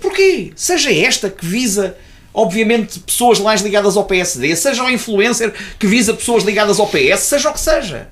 Porquê? 0.00 0.52
Seja 0.56 0.92
esta 0.92 1.28
que 1.28 1.44
visa 1.44 1.96
obviamente, 2.34 2.98
pessoas 3.00 3.38
mais 3.38 3.60
ligadas 3.60 3.96
ao 3.96 4.04
PSD, 4.04 4.56
seja 4.56 4.82
o 4.82 4.90
influencer 4.90 5.52
que 5.78 5.86
visa 5.86 6.14
pessoas 6.14 6.44
ligadas 6.44 6.80
ao 6.80 6.88
PS, 6.88 7.20
seja 7.20 7.50
o 7.50 7.52
que 7.52 7.60
seja. 7.60 8.08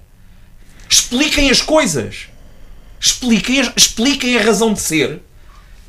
Expliquem 0.89 1.51
as 1.51 1.63
coisas. 1.63 2.29
Expliquem, 3.01 3.61
expliquem 3.75 4.37
a 4.37 4.43
razão 4.43 4.75
de 4.75 4.81
ser 4.81 5.23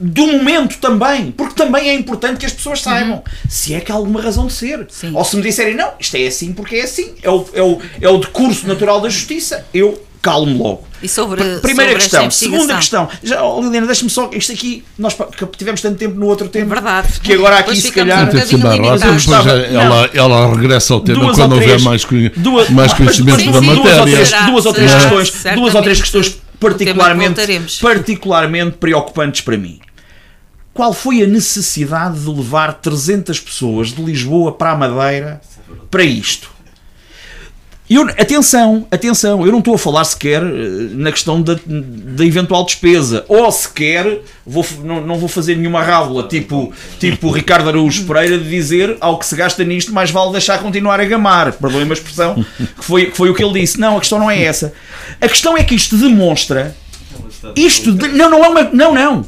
do 0.01 0.25
momento 0.25 0.77
também, 0.77 1.31
porque 1.31 1.53
também 1.53 1.89
é 1.89 1.93
importante 1.93 2.39
que 2.39 2.45
as 2.45 2.51
pessoas 2.51 2.81
saibam 2.81 3.17
uhum. 3.17 3.21
se 3.47 3.75
é 3.75 3.79
que 3.79 3.91
há 3.91 3.95
alguma 3.95 4.19
razão 4.19 4.47
de 4.47 4.53
ser. 4.53 4.87
Sim. 4.89 5.11
Ou 5.13 5.23
se 5.23 5.35
me 5.35 5.43
disserem, 5.43 5.75
não, 5.75 5.91
isto 5.99 6.15
é 6.15 6.25
assim 6.25 6.51
porque 6.53 6.77
é 6.77 6.83
assim, 6.83 7.13
é 7.21 7.29
o, 7.29 7.45
é 7.53 7.61
o, 7.61 7.79
é 8.01 8.09
o 8.09 8.17
decurso 8.17 8.67
natural 8.67 8.99
da 8.99 9.09
justiça, 9.09 9.65
eu 9.73 10.01
calmo 10.21 10.63
logo. 10.63 10.87
E 11.01 11.07
sobre 11.07 11.43
Primeira 11.59 11.91
sobre 11.91 11.95
questão. 11.95 12.31
Segunda 12.31 12.75
questão. 12.75 13.09
Já, 13.23 13.43
oh, 13.43 13.61
Liliana, 13.61 13.87
deixa-me 13.87 14.09
só. 14.09 14.29
Isto 14.33 14.51
aqui, 14.51 14.83
nós 14.97 15.15
tivemos 15.57 15.81
tanto 15.81 15.97
tempo 15.97 16.15
no 16.15 16.27
outro 16.27 16.47
tema. 16.47 16.65
É 16.65 16.75
verdade. 16.75 17.19
Que 17.21 17.33
agora 17.33 17.57
aqui, 17.57 17.75
se 17.75 17.91
calhar. 17.91 18.29
Um 18.29 19.79
ela, 19.79 20.09
ela 20.13 20.55
regressa 20.55 20.93
ao 20.93 20.99
tema 20.99 21.21
duas 21.21 21.37
quando 21.37 21.53
houver 21.53 21.79
mais, 21.81 22.05
duas, 22.35 22.69
mais 22.69 22.93
conhecimento 22.93 23.39
sim, 23.39 23.51
da 23.51 23.59
sim, 23.59 23.65
matéria. 23.65 24.45
Duas 24.45 24.65
ou 24.65 24.73
três, 24.73 24.91
duas 24.91 24.95
ou 24.95 25.01
três 25.01 25.31
questões, 25.31 25.55
duas 25.55 25.75
ou 25.75 25.81
três 25.81 26.01
questões 26.01 26.41
particularmente, 26.59 27.41
particularmente 27.81 28.77
preocupantes 28.77 29.41
para 29.41 29.57
mim. 29.57 29.79
Qual 30.73 30.93
foi 30.93 31.21
a 31.21 31.27
necessidade 31.27 32.19
de 32.19 32.29
levar 32.29 32.75
300 32.75 33.39
pessoas 33.39 33.89
de 33.89 34.01
Lisboa 34.01 34.53
para 34.53 34.71
a 34.71 34.75
Madeira 34.75 35.41
para 35.89 36.03
isto? 36.03 36.49
Eu, 37.89 38.03
atenção, 38.03 38.87
atenção, 38.89 39.45
eu 39.45 39.51
não 39.51 39.59
estou 39.59 39.75
a 39.75 39.77
falar 39.77 40.05
sequer 40.05 40.41
eh, 40.41 40.91
na 40.93 41.11
questão 41.11 41.41
da, 41.41 41.59
da 41.65 42.25
eventual 42.25 42.63
despesa, 42.63 43.25
ou 43.27 43.51
sequer 43.51 44.21
vou, 44.47 44.65
não, 44.81 45.05
não 45.05 45.17
vou 45.17 45.27
fazer 45.27 45.57
nenhuma 45.57 45.83
rábula 45.83 46.25
tipo, 46.25 46.71
tipo 47.01 47.29
Ricardo 47.29 47.67
Araújo 47.67 48.05
Pereira 48.05 48.37
de 48.37 48.49
dizer 48.49 48.95
ao 49.01 49.19
que 49.19 49.25
se 49.25 49.35
gasta 49.35 49.61
nisto 49.65 49.91
mais 49.91 50.09
vale 50.09 50.31
deixar 50.31 50.59
continuar 50.59 51.01
a 51.01 51.03
gamar, 51.03 51.51
perdoem 51.51 51.89
a 51.89 51.91
expressão, 51.91 52.45
que 52.77 52.81
foi, 52.85 53.07
que 53.07 53.17
foi 53.17 53.29
o 53.29 53.35
que 53.35 53.43
ele 53.43 53.59
disse. 53.59 53.77
Não, 53.77 53.97
a 53.97 53.99
questão 53.99 54.19
não 54.19 54.31
é 54.31 54.41
essa. 54.41 54.71
A 55.19 55.27
questão 55.27 55.57
é 55.57 55.63
que 55.65 55.75
isto 55.75 55.97
demonstra. 55.97 56.73
Isto. 57.57 57.91
De, 57.91 58.07
não, 58.07 58.29
não 58.29 58.45
é 58.45 58.47
uma. 58.47 58.63
Não, 58.71 58.93
não. 58.95 59.25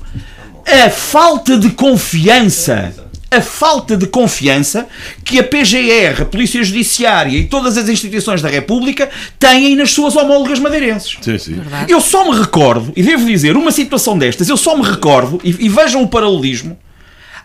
A 0.65 0.89
falta 0.89 1.57
de 1.57 1.69
confiança 1.71 2.93
a 3.33 3.41
falta 3.41 3.97
de 3.97 4.05
confiança 4.05 4.87
que 5.23 5.39
a 5.39 5.43
PGR, 5.43 6.21
a 6.21 6.25
Polícia 6.25 6.63
Judiciária 6.63 7.35
e 7.35 7.45
todas 7.45 7.77
as 7.77 7.89
instituições 7.89 8.43
da 8.43 8.47
República 8.47 9.09
têm 9.39 9.75
nas 9.75 9.89
suas 9.91 10.15
homólogas 10.15 10.59
madeirenses. 10.59 11.17
Sim, 11.19 11.37
sim. 11.39 11.61
Eu 11.87 11.99
só 11.99 12.31
me 12.31 12.39
recordo, 12.39 12.93
e 12.95 13.01
devo 13.01 13.25
dizer, 13.25 13.57
uma 13.57 13.71
situação 13.71 14.19
destas, 14.19 14.47
eu 14.49 14.55
só 14.55 14.77
me 14.77 14.83
recordo, 14.83 15.41
e, 15.43 15.65
e 15.65 15.67
vejam 15.67 16.03
o 16.03 16.07
paralelismo, 16.07 16.77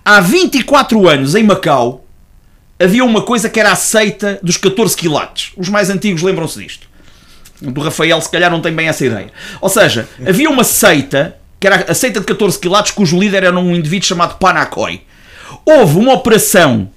há 0.05 0.21
24 0.21 1.09
anos 1.09 1.35
em 1.35 1.43
Macau 1.43 2.05
havia 2.79 3.05
uma 3.05 3.23
coisa 3.23 3.49
que 3.49 3.59
era 3.59 3.73
a 3.73 3.77
seita 3.77 4.39
dos 4.43 4.57
14 4.57 4.97
quilates. 4.97 5.53
Os 5.57 5.69
mais 5.69 5.91
antigos 5.91 6.23
lembram-se 6.23 6.63
disto. 6.63 6.89
Do 7.61 7.81
Rafael, 7.81 8.21
se 8.21 8.31
calhar, 8.31 8.51
não 8.51 8.61
tem 8.61 8.73
bem 8.73 8.87
essa 8.87 9.05
ideia. 9.05 9.33
Ou 9.61 9.69
seja, 9.69 10.09
havia 10.25 10.49
uma 10.49 10.63
seita, 10.63 11.37
que 11.61 11.67
era 11.67 11.91
a 11.91 11.95
seita 11.95 12.21
de 12.21 12.27
14 12.27 12.59
quilates, 12.59 12.93
cujo 12.93 13.19
líder 13.19 13.45
era 13.45 13.59
um 13.59 13.75
indivíduo 13.75 14.07
chamado 14.07 14.39
Panakoi 14.39 15.03
houve 15.65 15.99
uma 15.99 16.15
operação 16.15 16.91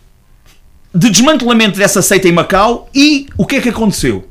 de 0.93 1.09
desmantelamento 1.09 1.77
dessa 1.77 2.01
seita 2.01 2.27
em 2.27 2.31
Macau 2.31 2.89
e 2.93 3.27
o 3.37 3.45
que 3.45 3.57
é 3.57 3.61
que 3.61 3.69
aconteceu? 3.69 4.27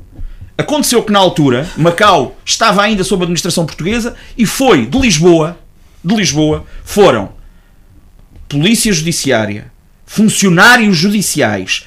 Aconteceu 0.57 1.01
que 1.03 1.11
na 1.11 1.19
altura 1.19 1.67
Macau 1.77 2.35
estava 2.45 2.81
ainda 2.81 3.03
sob 3.03 3.23
administração 3.23 3.65
portuguesa 3.65 4.15
e 4.37 4.45
foi 4.45 4.85
de 4.85 4.97
Lisboa, 4.97 5.59
de 6.03 6.15
Lisboa, 6.15 6.65
foram 6.83 7.33
polícia 8.47 8.91
judiciária, 8.91 9.71
funcionários 10.05 10.97
judiciais, 10.97 11.85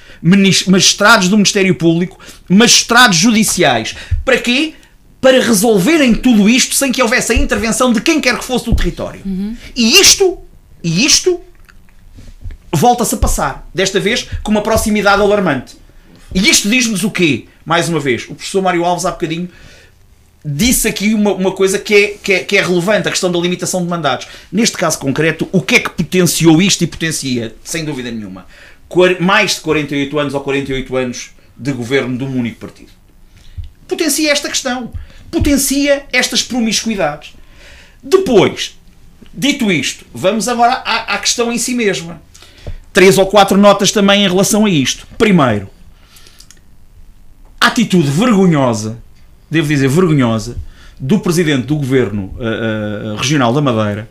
magistrados 0.66 1.28
do 1.28 1.36
Ministério 1.36 1.74
Público, 1.74 2.18
magistrados 2.48 3.16
judiciais. 3.16 3.94
Para 4.24 4.38
quê? 4.38 4.74
Para 5.24 5.40
resolverem 5.40 6.14
tudo 6.14 6.50
isto 6.50 6.74
sem 6.74 6.92
que 6.92 7.02
houvesse 7.02 7.32
a 7.32 7.34
intervenção 7.34 7.90
de 7.90 8.02
quem 8.02 8.20
quer 8.20 8.36
que 8.38 8.44
fosse 8.44 8.66
do 8.66 8.76
território. 8.76 9.22
Uhum. 9.24 9.56
E 9.74 9.98
isto, 9.98 10.38
e 10.82 11.06
isto 11.06 11.40
volta-se 12.70 13.14
a 13.14 13.18
passar. 13.18 13.66
Desta 13.72 13.98
vez 13.98 14.28
com 14.42 14.50
uma 14.50 14.60
proximidade 14.60 15.22
alarmante. 15.22 15.76
E 16.34 16.46
isto 16.46 16.68
diz-nos 16.68 17.04
o 17.04 17.10
quê? 17.10 17.46
Mais 17.64 17.88
uma 17.88 17.98
vez, 17.98 18.24
o 18.24 18.34
professor 18.34 18.60
Mário 18.60 18.84
Alves 18.84 19.06
há 19.06 19.12
bocadinho 19.12 19.48
disse 20.44 20.86
aqui 20.86 21.14
uma, 21.14 21.32
uma 21.32 21.52
coisa 21.52 21.78
que 21.78 21.94
é, 21.94 22.08
que, 22.22 22.32
é, 22.34 22.44
que 22.44 22.58
é 22.58 22.62
relevante, 22.62 23.08
a 23.08 23.10
questão 23.10 23.32
da 23.32 23.38
limitação 23.38 23.82
de 23.82 23.88
mandatos. 23.88 24.28
Neste 24.52 24.76
caso 24.76 24.98
concreto, 24.98 25.48
o 25.50 25.62
que 25.62 25.76
é 25.76 25.80
que 25.80 25.88
potenciou 25.88 26.60
isto 26.60 26.84
e 26.84 26.86
potencia, 26.86 27.56
sem 27.64 27.82
dúvida 27.82 28.10
nenhuma, 28.10 28.44
mais 29.20 29.54
de 29.54 29.62
48 29.62 30.18
anos 30.18 30.34
ou 30.34 30.40
48 30.42 30.96
anos 30.96 31.30
de 31.56 31.72
governo 31.72 32.18
de 32.18 32.24
um 32.24 32.38
único 32.38 32.58
partido? 32.60 32.90
Potencia 33.88 34.30
esta 34.30 34.50
questão. 34.50 34.92
Potencia 35.34 36.04
estas 36.12 36.42
promiscuidades. 36.42 37.32
Depois, 38.00 38.78
dito 39.32 39.72
isto, 39.72 40.04
vamos 40.14 40.46
agora 40.46 40.74
à, 40.84 41.14
à 41.14 41.18
questão 41.18 41.52
em 41.52 41.58
si 41.58 41.74
mesma 41.74 42.22
três 42.94 43.18
ou 43.18 43.26
quatro 43.26 43.58
notas 43.58 43.90
também 43.90 44.24
em 44.24 44.28
relação 44.28 44.64
a 44.64 44.70
isto. 44.70 45.04
Primeiro, 45.18 45.68
a 47.60 47.66
atitude 47.66 48.08
vergonhosa, 48.08 48.98
devo 49.50 49.66
dizer 49.66 49.88
vergonhosa, 49.88 50.56
do 50.98 51.18
presidente 51.18 51.66
do 51.66 51.74
governo 51.74 52.32
uh, 52.38 53.14
uh, 53.14 53.16
regional 53.16 53.52
da 53.52 53.60
Madeira, 53.60 54.08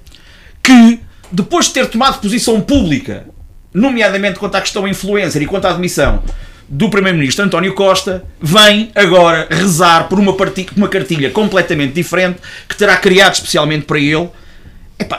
que 0.62 1.00
depois 1.32 1.68
de 1.68 1.74
ter 1.74 1.88
tomado 1.88 2.20
posição 2.20 2.60
pública, 2.60 3.26
nomeadamente 3.74 4.38
quanto 4.38 4.56
à 4.56 4.62
questão 4.62 4.86
influencer 4.86 5.42
e 5.42 5.46
quanto 5.46 5.66
à 5.66 5.70
admissão 5.70 6.22
do 6.68 6.90
primeiro-ministro 6.90 7.46
António 7.46 7.74
Costa, 7.74 8.24
vem 8.42 8.92
agora 8.96 9.48
rezar 9.50 10.08
por 10.08 10.20
uma, 10.20 10.36
uma 10.76 10.88
cartilha 10.88 11.30
completamente 11.30 11.94
diferente 11.94 12.40
que 12.68 12.76
terá 12.76 12.98
criado 12.98 13.34
especialmente 13.34 13.86
para 13.86 14.00
ele 14.00 14.30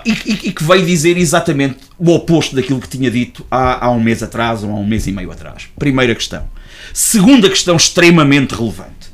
e, 0.04 0.12
e, 0.12 0.32
e, 0.48 0.52
que 0.52 0.64
veio 0.64 0.86
dizer 0.86 1.16
exatamente 1.16 1.78
o 1.98 2.10
oposto 2.12 2.56
daquilo 2.56 2.80
que 2.80 2.88
tinha 2.88 3.10
dito 3.10 3.44
há, 3.50 3.86
há 3.86 3.90
um 3.90 4.00
mês 4.00 4.22
atrás 4.22 4.62
ou 4.62 4.70
há 4.70 4.74
um 4.74 4.86
mês 4.86 5.06
e 5.06 5.12
meio 5.12 5.30
atrás. 5.30 5.68
Primeira 5.78 6.14
questão. 6.14 6.48
Segunda 6.92 7.48
questão 7.48 7.76
extremamente 7.76 8.54
relevante. 8.54 9.12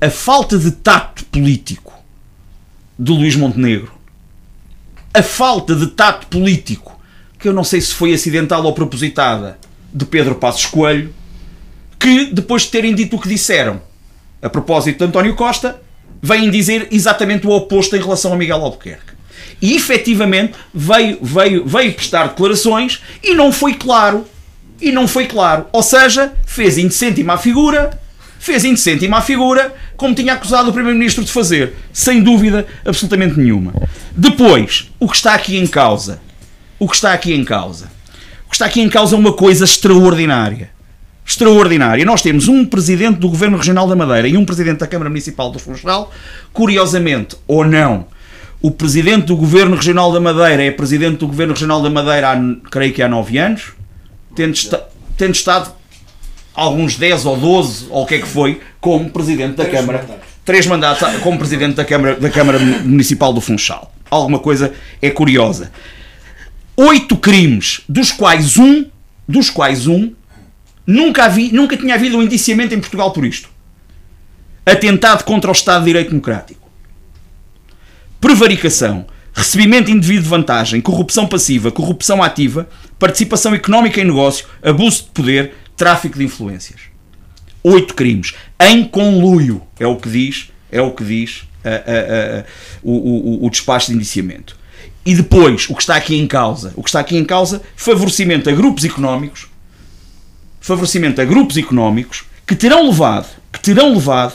A 0.00 0.10
falta 0.10 0.58
de 0.58 0.70
tato 0.70 1.24
político 1.26 1.92
de 2.98 3.12
Luís 3.12 3.36
Montenegro. 3.36 3.92
A 5.12 5.22
falta 5.22 5.74
de 5.74 5.88
tato 5.88 6.26
político, 6.26 7.00
que 7.38 7.46
eu 7.46 7.52
não 7.52 7.62
sei 7.62 7.80
se 7.80 7.94
foi 7.94 8.12
acidental 8.12 8.64
ou 8.64 8.72
propositada, 8.72 9.58
de 9.92 10.04
Pedro 10.04 10.34
Passos 10.34 10.66
Coelho, 10.66 11.14
que 12.04 12.26
depois 12.26 12.64
de 12.64 12.68
terem 12.68 12.94
dito 12.94 13.16
o 13.16 13.18
que 13.18 13.26
disseram 13.26 13.80
a 14.42 14.50
propósito 14.50 14.98
de 14.98 15.04
António 15.04 15.34
Costa, 15.34 15.80
vêm 16.22 16.50
dizer 16.50 16.86
exatamente 16.90 17.46
o 17.46 17.50
oposto 17.50 17.96
em 17.96 17.98
relação 17.98 18.30
a 18.30 18.36
Miguel 18.36 18.62
Albuquerque 18.62 19.14
e 19.62 19.74
efetivamente 19.74 20.52
veio, 20.74 21.18
veio, 21.22 21.64
veio 21.64 21.94
prestar 21.94 22.26
declarações 22.26 23.00
e 23.22 23.32
não 23.32 23.50
foi 23.50 23.72
claro. 23.72 24.26
E 24.82 24.92
não 24.92 25.08
foi 25.08 25.24
claro. 25.24 25.64
Ou 25.72 25.82
seja, 25.82 26.34
fez 26.44 26.76
indecente 26.76 27.22
e 27.22 27.24
má 27.24 27.38
figura, 27.38 27.98
fez 28.38 28.66
indecente 28.66 29.06
e 29.06 29.08
má 29.08 29.22
figura, 29.22 29.74
como 29.96 30.14
tinha 30.14 30.34
acusado 30.34 30.68
o 30.68 30.72
Primeiro-Ministro 30.74 31.24
de 31.24 31.32
fazer. 31.32 31.74
Sem 31.90 32.22
dúvida 32.22 32.66
absolutamente 32.84 33.38
nenhuma. 33.38 33.72
Depois, 34.14 34.90
o 35.00 35.08
que 35.08 35.16
está 35.16 35.32
aqui 35.34 35.56
em 35.56 35.66
causa. 35.66 36.20
O 36.78 36.86
que 36.86 36.96
está 36.96 37.14
aqui 37.14 37.32
em 37.32 37.44
causa. 37.44 37.90
O 38.46 38.50
que 38.50 38.56
está 38.56 38.66
aqui 38.66 38.82
em 38.82 38.90
causa 38.90 39.16
é 39.16 39.18
uma 39.18 39.32
coisa 39.32 39.64
extraordinária. 39.64 40.73
Extraordinária. 41.26 42.04
Nós 42.04 42.22
temos 42.22 42.48
um 42.48 42.64
presidente 42.64 43.18
do 43.18 43.28
Governo 43.28 43.56
Regional 43.56 43.88
da 43.88 43.96
Madeira 43.96 44.28
e 44.28 44.36
um 44.36 44.44
presidente 44.44 44.78
da 44.78 44.86
Câmara 44.86 45.08
Municipal 45.08 45.50
do 45.50 45.58
Funchal, 45.58 46.12
curiosamente 46.52 47.36
ou 47.46 47.64
não, 47.64 48.06
o 48.64 48.70
presidente 48.70 49.26
do 49.26 49.36
Governo 49.36 49.76
Regional 49.76 50.10
da 50.10 50.18
Madeira 50.18 50.62
é 50.62 50.70
presidente 50.70 51.18
do 51.18 51.26
Governo 51.26 51.52
Regional 51.52 51.82
da 51.82 51.90
Madeira 51.90 52.32
há, 52.32 52.70
creio 52.70 52.94
que 52.94 53.02
há 53.02 53.08
9 53.08 53.36
anos, 53.36 53.72
tendo, 54.34 54.52
esta, 54.52 54.88
tendo 55.18 55.34
estado 55.34 55.70
alguns 56.54 56.96
10 56.96 57.26
ou 57.26 57.36
12, 57.36 57.86
ou 57.90 58.04
o 58.04 58.06
que 58.06 58.14
é 58.14 58.18
que 58.20 58.26
foi, 58.26 58.62
como 58.80 59.10
presidente 59.10 59.56
da 59.56 59.66
Câmara. 59.66 59.98
Mandatos. 59.98 60.28
Três 60.46 60.66
mandatos 60.66 61.20
como 61.20 61.36
presidente 61.36 61.74
da 61.74 61.84
Câmara, 61.84 62.16
da 62.16 62.30
Câmara 62.30 62.58
Municipal 62.58 63.34
do 63.34 63.40
Funchal. 63.42 63.92
Alguma 64.10 64.38
coisa 64.38 64.72
é 65.02 65.10
curiosa. 65.10 65.70
Oito 66.74 67.18
crimes, 67.18 67.82
dos 67.86 68.12
quais 68.12 68.56
um, 68.56 68.86
dos 69.28 69.50
quais 69.50 69.86
um, 69.86 70.10
nunca, 70.86 71.24
havi, 71.24 71.52
nunca 71.52 71.76
tinha 71.76 71.94
havido 71.94 72.18
um 72.18 72.22
indiciamento 72.22 72.74
em 72.74 72.80
Portugal 72.80 73.12
por 73.12 73.24
isto. 73.24 73.48
Atentado 74.66 75.24
contra 75.24 75.50
o 75.50 75.52
Estado 75.52 75.80
de 75.80 75.86
Direito 75.86 76.10
Democrático 76.10 76.64
prevaricação, 78.24 79.04
recebimento 79.34 79.90
indevido 79.90 80.22
de 80.22 80.28
vantagem, 80.30 80.80
corrupção 80.80 81.26
passiva, 81.26 81.70
corrupção 81.70 82.22
ativa, 82.22 82.66
participação 82.98 83.54
económica 83.54 84.00
em 84.00 84.04
negócio, 84.04 84.46
abuso 84.62 85.02
de 85.02 85.10
poder, 85.10 85.52
tráfico 85.76 86.18
de 86.18 86.24
influências. 86.24 86.80
Oito 87.62 87.92
crimes 87.92 88.32
em 88.58 88.82
conluio, 88.82 89.60
é 89.78 89.86
o 89.86 89.96
que 89.96 90.08
diz, 90.08 90.50
é 90.72 90.80
o 90.80 90.92
que 90.92 91.04
diz 91.04 91.40
uh, 91.40 91.44
uh, 91.44 92.40
uh, 92.40 92.44
o, 92.82 93.42
o, 93.42 93.46
o 93.46 93.50
despacho 93.50 93.88
de 93.88 93.96
indiciamento. 93.96 94.56
E 95.04 95.14
depois, 95.14 95.68
o 95.68 95.74
que 95.74 95.82
está 95.82 95.96
aqui 95.96 96.16
em 96.16 96.26
causa? 96.26 96.72
O 96.76 96.82
que 96.82 96.88
está 96.88 97.00
aqui 97.00 97.18
em 97.18 97.26
causa, 97.26 97.60
favorecimento 97.76 98.48
a 98.48 98.54
grupos 98.54 98.86
económicos, 98.86 99.48
favorecimento 100.64 101.20
a 101.20 101.26
grupos 101.26 101.58
económicos 101.58 102.24
que 102.46 102.56
terão 102.56 102.86
levado, 102.86 103.28
que 103.52 103.60
terão 103.60 103.92
levado 103.92 104.34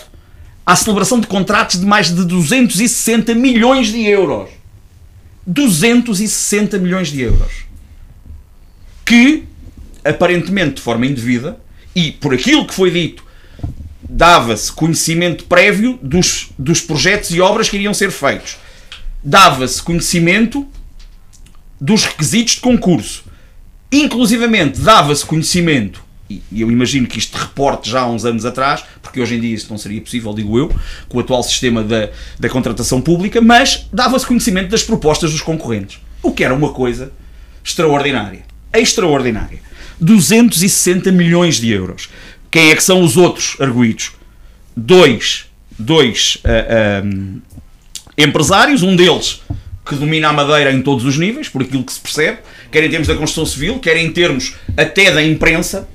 à 0.64 0.76
celebração 0.76 1.20
de 1.20 1.26
contratos 1.26 1.80
de 1.80 1.86
mais 1.88 2.14
de 2.14 2.24
260 2.24 3.34
milhões 3.34 3.88
de 3.88 4.06
euros. 4.06 4.48
260 5.48 6.78
milhões 6.78 7.08
de 7.08 7.22
euros. 7.22 7.52
Que, 9.04 9.46
aparentemente 10.06 10.76
de 10.76 10.82
forma 10.84 11.08
indevida, 11.08 11.60
e 11.96 12.12
por 12.12 12.32
aquilo 12.36 12.68
que 12.68 12.76
foi 12.76 12.92
dito, 12.92 13.24
dava-se 14.08 14.72
conhecimento 14.72 15.46
prévio 15.46 15.98
dos, 16.00 16.52
dos 16.60 16.80
projetos 16.80 17.32
e 17.32 17.42
obras 17.42 17.70
que 17.70 17.76
iriam 17.76 17.94
ser 17.94 18.12
feitos. 18.12 18.58
Dava-se 19.24 19.82
conhecimento 19.82 20.68
dos 21.82 22.04
requisitos 22.06 22.54
de 22.54 22.62
concurso. 22.62 23.24
Inclusivamente, 23.92 24.80
dava-se 24.80 25.26
conhecimento 25.26 26.08
e 26.30 26.62
eu 26.62 26.72
imagino 26.72 27.08
que 27.08 27.18
isto 27.18 27.36
reporte 27.36 27.90
já 27.90 28.02
há 28.02 28.08
uns 28.08 28.24
anos 28.24 28.46
atrás, 28.46 28.84
porque 29.02 29.20
hoje 29.20 29.36
em 29.36 29.40
dia 29.40 29.56
isso 29.56 29.68
não 29.70 29.78
seria 29.78 30.00
possível, 30.00 30.34
digo 30.34 30.58
eu, 30.58 30.72
com 31.08 31.18
o 31.18 31.22
atual 31.22 31.42
sistema 31.42 31.84
da, 31.84 32.10
da 32.40 32.48
contratação 32.48 33.02
pública, 33.02 33.42
mas 33.42 33.88
dava-se 33.92 34.28
conhecimento 34.28 34.70
das 34.70 34.84
propostas 34.84 35.32
dos 35.32 35.42
concorrentes, 35.42 36.00
o 36.22 36.32
que 36.32 36.44
era 36.44 36.54
uma 36.54 36.72
coisa 36.72 37.12
extraordinária. 37.64 38.44
Extraordinária. 38.72 39.60
260 40.00 41.12
milhões 41.12 41.60
de 41.60 41.72
euros. 41.72 42.10
Quem 42.52 42.72
é 42.72 42.76
que 42.76 42.84
são 42.84 43.02
os 43.02 43.18
outros 43.18 43.58
arguídos? 43.60 44.12
Dois, 44.76 45.46
dois 45.78 46.38
uh, 46.46 47.42
empresários, 48.18 48.84
um 48.84 48.96
deles 48.96 49.42
que 49.86 49.96
domina 49.96 50.30
a 50.30 50.34
Madeira 50.34 50.72
em 50.72 50.82
todos 50.82 51.04
os 51.04 51.18
níveis, 51.18 51.50
por 51.50 51.64
aquilo 51.64 51.84
que 51.84 51.92
se 51.92 52.00
percebe, 52.00 52.40
quer 52.72 52.84
em 52.84 52.90
termos 52.90 53.08
da 53.08 53.16
construção 53.16 53.46
civil, 53.46 53.80
quer 53.80 53.98
em 53.98 54.12
termos 54.12 54.54
até 54.78 55.12
da 55.12 55.24
imprensa, 55.24 55.90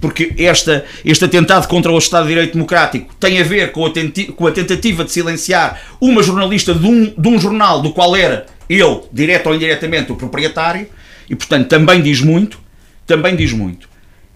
porque 0.00 0.34
esta, 0.38 0.84
este 1.04 1.24
atentado 1.24 1.68
contra 1.68 1.92
o 1.92 1.98
Estado 1.98 2.22
de 2.22 2.30
Direito 2.30 2.54
Democrático 2.54 3.14
tem 3.16 3.40
a 3.40 3.44
ver 3.44 3.70
com 3.72 3.84
a, 3.86 3.90
com 4.34 4.46
a 4.46 4.52
tentativa 4.52 5.04
de 5.04 5.12
silenciar 5.12 5.80
uma 6.00 6.22
jornalista 6.22 6.74
de 6.74 6.86
um, 6.86 7.12
de 7.16 7.28
um 7.28 7.38
jornal 7.38 7.82
do 7.82 7.92
qual 7.92 8.16
era 8.16 8.46
ele, 8.68 9.00
direto 9.12 9.48
ou 9.48 9.54
indiretamente, 9.54 10.10
o 10.12 10.16
proprietário, 10.16 10.86
e 11.28 11.36
portanto 11.36 11.68
também 11.68 12.00
diz 12.00 12.20
muito, 12.20 12.58
também 13.06 13.36
diz 13.36 13.52
muito. 13.52 13.88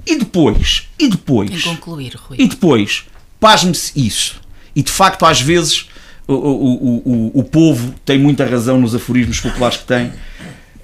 E 0.06 0.18
depois, 0.18 0.88
e 0.98 1.08
depois, 1.08 1.50
em 1.50 1.60
concluir, 1.60 2.14
Rui. 2.14 2.36
e 2.38 2.46
depois, 2.46 3.04
pasme-se 3.40 3.92
isso. 3.94 4.40
E 4.76 4.82
de 4.82 4.92
facto, 4.92 5.24
às 5.24 5.40
vezes, 5.40 5.88
o, 6.28 6.34
o, 6.34 7.02
o, 7.04 7.40
o 7.40 7.44
povo 7.44 7.94
tem 8.04 8.18
muita 8.18 8.44
razão 8.44 8.80
nos 8.80 8.94
aforismos 8.94 9.40
populares 9.40 9.78
que 9.78 9.84
tem 9.84 10.12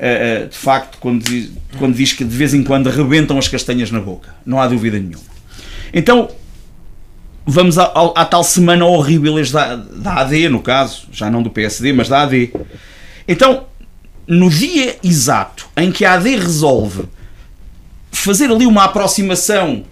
uh, 0.01 0.48
de 0.48 0.56
facto, 0.56 0.98
quando 0.98 1.22
diz, 1.22 1.51
quando 1.78 1.94
diz 1.94 2.12
que 2.12 2.24
de 2.24 2.36
vez 2.36 2.55
em 2.55 2.62
quando 2.62 2.89
arrebentam 2.89 3.39
as 3.39 3.48
castanhas 3.48 3.90
na 3.90 4.01
boca. 4.01 4.35
Não 4.44 4.60
há 4.60 4.66
dúvida 4.66 4.98
nenhuma. 4.98 5.31
Então, 5.93 6.31
vamos 7.47 7.78
à, 7.78 7.85
à, 7.85 8.22
à 8.22 8.24
tal 8.24 8.43
semana 8.43 8.85
horrível 8.85 9.35
da, 9.51 9.77
da 9.77 10.14
AD, 10.20 10.48
no 10.48 10.60
caso, 10.60 11.06
já 11.12 11.31
não 11.31 11.43
do 11.43 11.51
PSD, 11.51 11.93
mas 11.93 12.09
da 12.09 12.22
AD. 12.22 12.52
Então, 13.28 13.66
no 14.27 14.48
dia 14.48 14.97
exato 15.02 15.68
em 15.77 15.90
que 15.90 16.05
a 16.05 16.14
AD 16.14 16.36
resolve 16.36 17.05
fazer 18.10 18.51
ali 18.51 18.66
uma 18.66 18.85
aproximação 18.85 19.85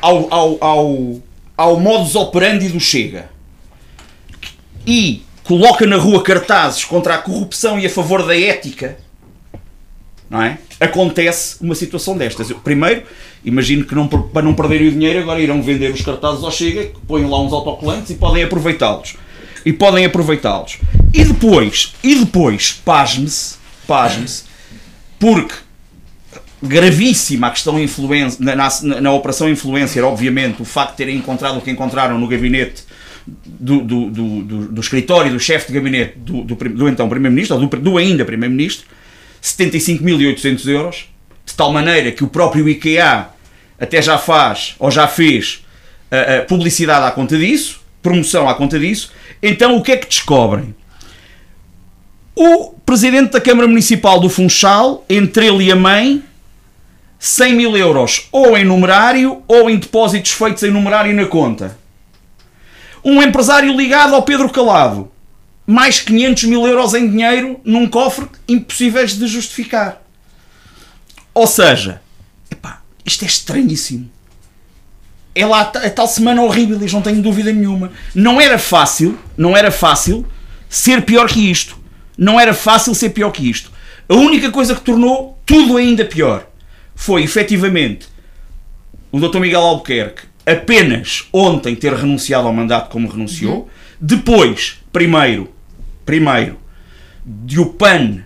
ao, 0.00 0.32
ao, 0.32 0.64
ao, 0.64 1.22
ao 1.56 1.80
modus 1.80 2.14
operandi 2.14 2.68
do 2.68 2.80
Chega 2.80 3.30
e 4.86 5.22
coloca 5.44 5.86
na 5.86 5.96
rua 5.96 6.22
cartazes 6.22 6.84
contra 6.84 7.14
a 7.14 7.18
corrupção 7.18 7.78
e 7.78 7.86
a 7.86 7.90
favor 7.90 8.26
da 8.26 8.38
ética 8.38 8.98
não 10.32 10.42
é? 10.42 10.58
Acontece 10.80 11.56
uma 11.60 11.74
situação 11.74 12.16
destas. 12.16 12.48
Eu, 12.48 12.56
primeiro, 12.56 13.02
imagino 13.44 13.84
que 13.84 13.94
não, 13.94 14.08
para 14.08 14.40
não 14.40 14.54
perderem 14.54 14.88
o 14.88 14.92
dinheiro, 14.92 15.18
agora 15.20 15.38
irão 15.38 15.62
vender 15.62 15.92
os 15.92 16.00
cartazes 16.00 16.42
ao 16.42 16.50
Chega, 16.50 16.90
põem 17.06 17.28
lá 17.28 17.38
uns 17.38 17.52
autocolantes 17.52 18.10
e 18.10 18.14
podem 18.14 18.42
aproveitá-los. 18.42 19.14
E 19.64 19.74
podem 19.74 20.06
aproveitá-los. 20.06 20.78
E 21.12 21.22
depois, 21.22 21.94
e 22.02 22.14
depois, 22.14 22.80
pasme-se, 22.82 23.56
pasme-se, 23.86 24.44
porque 25.20 25.54
gravíssima 26.62 27.48
a 27.48 27.50
questão 27.50 27.78
influência, 27.78 28.42
na, 28.42 28.56
na, 28.56 29.00
na, 29.02 29.12
operação 29.12 29.50
influencer, 29.50 30.02
obviamente, 30.02 30.62
o 30.62 30.64
facto 30.64 30.92
de 30.92 30.96
terem 30.96 31.16
encontrado 31.16 31.58
o 31.58 31.60
que 31.60 31.70
encontraram 31.70 32.18
no 32.18 32.26
gabinete 32.26 32.84
do, 33.26 33.82
do, 33.82 34.10
do, 34.10 34.42
do, 34.42 34.68
do 34.68 34.80
escritório 34.80 35.30
do 35.30 35.38
chefe 35.38 35.68
de 35.68 35.74
gabinete 35.74 36.18
do, 36.18 36.42
do, 36.42 36.54
do 36.54 36.88
então 36.88 37.08
Primeiro-Ministro, 37.08 37.58
ou 37.58 37.66
do, 37.66 37.76
do 37.76 37.98
ainda 37.98 38.24
Primeiro-Ministro, 38.24 38.86
75.800 39.42 40.68
euros, 40.68 41.08
de 41.44 41.54
tal 41.54 41.72
maneira 41.72 42.12
que 42.12 42.22
o 42.22 42.28
próprio 42.28 42.68
IKEA 42.68 43.28
até 43.78 44.00
já 44.00 44.16
faz, 44.16 44.76
ou 44.78 44.90
já 44.90 45.08
fez, 45.08 45.64
uh, 46.10 46.42
uh, 46.42 46.46
publicidade 46.46 47.04
à 47.04 47.10
conta 47.10 47.36
disso, 47.36 47.80
promoção 48.00 48.48
à 48.48 48.54
conta 48.54 48.78
disso. 48.78 49.12
Então 49.42 49.76
o 49.76 49.82
que 49.82 49.92
é 49.92 49.96
que 49.96 50.06
descobrem? 50.06 50.74
O 52.34 52.70
presidente 52.86 53.32
da 53.32 53.40
Câmara 53.40 53.68
Municipal 53.68 54.20
do 54.20 54.28
Funchal, 54.28 55.04
entre 55.08 55.46
ele 55.46 55.64
e 55.64 55.72
a 55.72 55.76
mãe, 55.76 56.22
100 57.18 57.54
mil 57.54 57.76
euros 57.76 58.28
ou 58.32 58.56
em 58.56 58.64
numerário 58.64 59.42
ou 59.46 59.70
em 59.70 59.76
depósitos 59.76 60.32
feitos 60.32 60.64
em 60.64 60.70
numerário 60.70 61.14
na 61.14 61.26
conta. 61.26 61.78
Um 63.04 63.22
empresário 63.22 63.76
ligado 63.76 64.14
ao 64.14 64.22
Pedro 64.22 64.48
Calado, 64.48 65.11
mais 65.66 66.00
500 66.00 66.44
mil 66.44 66.66
euros 66.66 66.94
em 66.94 67.08
dinheiro 67.08 67.60
num 67.64 67.88
cofre 67.88 68.26
impossíveis 68.48 69.16
de 69.16 69.26
justificar. 69.26 70.02
Ou 71.34 71.46
seja, 71.46 72.02
epá, 72.50 72.82
isto 73.04 73.24
é 73.24 73.26
estranhíssimo. 73.26 74.10
É 75.34 75.46
lá 75.46 75.62
a 75.62 75.90
tal 75.90 76.06
semana 76.06 76.42
horrível, 76.42 76.78
e 76.86 76.92
não 76.92 77.00
tenho 77.00 77.22
dúvida 77.22 77.52
nenhuma. 77.52 77.90
Não 78.14 78.38
era 78.40 78.58
fácil, 78.58 79.18
não 79.36 79.56
era 79.56 79.70
fácil 79.70 80.26
ser 80.68 81.02
pior 81.02 81.26
que 81.26 81.50
isto. 81.50 81.78
Não 82.18 82.38
era 82.38 82.52
fácil 82.52 82.94
ser 82.94 83.10
pior 83.10 83.30
que 83.30 83.48
isto. 83.48 83.72
A 84.08 84.14
única 84.14 84.50
coisa 84.50 84.74
que 84.74 84.82
tornou 84.82 85.38
tudo 85.46 85.78
ainda 85.78 86.04
pior 86.04 86.46
foi, 86.94 87.22
efetivamente, 87.22 88.08
o 89.10 89.18
Dr. 89.18 89.38
Miguel 89.38 89.60
Albuquerque 89.60 90.26
apenas 90.44 91.28
ontem 91.32 91.74
ter 91.74 91.94
renunciado 91.94 92.46
ao 92.46 92.52
mandato 92.52 92.90
como 92.90 93.08
renunciou. 93.08 93.60
Uhum. 93.60 93.68
Depois, 94.00 94.81
primeiro, 94.92 95.48
primeiro, 96.04 96.58
de 97.24 97.60
o 97.60 97.66
PAN, 97.66 98.22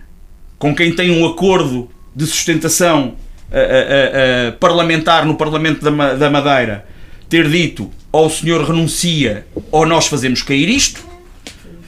com 0.57 0.75
quem 0.75 0.93
tem 0.95 1.11
um 1.11 1.25
acordo 1.25 1.89
de 2.15 2.25
sustentação 2.25 3.15
uh, 3.49 4.49
uh, 4.49 4.57
parlamentar 4.57 5.25
no 5.25 5.35
Parlamento 5.35 5.83
da, 5.83 6.13
da 6.15 6.29
Madeira, 6.29 6.85
ter 7.29 7.47
dito 7.49 7.91
ou 8.11 8.27
o 8.27 8.29
senhor 8.29 8.65
renuncia 8.65 9.45
ou 9.71 9.85
nós 9.85 10.07
fazemos 10.07 10.41
cair 10.41 10.69
isto, 10.69 11.05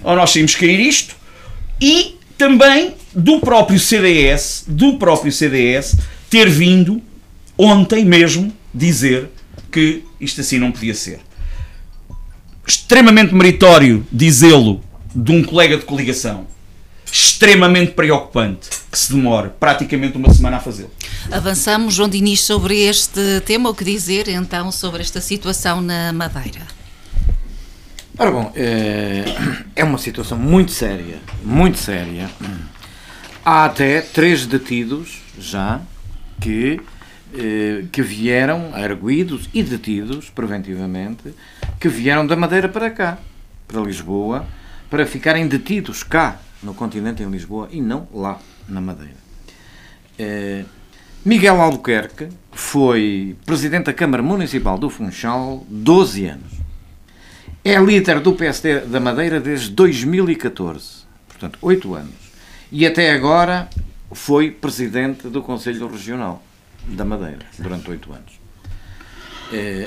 ou 0.04 0.16
nós 0.16 0.32
saímos 0.32 0.56
cair 0.56 0.80
isto, 0.80 1.16
e 1.82 2.18
também 2.38 2.94
do 3.14 3.40
próprio 3.40 3.80
CDS, 3.80 4.64
do 4.68 4.98
próprio 4.98 5.32
CDS, 5.32 5.96
ter 6.30 6.50
vindo 6.50 7.02
ontem 7.58 8.06
mesmo 8.06 8.54
dizer 8.74 9.30
que 9.72 10.04
isto 10.22 10.42
assim 10.42 10.60
não 10.60 10.72
podia 10.72 10.94
ser. 10.94 11.20
Extremamente 12.70 13.34
meritório 13.34 14.06
dizê-lo 14.12 14.80
de 15.16 15.32
um 15.32 15.44
colega 15.44 15.76
de 15.76 15.86
coligação 15.86 16.46
extremamente 17.12 17.94
preocupante 17.94 18.70
que 18.92 19.00
se 19.00 19.12
demore 19.12 19.50
praticamente 19.60 20.16
uma 20.16 20.32
semana 20.32 20.58
a 20.58 20.60
fazê-lo. 20.60 20.92
Avançamos, 21.32 21.96
João 21.96 22.08
Diniz, 22.08 22.42
sobre 22.42 22.80
este 22.82 23.42
tema. 23.44 23.72
O 23.72 23.74
que 23.74 23.84
dizer 23.84 24.28
então 24.28 24.72
sobre 24.72 25.02
esta 25.02 25.20
situação 25.20 25.82
na 25.82 26.14
Madeira? 26.14 26.62
Ora 28.16 28.30
bom, 28.30 28.52
é, 28.56 29.26
é 29.76 29.84
uma 29.84 29.98
situação 29.98 30.38
muito 30.38 30.72
séria, 30.72 31.18
muito 31.44 31.80
séria. 31.80 32.30
Há 33.44 33.66
até 33.66 34.00
três 34.02 34.46
detidos 34.46 35.24
já 35.40 35.82
que, 36.40 36.80
eh, 36.80 36.84
que 37.92 38.02
vieram, 38.02 38.72
arguídos 38.74 39.50
e 39.54 39.62
detidos 39.62 40.30
preventivamente, 40.30 41.34
que 41.80 41.88
vieram 41.88 42.26
da 42.26 42.36
Madeira 42.36 42.68
para 42.68 42.90
cá, 42.90 43.18
para 43.68 43.82
Lisboa, 43.82 44.46
para 44.90 45.06
ficarem 45.06 45.48
detidos 45.48 46.04
cá, 46.04 46.40
no 46.64 46.74
continente, 46.74 47.22
em 47.22 47.30
Lisboa, 47.30 47.70
e 47.72 47.80
não 47.82 48.08
lá 48.14 48.40
na 48.68 48.82
Madeira. 48.82 49.18
É, 50.18 50.66
Miguel 51.24 51.62
Albuquerque 51.62 52.30
foi 52.52 53.36
presidente 53.46 53.86
da 53.86 53.94
Câmara 53.94 54.24
Municipal 54.24 54.78
do 54.78 54.90
Funchal 54.90 55.66
12 55.70 56.26
anos. 56.26 56.52
É 57.64 57.78
líder 57.80 58.20
do 58.20 58.34
PSD 58.34 58.82
da 58.82 59.00
Madeira 59.00 59.40
desde 59.40 59.70
2014, 59.72 61.04
portanto, 61.28 61.60
8 61.62 61.94
anos. 61.94 62.30
E 62.72 62.86
até 62.86 63.12
agora 63.12 63.70
foi 64.12 64.50
presidente 64.50 65.28
do 65.28 65.42
Conselho 65.42 65.88
Regional 65.88 66.44
da 66.90 67.06
Madeira 67.06 67.46
durante 67.58 67.90
8 67.90 68.14
anos. 68.14 68.40
É, 69.52 69.86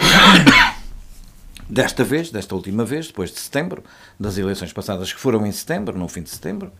Desta 1.72 2.04
vez, 2.04 2.30
desta 2.30 2.54
última 2.54 2.84
vez, 2.84 3.06
depois 3.06 3.32
de 3.32 3.40
setembro, 3.40 3.82
das 4.20 4.36
eleições 4.36 4.74
passadas 4.74 5.10
que 5.10 5.18
foram 5.18 5.46
em 5.46 5.52
setembro, 5.52 5.98
no 5.98 6.06
fim 6.06 6.20
de 6.22 6.28
setembro, 6.28 6.70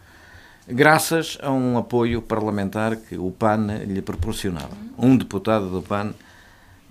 graças 0.69 1.39
a 1.41 1.51
um 1.51 1.79
apoio 1.79 2.21
parlamentar 2.21 2.97
que 2.97 3.17
o 3.17 3.31
PAN 3.31 3.69
lhe 3.87 4.03
proporcionava. 4.03 4.77
Um 4.99 5.17
deputado 5.17 5.71
do 5.71 5.81
PAN 5.81 6.13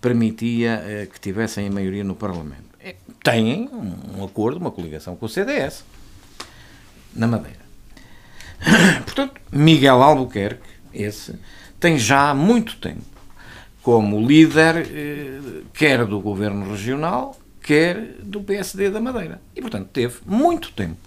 permitia 0.01 0.83
eh, 0.83 1.07
que 1.13 1.19
tivessem 1.19 1.67
a 1.67 1.71
maioria 1.71 2.03
no 2.03 2.15
Parlamento. 2.15 2.63
Eh, 2.79 2.95
têm 3.23 3.69
um 3.71 4.25
acordo, 4.25 4.59
uma 4.59 4.71
coligação 4.71 5.15
com 5.15 5.27
o 5.27 5.29
CDS, 5.29 5.83
na 7.13 7.27
Madeira. 7.27 7.61
Portanto, 9.05 9.39
Miguel 9.51 10.01
Albuquerque, 10.01 10.67
esse, 10.91 11.35
tem 11.79 11.99
já 11.99 12.31
há 12.31 12.33
muito 12.33 12.77
tempo 12.77 13.10
como 13.81 14.25
líder, 14.25 14.87
eh, 14.91 15.63
quer 15.73 16.05
do 16.05 16.19
governo 16.19 16.69
regional, 16.69 17.37
quer 17.61 18.15
do 18.21 18.41
PSD 18.41 18.89
da 18.89 18.99
Madeira. 18.99 19.41
E, 19.55 19.61
portanto, 19.61 19.89
teve 19.91 20.19
muito 20.25 20.71
tempo, 20.71 20.97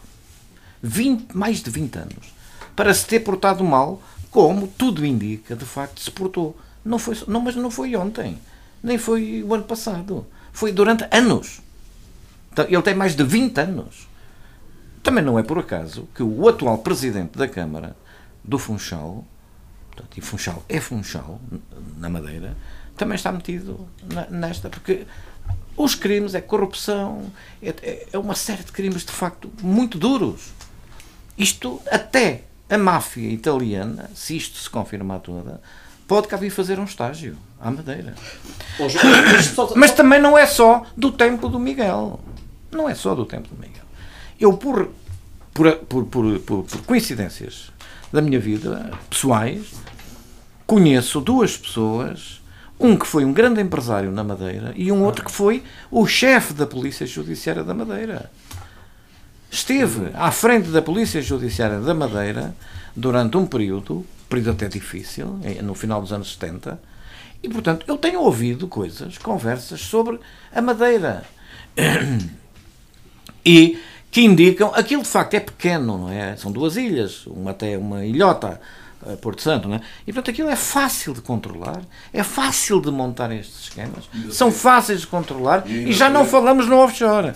20, 0.82 1.36
mais 1.36 1.62
de 1.62 1.70
20 1.70 1.96
anos, 1.96 2.34
para 2.74 2.92
se 2.92 3.06
ter 3.06 3.20
portado 3.20 3.62
mal, 3.64 4.02
como 4.30 4.66
tudo 4.66 5.06
indica, 5.06 5.54
de 5.54 5.64
facto, 5.64 6.00
se 6.00 6.10
portou. 6.10 6.56
Não 6.84 6.98
foi, 6.98 7.16
não, 7.28 7.40
mas 7.40 7.54
não 7.56 7.70
foi 7.70 7.94
ontem, 7.96 8.38
nem 8.82 8.98
foi 8.98 9.42
o 9.42 9.54
ano 9.54 9.64
passado. 9.64 10.26
Foi 10.52 10.72
durante 10.72 11.04
anos. 11.10 11.60
Então, 12.52 12.64
ele 12.68 12.82
tem 12.82 12.94
mais 12.94 13.16
de 13.16 13.24
20 13.24 13.58
anos. 13.58 14.08
Também 15.02 15.22
não 15.22 15.38
é 15.38 15.42
por 15.42 15.58
acaso 15.58 16.08
que 16.14 16.22
o 16.22 16.48
atual 16.48 16.78
presidente 16.78 17.36
da 17.36 17.46
Câmara 17.48 17.96
do 18.42 18.58
Funchal, 18.58 19.24
portanto, 19.94 20.18
e 20.18 20.20
Funchal 20.20 20.64
é 20.68 20.80
Funchal, 20.80 21.40
na 21.96 22.08
Madeira, 22.08 22.56
também 22.96 23.16
está 23.16 23.30
metido 23.32 23.88
nesta, 24.30 24.68
porque 24.68 25.06
os 25.76 25.94
crimes 25.94 26.34
é 26.34 26.40
corrupção, 26.40 27.32
é, 27.62 27.74
é, 27.82 28.06
é 28.12 28.18
uma 28.18 28.34
série 28.34 28.62
de 28.62 28.72
crimes 28.72 29.04
de 29.04 29.12
facto 29.12 29.50
muito 29.62 29.98
duros. 29.98 30.52
Isto 31.36 31.80
até 31.90 32.42
a 32.68 32.78
máfia 32.78 33.28
italiana, 33.28 34.10
se 34.14 34.36
isto 34.36 34.58
se 34.58 34.70
confirmar 34.70 35.20
toda, 35.20 35.60
pode 36.06 36.28
cá 36.28 36.36
vir 36.36 36.50
fazer 36.50 36.78
um 36.78 36.84
estágio 36.84 37.36
à 37.60 37.70
Madeira. 37.70 38.14
Mas 39.76 39.92
também 39.92 40.20
não 40.20 40.38
é 40.38 40.46
só 40.46 40.86
do 40.96 41.10
tempo 41.10 41.48
do 41.48 41.58
Miguel. 41.58 42.20
Não 42.70 42.88
é 42.88 42.94
só 42.94 43.14
do 43.14 43.24
tempo 43.24 43.48
do 43.48 43.60
Miguel. 43.60 43.84
Eu, 44.38 44.56
por, 44.56 44.90
por, 45.52 45.72
por, 45.76 46.04
por, 46.04 46.38
por 46.40 46.64
coincidências 46.86 47.72
da 48.12 48.22
minha 48.22 48.38
vida, 48.38 48.92
pessoais, 49.10 49.72
conheço 50.66 51.20
duas 51.20 51.56
pessoas, 51.56 52.40
um 52.78 52.96
que 52.96 53.06
foi 53.06 53.24
um 53.24 53.32
grande 53.32 53.60
empresário 53.60 54.10
na 54.10 54.24
Madeira 54.24 54.72
e 54.76 54.90
um 54.90 55.02
outro 55.04 55.24
que 55.24 55.30
foi 55.30 55.62
o 55.90 56.06
chefe 56.06 56.52
da 56.52 56.66
Polícia 56.66 57.06
Judiciária 57.06 57.62
da 57.62 57.74
Madeira 57.74 58.30
esteve 59.50 60.10
à 60.14 60.32
frente 60.32 60.68
da 60.68 60.82
Polícia 60.82 61.22
Judiciária 61.22 61.80
da 61.80 61.94
Madeira 61.94 62.54
durante 62.94 63.36
um 63.36 63.46
período, 63.46 64.04
período 64.28 64.50
até 64.50 64.68
difícil, 64.68 65.38
no 65.62 65.74
final 65.74 66.00
dos 66.00 66.12
anos 66.12 66.32
70, 66.32 66.80
e 67.42 67.48
portanto 67.48 67.84
eu 67.86 67.96
tenho 67.96 68.20
ouvido 68.20 68.66
coisas, 68.66 69.16
conversas 69.18 69.80
sobre 69.80 70.18
a 70.52 70.60
Madeira. 70.60 71.24
E 73.46 73.78
que 74.10 74.22
indicam, 74.22 74.72
aquilo 74.74 75.02
de 75.02 75.08
facto 75.08 75.34
é 75.34 75.40
pequeno, 75.40 75.98
não 75.98 76.10
é? 76.10 76.34
São 76.34 76.50
duas 76.50 76.78
ilhas, 76.78 77.26
uma 77.26 77.50
até 77.50 77.76
uma 77.76 78.06
ilhota, 78.06 78.58
eh, 78.58 78.58
Porto 79.20 79.42
Santo, 79.42 79.68
não 79.68 79.76
é? 79.76 79.80
E 80.06 80.12
portanto 80.12 80.30
aquilo 80.30 80.48
é 80.48 80.56
fácil 80.56 81.12
de 81.12 81.20
controlar, 81.20 81.80
é 82.12 82.22
fácil 82.22 82.80
de 82.80 82.90
montar 82.90 83.30
estes 83.32 83.64
esquemas, 83.64 84.08
são 84.30 84.50
fáceis 84.50 85.00
de 85.00 85.06
controlar 85.06 85.64
e, 85.66 85.90
e 85.90 85.92
já 85.92 86.08
não 86.08 86.24
falamos 86.24 86.66
no 86.66 86.76
offshore. 86.76 87.32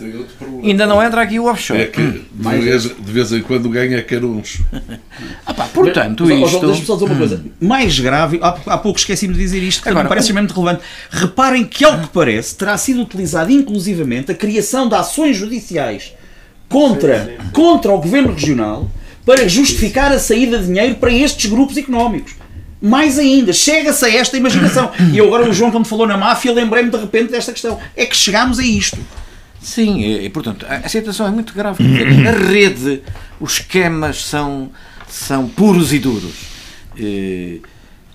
Ainda 0.62 0.86
não 0.86 1.02
entra 1.02 1.22
aqui 1.22 1.38
o 1.38 1.44
offshore. 1.44 1.82
É 1.82 1.86
que 1.86 2.02
de 2.32 2.58
vez, 2.58 2.82
de 2.82 3.12
vez 3.12 3.32
em 3.32 3.42
quando 3.42 3.68
ganha 3.68 4.02
caruns. 4.02 4.60
ah, 5.46 5.54
pá, 5.54 5.66
portanto, 5.66 6.24
Mas, 6.26 6.40
isto. 6.40 6.66
Deixa-me 6.66 6.86
só 6.86 6.94
dizer 6.94 7.04
uma 7.06 7.16
coisa. 7.16 7.44
Mais 7.60 7.98
grave, 7.98 8.38
há, 8.42 8.58
há 8.66 8.78
pouco 8.78 8.98
esqueci-me 8.98 9.34
de 9.34 9.40
dizer 9.40 9.62
isto, 9.62 9.82
que 9.82 9.88
Agora, 9.88 10.04
me 10.04 10.08
parece 10.08 10.26
extremamente 10.26 10.54
relevante. 10.54 10.82
Reparem 11.10 11.64
que, 11.64 11.84
ao 11.84 12.00
que 12.00 12.08
parece, 12.08 12.56
terá 12.56 12.76
sido 12.76 13.02
utilizado 13.02 13.50
inclusivamente 13.50 14.32
a 14.32 14.34
criação 14.34 14.88
de 14.88 14.94
ações 14.94 15.36
judiciais 15.36 16.14
contra, 16.68 17.36
contra 17.52 17.92
o 17.92 17.98
governo 18.00 18.32
regional 18.32 18.88
para 19.28 19.46
justificar 19.46 20.10
a 20.10 20.18
saída 20.18 20.58
de 20.58 20.64
dinheiro 20.64 20.94
para 20.94 21.12
estes 21.12 21.50
grupos 21.50 21.76
económicos. 21.76 22.34
Mais 22.80 23.18
ainda, 23.18 23.52
chega-se 23.52 24.02
a 24.06 24.08
esta 24.08 24.38
imaginação. 24.38 24.90
E 25.12 25.18
eu 25.18 25.26
agora, 25.26 25.50
o 25.50 25.52
João, 25.52 25.70
quando 25.70 25.84
falou 25.84 26.06
na 26.06 26.16
máfia, 26.16 26.50
lembrei-me 26.50 26.88
de 26.88 26.96
repente 26.96 27.32
desta 27.32 27.52
questão. 27.52 27.78
É 27.94 28.06
que 28.06 28.16
chegámos 28.16 28.58
a 28.58 28.64
isto. 28.64 28.96
Sim, 29.60 30.02
e, 30.02 30.30
portanto, 30.30 30.64
a 30.66 30.88
situação 30.88 31.26
é 31.26 31.30
muito 31.30 31.52
grave. 31.52 31.84
A 32.26 32.30
rede, 32.30 33.02
os 33.38 33.60
esquemas 33.60 34.24
são, 34.24 34.70
são 35.06 35.46
puros 35.46 35.92
e 35.92 35.98
duros. 35.98 36.32
E, 36.96 37.60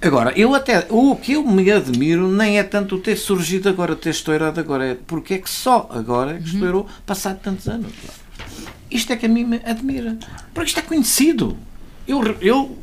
agora, 0.02 0.34
eu 0.36 0.56
até, 0.56 0.88
o 0.90 1.16
que 1.16 1.34
eu 1.34 1.46
me 1.46 1.70
admiro 1.70 2.28
nem 2.28 2.58
é 2.58 2.64
tanto 2.64 2.98
ter 2.98 3.18
surgido 3.18 3.70
agora, 3.70 3.96
ter 3.96 4.10
estourado 4.10 4.60
agora, 4.60 4.84
é 4.88 4.98
porque 5.06 5.36
é 5.36 5.38
que 5.38 5.50
só 5.52 5.88
agora 5.94 6.32
é 6.32 6.40
que 6.40 6.48
estourou, 6.56 6.88
passado 7.06 7.40
tantos 7.40 7.68
anos. 7.68 7.92
Isto 8.96 9.14
é 9.14 9.16
que 9.16 9.26
a 9.26 9.30
mim 9.30 9.44
me 9.44 9.62
admira. 9.66 10.18
Porque 10.54 10.68
isto 10.68 10.80
é 10.80 10.84
conhecido. 10.84 11.58
Eu, 12.08 12.22
eu, 12.42 12.78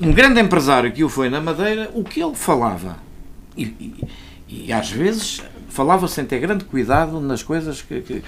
um 0.00 0.12
grande 0.12 0.40
empresário 0.40 0.90
que 0.92 1.04
o 1.04 1.08
foi 1.08 1.28
na 1.28 1.40
Madeira, 1.40 1.90
o 1.94 2.04
que 2.04 2.22
ele 2.22 2.34
falava, 2.34 2.96
e, 3.56 3.64
e, 3.64 4.08
e 4.48 4.72
às 4.72 4.90
vezes 4.90 5.42
falava 5.68 6.08
sem 6.08 6.24
ter 6.24 6.38
grande 6.38 6.64
cuidado 6.64 7.20
nas 7.20 7.42
coisas 7.42 7.82
que, 7.82 8.00
que 8.00 8.22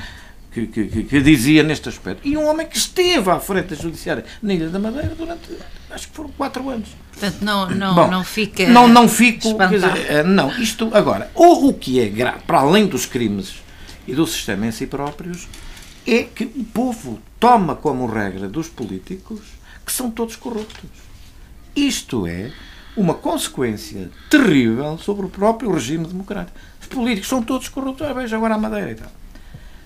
que, 0.52 0.66
que, 0.66 1.04
que, 1.04 1.20
dizia 1.20 1.62
neste 1.62 1.88
aspecto. 1.88 2.26
E 2.26 2.36
um 2.36 2.44
homem 2.46 2.66
que 2.66 2.76
esteve 2.76 3.30
à 3.30 3.38
frente 3.38 3.68
da 3.68 3.76
Judiciária 3.76 4.24
na 4.42 4.52
Ilha 4.52 4.68
da 4.68 4.78
Madeira 4.78 5.14
durante, 5.16 5.48
acho 5.90 6.08
que 6.08 6.14
foram 6.14 6.30
quatro 6.30 6.68
anos. 6.68 6.88
Portanto, 7.12 7.36
não, 7.40 7.70
não, 7.70 7.94
Bom, 7.94 8.08
não 8.08 8.24
fica. 8.24 8.68
Não, 8.68 8.88
não 8.88 9.08
fico. 9.08 9.56
Dizer, 9.68 10.10
eh, 10.10 10.22
não, 10.24 10.50
isto 10.60 10.90
agora, 10.92 11.30
ou 11.34 11.68
o 11.68 11.74
que 11.74 12.00
é 12.00 12.08
grave, 12.08 12.40
para 12.46 12.58
além 12.58 12.86
dos 12.86 13.06
crimes 13.06 13.62
e 14.08 14.14
do 14.14 14.26
sistema 14.26 14.66
em 14.66 14.72
si 14.72 14.86
próprios, 14.86 15.46
é 16.10 16.24
que 16.24 16.44
o 16.44 16.64
povo 16.64 17.20
toma 17.38 17.76
como 17.76 18.06
regra 18.06 18.48
dos 18.48 18.68
políticos 18.68 19.40
que 19.86 19.92
são 19.92 20.10
todos 20.10 20.34
corruptos. 20.34 20.90
Isto 21.74 22.26
é 22.26 22.50
uma 22.96 23.14
consequência 23.14 24.10
terrível 24.28 24.98
sobre 24.98 25.26
o 25.26 25.28
próprio 25.28 25.72
regime 25.72 26.04
democrático. 26.06 26.58
Os 26.80 26.88
políticos 26.88 27.28
são 27.28 27.40
todos 27.40 27.68
corruptos. 27.68 28.04
Ah, 28.06 28.12
veja 28.12 28.36
agora 28.36 28.56
a 28.56 28.58
Madeira 28.58 28.90
e 28.90 28.94
tal. 28.96 29.12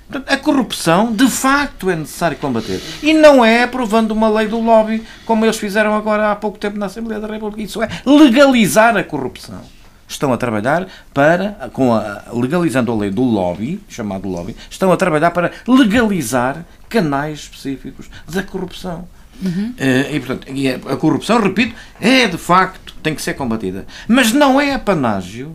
Portanto, 0.08 0.30
a 0.30 0.36
corrupção, 0.38 1.12
de 1.12 1.28
facto, 1.28 1.90
é 1.90 1.96
necessário 1.96 2.38
combater. 2.38 2.80
E 3.02 3.12
não 3.12 3.44
é 3.44 3.62
aprovando 3.62 4.12
uma 4.12 4.28
lei 4.28 4.48
do 4.48 4.60
lobby, 4.60 5.04
como 5.26 5.44
eles 5.44 5.58
fizeram 5.58 5.94
agora 5.94 6.32
há 6.32 6.36
pouco 6.36 6.58
tempo 6.58 6.78
na 6.78 6.86
Assembleia 6.86 7.20
da 7.20 7.26
República. 7.26 7.62
Isso 7.62 7.82
é 7.82 7.88
legalizar 8.06 8.96
a 8.96 9.04
corrupção 9.04 9.73
estão 10.14 10.32
a 10.32 10.36
trabalhar 10.36 10.86
para, 11.12 11.70
com 11.72 11.92
a, 11.92 12.24
legalizando 12.32 12.90
a 12.92 12.96
lei 12.96 13.10
do 13.10 13.22
lobby, 13.22 13.80
chamado 13.88 14.28
lobby, 14.28 14.56
estão 14.70 14.92
a 14.92 14.96
trabalhar 14.96 15.30
para 15.30 15.52
legalizar 15.66 16.64
canais 16.88 17.40
específicos 17.40 18.10
da 18.28 18.42
corrupção. 18.42 19.06
Uhum. 19.42 19.74
Uh, 19.78 20.14
e, 20.14 20.20
portanto, 20.20 20.46
e 20.48 20.68
a 20.68 20.96
corrupção, 20.96 21.40
repito, 21.40 21.74
é 22.00 22.26
de 22.26 22.38
facto, 22.38 22.94
tem 23.02 23.14
que 23.14 23.22
ser 23.22 23.34
combatida. 23.34 23.86
Mas 24.08 24.32
não 24.32 24.60
é 24.60 24.74
apanágio 24.74 25.54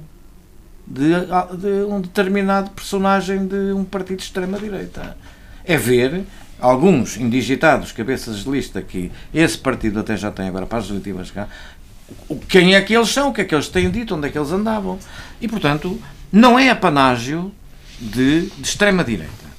de, 0.86 1.10
de 1.57 1.84
um 1.88 2.02
determinado 2.02 2.72
personagem 2.72 3.48
de 3.48 3.73
um 3.73 3.84
partido 3.84 4.18
de 4.18 4.23
extrema-direita. 4.23 5.15
É 5.64 5.77
ver 5.77 6.23
alguns 6.60 7.18
indigitados, 7.18 7.91
cabeças 7.91 8.44
de 8.44 8.49
lista, 8.49 8.81
que 8.81 9.11
esse 9.34 9.57
partido 9.57 9.99
até 9.99 10.18
já 10.18 10.31
tem 10.31 10.48
agora 10.48 10.65
para 10.65 10.80
as 10.80 10.90
legislativas 10.90 11.31
cá, 11.31 11.48
quem 12.48 12.76
é 12.76 12.81
que 12.81 12.95
eles 12.95 13.10
são, 13.10 13.30
o 13.30 13.34
que 13.34 13.41
é 13.41 13.45
que 13.45 13.53
eles 13.53 13.68
têm 13.68 13.90
dito, 13.90 14.15
onde 14.15 14.27
é 14.27 14.31
que 14.31 14.38
eles 14.38 14.52
andavam. 14.52 14.99
E, 15.41 15.48
portanto, 15.48 15.99
não 16.31 16.57
é 16.57 16.69
apanágio 16.69 17.52
de, 17.99 18.49
de 18.49 18.61
extrema-direita. 18.61 19.49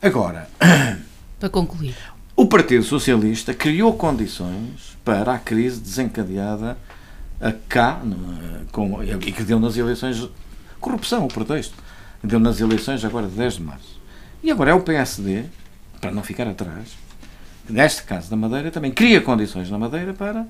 Agora, 0.00 0.48
para 1.38 1.48
concluir, 1.48 1.94
o 2.36 2.46
Partido 2.46 2.84
Socialista 2.84 3.54
criou 3.54 3.94
condições 3.94 4.96
para 5.04 5.34
a 5.34 5.38
crise 5.38 5.80
desencadeada 5.80 6.76
a 7.40 7.52
cá, 7.52 8.00
com, 8.72 9.02
e 9.02 9.32
que 9.32 9.42
deu 9.42 9.60
nas 9.60 9.76
eleições 9.76 10.28
corrupção, 10.80 11.24
o 11.24 11.28
pretexto, 11.28 11.74
deu 12.22 12.38
nas 12.38 12.60
eleições 12.60 13.04
agora 13.04 13.26
de 13.26 13.34
10 13.34 13.54
de 13.54 13.62
março. 13.62 14.00
E 14.42 14.50
agora 14.50 14.70
é 14.70 14.74
o 14.74 14.80
PSD, 14.80 15.44
para 16.00 16.10
não 16.10 16.22
ficar 16.22 16.46
atrás, 16.46 16.96
neste 17.68 18.02
caso 18.02 18.28
da 18.30 18.36
Madeira, 18.36 18.70
também 18.70 18.92
cria 18.92 19.20
condições 19.20 19.70
na 19.70 19.78
Madeira 19.78 20.12
para 20.12 20.46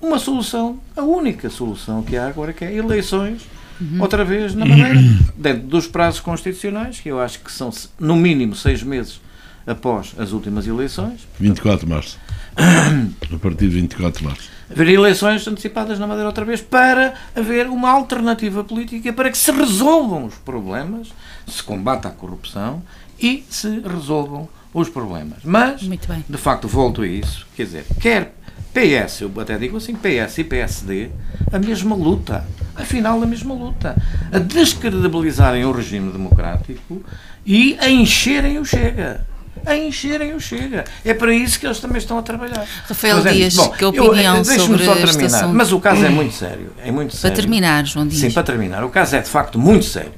uma 0.00 0.18
solução, 0.18 0.78
a 0.96 1.02
única 1.02 1.50
solução 1.50 2.02
que 2.02 2.16
há 2.16 2.26
agora, 2.26 2.52
que 2.52 2.64
é 2.64 2.74
eleições, 2.74 3.42
uhum. 3.80 4.00
outra 4.00 4.24
vez 4.24 4.54
na 4.54 4.64
Madeira, 4.64 4.94
dentro 5.36 5.68
dos 5.68 5.86
prazos 5.86 6.20
constitucionais, 6.20 7.00
que 7.00 7.08
eu 7.08 7.20
acho 7.20 7.40
que 7.40 7.52
são 7.52 7.70
no 7.98 8.16
mínimo 8.16 8.54
seis 8.54 8.82
meses 8.82 9.20
após 9.66 10.14
as 10.18 10.32
últimas 10.32 10.66
eleições. 10.66 11.26
24 11.38 11.86
de 11.86 11.92
março. 11.92 12.18
a 12.56 13.38
partir 13.38 13.68
de 13.68 13.80
24 13.80 14.20
de 14.20 14.26
março. 14.26 14.50
Haver 14.70 14.88
eleições 14.88 15.46
antecipadas 15.46 15.98
na 15.98 16.06
Madeira 16.06 16.28
outra 16.28 16.44
vez 16.44 16.60
para 16.60 17.14
haver 17.34 17.66
uma 17.66 17.90
alternativa 17.90 18.62
política 18.62 19.12
para 19.12 19.30
que 19.30 19.36
se 19.36 19.50
resolvam 19.50 20.26
os 20.26 20.34
problemas, 20.36 21.08
se 21.46 21.62
combata 21.62 22.08
a 22.08 22.10
corrupção 22.10 22.82
e 23.18 23.44
se 23.50 23.80
resolvam 23.80 24.48
os 24.72 24.88
problemas. 24.88 25.38
Mas, 25.44 25.80
de 25.80 26.38
facto, 26.38 26.68
volto 26.68 27.02
a 27.02 27.06
isso. 27.06 27.46
Quer 27.56 27.64
dizer, 27.64 27.86
quer 28.00 28.34
PS, 28.72 29.22
eu 29.22 29.32
até 29.40 29.58
digo 29.58 29.76
assim, 29.76 29.94
PS 29.94 30.38
e 30.38 30.44
PSD, 30.44 31.10
a 31.52 31.58
mesma 31.58 31.94
luta. 31.94 32.44
Afinal, 32.74 33.22
a 33.22 33.26
mesma 33.26 33.54
luta. 33.54 33.96
A 34.32 34.38
descredibilizarem 34.38 35.64
o 35.64 35.72
regime 35.72 36.12
democrático 36.12 37.02
e 37.44 37.76
a 37.80 37.90
encherem 37.90 38.58
o 38.58 38.64
Chega 38.64 39.26
a 39.64 39.76
encherem 39.76 40.34
o 40.34 40.40
Chega. 40.40 40.84
É 41.04 41.14
para 41.14 41.34
isso 41.34 41.58
que 41.58 41.66
eles 41.66 41.78
também 41.80 41.98
estão 41.98 42.18
a 42.18 42.22
trabalhar. 42.22 42.66
Rafael 42.86 43.26
é, 43.26 43.32
Dias, 43.32 43.54
bom, 43.54 43.70
que 43.70 43.84
opinião 43.84 44.38
eu, 44.38 44.44
sobre 44.44 44.84
só 44.84 44.94
terminar, 44.94 45.48
Mas 45.48 45.72
o 45.72 45.80
caso 45.80 46.04
é 46.04 46.08
muito 46.08 46.34
sério. 46.34 46.72
É 46.82 46.90
muito 46.90 47.14
sério. 47.14 47.34
Para 47.34 47.42
terminar, 47.42 47.86
João 47.86 48.06
Dias. 48.06 48.20
Sim, 48.20 48.30
para 48.30 48.42
terminar. 48.42 48.84
O 48.84 48.88
caso 48.88 49.16
é 49.16 49.20
de 49.20 49.28
facto 49.28 49.58
muito 49.58 49.84
sério. 49.84 50.12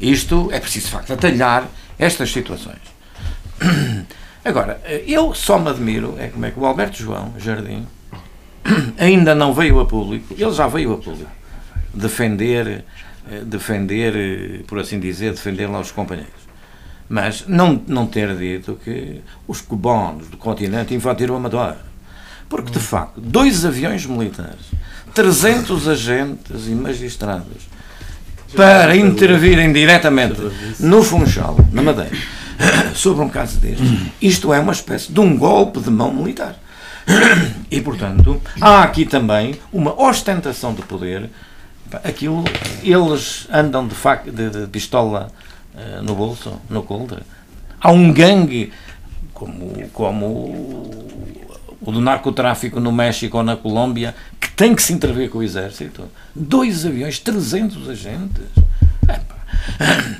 Isto 0.00 0.48
é 0.52 0.60
preciso 0.60 0.86
de 0.86 0.92
facto 0.92 1.12
atalhar 1.12 1.66
estas 1.98 2.30
situações. 2.30 2.78
Agora, 4.48 4.80
eu 5.06 5.34
só 5.34 5.58
me 5.58 5.68
admiro 5.68 6.16
é 6.18 6.28
como 6.28 6.46
é 6.46 6.50
que 6.50 6.58
o 6.58 6.64
Alberto 6.64 6.96
João 6.96 7.34
Jardim 7.36 7.86
ainda 8.96 9.34
não 9.34 9.52
veio 9.52 9.78
a 9.78 9.84
público, 9.84 10.34
ele 10.38 10.52
já 10.52 10.66
veio 10.66 10.94
a 10.94 10.96
público, 10.96 11.30
defender, 11.92 12.82
eh, 13.30 13.40
defender, 13.44 14.16
eh, 14.16 14.62
por 14.66 14.78
assim 14.78 14.98
dizer, 14.98 15.32
defender 15.32 15.66
lá 15.66 15.78
os 15.80 15.92
companheiros. 15.92 16.48
Mas 17.10 17.46
não, 17.46 17.82
não 17.86 18.06
ter 18.06 18.34
dito 18.38 18.80
que 18.82 19.20
os 19.46 19.60
cubanos 19.60 20.28
do 20.28 20.38
continente 20.38 20.94
invadiram 20.94 21.36
a 21.36 21.40
Madeira. 21.40 21.82
Porque, 22.48 22.70
de 22.70 22.80
facto, 22.80 23.20
dois 23.20 23.66
aviões 23.66 24.06
militares, 24.06 24.70
300 25.12 25.86
agentes 25.88 26.68
e 26.68 26.70
magistrados 26.70 27.68
para 28.56 28.96
intervirem 28.96 29.74
diretamente 29.74 30.40
no 30.80 31.02
Funchal, 31.02 31.54
na 31.70 31.82
Madeira, 31.82 32.16
sobre 32.94 33.22
um 33.24 33.28
caso 33.28 33.58
deste. 33.58 34.12
Isto 34.20 34.52
é 34.52 34.60
uma 34.60 34.72
espécie 34.72 35.12
de 35.12 35.20
um 35.20 35.36
golpe 35.36 35.80
de 35.80 35.90
mão 35.90 36.12
militar. 36.12 36.56
E, 37.70 37.82
portanto, 37.82 38.40
há 38.62 38.82
aqui 38.82 39.04
também 39.04 39.60
uma 39.70 39.92
ostentação 40.00 40.72
de 40.72 40.80
poder. 40.80 41.28
Aquilo, 42.02 42.42
eles 42.82 43.46
andam 43.52 43.86
de, 43.86 43.94
fac, 43.94 44.30
de, 44.30 44.48
de 44.48 44.66
pistola 44.68 45.30
uh, 45.74 46.02
no 46.02 46.14
bolso, 46.14 46.58
no 46.68 46.82
coldre. 46.82 47.20
Há 47.78 47.90
um 47.92 48.10
gangue, 48.10 48.72
como, 49.34 49.86
como 49.92 51.28
o 51.80 51.92
do 51.92 52.00
narcotráfico 52.00 52.80
no 52.80 52.90
México 52.90 53.36
ou 53.36 53.42
na 53.42 53.54
Colômbia, 53.54 54.14
que 54.40 54.50
tem 54.50 54.74
que 54.74 54.82
se 54.82 54.94
intervir 54.94 55.28
com 55.28 55.38
o 55.38 55.42
exército. 55.42 56.08
Dois 56.34 56.86
aviões, 56.86 57.18
300 57.18 57.88
agentes. 57.88 58.44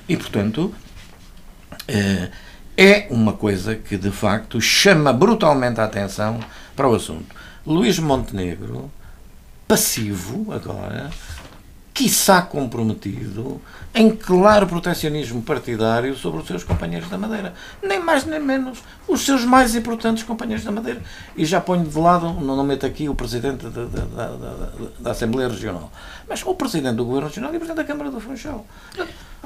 E, 0.08 0.16
portanto, 0.16 0.74
é 2.76 3.06
uma 3.10 3.32
coisa 3.32 3.74
que, 3.74 3.96
de 3.96 4.10
facto, 4.10 4.60
chama 4.60 5.12
brutalmente 5.12 5.80
a 5.80 5.84
atenção 5.84 6.38
para 6.76 6.88
o 6.88 6.94
assunto. 6.94 7.34
Luís 7.66 7.98
Montenegro, 7.98 8.90
passivo 9.66 10.52
agora, 10.52 11.10
quiçá 11.92 12.40
comprometido 12.40 13.60
em 13.92 14.14
claro 14.14 14.68
protecionismo 14.68 15.42
partidário 15.42 16.14
sobre 16.14 16.40
os 16.40 16.46
seus 16.46 16.62
companheiros 16.62 17.10
da 17.10 17.18
Madeira. 17.18 17.52
Nem 17.82 17.98
mais 17.98 18.24
nem 18.24 18.38
menos 18.38 18.78
os 19.08 19.26
seus 19.26 19.44
mais 19.44 19.74
importantes 19.74 20.22
companheiros 20.22 20.64
da 20.64 20.70
Madeira. 20.70 21.02
E 21.36 21.44
já 21.44 21.60
ponho 21.60 21.84
de 21.84 21.98
lado, 21.98 22.32
não 22.34 22.62
meto 22.62 22.86
aqui 22.86 23.08
o 23.08 23.14
Presidente 23.16 23.66
da, 23.66 23.84
da, 23.84 24.04
da, 24.04 24.68
da 25.00 25.10
Assembleia 25.10 25.48
Regional, 25.48 25.90
mas 26.28 26.44
o 26.46 26.54
Presidente 26.54 26.94
do 26.94 27.04
Governo 27.04 27.26
Regional 27.26 27.52
e 27.52 27.56
o 27.56 27.58
Presidente 27.58 27.84
da 27.84 27.84
Câmara 27.92 28.10
do 28.12 28.20
Funchal. 28.20 28.64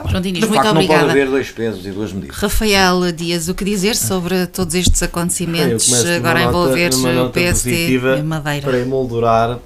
João 0.08 0.20
Diniz, 0.22 0.46
muito 0.46 0.66
obrigada. 0.66 1.00
Não 1.00 1.08
pode 1.08 1.10
haver 1.10 1.28
dois 1.28 1.50
pesos 1.50 1.84
e 1.86 1.90
duas 1.90 2.12
medidas. 2.12 2.36
Rafael 2.36 3.12
Dias, 3.12 3.48
o 3.48 3.54
que 3.54 3.64
dizer 3.64 3.94
sobre 3.94 4.46
todos 4.46 4.74
estes 4.74 5.02
acontecimentos 5.02 5.92
agora 6.06 6.40
a 6.40 6.42
envolver 6.44 6.90
o 6.94 7.30
PSD 7.30 7.98
e 7.98 8.22
Madeira? 8.22 8.66
Para 8.66 8.78
emoldurar 8.78 9.58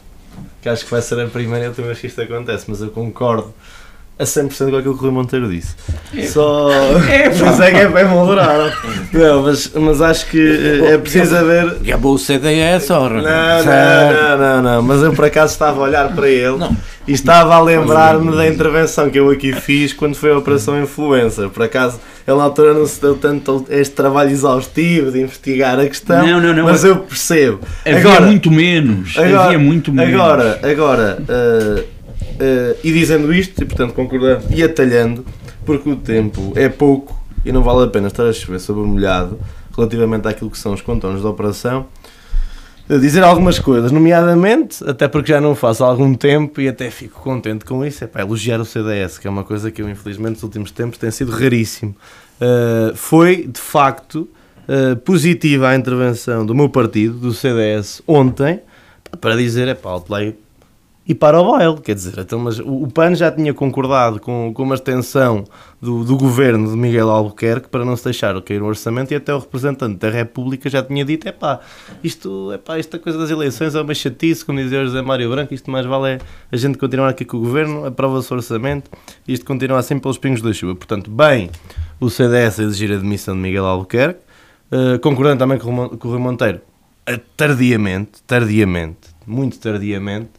que 0.60 0.68
acho 0.68 0.84
que 0.84 0.90
vai 0.90 1.00
ser 1.00 1.20
a 1.20 1.28
primeira 1.28 1.64
e 1.64 1.66
a 1.66 1.68
última 1.68 1.86
vez 1.86 2.00
que 2.00 2.08
isto 2.08 2.20
acontece, 2.20 2.64
mas 2.66 2.80
eu 2.80 2.90
concordo 2.90 3.54
a 4.18 4.24
100% 4.24 4.70
com 4.70 4.76
aquilo 4.76 4.82
que 4.82 4.88
o 4.88 4.92
Rui 4.94 5.10
Monteiro 5.10 5.48
disse. 5.50 5.74
É, 6.16 6.22
Só. 6.22 6.70
É, 6.72 7.28
isso 7.32 7.62
é 7.62 7.70
que 7.70 7.76
é 7.76 7.88
bem 7.88 8.06
moderado. 8.06 8.72
Não, 9.12 9.42
mas, 9.42 9.70
mas 9.74 10.00
acho 10.00 10.26
que 10.30 10.40
eh, 10.40 10.94
é 10.94 10.98
preciso 10.98 11.36
haver. 11.36 11.76
Acabou 11.86 12.14
o 12.14 12.18
CDS, 12.18 12.90
ora. 12.90 13.20
Não, 13.20 13.64
não, 13.64 14.12
não, 14.12 14.38
não, 14.38 14.62
não, 14.62 14.82
mas 14.82 15.02
eu 15.02 15.12
por 15.12 15.26
acaso 15.26 15.52
estava 15.52 15.80
a 15.80 15.84
olhar 15.84 16.14
para 16.14 16.30
ele 16.30 16.56
não. 16.56 16.74
e 17.06 17.12
estava 17.12 17.56
a 17.56 17.60
lembrar-me 17.60 18.34
da 18.34 18.48
intervenção 18.48 19.10
que 19.10 19.18
eu 19.18 19.28
aqui 19.28 19.52
fiz 19.52 19.92
quando 19.92 20.14
foi 20.14 20.32
a 20.32 20.38
Operação 20.38 20.80
Influencer. 20.80 21.50
Por 21.50 21.62
acaso 21.62 22.00
ele 22.26 22.38
na 22.38 22.44
altura 22.44 22.72
não 22.72 22.86
se 22.86 23.00
deu 23.00 23.16
tanto 23.16 23.66
este 23.68 23.94
trabalho 23.94 24.30
exaustivo 24.30 25.12
de 25.12 25.20
investigar 25.20 25.78
a 25.78 25.86
questão, 25.86 26.26
não, 26.26 26.40
não, 26.40 26.54
não, 26.54 26.64
mas 26.64 26.82
eu 26.84 26.96
percebo. 26.96 27.60
Havia 27.84 28.00
agora, 28.00 28.20
muito 28.22 28.50
menos. 28.50 29.16
Agora, 29.16 29.44
havia 29.44 29.58
muito 29.58 29.92
menos. 29.92 30.14
Agora, 30.14 30.60
agora. 30.62 31.18
Uh, 31.20 31.95
Uh, 32.36 32.76
e 32.84 32.92
dizendo 32.92 33.32
isto, 33.32 33.62
e 33.62 33.64
portanto 33.64 33.94
concordando 33.94 34.44
e 34.54 34.62
atalhando, 34.62 35.24
porque 35.64 35.88
o 35.88 35.96
tempo 35.96 36.52
é 36.54 36.68
pouco 36.68 37.18
e 37.44 37.50
não 37.50 37.62
vale 37.62 37.84
a 37.84 37.86
pena 37.86 38.08
estar 38.08 38.26
a 38.26 38.32
chover 38.32 38.60
sobre 38.60 38.82
o 38.82 38.86
molhado 38.86 39.38
relativamente 39.74 40.28
àquilo 40.28 40.50
que 40.50 40.58
são 40.58 40.74
os 40.74 40.82
contornos 40.82 41.22
da 41.22 41.30
operação, 41.30 41.86
uh, 42.90 42.98
dizer 42.98 43.22
algumas 43.22 43.58
coisas, 43.58 43.90
nomeadamente, 43.90 44.84
até 44.86 45.08
porque 45.08 45.32
já 45.32 45.40
não 45.40 45.54
faço 45.54 45.82
há 45.82 45.88
algum 45.88 46.14
tempo 46.14 46.60
e 46.60 46.68
até 46.68 46.90
fico 46.90 47.20
contente 47.22 47.64
com 47.64 47.82
isso, 47.82 48.04
é 48.04 48.06
para 48.06 48.20
elogiar 48.20 48.60
o 48.60 48.66
CDS, 48.66 49.16
que 49.16 49.26
é 49.26 49.30
uma 49.30 49.44
coisa 49.44 49.70
que 49.70 49.80
eu 49.80 49.88
infelizmente 49.88 50.34
nos 50.34 50.42
últimos 50.42 50.70
tempos 50.70 50.98
tem 50.98 51.10
sido 51.10 51.32
raríssimo. 51.32 51.96
Uh, 52.38 52.94
foi 52.94 53.46
de 53.46 53.60
facto 53.60 54.28
positiva 55.04 55.68
a 55.68 55.76
intervenção 55.76 56.44
do 56.44 56.52
meu 56.52 56.68
partido, 56.68 57.16
do 57.16 57.32
CDS, 57.32 58.02
ontem, 58.04 58.60
para 59.20 59.36
dizer, 59.36 59.68
é 59.68 59.74
pá, 59.74 59.90
outplay 59.90 60.34
e 61.08 61.14
para 61.14 61.40
o 61.40 61.52
baile, 61.52 61.80
quer 61.80 61.94
dizer, 61.94 62.18
então, 62.18 62.36
mas 62.40 62.58
o, 62.58 62.88
PAN 62.88 63.14
já 63.14 63.30
tinha 63.30 63.54
concordado 63.54 64.18
com, 64.18 64.52
com 64.52 64.64
uma 64.64 64.74
extensão 64.74 65.44
do, 65.80 66.02
do 66.02 66.16
governo 66.16 66.68
de 66.68 66.76
Miguel 66.76 67.08
Albuquerque 67.08 67.68
para 67.68 67.84
não 67.84 67.94
se 67.94 68.02
deixar 68.02 68.40
cair 68.42 68.60
o 68.60 68.66
orçamento 68.66 69.12
e 69.12 69.14
até 69.14 69.32
o 69.32 69.38
representante 69.38 69.98
da 69.98 70.10
República 70.10 70.68
já 70.68 70.82
tinha 70.82 71.04
dito, 71.04 71.28
é 71.28 71.32
pá, 71.32 71.60
isto, 72.02 72.52
epá, 72.52 72.76
esta 72.76 72.98
coisa 72.98 73.16
das 73.18 73.30
eleições 73.30 73.76
é 73.76 73.80
uma 73.80 73.94
chatice, 73.94 74.44
como 74.44 74.58
dizia 74.58 74.84
José 74.84 75.00
Mário 75.00 75.30
Branco, 75.30 75.54
isto 75.54 75.70
mais 75.70 75.86
vale 75.86 76.14
é 76.14 76.18
a 76.50 76.56
gente 76.56 76.76
continuar 76.76 77.10
aqui 77.10 77.24
com 77.24 77.36
o 77.36 77.40
governo, 77.40 77.86
aprova-se 77.86 78.32
o 78.32 78.36
orçamento 78.36 78.90
e 79.28 79.32
isto 79.32 79.46
continua 79.46 79.78
assim 79.78 80.00
pelos 80.00 80.18
pingos 80.18 80.42
da 80.42 80.52
chuva. 80.52 80.74
Portanto, 80.74 81.08
bem 81.08 81.50
o 82.00 82.10
CDS 82.10 82.58
a 82.58 82.64
exigir 82.64 82.92
a 82.92 82.96
demissão 82.96 83.36
de 83.36 83.40
Miguel 83.40 83.64
Albuquerque, 83.64 84.20
uh, 84.72 84.98
concordando 84.98 85.38
também 85.38 85.58
com 85.58 85.72
o 85.72 85.96
Rui 85.96 86.18
Monteiro, 86.18 86.60
tardiamente, 87.36 88.22
tardiamente, 88.26 89.14
muito 89.24 89.58
tardiamente, 89.58 90.30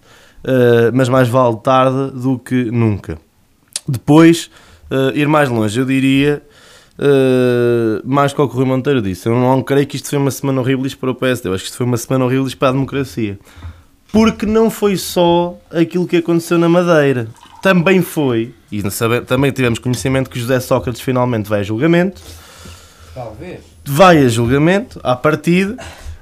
mas 0.94 1.10
mais 1.10 1.28
vale 1.28 1.58
tarde 1.58 2.12
do 2.12 2.40
que 2.40 2.72
nunca. 2.72 3.18
Depois, 3.88 4.50
uh, 4.92 5.16
ir 5.16 5.28
mais 5.28 5.50
longe, 5.50 5.80
eu 5.80 5.86
diria, 5.86 6.42
uh, 7.00 8.02
mais 8.04 8.34
que 8.34 8.42
o 8.42 8.48
que 8.48 8.54
o 8.54 8.58
Rui 8.58 8.66
Monteiro 8.66 9.02
disse, 9.02 9.28
eu 9.28 9.36
não 9.36 9.62
creio 9.62 9.88
que 9.88 9.96
isto 9.96 10.10
foi 10.10 10.20
uma 10.20 10.32
semana 10.32 10.60
horrível 10.60 10.90
para 11.00 11.12
o 11.12 11.16
PSD, 11.16 11.50
eu 11.50 11.54
acho 11.54 11.64
que 11.64 11.70
isto 11.70 11.78
foi 11.78 11.86
uma 11.86 11.98
semana 11.98 12.26
horrível 12.26 12.48
para 12.58 12.70
a 12.70 12.72
democracia. 12.72 13.40
Porque 14.12 14.46
não 14.46 14.70
foi 14.70 14.98
só 14.98 15.58
aquilo 15.72 16.08
que 16.08 16.18
aconteceu 16.18 16.58
na 16.58 16.70
Madeira. 16.70 17.28
Também 17.62 18.02
foi, 18.02 18.54
e 18.72 18.82
também 19.26 19.52
tivemos 19.52 19.80
conhecimento 19.80 20.30
que 20.30 20.40
José 20.40 20.60
Sócrates 20.60 21.02
finalmente 21.02 21.50
vai 21.50 21.62
a 21.62 21.64
julgamento. 21.64 22.22
Talvez. 23.14 23.60
Vai 23.84 24.18
a 24.24 24.28
julgamento, 24.28 25.00
à 25.04 25.16
partida. 25.16 25.78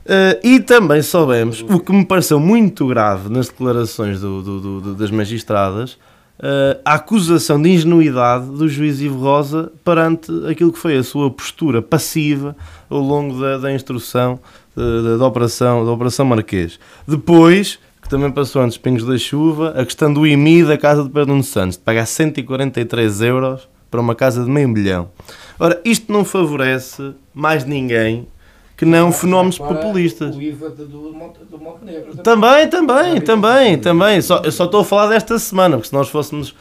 Uh, 0.06 0.38
e 0.44 0.60
também 0.60 1.02
soubemos, 1.02 1.61
o 1.61 1.80
que 1.80 1.91
me 1.91 2.06
pareceu 2.06 2.40
muito 2.40 2.86
grave 2.86 3.27
nas 3.27 3.48
declarações 3.48 4.22
do, 4.22 4.41
do, 4.41 4.80
do, 4.80 4.95
das 4.95 5.10
magistradas, 5.10 5.94
uh, 6.38 6.80
a 6.86 6.94
acusação 6.94 7.60
de 7.60 7.69
ingenuidade 7.69 8.45
do 8.45 8.69
juiz 8.69 9.02
Ivo 9.02 9.19
Rosa 9.19 9.72
perante 9.84 10.32
aquilo 10.48 10.72
que 10.72 10.77
foi 10.77 10.95
a 10.95 11.03
sua 11.03 11.32
postura 11.32 11.82
passiva 11.82 12.56
ao 12.88 12.99
longo 12.99 13.41
da, 13.41 13.57
da 13.57 13.73
instrução 13.73 14.40
da, 14.76 15.18
da, 15.18 15.26
operação, 15.26 15.84
da 15.84 15.91
Operação 15.91 16.23
Marquês. 16.23 16.80
Depois, 17.07 17.80
que 17.99 18.07
também 18.07 18.30
passou 18.30 18.61
antes 18.61 18.77
Pingos 18.77 19.06
da 19.06 19.18
Chuva, 19.18 19.73
a 19.76 19.84
questão 19.84 20.14
do 20.14 20.27
IMI 20.27 20.65
da 20.65 20.77
casa 20.77 21.03
de 21.03 21.10
Pedro 21.10 21.32
Nuno 21.32 21.44
Santos, 21.44 21.77
de 21.77 21.84
pagar 21.84 22.06
143 22.06 23.22
euros 23.22 23.68
para 23.90 24.02
uma 24.02 24.14
casa 24.14 24.44
de 24.44 24.52
meio 24.52 24.69
milhão. 24.69 25.10
Ora, 25.57 25.82
isto 25.84 26.11
não 26.11 26.23
favorece 26.23 27.15
mais 27.34 27.65
ninguém 27.65 28.27
que 28.76 28.85
não 28.85 29.11
fenómenos 29.11 29.57
populistas. 29.57 30.35
O 30.35 30.41
IVA 30.41 30.69
do, 30.69 30.85
do 30.85 31.57
Montenegro. 31.57 32.18
Também, 32.18 32.68
também, 32.68 33.22
também, 33.22 33.77
também. 33.77 34.22
Só, 34.22 34.41
eu 34.43 34.52
só 34.52 34.65
estou 34.65 34.81
a 34.81 34.85
falar 34.85 35.07
desta 35.07 35.39
semana, 35.39 35.77
porque 35.77 35.89
se 35.89 35.93
nós 35.93 36.10
fôssemos 36.10 36.53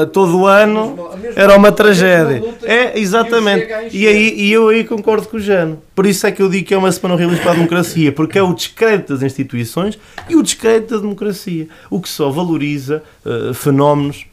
a 0.00 0.06
todo 0.06 0.38
o 0.38 0.46
ano 0.46 0.96
era 1.34 1.56
uma 1.56 1.72
tragédia. 1.72 2.42
É, 2.62 2.98
exatamente. 2.98 3.66
E, 3.90 4.06
aí, 4.06 4.34
e 4.38 4.52
eu 4.52 4.68
aí 4.68 4.84
concordo 4.84 5.26
com 5.28 5.38
o 5.38 5.40
Jano. 5.40 5.82
Por 5.94 6.06
isso 6.06 6.26
é 6.26 6.30
que 6.30 6.40
eu 6.40 6.48
digo 6.48 6.66
que 6.66 6.74
é 6.74 6.78
uma 6.78 6.92
semana 6.92 7.14
horrível 7.14 7.36
para 7.38 7.50
a 7.50 7.54
democracia, 7.54 8.12
porque 8.12 8.38
é 8.38 8.42
o 8.42 8.54
descrédito 8.54 9.14
das 9.14 9.22
instituições 9.22 9.98
e 10.28 10.36
o 10.36 10.42
descrédito 10.42 10.94
da 10.94 11.00
democracia, 11.00 11.66
o 11.90 12.00
que 12.00 12.08
só 12.08 12.30
valoriza 12.30 13.02
uh, 13.24 13.52
fenómenos 13.52 14.26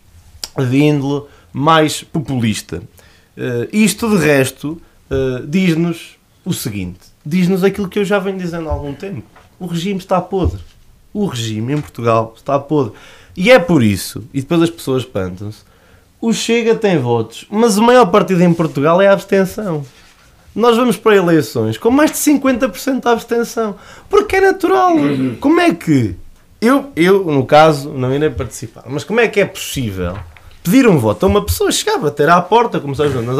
de 0.57 0.77
índole 0.77 1.23
mais 1.51 2.03
populista. 2.03 2.83
Uh, 3.35 3.67
isto, 3.73 4.07
de 4.09 4.23
resto, 4.23 4.79
uh, 5.09 5.47
diz-nos 5.47 6.18
o 6.45 6.53
seguinte: 6.53 6.99
diz-nos 7.25 7.63
aquilo 7.63 7.89
que 7.89 7.99
eu 7.99 8.05
já 8.05 8.19
venho 8.19 8.37
dizendo 8.37 8.69
há 8.69 8.71
algum 8.71 8.93
tempo. 8.93 9.23
O 9.59 9.65
regime 9.65 9.99
está 9.99 10.21
podre. 10.21 10.59
O 11.13 11.25
regime 11.25 11.73
em 11.73 11.81
Portugal 11.81 12.33
está 12.35 12.57
podre. 12.59 12.93
E 13.35 13.51
é 13.51 13.59
por 13.59 13.83
isso, 13.83 14.23
e 14.33 14.41
depois 14.41 14.61
as 14.61 14.69
pessoas 14.69 15.03
espantam-se, 15.03 15.63
o 16.21 16.33
Chega 16.33 16.75
tem 16.75 16.97
votos, 16.97 17.45
mas 17.49 17.77
o 17.77 17.81
maior 17.81 18.05
partido 18.07 18.41
em 18.43 18.53
Portugal 18.53 19.01
é 19.01 19.07
a 19.07 19.13
abstenção. 19.13 19.85
Nós 20.53 20.75
vamos 20.75 20.97
para 20.97 21.15
eleições 21.15 21.77
com 21.77 21.89
mais 21.89 22.11
de 22.11 22.17
50% 22.17 23.01
de 23.01 23.07
abstenção. 23.07 23.75
Porque 24.09 24.35
é 24.37 24.41
natural. 24.41 24.95
Como 25.39 25.59
é 25.61 25.73
que. 25.73 26.15
Eu, 26.59 26.91
eu, 26.95 27.23
no 27.23 27.45
caso, 27.45 27.89
não 27.91 28.13
irei 28.13 28.29
participar, 28.29 28.83
mas 28.87 29.05
como 29.05 29.21
é 29.21 29.29
que 29.29 29.39
é 29.39 29.45
possível 29.45 30.17
pedir 30.61 30.85
um 30.85 30.99
voto 30.99 31.25
a 31.25 31.29
uma 31.29 31.45
pessoa, 31.45 31.71
chegar 31.71 31.95
a 31.95 31.99
bater 31.99 32.29
à 32.29 32.41
porta, 32.41 32.81
como 32.81 32.93
sabes, 32.93 33.15
nas 33.25 33.39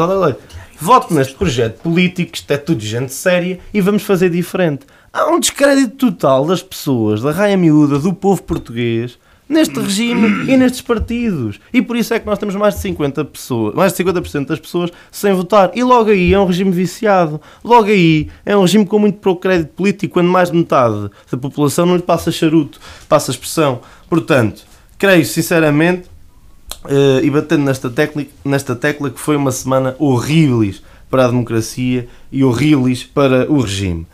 voto 0.80 1.12
neste 1.12 1.34
projeto 1.34 1.82
político, 1.82 2.34
isto 2.34 2.50
é 2.50 2.56
tudo 2.56 2.80
gente 2.80 3.12
séria 3.12 3.60
e 3.72 3.80
vamos 3.80 4.02
fazer 4.02 4.30
diferente. 4.30 4.86
Há 5.12 5.26
um 5.26 5.38
descrédito 5.38 6.10
total 6.10 6.46
das 6.46 6.62
pessoas, 6.62 7.20
da 7.20 7.30
raia 7.30 7.56
miúda, 7.56 7.98
do 7.98 8.14
povo 8.14 8.42
português, 8.42 9.18
neste 9.46 9.78
regime 9.78 10.50
e 10.50 10.56
nestes 10.56 10.80
partidos. 10.80 11.60
E 11.72 11.82
por 11.82 11.96
isso 11.96 12.14
é 12.14 12.20
que 12.20 12.26
nós 12.26 12.38
temos 12.38 12.54
mais 12.54 12.76
de 12.76 12.80
50 12.80 13.24
pessoas, 13.26 13.74
mais 13.74 13.92
de 13.92 14.02
50% 14.02 14.46
das 14.46 14.60
pessoas 14.60 14.90
sem 15.10 15.34
votar. 15.34 15.72
E 15.74 15.82
logo 15.82 16.10
aí 16.10 16.32
é 16.32 16.38
um 16.38 16.46
regime 16.46 16.70
viciado. 16.70 17.40
Logo 17.62 17.88
aí 17.88 18.28
é 18.46 18.56
um 18.56 18.62
regime 18.62 18.86
com 18.86 18.98
muito 18.98 19.18
pouco 19.18 19.42
crédito 19.42 19.72
político, 19.74 20.14
quando 20.14 20.28
mais 20.28 20.50
de 20.50 20.56
metade 20.56 21.10
da 21.30 21.36
população 21.36 21.84
não 21.84 21.96
lhe 21.96 22.02
passa 22.02 22.30
charuto, 22.30 22.80
passa 23.08 23.32
expressão. 23.32 23.80
Portanto, 24.08 24.62
creio 24.96 25.26
sinceramente, 25.26 26.08
uh, 26.84 27.22
e 27.22 27.30
batendo 27.30 27.64
nesta 27.64 27.90
tecla, 27.90 28.24
nesta 28.44 28.74
tecla, 28.74 29.10
que 29.10 29.20
foi 29.20 29.36
uma 29.36 29.52
semana 29.52 29.94
horrível 29.98 30.74
para 31.10 31.24
a 31.24 31.28
democracia 31.28 32.08
e 32.30 32.44
horrível 32.44 32.92
para 33.12 33.50
o 33.50 33.60
regime. 33.60 34.06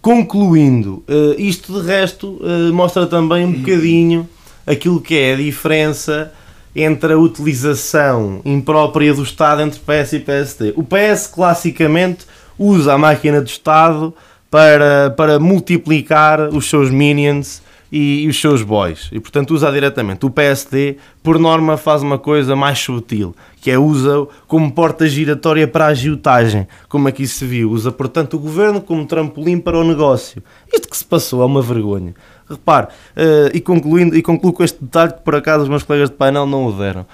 Concluindo, 0.00 1.02
uh, 1.08 1.34
isto 1.38 1.72
de 1.72 1.86
resto 1.86 2.38
uh, 2.42 2.72
mostra 2.72 3.06
também 3.06 3.46
um 3.46 3.52
bocadinho 3.52 4.28
aquilo 4.66 5.00
que 5.00 5.16
é 5.16 5.32
a 5.32 5.36
diferença 5.36 6.32
entre 6.76 7.12
a 7.12 7.18
utilização 7.18 8.40
imprópria 8.44 9.14
do 9.14 9.22
Estado 9.22 9.62
entre 9.62 9.80
PS 9.80 10.12
e 10.14 10.20
PSD. 10.20 10.72
O 10.76 10.82
PS 10.82 11.28
classicamente 11.28 12.26
usa 12.58 12.94
a 12.94 12.98
máquina 12.98 13.40
do 13.40 13.46
Estado 13.46 14.12
para, 14.50 15.10
para 15.16 15.38
multiplicar 15.38 16.48
os 16.48 16.68
seus 16.68 16.90
minions 16.90 17.62
e, 17.94 18.24
e, 18.24 18.28
os 18.28 18.40
seus 18.40 18.60
boys. 18.60 19.08
E 19.12 19.20
portanto 19.20 19.52
usa 19.52 19.70
diretamente. 19.70 20.26
O 20.26 20.30
PSD, 20.30 20.96
por 21.22 21.38
norma, 21.38 21.76
faz 21.76 22.02
uma 22.02 22.18
coisa 22.18 22.56
mais 22.56 22.80
sutil, 22.80 23.36
que 23.60 23.70
é 23.70 23.78
usa 23.78 24.26
como 24.48 24.72
porta 24.72 25.06
giratória 25.06 25.68
para 25.68 25.84
a 25.84 25.88
agiotagem, 25.88 26.66
como 26.88 27.06
aqui 27.06 27.24
se 27.24 27.46
viu. 27.46 27.70
Usa, 27.70 27.92
portanto, 27.92 28.34
o 28.34 28.40
governo 28.40 28.80
como 28.80 29.06
trampolim 29.06 29.60
para 29.60 29.78
o 29.78 29.84
negócio. 29.84 30.42
Isto 30.72 30.88
que 30.88 30.96
se 30.96 31.04
passou 31.04 31.40
é 31.40 31.46
uma 31.46 31.62
vergonha. 31.62 32.14
Repare, 32.50 32.88
uh, 32.88 33.54
e, 33.54 33.60
concluindo, 33.60 34.16
e 34.16 34.22
concluo 34.22 34.52
com 34.52 34.64
este 34.64 34.82
detalhe 34.82 35.12
que 35.12 35.20
por 35.20 35.36
acaso 35.36 35.62
os 35.62 35.68
meus 35.68 35.84
colegas 35.84 36.10
de 36.10 36.16
painel 36.16 36.46
não 36.46 36.66
o 36.66 36.72
deram. 36.72 37.06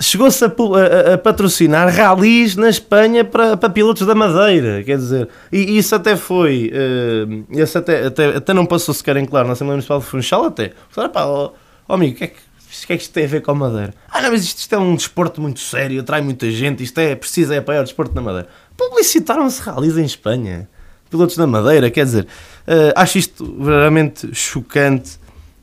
Chegou-se 0.00 0.44
a, 0.44 0.48
a, 0.48 1.14
a, 1.14 1.18
patrocinar 1.18 1.92
ralis 1.92 2.54
na 2.54 2.68
Espanha 2.68 3.24
para, 3.24 3.56
para 3.56 3.68
pilotos 3.68 4.06
da 4.06 4.14
Madeira, 4.14 4.82
quer 4.84 4.96
dizer, 4.96 5.28
e 5.50 5.76
isso 5.76 5.94
até 5.94 6.14
foi, 6.14 6.72
uh, 6.72 7.60
isso 7.60 7.78
até, 7.78 8.06
até, 8.06 8.36
até 8.36 8.54
não 8.54 8.64
passou 8.64 8.94
sequer 8.94 9.16
em 9.16 9.24
claro 9.24 9.48
na 9.48 9.54
Assembleia 9.54 9.74
Municipal 9.74 9.98
de 9.98 10.06
Funchal, 10.06 10.44
até. 10.44 10.72
Pá, 11.12 11.24
oh, 11.26 11.52
oh, 11.88 11.94
amigo, 11.94 12.14
o 12.14 12.16
que, 12.16 12.24
é 12.24 12.26
que, 12.28 12.36
o 12.36 12.86
que 12.86 12.92
é 12.92 12.96
que 12.96 13.02
isto 13.02 13.12
tem 13.12 13.24
a 13.24 13.28
ver 13.28 13.42
com 13.42 13.50
a 13.50 13.54
Madeira? 13.54 13.92
Ah, 14.08 14.22
não, 14.22 14.30
mas 14.30 14.44
isto, 14.44 14.58
isto 14.58 14.72
é 14.72 14.78
um 14.78 14.94
desporto 14.94 15.40
muito 15.40 15.58
sério, 15.58 16.00
atrai 16.00 16.20
muita 16.20 16.48
gente, 16.48 16.82
isto 16.82 16.98
é, 17.00 17.16
precisa, 17.16 17.56
é 17.56 17.58
apoiar 17.58 17.80
o 17.80 17.84
desporto 17.84 18.14
na 18.14 18.22
Madeira. 18.22 18.48
Publicitaram-se 18.76 19.60
ralis 19.62 19.98
em 19.98 20.04
Espanha 20.04 20.68
pilotos 21.10 21.36
da 21.36 21.46
Madeira, 21.46 21.90
quer 21.90 22.04
dizer, 22.04 22.24
uh, 22.24 22.92
acho 22.94 23.18
isto 23.18 23.44
verdadeiramente 23.44 24.34
chocante 24.34 25.16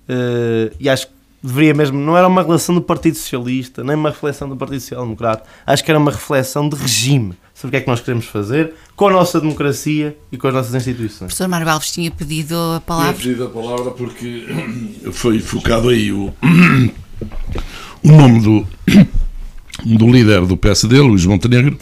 uh, 0.09 0.75
e 0.79 0.89
acho 0.89 1.07
que 1.07 1.13
deveria 1.45 1.73
mesmo, 1.73 1.99
não 1.99 2.17
era 2.17 2.27
uma 2.27 2.41
relação 2.41 2.73
do 2.73 2.81
Partido 2.81 3.17
Socialista, 3.17 3.83
nem 3.83 3.95
uma 3.95 4.09
reflexão 4.09 4.49
do 4.49 4.55
Partido 4.55 4.79
Social 4.79 5.03
Democrata, 5.03 5.43
acho 5.65 5.83
que 5.83 5.91
era 5.91 5.99
uma 5.99 6.11
reflexão 6.11 6.67
de 6.67 6.75
regime 6.75 7.33
sobre 7.53 7.69
o 7.69 7.71
que 7.71 7.77
é 7.77 7.81
que 7.81 7.87
nós 7.87 8.01
queremos 8.01 8.25
fazer 8.25 8.73
com 8.95 9.07
a 9.07 9.11
nossa 9.11 9.39
democracia 9.39 10.17
e 10.31 10.37
com 10.37 10.47
as 10.47 10.53
nossas 10.53 10.75
instituições. 10.75 11.15
O 11.15 11.25
professor 11.25 11.47
Mário 11.47 11.69
Alves 11.69 11.91
tinha 11.91 12.11
pedido 12.11 12.55
a 12.55 12.81
palavra. 12.81 13.13
Tinha 13.13 13.35
pedido 13.35 13.45
a 13.45 13.49
palavra 13.49 13.91
porque 13.91 14.45
foi 15.13 15.39
focado 15.39 15.89
aí 15.89 16.11
o, 16.11 16.33
o 18.03 18.11
nome 18.11 18.41
do, 18.41 18.67
do 19.97 20.11
líder 20.11 20.45
do 20.45 20.57
PSD, 20.57 20.99
Luís 20.99 21.25
Montenegro, 21.25 21.77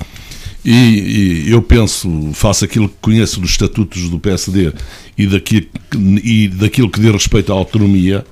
e, 0.66 1.46
e, 1.46 1.52
eu 1.52 1.62
penso, 1.62 2.32
faço 2.34 2.64
aquilo 2.64 2.88
que 2.88 2.96
conheço 3.02 3.42
dos 3.42 3.52
estatutos 3.52 4.10
do 4.10 4.18
PSD 4.18 4.72
e, 5.18 5.28
daqui, 5.28 5.70
e 6.24 6.48
daquilo 6.48 6.90
que 6.90 7.02
diz 7.02 7.12
respeito 7.12 7.52
à 7.52 7.56
autonomia 7.56 8.26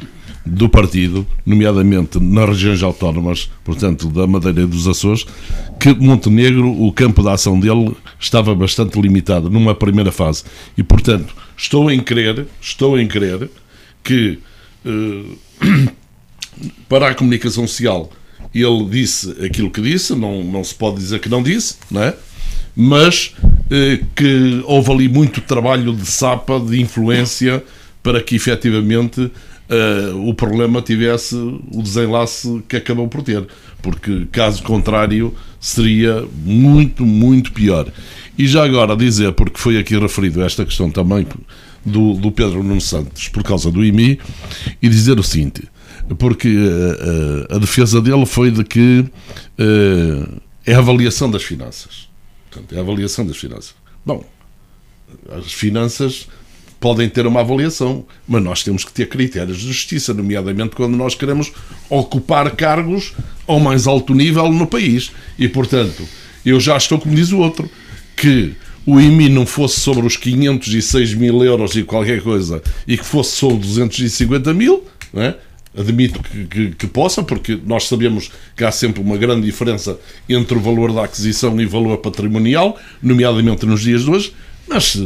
do 0.45 0.68
partido, 0.68 1.26
nomeadamente 1.45 2.19
nas 2.19 2.49
regiões 2.49 2.81
autónomas, 2.81 3.49
portanto, 3.63 4.09
da 4.09 4.26
Madeira 4.26 4.61
e 4.61 4.65
dos 4.65 4.88
Açores, 4.88 5.26
que 5.80 5.93
Montenegro, 5.93 6.68
o 6.68 6.91
campo 6.91 7.22
de 7.22 7.30
ação 7.30 7.59
dele 7.59 7.95
estava 8.19 8.55
bastante 8.55 8.99
limitado 8.99 9.49
numa 9.49 9.76
primeira 9.76 10.11
fase. 10.11 10.43
E, 10.77 10.84
portanto, 10.84 11.35
estou 11.55 11.91
em 11.91 11.99
crer, 11.99 12.47
estou 12.59 12.99
em 12.99 13.07
crer 13.07 13.49
que 14.03 14.39
eh, 14.85 15.91
para 16.89 17.09
a 17.09 17.15
comunicação 17.15 17.68
social 17.68 18.09
ele 18.53 18.85
disse 18.85 19.31
aquilo 19.45 19.69
que 19.69 19.81
disse, 19.81 20.13
não, 20.15 20.43
não 20.43 20.63
se 20.63 20.76
pode 20.76 20.97
dizer 20.97 21.19
que 21.19 21.30
não 21.30 21.41
disse, 21.41 21.77
não 21.89 22.03
é? 22.03 22.15
mas 22.76 23.35
eh, 23.69 23.99
que 24.15 24.61
houve 24.65 24.91
ali 24.91 25.09
muito 25.09 25.41
trabalho 25.41 25.93
de 25.93 26.05
sapa, 26.05 26.59
de 26.59 26.80
influência, 26.80 27.63
para 28.01 28.22
que 28.22 28.35
efetivamente 28.35 29.31
eh, 29.72 30.11
o 30.14 30.34
problema 30.34 30.81
tivesse 30.81 31.34
o 31.34 31.81
desenlace 31.81 32.61
que 32.68 32.76
acabou 32.76 33.07
por 33.07 33.23
ter, 33.23 33.48
porque 33.81 34.27
caso 34.31 34.61
contrário 34.64 35.34
seria 35.60 36.27
muito, 36.43 37.06
muito 37.06 37.53
pior. 37.53 37.89
E 38.38 38.45
já 38.48 38.65
agora 38.65 38.95
dizer, 38.98 39.31
porque 39.31 39.57
foi 39.57 39.77
aqui 39.77 39.98
referido 39.98 40.41
esta 40.41 40.65
questão 40.65 40.91
também 40.91 41.26
do, 41.85 42.15
do 42.15 42.31
Pedro 42.31 42.61
Nuno 42.61 42.81
Santos, 42.81 43.30
por 43.30 43.43
causa 43.43 43.72
do 43.72 43.84
IMI, 43.84 44.19
e 44.81 44.89
dizer 44.89 45.18
o 45.18 45.23
seguinte 45.23 45.64
porque 46.18 46.49
uh, 46.49 47.52
uh, 47.52 47.56
a 47.56 47.57
defesa 47.57 48.02
dele 48.02 48.26
foi 48.26 48.52
de 48.52 48.65
que 48.65 48.99
uh, 48.99 50.41
é 50.65 50.73
a 50.73 50.80
avaliação 50.80 51.31
das 51.31 51.43
finanças. 51.43 52.10
Portanto, 52.49 52.73
é 52.73 52.77
a 52.77 52.81
avaliação 52.81 53.26
das 53.26 53.38
finanças. 53.38 53.73
Bom, 54.06 54.26
as 55.31 55.52
finanças 55.53 56.27
podem 56.81 57.07
ter 57.07 57.27
uma 57.27 57.41
avaliação, 57.41 58.03
mas 58.27 58.43
nós 58.43 58.63
temos 58.63 58.83
que 58.83 58.91
ter 58.91 59.07
critérios 59.07 59.59
de 59.59 59.67
justiça, 59.67 60.15
nomeadamente 60.15 60.75
quando 60.75 60.97
nós 60.97 61.13
queremos 61.13 61.53
ocupar 61.87 62.49
cargos 62.55 63.13
ao 63.47 63.59
mais 63.59 63.85
alto 63.85 64.15
nível 64.15 64.51
no 64.51 64.65
país. 64.65 65.11
E, 65.37 65.47
portanto, 65.47 66.03
eu 66.43 66.59
já 66.59 66.75
estou, 66.75 66.97
como 66.97 67.13
diz 67.13 67.31
o 67.31 67.37
outro, 67.37 67.69
que 68.17 68.53
o 68.83 68.99
IMI 68.99 69.29
não 69.29 69.45
fosse 69.45 69.79
sobre 69.79 70.07
os 70.07 70.17
506 70.17 71.13
mil 71.13 71.43
euros 71.45 71.75
e 71.75 71.83
qualquer 71.83 72.19
coisa 72.23 72.63
e 72.87 72.97
que 72.97 73.05
fosse 73.05 73.35
sobre 73.35 73.57
250 73.59 74.51
mil, 74.51 74.83
não 75.13 75.21
é? 75.21 75.35
admito 75.77 76.21
que, 76.21 76.45
que, 76.45 76.71
que, 76.71 76.87
possa, 76.87 77.23
porque 77.23 77.57
nós 77.65 77.87
sabemos 77.87 78.31
que 78.57 78.63
há 78.63 78.71
sempre 78.71 79.01
uma 79.01 79.17
grande 79.17 79.45
diferença 79.45 79.97
entre 80.27 80.57
o 80.57 80.59
valor 80.59 80.91
da 80.91 81.05
aquisição 81.05 81.59
e 81.61 81.65
o 81.65 81.69
valor 81.69 81.97
patrimonial, 81.99 82.77
nomeadamente 83.01 83.65
nos 83.65 83.81
dias 83.81 84.03
de 84.03 84.09
hoje, 84.09 84.33
mas 84.72 84.98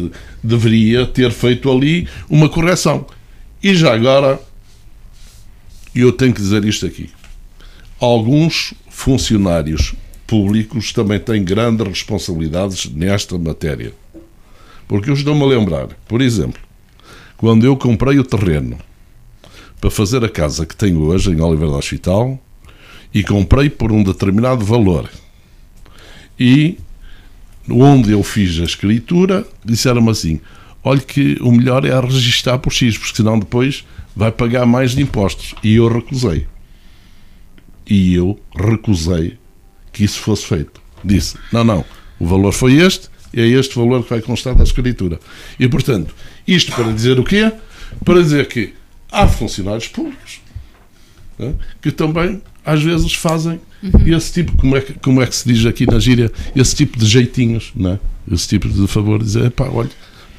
deveria 0.44 1.08
ter 1.08 1.32
feito 1.32 1.72
ali 1.72 2.08
uma 2.30 2.48
correção. 2.48 3.08
E 3.64 3.74
já 3.74 3.96
agora, 3.96 4.40
eu 5.96 6.12
tenho 6.12 6.34
que 6.34 6.42
dizer 6.42 6.64
isto 6.66 6.86
aqui: 6.86 7.10
alguns 8.00 8.76
funcionários 8.90 9.96
públicos 10.28 10.94
também 10.94 11.20
têm 11.20 11.44
grandes 11.44 11.88
responsabilidades 11.88 12.86
nesta 12.92 13.38
matéria. 13.40 13.92
Porque 14.88 15.10
eu 15.10 15.16
estou-me 15.16 15.42
a 15.42 15.48
lembrar, 15.48 15.88
por 16.08 16.22
exemplo, 16.22 16.62
quando 17.36 17.66
eu 17.66 17.76
comprei 17.76 18.20
o 18.20 18.24
terreno 18.24 18.78
para 19.82 19.90
fazer 19.90 20.24
a 20.24 20.30
casa 20.30 20.64
que 20.64 20.76
tenho 20.76 21.02
hoje 21.02 21.32
em 21.32 21.42
Oliver 21.42 21.68
do 21.68 21.76
Hospital 21.76 22.40
e 23.12 23.24
comprei 23.24 23.68
por 23.68 23.92
um 23.92 24.04
determinado 24.04 24.64
valor. 24.64 25.10
E 26.40 26.78
onde 27.70 28.12
eu 28.12 28.24
fiz 28.24 28.60
a 28.60 28.64
escritura, 28.64 29.46
disseram-me 29.64 30.10
assim: 30.10 30.40
olha 30.84 31.00
que 31.00 31.38
o 31.42 31.52
melhor 31.52 31.86
é 31.86 32.00
registar 32.00 32.60
por 32.60 32.72
X, 32.72 32.98
porque 32.98 33.16
senão 33.16 33.40
depois 33.40 33.86
vai 34.16 34.32
pagar 34.32 34.66
mais 34.66 34.92
de 34.92 35.02
impostos. 35.02 35.56
E 35.64 35.76
eu 35.76 35.88
recusei. 35.88 36.48
E 37.88 38.16
eu 38.16 38.40
recusei 38.56 39.38
que 39.92 40.04
isso 40.04 40.20
fosse 40.20 40.46
feito. 40.46 40.82
Disse: 41.04 41.38
não, 41.52 41.64
não, 41.64 41.86
o 42.20 42.26
valor 42.26 42.52
foi 42.52 42.74
este, 42.74 43.10
é 43.34 43.46
este 43.46 43.76
valor 43.76 44.04
que 44.04 44.10
vai 44.10 44.22
constar 44.22 44.56
da 44.56 44.64
escritura. 44.64 45.20
E 45.60 45.68
portanto, 45.68 46.16
isto 46.48 46.72
para 46.72 46.92
dizer 46.92 47.20
o 47.20 47.24
quê? 47.24 47.52
Para 48.04 48.22
dizer 48.22 48.48
que 48.48 48.74
há 49.12 49.28
funcionários 49.28 49.88
públicos 49.88 50.42
né, 51.38 51.54
que 51.82 51.92
também 51.92 52.42
às 52.66 52.82
vezes 52.82 53.14
fazem 53.14 53.60
esse 54.06 54.34
tipo, 54.34 54.56
como 54.58 54.76
é, 54.78 54.82
que, 54.82 54.94
como 54.94 55.22
é 55.22 55.28
que 55.28 55.36
se 55.36 55.48
diz 55.52 55.66
aqui 55.66 55.86
na 55.86 56.00
gíria, 56.00 56.32
esse 56.56 56.76
tipo 56.76 56.98
de 56.98 57.06
jeitinhos, 57.06 57.72
não 57.76 57.92
é? 57.92 58.00
Esse 58.32 58.48
tipo 58.48 58.68
de 58.68 58.88
favor, 58.88 59.22
dizer, 59.22 59.52
pá, 59.52 59.66
olha, 59.72 59.90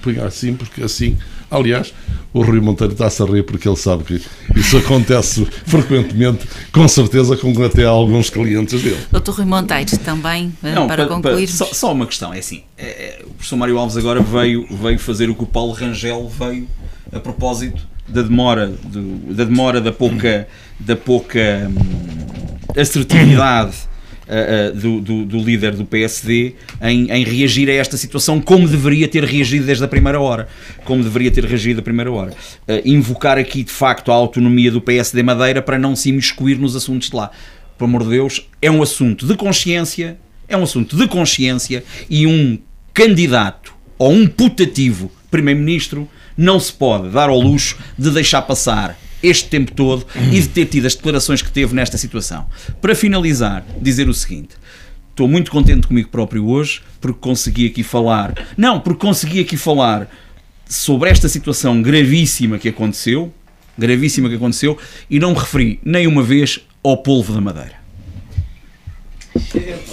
punha 0.02 0.24
assim, 0.24 0.55
porque 0.55 0.82
assim. 0.82 1.16
Aliás, 1.48 1.94
o 2.35 2.43
Rui 2.43 2.60
Monteiro 2.60 2.93
está-se 2.93 3.23
a 3.23 3.24
rir 3.24 3.44
porque 3.44 3.68
ele 3.68 3.77
sabe 3.77 4.02
que 4.02 4.20
isso 4.59 4.77
acontece 4.77 5.44
frequentemente, 5.64 6.44
com 6.73 6.89
certeza, 6.89 7.36
com 7.36 7.52
até 7.64 7.85
alguns 7.85 8.28
clientes 8.31 8.82
dele. 8.82 8.98
Doutor 9.12 9.36
Rui 9.36 9.44
Monteiro, 9.44 9.97
também, 9.98 10.52
eh, 10.64 10.74
Não, 10.74 10.89
para, 10.89 11.05
pa- 11.05 11.09
pa- 11.10 11.14
concluir. 11.14 11.47
só, 11.47 11.66
só 11.66 11.93
uma 11.93 12.05
questão, 12.05 12.35
é 12.35 12.40
assim, 12.40 12.62
é- 12.77 12.85
é, 13.20 13.24
o 13.24 13.31
professor 13.31 13.56
Mário 13.56 13.78
Alves 13.78 13.97
agora 13.97 14.20
veio, 14.20 14.66
veio 14.68 14.98
fazer 14.98 15.31
o 15.31 15.36
que 15.36 15.44
o 15.44 15.47
Paulo 15.47 15.73
Rangel 15.73 16.28
veio 16.28 16.66
a 17.12 17.20
propósito 17.20 17.81
da 18.09 18.23
demora, 18.23 18.66
do- 18.66 19.32
da 19.32 19.44
demora 19.44 19.81
da 19.81 19.93
pouca, 19.93 20.48
da 20.81 20.97
pouca 20.97 21.70
hum, 21.70 22.55
assertividade 22.76 23.76
ah, 24.28 24.32
ah, 24.32 24.70
do, 24.72 25.01
do- 25.01 25.24
do 25.24 25.38
líder 25.38 25.74
do 25.74 25.84
PSD 25.84 26.55
em, 26.82 27.10
em 27.10 27.24
reagir 27.24 27.68
a 27.68 27.72
esta 27.72 27.97
situação 27.97 28.40
como 28.40 28.66
deveria 28.68 29.06
ter 29.06 29.24
reagido 29.24 29.66
desde 29.66 29.84
a 29.84 29.88
primeira 29.88 30.20
hora. 30.20 30.48
Como 30.84 31.02
deveria 31.02 31.30
ter 31.30 31.44
reagido 31.44 31.80
a 31.80 31.82
primeira 31.82 32.10
hora. 32.10 32.32
Invocar 32.84 33.38
aqui, 33.38 33.62
de 33.62 33.70
facto, 33.72 34.10
a 34.10 34.14
autonomia 34.14 34.70
do 34.70 34.80
PSD 34.80 35.22
Madeira 35.22 35.62
para 35.62 35.78
não 35.78 35.94
se 35.94 36.09
imiscuir 36.09 36.59
nos 36.59 36.74
assuntos 36.74 37.10
de 37.10 37.16
lá. 37.16 37.30
Por 37.78 37.84
amor 37.84 38.05
de 38.05 38.10
Deus, 38.10 38.48
é 38.62 38.70
um 38.70 38.82
assunto 38.82 39.26
de 39.26 39.36
consciência, 39.36 40.16
é 40.48 40.56
um 40.56 40.62
assunto 40.62 40.97
de 40.97 41.06
consciência 41.06 41.84
e 42.09 42.26
um 42.26 42.59
candidato 42.94 43.74
ou 43.98 44.10
um 44.12 44.26
putativo 44.26 45.12
primeiro-ministro 45.30 46.09
não 46.36 46.59
se 46.59 46.72
pode 46.72 47.10
dar 47.10 47.28
ao 47.28 47.38
luxo 47.38 47.76
de 47.98 48.10
deixar 48.10 48.43
passar 48.43 48.98
este 49.22 49.48
tempo 49.48 49.72
todo 49.72 50.06
e 50.32 50.40
de 50.40 50.48
ter 50.48 50.66
tido 50.66 50.86
as 50.86 50.94
declarações 50.94 51.43
que 51.43 51.51
teve 51.51 51.74
nesta 51.74 51.98
situação. 51.98 52.47
Para 52.80 52.94
finalizar, 52.94 53.64
dizer 53.80 54.09
o 54.09 54.14
seguinte: 54.14 54.56
estou 55.10 55.26
muito 55.26 55.51
contente 55.51 55.86
comigo 55.86 56.09
próprio 56.09 56.47
hoje 56.47 56.82
porque 57.01 57.18
consegui 57.20 57.66
aqui 57.66 57.82
falar. 57.82 58.34
Não, 58.56 58.80
porque 58.80 59.01
consegui 59.01 59.40
aqui 59.40 59.56
falar 59.56 60.09
sobre 60.68 61.10
esta 61.10 61.28
situação 61.28 61.80
gravíssima 61.80 62.59
que 62.59 62.68
aconteceu, 62.68 63.32
gravíssima 63.78 64.28
que 64.28 64.34
aconteceu, 64.34 64.78
e 65.09 65.18
não 65.18 65.32
me 65.32 65.38
referi 65.38 65.80
nem 65.84 66.06
uma 66.06 66.22
vez 66.22 66.60
ao 66.82 66.97
polvo 66.97 67.32
da 67.32 67.40
Madeira. 67.40 67.86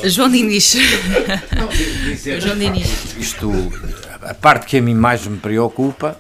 João 0.06 0.30
Diniz. 0.30 0.76
João 2.42 2.58
Diniz. 2.58 3.16
Isto, 3.18 3.52
a 4.22 4.34
parte 4.34 4.66
que 4.66 4.78
a 4.78 4.82
mim 4.82 4.94
mais 4.94 5.26
me 5.28 5.38
preocupa, 5.38 6.20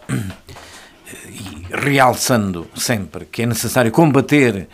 realçando 1.73 2.67
sempre 2.75 3.25
que 3.25 3.41
é 3.41 3.45
necessário 3.45 3.91
combater 3.91 4.67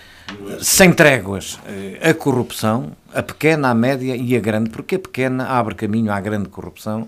sem 0.60 0.92
tréguas 0.92 1.60
eh, 1.66 2.10
a 2.10 2.14
corrupção, 2.14 2.92
a 3.14 3.24
pequena, 3.24 3.70
a 3.70 3.74
média 3.74 4.16
e 4.16 4.36
a 4.36 4.40
grande, 4.40 4.70
porque 4.70 4.96
a 4.96 5.00
pequena 5.00 5.48
abre 5.48 5.76
caminho 5.76 6.12
à 6.12 6.20
grande 6.20 6.50
corrupção 6.50 7.08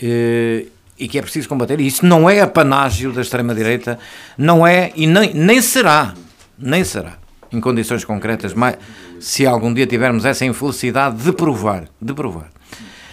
eh, 0.00 0.66
e 0.98 1.08
que 1.08 1.18
é 1.18 1.22
preciso 1.22 1.48
combater. 1.48 1.80
E 1.80 1.86
isso 1.86 2.04
não 2.04 2.28
é 2.28 2.40
apanágio 2.40 3.12
da 3.12 3.22
extrema-direita, 3.22 3.98
não 4.36 4.66
é 4.66 4.92
e 4.94 5.06
nem, 5.06 5.32
nem 5.32 5.62
será, 5.62 6.14
nem 6.58 6.84
será, 6.84 7.14
em 7.50 7.60
condições 7.60 8.04
concretas, 8.04 8.52
mas 8.52 8.76
se 9.18 9.46
algum 9.46 9.72
dia 9.72 9.86
tivermos 9.86 10.24
essa 10.24 10.44
infelicidade 10.44 11.16
de 11.16 11.32
provar, 11.32 11.88
de 12.00 12.12
provar. 12.12 12.50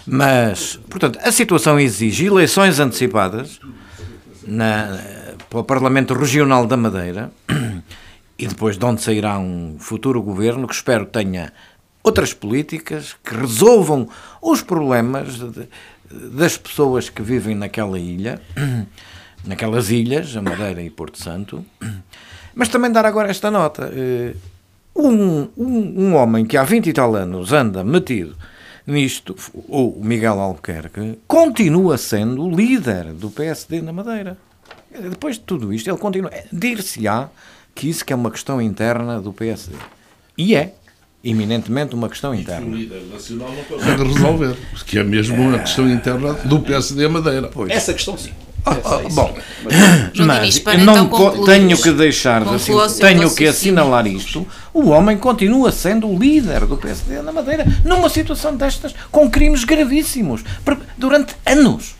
Mas, 0.06 0.80
portanto, 0.88 1.18
a 1.24 1.32
situação 1.32 1.80
exige 1.80 2.26
eleições 2.28 2.80
antecipadas 2.80 3.60
na, 4.46 5.00
para 5.50 5.60
o 5.60 5.64
Parlamento 5.64 6.14
Regional 6.14 6.66
da 6.68 6.78
Madeira 6.78 7.32
e 8.38 8.48
depois 8.48 8.78
de 8.78 8.86
onde 8.86 9.02
sairá 9.02 9.38
um 9.40 9.76
futuro 9.80 10.22
governo 10.22 10.68
que 10.68 10.74
espero 10.76 11.06
tenha 11.06 11.52
outras 12.04 12.34
políticas 12.34 13.16
que 13.24 13.34
resolvam 13.36 14.08
os 14.42 14.62
problemas 14.62 15.36
de- 15.40 15.68
das 16.38 16.58
pessoas 16.58 17.10
que 17.10 17.22
vivem 17.22 17.56
naquela 17.56 17.98
ilha, 17.98 18.40
naquelas 19.46 19.90
ilhas, 19.90 20.36
a 20.36 20.42
Madeira 20.42 20.82
e 20.82 20.90
Porto 20.90 21.22
Santo, 21.22 21.66
mas 22.54 22.68
também 22.70 22.92
dar 22.92 23.06
agora 23.06 23.30
esta 23.30 23.50
nota. 23.52 23.90
eh, 23.94 24.34
Um, 24.98 25.50
um, 25.58 25.94
um 26.06 26.16
homem 26.16 26.46
que 26.46 26.56
há 26.56 26.64
20 26.64 26.88
e 26.88 26.94
tal 26.94 27.14
anos 27.18 27.52
anda 27.52 27.84
metido 27.84 28.34
nisto, 28.88 29.36
ou 29.68 30.00
Miguel 30.02 30.40
Albuquerque, 30.40 31.20
continua 31.28 31.98
sendo 31.98 32.44
o 32.46 32.50
líder 32.56 33.12
do 33.12 33.30
PSD 33.30 33.82
na 33.82 33.92
Madeira. 33.92 34.38
Depois 35.02 35.36
de 35.36 35.42
tudo 35.42 35.74
isto, 35.74 35.90
ele 35.90 35.98
continua. 35.98 36.32
Dir-se-á 36.52 37.30
que 37.74 37.90
isso 37.90 38.06
que 38.06 38.14
é 38.14 38.16
uma 38.16 38.32
questão 38.32 38.62
interna 38.62 39.20
do 39.20 39.32
PSD. 39.34 39.76
E 40.38 40.56
é, 40.56 40.74
eminentemente, 41.24 41.94
uma 41.96 42.10
questão 42.10 42.32
O 42.32 42.36
interna. 42.36 42.76
líder 42.76 43.02
nacional 43.12 43.52
não 43.54 43.64
consegue 43.64 44.04
resolver, 44.04 44.56
que 44.86 45.00
é 45.00 45.04
mesmo 45.04 45.42
uma 45.42 45.60
questão 45.60 45.90
interna 45.90 46.34
do 46.34 46.60
PSD 46.60 47.08
Madeira. 47.08 47.50
Essa 47.70 47.94
questão 47.94 48.18
sim. 48.18 48.32
Ah, 48.68 48.78
ah, 48.84 48.98
bom, 49.12 49.38
mas 50.26 50.64
não 50.84 51.06
então 51.06 51.46
tenho 51.46 51.78
que 51.80 51.92
deixar 51.92 52.44
de 52.44 52.56
assim, 52.56 52.74
o 52.74 52.90
tenho 52.96 53.30
que 53.36 53.46
assinalar 53.46 54.08
isto. 54.08 54.48
O 54.74 54.90
homem 54.90 55.18
continua 55.20 55.72
sendo 55.72 56.08
o 56.10 56.18
líder 56.18 56.66
do 56.66 56.76
PSD 56.76 57.22
na 57.22 57.32
Madeira 57.32 57.64
numa 57.84 58.10
situação 58.10 58.56
destas 58.56 58.96
com 59.12 59.30
crimes 59.30 59.64
gravíssimos 59.64 60.44
durante 60.98 61.36
anos 61.46 61.94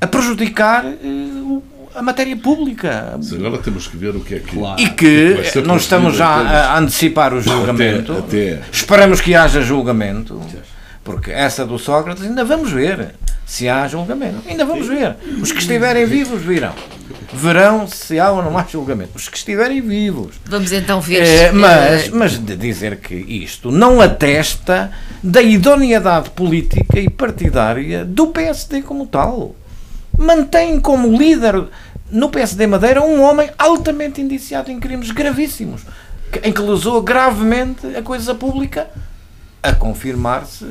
a 0.00 0.06
prejudicar 0.06 0.86
eh, 0.86 0.96
o- 1.42 1.62
a 1.94 2.02
matéria 2.02 2.36
pública 2.36 3.14
Mas 3.16 3.32
agora 3.32 3.58
temos 3.58 3.86
que 3.86 3.96
ver 3.96 4.14
o 4.16 4.20
que 4.20 4.34
é 4.34 4.38
que. 4.40 4.56
Claro. 4.56 4.80
e 4.80 4.86
vai 4.86 4.94
que 4.94 5.44
ser 5.44 5.64
não 5.64 5.76
estamos 5.76 6.16
já 6.16 6.26
a 6.26 6.78
antecipar 6.78 7.32
o 7.34 7.40
julgamento. 7.40 8.12
até- 8.18 8.60
Esperamos 8.72 9.20
que 9.20 9.34
haja 9.34 9.60
julgamento, 9.62 10.40
porque 11.02 11.30
essa 11.30 11.64
do 11.66 11.78
Sócrates 11.78 12.22
ainda 12.24 12.44
vamos 12.44 12.70
ver 12.72 13.14
se 13.46 13.68
há 13.68 13.86
julgamento. 13.86 14.48
Ainda 14.48 14.64
vamos 14.64 14.88
ver. 14.88 15.16
Os 15.40 15.52
que 15.52 15.58
estiverem 15.58 16.06
vivos 16.06 16.40
virão. 16.42 16.72
Verão 17.32 17.86
se 17.86 18.18
há 18.18 18.30
ou 18.30 18.42
não 18.42 18.56
há 18.56 18.64
julgamento. 18.64 19.10
Os 19.16 19.28
que 19.28 19.36
estiverem 19.36 19.80
vivos. 19.82 20.36
Vamos 20.46 20.72
então 20.72 21.00
ver. 21.00 21.22
É, 21.22 21.52
mas, 21.52 22.08
mas 22.08 22.38
dizer 22.38 22.96
que 23.00 23.14
isto 23.14 23.70
não 23.70 24.00
atesta 24.00 24.90
da 25.22 25.42
idoneidade 25.42 26.30
política 26.30 26.98
e 26.98 27.10
partidária 27.10 28.04
do 28.04 28.28
PSD 28.28 28.82
como 28.82 29.06
tal. 29.06 29.54
Mantém 30.18 30.80
como 30.80 31.16
líder 31.16 31.64
no 32.10 32.28
PSD 32.30 32.66
Madeira 32.66 33.02
um 33.02 33.22
homem 33.22 33.50
altamente 33.58 34.20
indiciado 34.20 34.70
em 34.70 34.78
crimes 34.78 35.10
gravíssimos, 35.10 35.82
que- 36.30 36.40
em 36.46 36.52
que 36.52 36.60
lesou 36.60 37.02
gravemente 37.02 37.86
a 37.96 38.02
coisa 38.02 38.34
pública, 38.34 38.88
a 39.62 39.72
confirmar-se 39.72 40.66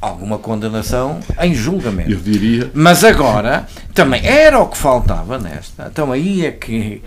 alguma 0.00 0.38
condenação 0.38 1.20
em 1.40 1.54
julgamento. 1.54 2.10
Eu 2.10 2.18
diria. 2.18 2.70
Mas 2.74 3.02
agora, 3.02 3.66
também 3.94 4.24
era 4.24 4.58
o 4.60 4.66
que 4.68 4.76
faltava 4.76 5.38
nesta. 5.38 5.88
Então 5.90 6.12
aí 6.12 6.46
é 6.46 6.52
que 6.52 7.02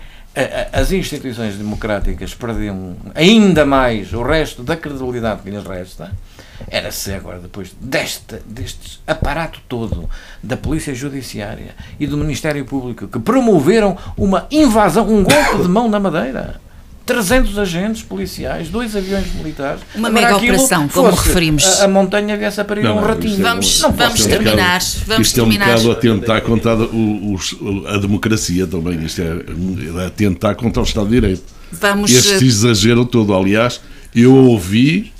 as 0.72 0.92
instituições 0.92 1.56
democráticas 1.56 2.34
perdiam 2.34 2.96
ainda 3.14 3.64
mais 3.66 4.12
o 4.14 4.22
resto 4.22 4.62
da 4.62 4.76
credibilidade 4.76 5.42
que 5.42 5.50
lhes 5.50 5.64
resta. 5.64 6.10
Era 6.68 6.90
se 6.90 7.12
agora, 7.12 7.38
depois 7.38 7.72
deste, 7.80 8.36
deste 8.46 9.00
aparato 9.06 9.60
todo 9.68 10.08
da 10.42 10.56
Polícia 10.56 10.94
Judiciária 10.94 11.74
e 11.98 12.06
do 12.06 12.16
Ministério 12.16 12.64
Público 12.64 13.06
que 13.08 13.18
promoveram 13.18 13.96
uma 14.16 14.46
invasão, 14.50 15.08
um 15.08 15.22
golpe 15.22 15.62
de 15.62 15.68
mão 15.68 15.88
na 15.88 16.00
Madeira. 16.00 16.60
300 17.04 17.58
agentes 17.58 18.02
policiais, 18.02 18.68
dois 18.68 18.94
aviões 18.94 19.26
militares. 19.34 19.80
Uma 19.94 20.08
Agora 20.08 20.22
mega 20.24 20.36
operação, 20.36 20.86
como 20.86 21.10
referimos. 21.10 21.64
A, 21.80 21.84
a 21.84 21.88
montanha 21.88 22.36
viesse 22.36 22.60
a 22.60 22.64
parir 22.64 22.84
Não, 22.84 22.96
um 22.96 23.00
ratinho. 23.00 23.34
é 23.34 23.42
Vamos- 23.42 23.80
Não 23.80 23.90
vamos 23.90 24.24
terminar. 24.24 24.80
Vamos 25.06 25.26
isto 25.26 25.40
é 25.40 25.42
um 25.42 25.50
bocado 25.50 25.90
a 25.90 25.94
tentar 25.96 26.40
contra 26.42 26.72
a 26.74 27.98
democracia 27.98 28.66
também. 28.68 29.02
Isto 29.04 29.20
é 29.20 30.06
a 30.06 30.10
tentar 30.10 30.54
contra 30.54 30.80
o 30.80 30.84
Estado 30.84 31.06
de 31.08 31.14
Direito. 31.20 31.42
Vamos. 31.72 32.10
Este 32.10 32.44
eh, 32.44 32.46
exagero 32.46 33.04
todo. 33.04 33.34
Aliás, 33.34 33.80
eu 34.14 34.34
ouvi, 34.34 35.11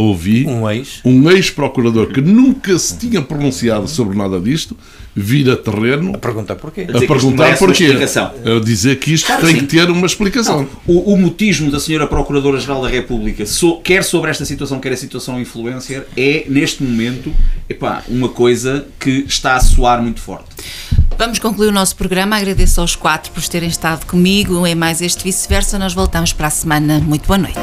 ouvi 0.00 0.46
Um 0.46 0.68
ex. 0.70 1.00
um 1.04 1.28
ex-procurador 1.30 2.06
que 2.12 2.20
nunca 2.20 2.78
se 2.78 2.96
tinha 2.96 3.20
pronunciado 3.20 3.88
sobre 3.88 4.16
nada 4.16 4.38
disto 4.40 4.76
vir 5.14 5.50
a 5.50 5.56
terreno 5.56 6.16
Pergunta 6.18 6.54
porquê. 6.54 6.82
a 6.82 6.96
isto 6.98 7.06
perguntar 7.08 7.58
porquê. 7.58 7.86
A 8.44 8.60
dizer 8.64 8.98
que 9.00 9.12
isto 9.14 9.26
Claro 9.26 9.44
tem 9.44 9.54
que 9.56 9.60
que 9.62 9.66
ter 9.66 9.90
uma 9.90 10.06
explicação. 10.06 10.68
O, 10.86 11.12
o 11.12 11.16
mutismo 11.16 11.70
da 11.70 11.80
senhora 11.80 12.06
Procuradora-Geral 12.06 12.80
da 12.82 12.88
República, 12.88 13.44
so- 13.44 13.80
quer 13.80 14.04
sobre 14.04 14.30
esta 14.30 14.44
situação, 14.44 14.78
quer 14.78 14.92
a 14.92 14.96
situação 14.96 15.40
influencer, 15.40 16.06
é, 16.16 16.44
neste 16.48 16.84
momento, 16.84 17.32
epá, 17.68 18.04
uma 18.08 18.28
coisa 18.28 18.86
que 19.00 19.24
está 19.26 19.56
a 19.56 19.60
soar 19.60 20.00
muito 20.00 20.20
forte. 20.20 20.46
Vamos 21.18 21.40
concluir 21.40 21.66
o 21.68 21.72
nosso 21.72 21.96
programa. 21.96 22.36
Agradeço 22.36 22.80
aos 22.80 22.94
quatro 22.94 23.32
por 23.32 23.42
terem 23.48 23.68
estado 23.68 24.06
comigo. 24.06 24.64
Em 24.64 24.76
mais 24.76 25.02
este 25.02 25.24
vice-versa, 25.24 25.76
nós 25.76 25.92
voltamos 25.92 26.32
para 26.32 26.46
a 26.46 26.50
semana. 26.50 27.00
Muito 27.00 27.26
boa 27.26 27.38
noite. 27.38 27.58